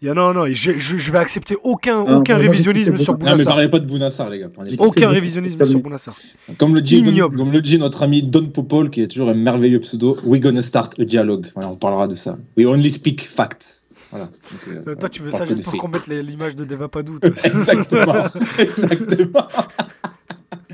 Il 0.00 0.06
y 0.06 0.10
a, 0.10 0.14
non, 0.14 0.32
non, 0.32 0.46
je, 0.46 0.72
je, 0.78 0.96
je 0.96 1.12
vais 1.12 1.18
accepter 1.18 1.56
aucun, 1.64 2.04
Ah, 2.06 2.16
aucun 2.18 2.36
révisionnisme 2.36 2.96
sur 2.96 3.14
Non, 3.14 3.18
mais 3.18 3.30
Bounassar. 3.32 3.52
parlez 3.54 3.68
pas 3.68 3.80
de 3.80 3.86
Bounassar, 3.86 4.30
les 4.30 4.38
gars. 4.38 4.48
Aucun 4.78 5.08
révisionnisme 5.08 5.64
sur 5.66 5.80
Bounassar. 5.80 6.16
Comme 6.56 6.74
le, 6.76 6.80
dit, 6.82 6.98
Ignoble. 6.98 7.36
comme 7.36 7.50
le 7.50 7.60
dit 7.60 7.78
notre 7.78 8.04
ami 8.04 8.22
Don 8.22 8.46
Popol, 8.46 8.90
qui 8.90 9.02
est 9.02 9.08
toujours 9.08 9.28
un 9.28 9.34
merveilleux 9.34 9.80
pseudo, 9.80 10.16
we're 10.24 10.40
gonna 10.40 10.62
start 10.62 10.94
a 11.00 11.04
dialogue. 11.04 11.48
Voilà, 11.54 11.68
on 11.70 11.76
parlera 11.76 12.06
de 12.06 12.14
ça. 12.14 12.38
We 12.56 12.64
only 12.66 12.90
speak 12.92 13.22
facts. 13.28 13.82
Voilà. 14.12 14.26
Donc, 14.26 14.60
euh, 14.68 14.82
Euh, 14.92 14.94
toi, 14.94 15.08
tu 15.08 15.20
veux 15.22 15.30
ça 15.30 15.44
juste 15.44 15.64
pour 15.64 15.76
qu'on 15.76 15.88
mette 15.88 16.06
l'image 16.06 16.54
de 16.54 16.64
Deva 16.64 16.88
Padou. 16.88 17.18
faits. 17.20 17.44
Exactement. 17.54 18.14
Exactement. 18.58 19.48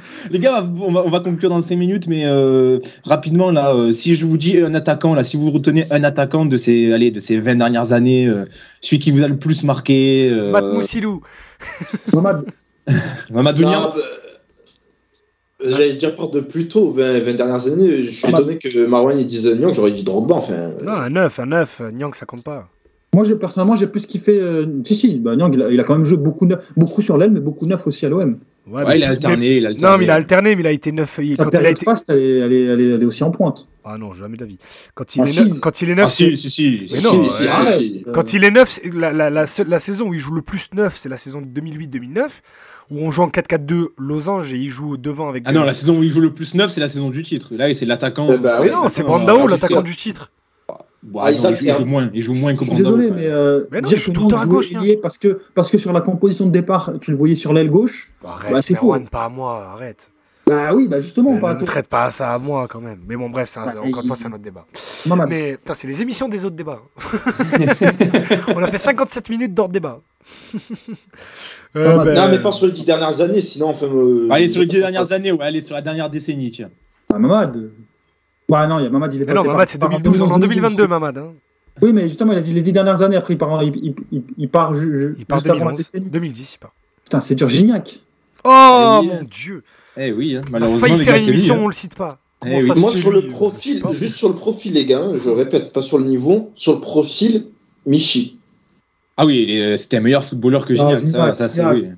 Les 0.31 0.39
gars, 0.39 0.65
on 0.81 0.91
va, 0.93 1.03
on 1.05 1.11
va 1.11 1.21
conclure 1.21 1.51
dans 1.51 1.61
5 1.61 1.77
minutes, 1.77 2.07
mais 2.09 2.23
euh, 2.25 2.79
rapidement, 3.05 3.51
là, 3.51 3.75
euh, 3.75 3.93
si 3.93 4.15
je 4.15 4.25
vous 4.27 4.37
dis 4.37 4.59
un 4.59 4.75
attaquant, 4.75 5.15
là, 5.15 5.25
si 5.25 5.37
vous 5.37 5.51
retenez 5.51 5.87
un 5.91 6.05
attaquant 6.05 6.45
de 6.47 6.57
ces, 6.57 6.93
allez, 6.93 7.11
de 7.11 7.21
ces 7.21 7.39
20 7.41 7.57
dernières 7.57 7.93
années, 7.93 8.27
euh, 8.27 8.45
celui 8.81 8.99
qui 8.99 9.11
vous 9.11 9.23
a 9.23 9.29
le 9.29 9.37
plus 9.39 9.65
marqué, 9.65 10.31
euh, 10.31 10.51
Matt 10.53 10.65
Moussilou. 10.65 11.21
Mamad, 12.13 12.45
Mamadou 13.31 13.63
Non, 13.63 13.69
Niang 13.71 13.93
bah, 13.95 14.01
J'allais 15.67 15.95
dire 15.95 16.15
par 16.17 16.29
de 16.31 16.41
plus 16.41 16.69
tôt, 16.69 16.91
20, 16.91 17.21
20 17.21 17.35
dernières 17.35 17.67
années. 17.69 18.03
Je 18.03 18.11
suis 18.11 18.29
étonné 18.29 18.59
que 18.59 18.87
Marwan 18.87 19.19
il 19.19 19.27
dise 19.27 19.47
Nyang, 19.47 19.73
j'aurais 19.73 19.93
dit 19.93 20.05
Drogba. 20.05 20.35
Enfin, 20.35 20.71
Non, 20.85 20.93
un 20.93 21.09
9, 21.11 21.41
un 21.41 21.47
9. 21.47 21.83
Nyang, 21.95 22.15
ça 22.15 22.27
compte 22.27 22.43
pas. 22.45 22.69
Moi, 23.15 23.25
personnellement, 23.39 23.77
j'ai 23.77 23.87
plus 23.87 24.05
kiffé. 24.05 24.39
euh, 24.41 24.67
si, 24.85 24.95
si, 24.95 25.15
bah, 25.21 25.37
Nyang, 25.37 25.55
il, 25.55 25.63
a, 25.63 25.71
il 25.71 25.81
a 25.81 25.85
quand 25.85 25.95
même 25.97 26.05
joué 26.05 26.19
beaucoup, 26.19 26.45
neuf- 26.47 26.73
beaucoup 26.77 27.01
sur 27.01 27.17
l'aile, 27.17 27.31
mais 27.31 27.41
beaucoup 27.41 27.65
neuf 27.67 27.87
aussi 27.87 28.05
à 28.05 28.09
l'OM. 28.09 28.39
Ouais, 28.67 28.83
Ouais, 28.83 28.97
il 28.97 29.05
a 29.05 29.11
alterné, 29.11 29.57
il 29.57 29.67
a 29.67 29.69
mais- 29.71 29.75
alterné. 29.75 29.93
Non, 29.93 29.99
mais 29.99 30.05
il 30.05 30.11
a 30.11 30.15
alterné, 30.15 30.57
mais 30.57 30.63
il 30.63 30.67
a 30.67 30.71
été 30.71 30.91
9. 30.91 31.21
Il, 31.23 31.37
quand 31.37 31.51
il 31.53 31.57
a 31.67 31.69
été... 31.71 31.85
fast, 31.85 32.09
elle 32.09 32.19
est, 32.19 32.39
elle, 32.39 32.53
est, 32.53 32.65
elle, 32.65 32.81
est, 32.81 32.89
elle 32.95 33.03
est 33.03 33.05
aussi 33.05 33.23
en 33.23 33.31
pointe. 33.31 33.69
Ah 33.85 33.99
non, 33.99 34.15
jamais 34.15 34.37
de 34.39 34.43
la 34.43 34.47
vie. 34.49 34.57
Quand 34.95 35.15
il, 35.17 35.21
Ah, 35.21 35.25
est, 35.27 35.33
si. 35.33 35.45
neuf, 35.51 35.61
quand 35.61 35.83
il 35.83 35.91
est 35.91 35.95
9, 35.95 36.07
Ah, 36.07 36.09
si, 36.09 36.37
si, 36.39 36.49
si. 36.49 36.79
Mais 36.91 36.97
si, 36.97 37.05
non, 37.05 37.25
si, 37.25 37.31
si, 37.31 37.43
euh, 37.43 37.79
si. 37.79 38.05
Euh, 38.07 38.13
Quand 38.13 38.33
il 38.33 38.43
est 38.45 38.51
9, 38.51 38.69
c'est 38.71 38.95
la, 38.95 39.13
la, 39.13 39.29
la, 39.29 39.45
la 39.67 39.79
saison 39.79 40.09
où 40.09 40.15
il 40.15 40.21
joue 40.21 40.33
le 40.35 40.41
plus 40.41 40.69
9, 40.73 40.97
c'est 40.97 41.11
la 41.11 41.19
saison 41.19 41.43
2008-2009, 41.43 42.23
où 42.91 43.01
on 43.01 43.11
joue 43.11 43.23
en 43.23 43.29
4-4-2 43.29 43.89
losange 43.99 44.55
et 44.55 44.57
il 44.57 44.71
joue 44.71 44.97
devant 44.97 45.29
avec. 45.29 45.43
Ah 45.47 45.53
non, 45.53 45.65
la 45.65 45.75
saison 45.75 45.99
où 45.99 46.03
il 46.03 46.09
joue 46.09 46.21
le 46.23 46.33
plus 46.33 46.55
neuf, 46.55 46.71
c'est 46.71 46.81
la 46.81 46.89
saison 46.89 47.11
du 47.11 47.23
titre. 47.23 47.55
Là, 47.55 47.73
c'est 47.75 47.85
l'attaquant. 47.85 48.29
Eh 48.33 48.39
bah 48.39 48.61
oui, 48.63 48.71
non, 48.71 48.89
c'est 48.89 49.03
Brandao, 49.03 49.45
euh, 49.47 49.51
l'attaquant 49.51 49.83
du 49.83 49.95
titre. 49.95 50.31
Bon, 51.05 51.21
Ah, 51.21 51.31
non, 51.31 51.37
Isaac 51.37 51.53
il, 51.53 51.57
joue, 51.59 51.65
il 51.65 51.69
joue 51.73 51.81
Herb. 51.81 51.87
moins, 51.89 52.11
il 52.15 52.23
joue 52.23 52.35
moins 52.35 52.55
que 52.55 52.61
Je 52.65 52.71
suis 52.71 52.77
désolé, 52.79 53.11
mais, 53.11 53.27
euh, 53.27 53.65
Mais 53.71 53.81
non, 53.83 53.89
dire 53.89 53.99
que 54.03 54.11
tout 54.11 54.23
le 54.25 54.29
temps 54.29 54.37
Nyang 54.37 54.43
à 54.43 54.47
gauche, 54.47 54.73
ailier 54.73 54.99
parce 55.03 55.19
que, 55.19 55.41
parce 55.55 55.71
que 55.71 55.77
sur 55.79 55.93
la 55.93 56.01
composition 56.01 56.47
de 56.47 56.51
départ, 56.51 56.93
tu 57.01 57.11
le 57.11 57.17
voyais 57.19 57.35
sur 57.37 57.53
l'aile 57.53 57.71
gauche. 57.71 58.11
Arrête, 58.25 58.53
Bah, 58.53 58.63
c'est 58.63 58.75
faux. 58.75 58.97
pas 59.11 59.25
à 59.25 59.29
moi, 59.29 59.65
arrête. 59.75 60.11
Bah 60.47 60.75
oui, 60.75 60.89
bah 60.89 60.99
justement, 61.01 61.33
Ne 61.35 61.41
pas 61.41 61.51
à 61.51 61.55
me 61.55 61.59
toi. 61.61 61.67
traite 61.67 61.89
pas 61.89 62.11
ça 62.11 62.33
à 62.35 62.39
moi 62.39 62.69
quand 62.69 62.81
même. 62.81 63.01
Mais 63.09 63.17
bon, 63.17 63.31
bref, 63.31 63.55
Bah, 63.57 63.63
encore 63.71 63.85
une 63.87 63.93
fois, 63.95 64.03
il- 64.05 64.17
c'est 64.17 64.27
un 64.27 64.33
autre 64.33 64.43
débat. 64.43 64.67
Mamad. 65.07 65.29
Mais 65.29 65.57
putain, 65.57 65.73
c'est 65.75 65.87
les 65.87 66.03
émissions 66.03 66.29
des 66.29 66.45
autres 66.45 66.57
débats. 66.57 66.81
On 68.55 68.63
a 68.63 68.69
fait 68.69 68.77
57 68.79 69.31
minutes 69.31 69.55
d'ordre 69.55 69.73
débat. 69.73 70.01
Euh, 71.77 71.87
Pas 71.87 71.97
mal. 71.97 72.07
ben, 72.07 72.15
Non, 72.15 72.29
mais 72.31 72.39
pas 72.41 72.53
sur 72.53 72.67
les 72.67 72.73
10 72.73 72.85
dernières 72.85 73.21
années, 73.21 73.41
sinon, 73.41 73.71
enfin. 73.71 73.87
euh, 73.87 74.29
Allez, 74.31 74.47
sur 74.47 74.61
les 74.61 74.67
dix 74.69 74.77
ça 74.77 74.83
dernières 74.83 75.07
sera- 75.07 75.17
années, 75.17 75.33
ouais, 75.33 75.45
allez, 75.45 75.61
sur 75.61 75.75
la 75.75 75.83
dernière 75.83 76.09
décennie, 76.09 76.53
tiens. 76.53 76.71
Ah, 77.13 77.19
Mamad. 77.19 77.71
Ouais, 78.51 78.67
non, 78.67 78.79
il 78.79 78.85
y 78.85 78.87
a 78.87 78.91
Mamad, 78.91 79.13
il 79.15 79.23
est 79.23 79.25
pas 79.25 79.35
non, 79.35 79.43
il 79.43 79.47
Mamad, 79.49 79.69
c'est 79.69 79.79
pas- 79.79 79.89
2012. 79.89 80.21
On 80.23 80.29
est 80.29 80.33
en 80.33 80.39
2012. 80.39 80.49
2022, 80.77 80.87
Mamad. 80.87 81.19
hein. 81.19 81.33
Oui, 81.83 81.93
mais 81.93 82.03
justement, 82.05 82.33
il 82.33 82.39
a 82.39 82.43
dit 82.43 82.53
les 82.53 82.61
dix 82.61 82.73
dernières 82.73 83.03
années, 83.03 83.17
après 83.17 83.35
il 83.35 83.39
part, 83.39 83.63
il, 83.63 83.75
il, 83.77 83.95
il, 84.13 84.23
il 84.39 84.49
part 84.49 84.75
ju- 84.75 84.93
ju- 84.97 85.15
Il 85.19 85.27
part 85.27 85.39
juste 85.41 85.47
avant 85.51 85.59
la 85.71 85.73
2011. 85.73 85.79
décennie. 85.79 86.07
2010, 86.11 86.55
il 86.55 86.59
part. 86.59 86.73
Putain, 87.05 87.21
c'est 87.21 87.35
dur, 87.35 87.49
Gignac. 87.49 88.01
Oh 88.45 88.51
Eh 88.51 89.01
oui. 89.01 89.07
mon 89.09 89.23
dieu. 89.25 89.63
Eh 89.97 90.13
oui, 90.13 90.37
hein, 90.37 90.43
On 90.45 90.49
a 90.49 90.51
malheureusement. 90.53 90.87
failli 90.89 90.99
faire 91.05 91.17
une 91.17 91.29
émission, 91.29 91.55
hein. 91.57 91.61
on 91.63 91.67
le 91.69 91.73
cite 91.73 91.95
pas. 91.97 92.19
Eh 92.47 92.49
Comment 92.51 92.59
oui. 92.59 92.67
ça, 92.67 92.75
Moi, 92.75 92.91
sur 92.91 93.11
lui 93.13 93.23
le 93.23 93.31
profil, 93.31 93.81
pas. 93.81 93.93
juste 93.93 94.15
sur 94.17 94.29
le 94.29 94.35
profil, 94.35 94.75
les 94.75 94.85
gars, 94.85 95.01
hein, 95.01 95.13
je 95.17 95.31
répète, 95.31 95.73
pas 95.73 95.83
sur 95.83 95.99
le 95.99 96.05
niveau, 96.05 96.51
sur 96.55 96.75
le 96.75 96.81
profil, 96.81 97.47
Michi. 97.87 98.39
Ah 99.17 99.25
oui, 99.27 99.45
il 99.49 99.51
est- 99.59 99.77
c'était 99.77 99.97
un 99.97 100.01
meilleur 100.01 100.25
footballeur 100.25 100.67
que 100.67 100.75
Ah, 100.75 100.97
Gignac, 100.97 101.09
ça, 101.09 101.35
ça 101.35 101.49
c'est 101.49 101.65
oui. 101.65 101.89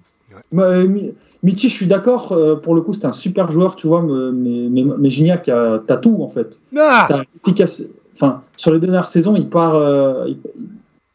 Bah, 0.53 0.85
Mi- 0.85 1.13
Michi, 1.43 1.69
je 1.69 1.75
suis 1.75 1.87
d'accord, 1.87 2.33
euh, 2.33 2.55
pour 2.57 2.75
le 2.75 2.81
coup, 2.81 2.93
c'était 2.93 3.07
un 3.07 3.13
super 3.13 3.51
joueur, 3.51 3.75
tu 3.77 3.87
vois, 3.89 4.03
mais, 4.03 4.69
mais, 4.99 5.11
Gignac, 5.11 5.49
a- 5.49 5.83
t'as 5.85 5.97
tout, 5.97 6.19
en 6.23 6.29
fait. 6.29 6.61
Ah 6.77 7.07
T'as 7.09 7.23
efficace. 7.45 7.83
Enfin, 8.15 8.43
sur 8.57 8.73
les 8.73 8.79
dernières 8.79 9.09
saisons, 9.09 9.35
il 9.37 9.49
part, 9.49 9.75
euh, 9.75 10.29
il, 10.29 10.39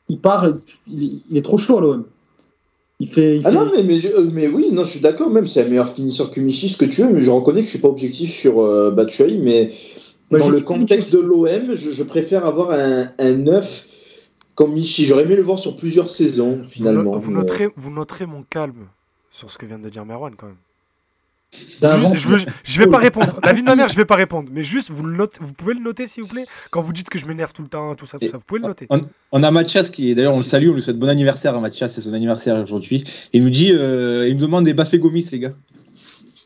il 0.10 0.20
part, 0.20 0.48
il, 0.88 1.22
il 1.30 1.38
est 1.38 1.42
trop 1.42 1.58
chaud 1.58 1.78
à 1.78 1.82
l'OM. 1.82 2.04
Il 3.00 3.10
fait, 3.10 3.38
il 3.38 3.42
Ah 3.46 3.50
fait- 3.50 3.56
non, 3.56 3.72
mais, 3.84 4.06
euh, 4.06 4.30
mais 4.32 4.48
oui, 4.48 4.70
non, 4.72 4.84
je 4.84 4.90
suis 4.92 5.00
d'accord, 5.00 5.30
même 5.32 5.48
c'est 5.48 5.64
un 5.64 5.68
meilleur 5.68 5.88
finisseur 5.90 6.30
que 6.30 6.40
Michi, 6.40 6.70
ce 6.70 6.78
que 6.78 6.86
tu 6.86 7.02
veux, 7.02 7.12
mais 7.12 7.22
je 7.22 7.32
reconnais 7.32 7.62
que 7.62 7.66
je 7.66 7.72
suis 7.72 7.80
pas 7.80 7.88
objectif 7.88 8.32
sur 8.32 8.60
euh, 8.62 8.92
Batshuayi, 8.92 9.40
mais 9.40 9.72
Bah, 10.30 10.38
dans 10.40 10.50
le 10.50 10.60
contexte 10.60 11.12
de 11.14 11.20
l'OM, 11.20 11.74
je, 11.74 11.90
je 11.90 12.04
préfère 12.04 12.46
avoir 12.46 12.72
un, 12.72 13.08
un 13.18 13.32
9 13.34 13.88
comme 14.54 14.74
Michi. 14.74 15.06
J'aurais 15.06 15.24
aimé 15.24 15.36
le 15.38 15.42
voir 15.42 15.58
sur 15.58 15.76
plusieurs 15.78 16.10
saisons, 16.10 16.58
vous, 16.62 16.70
finalement. 16.70 17.14
no- 17.14 17.18
vous 17.20 17.32
mais- 17.32 17.40
noterez, 17.40 17.70
vous 17.76 17.90
noterez 17.92 18.28
mon 18.28 18.44
calme 18.44 18.86
sur 19.32 19.52
ce 19.52 19.58
que 19.58 19.66
vient 19.66 19.80
de 19.80 19.90
dire 19.90 20.06
Merwan 20.06 20.36
quand 20.36 20.48
même. 20.48 20.56
Juste, 21.54 21.84
inventé- 21.84 22.18
je, 22.18 22.28
veux- 22.30 22.40
je 22.64 22.80
vais 22.80 22.88
pas 22.90 22.98
répondre. 22.98 23.38
La 23.44 23.52
vie 23.52 23.60
de 23.62 23.66
ma 23.66 23.76
mère, 23.76 23.90
je 23.90 23.96
vais 23.98 24.06
pas 24.06 24.16
répondre. 24.16 24.48
Mais 24.54 24.64
juste, 24.64 24.90
vous, 24.90 25.04
le 25.04 25.18
note, 25.18 25.38
vous 25.42 25.52
pouvez 25.54 25.74
le 25.74 25.82
noter 25.82 26.08
s'il 26.08 26.24
vous 26.24 26.30
plaît? 26.30 26.46
Quand 26.70 26.82
vous 26.82 26.94
dites 26.94 27.10
que 27.10 27.20
je 27.20 27.26
m'énerve 27.26 27.52
tout 27.52 27.62
le 27.62 27.68
temps, 27.68 27.94
tout 27.96 28.06
ça, 28.06 28.18
tout 28.20 28.28
ça, 28.30 28.38
vous 28.38 28.44
pouvez 28.46 28.62
le 28.62 28.68
noter. 28.68 28.88
On, 28.90 29.02
on 29.34 29.44
a 29.44 29.52
Mathias 29.52 29.90
qui 29.90 30.16
d'ailleurs 30.16 30.34
on 30.34 30.38
le 30.38 30.44
salue, 30.44 30.70
on 30.70 30.74
lui 30.74 30.82
souhaite 30.82 30.98
bon 30.98 31.10
anniversaire 31.10 31.54
à 31.56 31.60
Mathias, 31.60 31.94
c'est 31.94 32.00
son 32.02 32.14
anniversaire 32.14 32.56
aujourd'hui. 32.64 33.04
Il 33.34 33.44
nous 33.44 33.50
dit, 33.50 33.74
euh, 33.74 34.30
il 34.30 34.36
nous 34.36 34.46
demande 34.46 34.64
des 34.64 34.74
Bafé 34.74 34.98
Gomis 34.98 35.28
les 35.34 35.40
gars. 35.40 35.54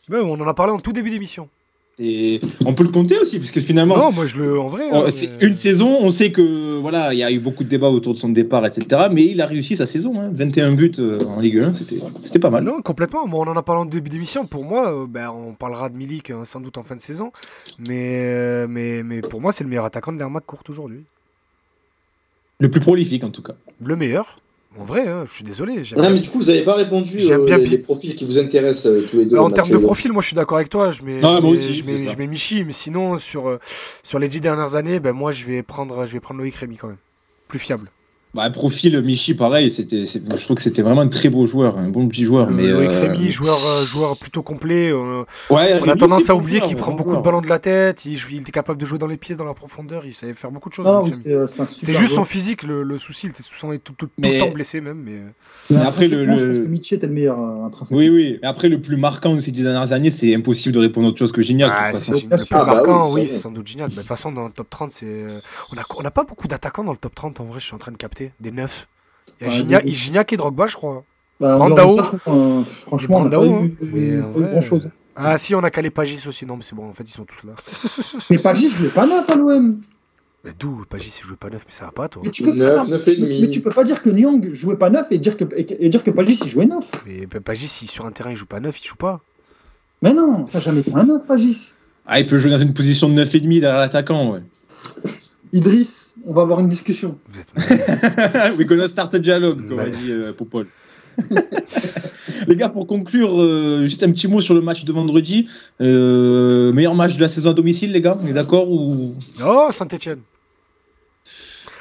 Ouais, 0.10 0.20
on 0.24 0.34
en 0.34 0.48
a 0.48 0.54
parlé 0.56 0.74
en 0.74 0.80
tout 0.80 0.92
début 0.94 1.12
d'émission. 1.12 1.50
Et 1.98 2.42
on 2.66 2.74
peut 2.74 2.84
le 2.84 2.90
compter 2.90 3.18
aussi 3.18 3.40
parce 3.40 3.52
que 3.52 3.62
finalement, 3.62 3.96
Non, 3.98 4.12
moi 4.12 4.28
je 4.28 4.38
le. 4.38 4.60
En 4.60 4.66
vrai. 4.66 4.84
on- 4.92 5.06
hein, 5.06 5.08
mais- 5.40 5.48
une 5.48 5.56
saison, 5.56 5.98
on 6.02 6.12
sait 6.12 6.30
que 6.30 6.78
voilà, 6.80 7.14
il 7.14 7.20
y 7.20 7.24
a 7.24 7.32
eu 7.32 7.40
beaucoup 7.40 7.64
de 7.64 7.70
débats 7.70 7.88
autour 7.90 8.14
de 8.14 8.18
son 8.20 8.28
départ, 8.30 8.66
etc. 8.66 9.04
Mais 9.10 9.26
il 9.26 9.40
a 9.40 9.46
réussi 9.46 9.78
sa 9.78 9.86
saison, 9.86 10.20
hein. 10.20 10.30
21 10.34 10.74
buts 10.74 10.92
euh, 11.00 11.20
en 11.26 11.40
Ligue 11.40 11.60
1, 11.60 11.72
c'était 11.72 12.40
pas 12.40 12.50
mal. 12.50 12.66
Non, 12.66 12.82
complètement. 12.82 13.26
Moi, 13.28 13.46
on 13.48 13.50
en 13.50 13.56
a 13.56 13.64
parlé 13.64 13.82
en 13.82 13.86
début 13.86 14.10
d'émission. 14.10 14.46
Pour 14.46 14.66
moi, 14.66 14.92
euh, 14.94 15.06
ben, 15.08 15.30
on 15.30 15.54
parlera 15.54 15.88
de 15.88 15.96
Milik 15.96 16.32
euh, 16.32 16.44
sans 16.44 16.60
doute 16.60 16.78
en 16.78 16.84
fin 16.84 16.98
de 16.98 17.02
saison. 17.02 17.32
Mais, 17.80 18.20
euh, 18.26 18.68
mais, 18.70 19.02
mais 19.02 19.22
pour 19.22 19.40
moi, 19.40 19.54
c'est 19.54 19.64
le 19.64 19.70
meilleur 19.70 19.86
attaquant 19.86 20.12
de 20.12 20.18
l'Ermac 20.18 20.46
courte 20.46 20.70
aujourd'hui. 20.70 21.00
Le 22.60 22.70
plus 22.70 22.82
prolifique 22.82 23.24
en 23.24 23.30
tout 23.32 23.42
cas. 23.42 23.54
Le 23.82 23.96
meilleur. 23.96 24.36
En 24.78 24.84
vrai, 24.84 25.08
hein, 25.08 25.24
je 25.26 25.34
suis 25.34 25.44
désolé. 25.44 25.76
Non, 25.96 26.02
bien- 26.02 26.10
mais 26.10 26.20
du 26.20 26.30
coup, 26.30 26.40
vous 26.40 26.46
n'avez 26.48 26.64
pas 26.64 26.76
répondu 26.76 27.20
J'aime 27.22 27.42
euh, 27.42 27.46
bien 27.46 27.58
les, 27.58 27.78
profils 27.78 28.14
qui 28.14 28.26
vous 28.26 28.38
intéressent 28.38 28.88
euh, 28.88 29.08
tous 29.10 29.18
les 29.18 29.26
deux. 29.26 29.38
en 29.38 29.50
termes 29.50 29.70
de 29.70 29.78
profil, 29.78 30.12
moi 30.12 30.22
je 30.22 30.28
suis 30.28 30.36
d'accord 30.36 30.58
avec 30.58 30.70
toi. 30.70 30.92
Je 30.92 31.02
mets, 31.02 31.20
Ah, 31.24 31.36
je 31.38 31.42
moi 31.42 31.42
mets- 31.42 31.58
aussi, 31.58 31.74
je 31.74 31.86
mets, 31.86 31.98
je 32.08 32.18
mets 32.18 32.28
Michi, 32.28 32.64
mais 32.66 32.74
sinon 32.74 33.18
sur, 33.18 33.48
euh, 33.48 33.60
sur 34.04 34.20
les 34.20 34.28
dix 34.28 34.42
dernières 34.42 34.76
années, 34.76 35.00
ben, 35.00 35.14
moi 35.14 35.32
je 35.32 35.46
vais 35.46 35.64
prendre, 35.64 36.06
je 36.06 36.12
vais 36.12 36.20
prendre 36.20 36.40
Loïc 36.42 36.56
Rémy 36.56 36.76
quand 36.78 36.88
même. 36.88 36.98
Plus 37.48 37.60
fiable. 37.60 37.90
Bah, 38.36 38.50
profil 38.50 39.02
Michi, 39.02 39.34
pareil, 39.34 39.72
c'était, 39.72 40.06
c'est- 40.06 40.22
je 40.30 40.44
trouve 40.44 40.58
que 40.58 40.62
c'était 40.62 40.82
vraiment 40.82 41.00
un 41.02 41.08
très 41.08 41.30
beau 41.30 41.46
joueur, 41.46 41.78
un 41.78 41.88
bon 41.88 42.08
petit 42.10 42.24
joueur. 42.26 42.50
Euh, 42.50 42.52
mais 42.52 42.68
euh, 42.68 42.88
Rémy, 42.90 43.32
joueur, 43.32 43.56
euh, 43.56 43.86
joueur 43.86 44.18
plutôt 44.18 44.44
complet. 44.44 44.90
euh, 44.92 45.24
ouais, 45.50 45.80
on 45.82 45.88
a 45.88 45.96
tendance 45.96 46.30
à 46.30 46.36
oublier 46.36 46.58
joueur, 46.58 46.68
qu'il 46.68 46.76
prend 46.78 46.92
bon 46.92 46.98
beaucoup 46.98 47.10
joueur. 47.12 47.22
de 47.22 47.26
ballons 47.26 47.42
de 47.42 47.48
la 47.48 47.60
tête. 47.60 48.04
Il, 48.06 48.18
était 48.42 48.52
capable 48.52 48.78
de 48.80 48.86
jouer 48.86 49.00
dans 49.00 49.08
les 49.08 49.16
pieds, 49.16 49.36
dans 49.36 49.46
la 49.46 49.54
profondeur. 49.54 50.06
Il 50.06 50.14
savait 50.14 50.34
faire 50.34 50.52
beaucoup 50.52 50.68
de 50.68 50.74
choses. 50.74 50.86
C'est 51.68 51.94
juste 51.94 52.14
son 52.16 52.26
physique 52.26 52.64
le, 52.64 52.84
le 52.84 52.98
souci. 52.98 53.28
Il 53.28 53.30
était 53.30 53.42
souvent 53.42 53.72
tout, 53.78 53.94
tout, 53.94 54.06
tout 54.08 54.12
Mais- 54.18 54.34
le 54.34 54.40
temps 54.40 54.52
blessé 54.52 54.82
même. 54.82 55.02
Mais... 55.06 55.22
Mais 55.70 55.82
après, 55.86 56.08
le- 56.10 56.26
Je 56.26 56.46
le- 56.46 56.52
pense 56.52 56.58
que 56.60 56.68
Michi 56.68 56.96
était 56.96 57.08
le 57.08 57.14
meilleur 57.14 57.40
euh. 57.40 57.70
Oui, 57.92 58.10
oui. 58.10 58.38
Mais 58.42 58.48
après, 58.48 58.68
le 58.68 58.82
plus 58.82 58.98
marquant 58.98 59.34
de 59.34 59.40
ces 59.40 59.52
dix 59.52 59.64
dernières 59.64 59.94
années, 59.94 60.12
c'est 60.12 60.36
impossible 60.36 60.76
de 60.76 60.80
répondre 60.80 61.08
autre 61.08 61.18
chose 61.18 61.32
que 61.32 61.42
Gignac. 61.42 61.72
Ah. 61.74 61.92
Le 61.94 61.98
plus 62.38 62.46
Ah, 62.52 62.58
bah 62.60 62.66
marquant, 62.66 63.14
oui, 63.14 63.30
c'est 63.30 63.38
sans 63.38 63.52
doute 63.52 63.66
Gignac. 63.68 63.88
Mais 63.88 63.94
De 63.96 64.00
toute 64.00 64.08
façon, 64.08 64.32
dans 64.34 64.46
le 64.46 64.52
top 64.52 64.70
30, 64.70 64.92
c'est. 64.92 65.06
euh, 65.06 65.40
On 65.72 65.76
n'a 65.76 65.84
on 65.98 66.02
n'a 66.04 66.12
pas 66.12 66.24
beaucoup 66.26 66.48
d'attaquants 66.50 66.84
dans 66.84 66.92
le 66.92 66.98
top 66.98 67.16
30 67.16 67.40
en 67.40 67.46
vrai, 67.46 67.60
je 67.60 67.66
suis 67.66 67.74
en 67.76 67.78
train 67.80 67.92
de 67.92 67.98
capter. 67.98 68.25
Des 68.40 68.52
9. 68.52 68.88
Il 69.42 69.70
y 69.70 69.76
a 69.76 69.80
Ouais, 69.80 69.92
Gignac, 69.92 70.32
et 70.34 70.38
Drogba, 70.38 70.68
je 70.68 70.76
crois. 70.76 71.04
Bah, 71.40 71.58
ça, 71.60 72.04
franchement, 72.66 73.18
on 73.18 73.24
n'a 73.26 73.30
pas 73.38 73.46
eu, 73.46 73.50
hein. 73.50 73.70
Vrai, 73.82 74.50
grand 74.52 74.62
chose. 74.62 74.90
Ah 75.18 75.38
si, 75.38 75.56
on 75.56 75.64
a 75.64 75.70
calé 75.70 75.90
Pagis 75.90 76.28
aussi. 76.28 76.46
Non, 76.46 76.56
mais 76.58 76.64
c'est 76.64 76.76
bon, 76.76 76.88
en 76.90 76.94
fait, 76.94 77.04
ils 77.04 77.14
sont 77.14 77.26
tous 77.26 77.46
là. 77.48 77.54
Mais 78.30 78.38
Pagis 78.38 78.70
jouait 78.74 78.90
pas 78.90 79.06
neuf 79.06 79.30
à 79.30 79.36
l'OM. 79.36 79.80
Mais 80.44 80.52
d'où 80.58 80.84
Pagis, 80.90 81.20
il 81.22 81.26
jouait 81.28 81.38
pas 81.38 81.50
neuf, 81.50 81.64
mais 81.66 81.72
ça 81.74 81.86
va 81.86 81.92
pas, 81.92 82.08
toi. 82.08 82.22
Mais 82.24 82.30
tu 82.32 82.44
peux, 82.44 82.54
Neuf, 82.54 82.70
attends, 82.78 82.86
neuf 82.88 83.08
et 83.08 83.16
tu 83.16 83.20
peux- 83.22 83.26
demi. 83.28 83.42
mais 83.42 83.50
tu 83.50 83.62
peux 83.62 83.70
pas 83.72 83.84
dire 83.84 84.02
que 84.02 84.10
Nyang 84.10 84.54
jouait 84.54 84.76
pas 84.78 84.90
neuf 84.90 85.08
et 85.12 85.18
dire 85.18 85.38
que, 85.38 85.44
et, 85.56 85.86
et 85.86 85.90
dire 85.90 86.04
que 86.04 86.12
Pagis 86.12 86.40
il 86.44 86.50
jouait 86.50 86.66
neuf. 86.68 86.92
Mais 87.08 87.26
Pagis, 87.28 87.68
si 87.68 87.88
sur 87.88 88.06
un 88.06 88.12
terrain, 88.12 88.30
il 88.32 88.36
joue 88.36 88.46
pas 88.46 88.60
neuf, 88.60 88.80
il 88.84 88.88
joue 88.88 88.96
pas. 88.96 89.22
Mais 90.02 90.14
non, 90.14 90.46
ça 90.48 90.60
jamais 90.60 90.82
été 90.82 90.94
un 90.94 91.04
neuf, 91.04 91.26
Pagis. 91.26 91.78
Ah, 92.06 92.20
il 92.20 92.28
peut 92.28 92.38
jouer 92.38 92.52
dans 92.52 92.58
une 92.60 92.74
position 92.74 93.10
de 93.10 93.16
9,5 93.24 93.60
derrière 93.62 93.80
l'attaquant. 93.80 94.34
Ouais. 94.34 94.42
Idriss, 95.56 96.16
on 96.26 96.34
va 96.34 96.42
avoir 96.42 96.60
une 96.60 96.68
discussion. 96.68 97.18
Vous 97.30 97.40
êtes... 97.40 97.48
We 98.58 98.68
gonna 98.68 98.90
start 98.90 99.16
a 99.16 99.20
dialogue, 99.20 99.70
comme 99.70 99.80
a 99.80 99.90
dit 99.90 100.12
euh, 100.12 100.34
Popol. 100.34 100.68
Les 102.48 102.58
gars, 102.58 102.68
pour 102.68 102.88
conclure, 102.88 103.40
euh, 103.40 103.86
juste 103.86 104.04
un 104.04 104.12
petit 104.12 104.28
mot 104.28 104.42
sur 104.42 104.54
le 104.54 104.60
match 104.60 104.84
de 104.84 104.92
vendredi. 104.92 105.48
Euh, 105.80 106.74
meilleur 106.74 106.94
match 106.94 107.16
de 107.16 107.22
la 107.22 107.30
saison 107.30 107.52
à 107.52 107.54
domicile, 107.54 107.94
les 107.94 108.02
gars 108.02 108.20
On 108.22 108.28
est 108.28 108.34
d'accord 108.34 108.70
ou... 108.70 109.16
Oh, 109.46 109.70
Saint-Etienne. 109.72 110.20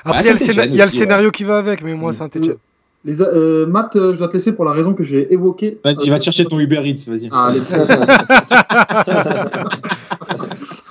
Après, 0.04 0.22
il 0.22 0.26
y 0.26 0.28
a 0.28 0.34
le, 0.34 0.76
y 0.76 0.80
a 0.80 0.84
ouais. 0.84 0.90
scénario 0.92 1.32
qui 1.32 1.42
va 1.42 1.58
avec, 1.58 1.82
mais 1.82 1.94
moi, 1.94 2.12
Saint-Etienne. 2.12 2.54
Les, 3.04 3.20
euh, 3.20 3.66
Matt, 3.66 3.96
euh, 3.96 4.14
je 4.14 4.18
dois 4.18 4.28
te 4.28 4.32
laisser 4.32 4.52
pour 4.52 4.64
la 4.64 4.72
raison 4.72 4.94
que 4.94 5.04
j'ai 5.04 5.30
évoquée. 5.32 5.78
Vas-y, 5.84 6.08
Euh, 6.08 6.10
va 6.10 6.18
te 6.18 6.24
chercher 6.24 6.46
ton 6.46 6.58
Uber 6.58 6.80
Eats, 6.84 7.04
vas-y. 7.06 7.28
Ah, 7.30 7.48
allez, 7.48 7.60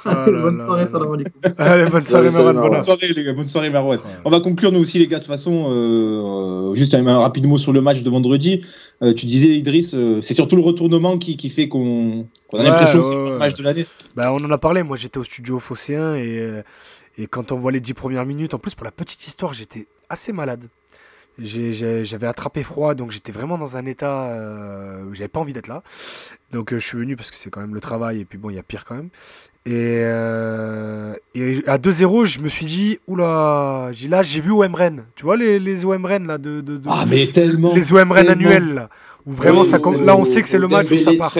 Ah 0.05 0.25
là 0.29 0.41
bonne 0.41 0.57
là 0.57 0.65
soirée, 0.65 0.87
salam 0.87 1.13
alaikum. 1.13 1.31
Allez, 1.57 1.85
bonne 1.89 2.03
soirée, 2.03 2.29
voilà. 2.29 2.53
Bonne 2.61 2.81
soirée, 2.81 3.07
les 3.13 3.23
gars. 3.23 3.33
Bonne 3.33 3.47
soirée, 3.47 3.69
Marouane. 3.69 3.99
On 4.25 4.29
va 4.29 4.39
conclure, 4.39 4.71
nous 4.71 4.79
aussi, 4.79 4.99
les 4.99 5.07
gars. 5.07 5.17
De 5.19 5.23
toute 5.23 5.31
façon, 5.31 5.67
euh, 5.71 6.73
juste 6.73 6.93
un, 6.93 7.05
un 7.07 7.19
rapide 7.19 7.45
mot 7.47 7.57
sur 7.57 7.73
le 7.73 7.81
match 7.81 8.01
de 8.03 8.09
vendredi. 8.09 8.61
Euh, 9.01 9.13
tu 9.13 9.25
disais, 9.25 9.49
Idriss, 9.49 9.93
euh, 9.93 10.21
c'est 10.21 10.33
surtout 10.33 10.55
le 10.55 10.61
retournement 10.61 11.17
qui, 11.17 11.37
qui 11.37 11.49
fait 11.49 11.67
qu'on 11.67 12.25
a 12.53 12.57
Ouais, 12.57 12.63
l'impression 12.63 13.01
que 13.01 13.07
c'est 13.07 13.15
le 13.15 13.23
ouais. 13.31 13.37
match 13.37 13.53
de 13.55 13.63
l'année. 13.63 13.85
Bah, 14.15 14.31
on 14.33 14.43
en 14.43 14.51
a 14.51 14.57
parlé, 14.57 14.83
moi 14.83 14.95
j'étais 14.97 15.17
au 15.17 15.23
studio 15.23 15.57
Phocéen 15.59 16.15
et, 16.15 16.37
euh, 16.39 16.61
et 17.17 17.25
quand 17.27 17.51
on 17.51 17.57
voit 17.57 17.71
les 17.71 17.79
10 17.79 17.93
premières 17.93 18.25
minutes, 18.25 18.53
en 18.53 18.59
plus 18.59 18.75
pour 18.75 18.85
la 18.85 18.91
petite 18.91 19.25
histoire, 19.25 19.53
j'étais 19.53 19.87
assez 20.09 20.31
malade. 20.33 20.65
J'avais 21.39 22.27
attrapé 22.27 22.63
froid, 22.63 22.93
donc 22.95 23.11
j'étais 23.11 23.31
vraiment 23.31 23.57
dans 23.57 23.77
un 23.77 23.85
état 23.85 24.27
euh, 24.29 25.03
où 25.05 25.13
j'avais 25.13 25.27
pas 25.27 25.39
envie 25.39 25.53
d'être 25.53 25.67
là. 25.67 25.81
Donc 26.51 26.71
euh, 26.73 26.79
je 26.79 26.85
suis 26.85 26.97
venu 26.97 27.15
parce 27.15 27.31
que 27.31 27.37
c'est 27.37 27.49
quand 27.49 27.61
même 27.61 27.73
le 27.73 27.81
travail 27.81 28.19
et 28.21 28.25
puis 28.25 28.37
bon, 28.37 28.49
il 28.49 28.55
y 28.55 28.59
a 28.59 28.63
pire 28.63 28.85
quand 28.85 28.95
même. 28.95 29.09
Et, 29.65 30.01
euh, 30.03 31.13
et 31.35 31.63
à 31.67 31.77
2-0, 31.77 32.25
je 32.25 32.39
me 32.39 32.49
suis 32.49 32.65
dit, 32.65 32.99
oula, 33.07 33.89
j'ai- 33.93 34.09
là 34.09 34.21
j'ai 34.21 34.41
vu 34.41 34.51
OM 34.51 34.75
Rennes. 34.75 35.05
Tu 35.15 35.23
vois 35.23 35.37
les, 35.37 35.57
les 35.57 35.85
OM 35.85 36.05
Rennes 36.05 36.27
là 36.27 36.37
de, 36.37 36.61
de- 36.61 36.77
de- 36.77 36.89
Ah, 36.89 37.05
mais 37.09 37.27
tellement. 37.27 37.73
les 37.73 37.93
OM 37.93 38.11
Rennes 38.11 38.29
annuels 38.29 38.73
là, 38.73 38.89
où 39.25 39.31
vraiment 39.31 39.61
Oui, 39.61 39.67
ça, 39.67 39.77
là 39.77 40.15
on 40.17 40.25
sait 40.25 40.41
que 40.41 40.49
c'est 40.49 40.57
le 40.59 40.67
match 40.67 40.91
où 40.91 40.97
ça 40.97 41.11
part. 41.17 41.33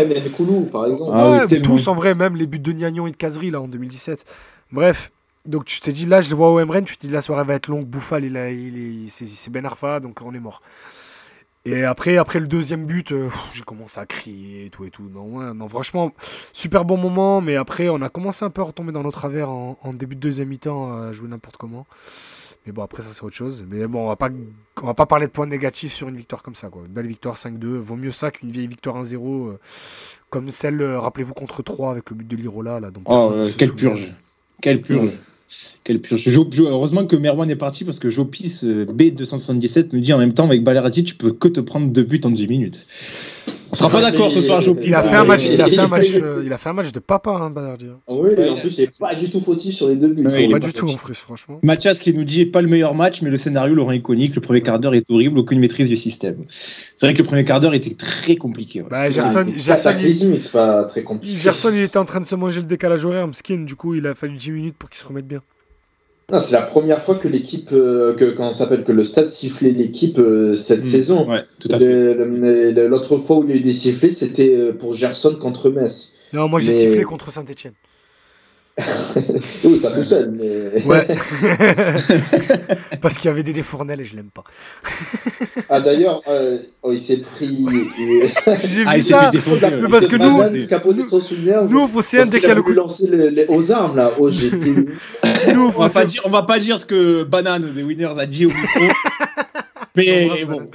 Par 0.71 0.85
exemple. 0.87 1.11
Ah 1.13 1.31
Ouais, 1.31 1.47
tellement. 1.47 1.65
tous 1.65 1.87
en 1.89 1.95
vrai, 1.95 2.15
même 2.15 2.35
les 2.35 2.47
buts 2.47 2.59
de 2.59 2.71
Niagnon 2.71 3.07
et 3.07 3.11
de 3.11 3.17
Casery 3.17 3.51
là 3.51 3.61
en 3.61 3.67
2017. 3.67 4.23
Bref, 4.71 5.11
donc 5.45 5.65
tu 5.65 5.79
t'es 5.81 5.91
dit 5.91 6.05
là, 6.05 6.21
je 6.21 6.29
le 6.29 6.35
vois 6.35 6.51
au 6.51 6.63
MRN, 6.65 6.83
tu 6.85 6.97
t'es 6.97 7.07
dit 7.07 7.13
la 7.13 7.21
soirée 7.21 7.43
va 7.43 7.53
être 7.55 7.67
longue, 7.67 7.85
Bouffal, 7.85 8.23
il, 8.23 8.35
il 8.35 9.05
est, 9.05 9.09
c'est, 9.09 9.49
Ben 9.49 9.65
Arfa, 9.65 9.99
donc 9.99 10.21
on 10.21 10.33
est 10.33 10.39
mort. 10.39 10.61
Et 11.65 11.83
après, 11.85 12.17
après 12.17 12.41
le 12.41 12.47
deuxième 12.47 12.85
but, 12.85 13.13
euh, 13.13 13.29
j'ai 13.53 13.63
commencé 13.63 13.97
à 13.99 14.05
crier 14.05 14.65
et 14.65 14.69
tout 14.69 14.83
et 14.83 14.89
tout. 14.89 15.09
Non, 15.09 15.23
ouais, 15.37 15.53
non, 15.53 15.69
franchement, 15.69 16.11
super 16.51 16.83
bon 16.83 16.97
moment, 16.97 17.39
mais 17.39 17.55
après, 17.55 17.87
on 17.87 18.01
a 18.01 18.09
commencé 18.09 18.43
un 18.43 18.49
peu 18.49 18.61
à 18.61 18.65
retomber 18.65 18.91
dans 18.91 19.03
nos 19.03 19.11
travers 19.11 19.49
en, 19.49 19.77
en 19.81 19.93
début 19.93 20.15
de 20.15 20.19
deuxième 20.19 20.49
mi-temps, 20.49 20.91
à 20.93 21.13
jouer 21.13 21.29
n'importe 21.29 21.55
comment. 21.55 21.85
Mais 22.65 22.71
bon, 22.71 22.81
après, 22.83 23.01
ça, 23.03 23.09
c'est 23.11 23.23
autre 23.23 23.35
chose. 23.35 23.65
Mais 23.69 23.87
bon, 23.87 24.05
on 24.05 24.07
va 24.07 24.15
pas, 24.15 24.29
on 24.81 24.85
va 24.85 24.93
pas 24.93 25.05
parler 25.05 25.27
de 25.27 25.31
points 25.31 25.45
négatifs 25.47 25.93
sur 25.93 26.07
une 26.07 26.15
victoire 26.15 26.43
comme 26.43 26.55
ça, 26.55 26.69
quoi. 26.69 26.83
Une 26.85 26.93
belle 26.93 27.07
victoire 27.07 27.35
5-2. 27.35 27.65
Vaut 27.77 27.95
mieux 27.95 28.11
ça 28.11 28.31
qu'une 28.31 28.51
vieille 28.51 28.67
victoire 28.67 29.01
1-0, 29.03 29.15
euh, 29.49 29.59
comme 30.29 30.49
celle, 30.49 30.81
euh, 30.81 30.99
rappelez-vous, 30.99 31.33
contre 31.33 31.61
3 31.61 31.91
avec 31.91 32.09
le 32.09 32.15
but 32.15 32.27
de 32.27 32.35
Lirola, 32.37 32.79
là. 32.79 32.89
Donc, 32.91 33.03
Oh, 33.07 33.31
euh, 33.33 33.51
quelle 33.57 33.73
purge. 33.73 34.13
Quelle 34.61 34.81
purge. 34.81 35.11
Quelle 35.83 35.99
heureusement 36.67 37.05
que 37.05 37.15
Merwan 37.15 37.49
est 37.49 37.55
parti 37.55 37.83
parce 37.83 37.99
que 37.99 38.09
Jopis 38.09 38.61
euh, 38.63 38.85
B277 38.85 39.89
nous 39.91 39.99
dit 39.99 40.13
en 40.13 40.17
même 40.17 40.33
temps 40.33 40.45
avec 40.45 40.63
Balerati, 40.63 41.03
tu 41.03 41.15
peux 41.15 41.31
que 41.31 41.47
te 41.47 41.59
prendre 41.59 41.87
deux 41.87 42.03
buts 42.03 42.21
en 42.23 42.31
10 42.31 42.47
minutes. 42.47 42.85
On 43.71 43.75
sera 43.75 43.89
pas 43.89 44.01
d'accord 44.01 44.31
ce 44.31 44.39
soir, 44.39 44.59
il- 44.61 44.65
Jopis. 44.65 44.83
Il 44.85 44.93
a 44.93 45.01
fait 45.01 45.15
un 45.15 45.23
il- 45.23 45.27
match, 45.27 45.45
il 45.51 45.59
a 45.59 45.65
fait 45.65 45.79
un 45.79 45.85
il- 45.85 45.89
match, 45.89 46.05
euh, 46.13 46.43
il 46.45 46.53
a 46.53 46.57
fait 46.59 46.69
un 46.69 46.73
match 46.73 46.91
de 46.91 46.99
papa, 46.99 47.31
hein, 47.31 47.49
Banerjee. 47.49 47.87
Ah 48.07 48.13
Oui, 48.13 48.29
Ouais, 48.37 48.49
en 48.49 48.57
plus, 48.57 48.77
il 48.77 48.81
n'est 48.81 48.89
pas 48.99 49.15
du 49.15 49.31
tout 49.31 49.41
fautif 49.41 49.73
sur 49.73 49.87
les 49.89 49.95
deux 49.95 50.09
buts. 50.09 50.27
Ouais, 50.27 50.43
il 50.43 50.45
est 50.45 50.49
Pas 50.49 50.59
du 50.59 50.71
tout, 50.73 50.87
en 50.87 50.93
plus, 50.93 51.15
franchement. 51.15 51.59
Mathias 51.63 51.97
qui 51.97 52.13
nous 52.13 52.23
dit 52.23 52.45
pas 52.45 52.61
le 52.61 52.67
meilleur 52.67 52.93
match, 52.93 53.23
mais 53.23 53.31
le 53.31 53.37
scénario 53.37 53.73
le 53.73 53.81
rend 53.81 53.91
iconique. 53.93 54.35
Le 54.35 54.41
premier 54.41 54.61
quart 54.61 54.77
d'heure 54.79 54.93
est 54.93 55.09
horrible, 55.09 55.39
aucune 55.39 55.59
maîtrise 55.59 55.89
du 55.89 55.97
système. 55.97 56.43
C'est 56.47 57.07
vrai 57.07 57.13
que 57.15 57.21
le 57.23 57.27
premier 57.27 57.45
quart 57.45 57.59
d'heure 57.61 57.73
était 57.73 57.95
très 57.95 58.35
compliqué. 58.35 58.83
ouais. 58.83 58.87
Bah, 58.91 59.09
Gerson, 59.09 59.43
C'est 59.57 59.59
Gerson, 59.59 59.95
il, 59.99 60.39
c'est 60.39 60.51
pas 60.51 60.83
très 60.83 61.01
compliqué. 61.01 61.35
Gerson, 61.35 61.71
il 61.73 61.81
était 61.81 61.97
en 61.97 62.05
train 62.05 62.19
de 62.19 62.25
se 62.25 62.35
manger 62.35 62.59
le 62.59 62.67
décalage 62.67 63.03
horaire, 63.05 63.27
Mskin, 63.27 63.65
du 63.65 63.75
coup, 63.75 63.95
il 63.95 64.05
a 64.05 64.13
fallu 64.13 64.37
10 64.37 64.51
minutes 64.51 64.75
pour 64.77 64.87
qu'il 64.91 64.99
se 64.99 65.05
remette 65.07 65.27
bien. 65.27 65.41
Non, 66.31 66.39
c'est 66.39 66.53
la 66.53 66.61
première 66.61 67.01
fois 67.03 67.15
que 67.15 67.27
l'équipe, 67.27 67.69
euh, 67.73 68.13
que 68.15 68.25
quand 68.31 68.49
on 68.49 68.53
s'appelle 68.53 68.83
que 68.83 68.91
le 68.91 69.03
stade 69.03 69.27
sifflait 69.29 69.71
l'équipe 69.71 70.17
euh, 70.19 70.55
cette 70.55 70.79
Mm. 70.79 70.83
saison. 70.87 71.29
Ouais, 71.29 71.41
tout 71.59 71.67
à 71.71 71.77
fait. 71.77 71.85
Le- 71.85 72.13
le- 72.13 72.71
le- 72.71 72.87
L'autre 72.87 73.17
fois 73.17 73.37
où 73.37 73.43
il 73.43 73.49
y 73.49 73.53
a 73.53 73.55
eu 73.57 73.59
des 73.59 73.73
sifflets, 73.73 74.09
c'était 74.09 74.55
euh, 74.55 74.71
pour 74.73 74.93
Gerson 74.93 75.35
contre 75.39 75.69
Metz. 75.69 76.13
Non, 76.31 76.47
moi 76.47 76.59
j'ai 76.59 76.67
Mais- 76.71 76.73
sifflé 76.79 77.03
contre 77.03 77.31
Saint-Etienne. 77.31 77.73
Oui, 79.63 79.79
t'as 79.81 79.91
tout 79.91 80.03
seul, 80.03 80.31
mais. 80.31 80.83
Ouais. 80.85 81.05
Parce 83.01 83.17
qu'il 83.17 83.27
y 83.29 83.31
avait 83.31 83.43
des 83.43 83.53
défournelles 83.53 84.01
et 84.01 84.05
je 84.05 84.15
l'aime 84.15 84.29
pas. 84.33 84.43
Ah 85.69 85.79
d'ailleurs, 85.79 86.21
euh, 86.27 86.59
oh, 86.83 86.91
il 86.91 86.99
s'est 86.99 87.17
pris. 87.21 87.65
J'ai 88.63 88.83
Ah, 88.85 88.95
vu 88.95 89.01
ça. 89.01 89.31
Mais 89.33 89.87
parce 89.89 90.07
que 90.07 90.15
nous- 90.17 91.21
souvenir. 91.21 91.63
Nous, 91.63 91.79
au 91.83 91.87
Phocéen, 91.87 92.25
dès 92.27 92.39
qu'il 92.39 92.49
y 92.49 92.51
a 92.51 92.55
le 92.55 92.61
coup. 92.61 92.71
lancer 92.73 93.07
le- 93.07 93.29
les- 93.29 93.45
aux 93.47 93.71
armes 93.71 93.95
là. 93.95 94.11
Oh, 94.19 94.29
j'étais. 94.29 94.57
Nous, 95.53 95.71
On 95.75 95.83
va, 95.85 95.89
pas 95.89 96.05
dire, 96.05 96.21
on 96.25 96.29
va 96.29 96.43
pas 96.43 96.59
dire 96.59 96.79
ce 96.79 96.85
que 96.85 97.23
Banane 97.23 97.73
des 97.73 97.81
Winners 97.83 98.13
a 98.19 98.25
dit 98.25 98.45
au 98.45 98.49
micro. 98.49 98.81
Mais 99.95 100.45
bon. 100.45 100.65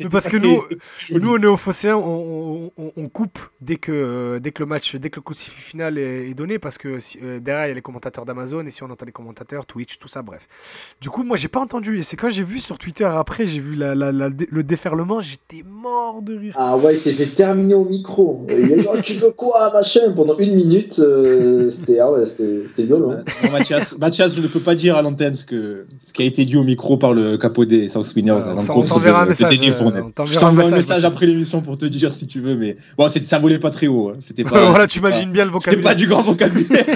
Mais 0.00 0.08
parce 0.08 0.28
que 0.28 0.36
nous. 0.36 0.62
Nous, 1.10 1.30
on 1.34 1.38
est 1.42 1.46
on, 1.92 2.72
on- 2.76 2.92
on 2.96 3.08
coupe 3.08 3.38
dès 3.60 3.76
que, 3.76 3.92
euh, 3.92 4.38
dès 4.40 4.50
que 4.52 4.62
le 4.62 4.66
match, 4.66 4.96
dès 4.96 5.10
que 5.10 5.16
le 5.16 5.22
coup 5.22 5.32
de 5.32 5.38
sifflet 5.38 5.62
final 5.62 5.98
est, 5.98 6.30
est 6.30 6.34
donné, 6.34 6.58
parce 6.58 6.78
que 6.78 6.98
si- 6.98 7.18
euh, 7.22 7.38
derrière, 7.40 7.66
il 7.66 7.68
y 7.68 7.72
a 7.72 7.74
les 7.74 7.82
commentateurs 7.82 8.24
d'Amazon, 8.24 8.64
et 8.66 8.70
si 8.70 8.82
on 8.82 8.90
entend 8.90 9.06
les 9.06 9.12
commentateurs, 9.12 9.66
Twitch, 9.66 9.98
tout 9.98 10.08
ça, 10.08 10.22
bref. 10.22 10.46
Du 11.00 11.10
coup, 11.10 11.22
moi, 11.22 11.36
j'ai 11.36 11.48
pas 11.48 11.60
entendu, 11.60 11.98
et 11.98 12.02
c'est 12.02 12.16
quand 12.16 12.30
j'ai 12.30 12.42
vu 12.42 12.58
sur 12.58 12.78
Twitter 12.78 13.04
après, 13.04 13.46
j'ai 13.46 13.60
vu 13.60 13.74
la, 13.74 13.94
la- 13.94 14.12
la- 14.12 14.28
le 14.28 14.62
déferlement, 14.62 15.20
j'étais 15.20 15.62
mort 15.64 16.22
de 16.22 16.36
rire. 16.36 16.54
Ah 16.56 16.76
ouais, 16.76 16.94
il 16.94 16.98
s'est 16.98 17.12
fait 17.12 17.26
terminer 17.26 17.74
au 17.74 17.84
micro. 17.84 18.46
Il 18.48 18.72
a 18.72 18.76
dit 18.76 18.86
oh, 18.92 18.96
tu 19.02 19.14
veux 19.14 19.30
quoi 19.32 19.72
machin? 19.72 20.12
Pendant 20.14 20.36
une 20.38 20.54
minute. 20.56 20.98
euh, 20.98 21.70
c'était 21.70 21.98
ah 22.00 22.10
ouais, 22.10 22.26
c'était 22.26 22.64
c'était 22.68 22.84
violent. 22.84 23.16
Bon, 23.42 23.50
Mathias, 23.52 23.96
Mathias, 23.98 24.34
je 24.34 24.40
ne 24.40 24.46
peux 24.48 24.60
pas 24.60 24.74
dire 24.74 24.96
à 24.96 25.02
l'antenne 25.02 25.34
ce, 25.34 25.44
que, 25.44 25.86
ce 26.04 26.12
qui 26.12 26.22
a 26.22 26.24
été 26.26 26.44
dit 26.44 26.56
au 26.56 26.64
micro 26.64 26.96
par 26.96 27.12
le 27.12 27.36
capot 27.38 27.64
des 27.64 27.88
South 27.88 28.12
Winners. 28.14 28.38
On 28.70 28.82
t'enverra 28.82 29.22
un 29.22 29.26
message, 29.26 29.52
euh, 29.52 29.72
on 29.80 30.24
Je 30.26 30.38
t'enverra 30.38 30.46
un 30.46 30.48
un 30.48 30.52
message, 30.76 30.88
Mathias. 30.88 31.04
après 31.04 31.26
l'émission 31.26 31.60
pour 31.60 31.76
te 31.78 31.84
dire 31.86 32.14
si 32.14 32.26
tu 32.26 32.40
veux, 32.40 32.54
mais 32.56 32.76
bon, 32.98 33.08
c'est- 33.08 33.22
ça 33.22 33.38
volait 33.38 33.58
pas 33.58 33.70
très 33.70 33.86
haut. 33.86 34.10
hein. 34.10 34.18
C'était 34.20 34.44
pas. 34.44 34.66
voilà, 34.66 34.86
tu 34.86 34.98
imagines 34.98 35.30
bien 35.32 35.44
le 35.44 35.50
pas- 35.50 35.58
C'était 35.60 35.76
pas 35.76 35.94
vocabulaire. 35.94 35.96
du 35.96 36.06
grand 36.06 36.22
vocabulaire. 36.22 36.86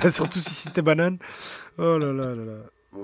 Surtout 0.10 0.40
si 0.40 0.50
c'était 0.54 0.82
banane. 0.82 1.18
Oh 1.78 1.98
là 1.98 2.12
là 2.12 2.12
là 2.12 2.34
là. 2.34 2.98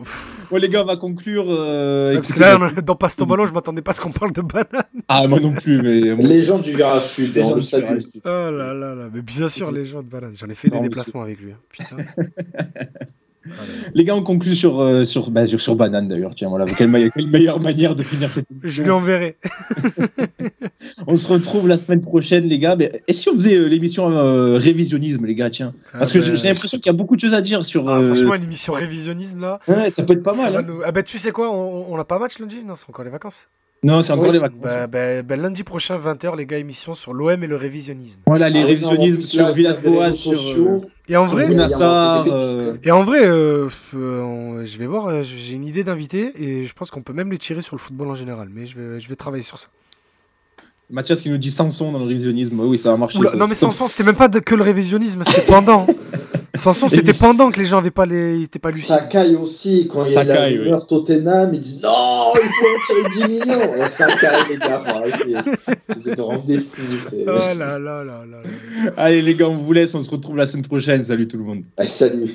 bon, 0.50 0.56
les 0.58 0.68
gars, 0.68 0.82
on 0.82 0.86
va 0.86 0.96
conclure. 0.96 1.46
euh, 1.48 2.10
Ouais, 2.10 2.14
parce 2.16 2.28
écoutez, 2.30 2.44
que 2.44 2.74
là, 2.76 2.82
dans 2.82 2.94
Passe 2.94 3.16
ton 3.16 3.24
ballon, 3.26 3.46
je 3.46 3.52
m'attendais 3.52 3.80
pas 3.82 3.92
à 3.92 3.94
ce 3.94 4.00
qu'on 4.02 4.10
parle 4.12 4.32
de 4.32 4.42
banane. 4.42 4.84
Ah, 5.08 5.26
moi 5.26 5.40
non 5.40 5.52
plus, 5.52 5.80
mais. 5.82 6.14
Les 6.22 6.42
gens 6.42 6.58
du 6.58 6.72
virage 6.76 7.02
sud, 7.04 7.34
les 7.34 7.42
gens 7.42 7.54
le 7.54 7.60
du. 8.00 8.20
Oh 8.24 8.28
là 8.28 8.50
là 8.74 8.94
là. 8.94 9.08
Mais 9.12 9.22
bien 9.22 9.48
sûr, 9.48 9.72
les 9.72 9.84
gens 9.86 10.02
de 10.02 10.08
banane. 10.08 10.32
J'en 10.36 10.48
ai 10.48 10.54
fait 10.54 10.68
des 10.68 10.76
Non, 10.76 10.82
déplacements 10.82 11.22
avec 11.22 11.40
lui. 11.40 11.52
hein. 11.52 11.56
Putain. 11.70 11.96
Les 13.94 14.04
gars, 14.04 14.14
on 14.14 14.22
conclut 14.22 14.54
sur, 14.54 14.80
euh, 14.80 15.04
sur, 15.04 15.30
bah, 15.30 15.46
sur, 15.46 15.60
sur 15.60 15.74
Banane 15.74 16.08
d'ailleurs. 16.08 16.34
Tiens, 16.34 16.48
voilà. 16.48 16.66
Quelle, 16.66 16.88
me- 16.88 17.08
quelle 17.10 17.26
meilleure 17.28 17.60
manière 17.60 17.94
de 17.94 18.02
finir 18.02 18.30
cette 18.30 18.46
Je 18.62 18.66
émission. 18.66 18.84
lui 18.84 18.90
enverrai. 18.90 19.36
On 21.06 21.16
se 21.16 21.26
retrouve 21.26 21.68
la 21.68 21.76
semaine 21.76 22.00
prochaine, 22.00 22.46
les 22.48 22.58
gars. 22.58 22.76
Mais, 22.76 22.90
et 23.06 23.12
si 23.12 23.28
on 23.28 23.32
faisait 23.34 23.56
euh, 23.56 23.66
l'émission 23.68 24.10
euh, 24.10 24.58
révisionnisme, 24.58 25.24
les 25.26 25.34
gars, 25.34 25.50
tiens? 25.50 25.74
Parce 25.92 26.12
que 26.12 26.18
Ah 26.18 26.22
j'ai 26.22 26.36
j'ai 26.36 26.48
l'impression 26.48 26.78
qu'il 26.78 26.86
y 26.86 26.90
a 26.90 26.92
beaucoup 26.92 27.16
de 27.16 27.20
choses 27.20 27.34
à 27.34 27.40
dire 27.40 27.64
sur. 27.64 27.88
Ah, 27.88 27.98
euh, 27.98 28.14
franchement, 28.14 28.34
une 28.34 28.44
émission 28.44 28.72
révisionnisme 28.72 29.40
là. 29.40 29.60
ouais, 29.68 29.90
ça 29.90 30.02
peut 30.04 30.12
être 30.14 30.22
pas 30.22 30.36
mal. 30.36 30.56
hein. 30.56 30.62
nous- 30.66 30.80
Ah 30.84 30.92
bah 30.92 31.02
tu 31.02 31.18
sais 31.18 31.30
quoi, 31.32 31.50
on, 31.50 31.86
on 31.92 31.96
a 31.98 32.04
pas 32.04 32.18
match 32.18 32.38
lundi? 32.38 32.62
Non, 32.66 32.74
c'est 32.74 32.86
encore 32.88 33.04
les 33.04 33.10
vacances. 33.10 33.48
Non, 33.84 34.02
c'est 34.02 34.12
encore 34.12 34.26
Oui. 34.26 34.32
les 34.32 34.38
vacances. 34.40 34.60
Bah, 34.62 34.86
bah, 34.88 35.22
bah, 35.22 35.36
lundi 35.36 35.62
prochain, 35.62 35.96
20h, 35.98 36.36
les 36.36 36.46
gars, 36.46 36.58
émission 36.58 36.94
sur 36.94 37.12
l'OM 37.14 37.42
et 37.42 37.46
le 37.46 37.54
révisionnisme. 37.56 38.20
Voilà, 38.26 38.48
les 38.48 38.58
Ah 38.58 38.62
non, 38.62 38.68
révisionnismes 38.68 39.22
sur 39.22 39.52
Villas-Boas, 39.52 40.10
sur. 40.12 40.80
Et 41.08 41.16
en 41.16 41.24
vrai, 41.26 41.46
euh, 42.30 42.76
et 42.82 42.90
en 42.90 43.02
vrai 43.04 43.20
euh, 43.26 43.68
euh, 43.94 44.20
on- 44.22 44.64
je 44.64 44.76
vais 44.78 44.86
voir, 44.86 45.22
j'ai 45.22 45.54
une 45.54 45.64
idée 45.64 45.82
d'invité 45.84 46.32
et 46.42 46.64
je 46.64 46.74
pense 46.74 46.90
qu'on 46.90 47.02
peut 47.02 47.12
même 47.14 47.30
les 47.30 47.38
tirer 47.38 47.60
sur 47.62 47.74
le 47.76 47.80
football 47.80 48.08
en 48.08 48.14
général. 48.14 48.48
Mais 48.52 48.66
je 48.66 48.78
vais, 48.78 49.00
je 49.00 49.08
vais 49.08 49.16
travailler 49.16 49.42
sur 49.42 49.58
ça. 49.58 49.68
Mathias 50.90 51.20
qui 51.20 51.28
nous 51.30 51.36
dit 51.38 51.50
Samson 51.50 51.92
dans 51.92 51.98
le 51.98 52.06
révisionnisme. 52.06 52.58
Oui, 52.60 52.78
ça 52.78 52.92
a 52.92 52.96
marché. 52.96 53.18
Oula, 53.18 53.30
ça. 53.30 53.36
non 53.36 53.46
mais 53.46 53.54
Samson, 53.54 53.86
c'était 53.88 54.04
même 54.04 54.16
pas 54.16 54.28
de- 54.28 54.38
que 54.38 54.54
le 54.54 54.62
révisionnisme, 54.62 55.22
c'était 55.22 55.46
pendant. 55.46 55.86
Sanson, 56.54 56.88
c'était 56.88 57.12
pendant 57.12 57.50
que 57.50 57.58
les 57.60 57.66
gens 57.66 57.76
n'avaient 57.76 57.90
pas 57.90 58.06
les, 58.06 58.42
étaient 58.42 58.58
pas 58.58 58.70
lucides. 58.70 58.86
Sakai 58.88 59.36
aussi, 59.36 59.86
quand 59.86 60.04
il 60.06 60.12
y 60.14 60.16
a 60.16 60.24
la 60.24 60.46
rumeur 60.46 60.86
Tottenham, 60.86 61.52
ils 61.54 61.60
disent 61.60 61.80
non, 61.82 62.32
il 62.34 62.48
faut 62.48 62.66
en 62.66 63.12
tirer 63.12 63.28
10 63.28 63.32
millions. 63.46 63.74
Et 63.84 63.86
Sakai, 63.88 64.26
les 64.50 64.56
gars, 64.56 64.80
faut 64.80 64.96
arrêter. 64.96 65.34
Vous 65.94 66.08
êtes 66.08 66.18
vraiment 66.18 66.42
des 66.44 66.58
fous. 66.58 66.82
c'est- 67.08 67.24
Oh 67.28 67.32
là 67.32 67.54
là 67.54 67.78
là 67.78 68.02
là 68.02 68.24
là. 68.24 68.38
Allez 68.96 69.22
les 69.22 69.34
gars, 69.36 69.46
on 69.48 69.56
vous 69.56 69.72
laisse, 69.72 69.94
on 69.94 70.02
se 70.02 70.10
retrouve 70.10 70.36
la 70.36 70.46
semaine 70.46 70.66
prochaine. 70.66 71.04
Salut 71.04 71.28
tout 71.28 71.36
le 71.36 71.44
monde. 71.44 71.62
Allez, 71.76 71.88
salut. 71.90 72.30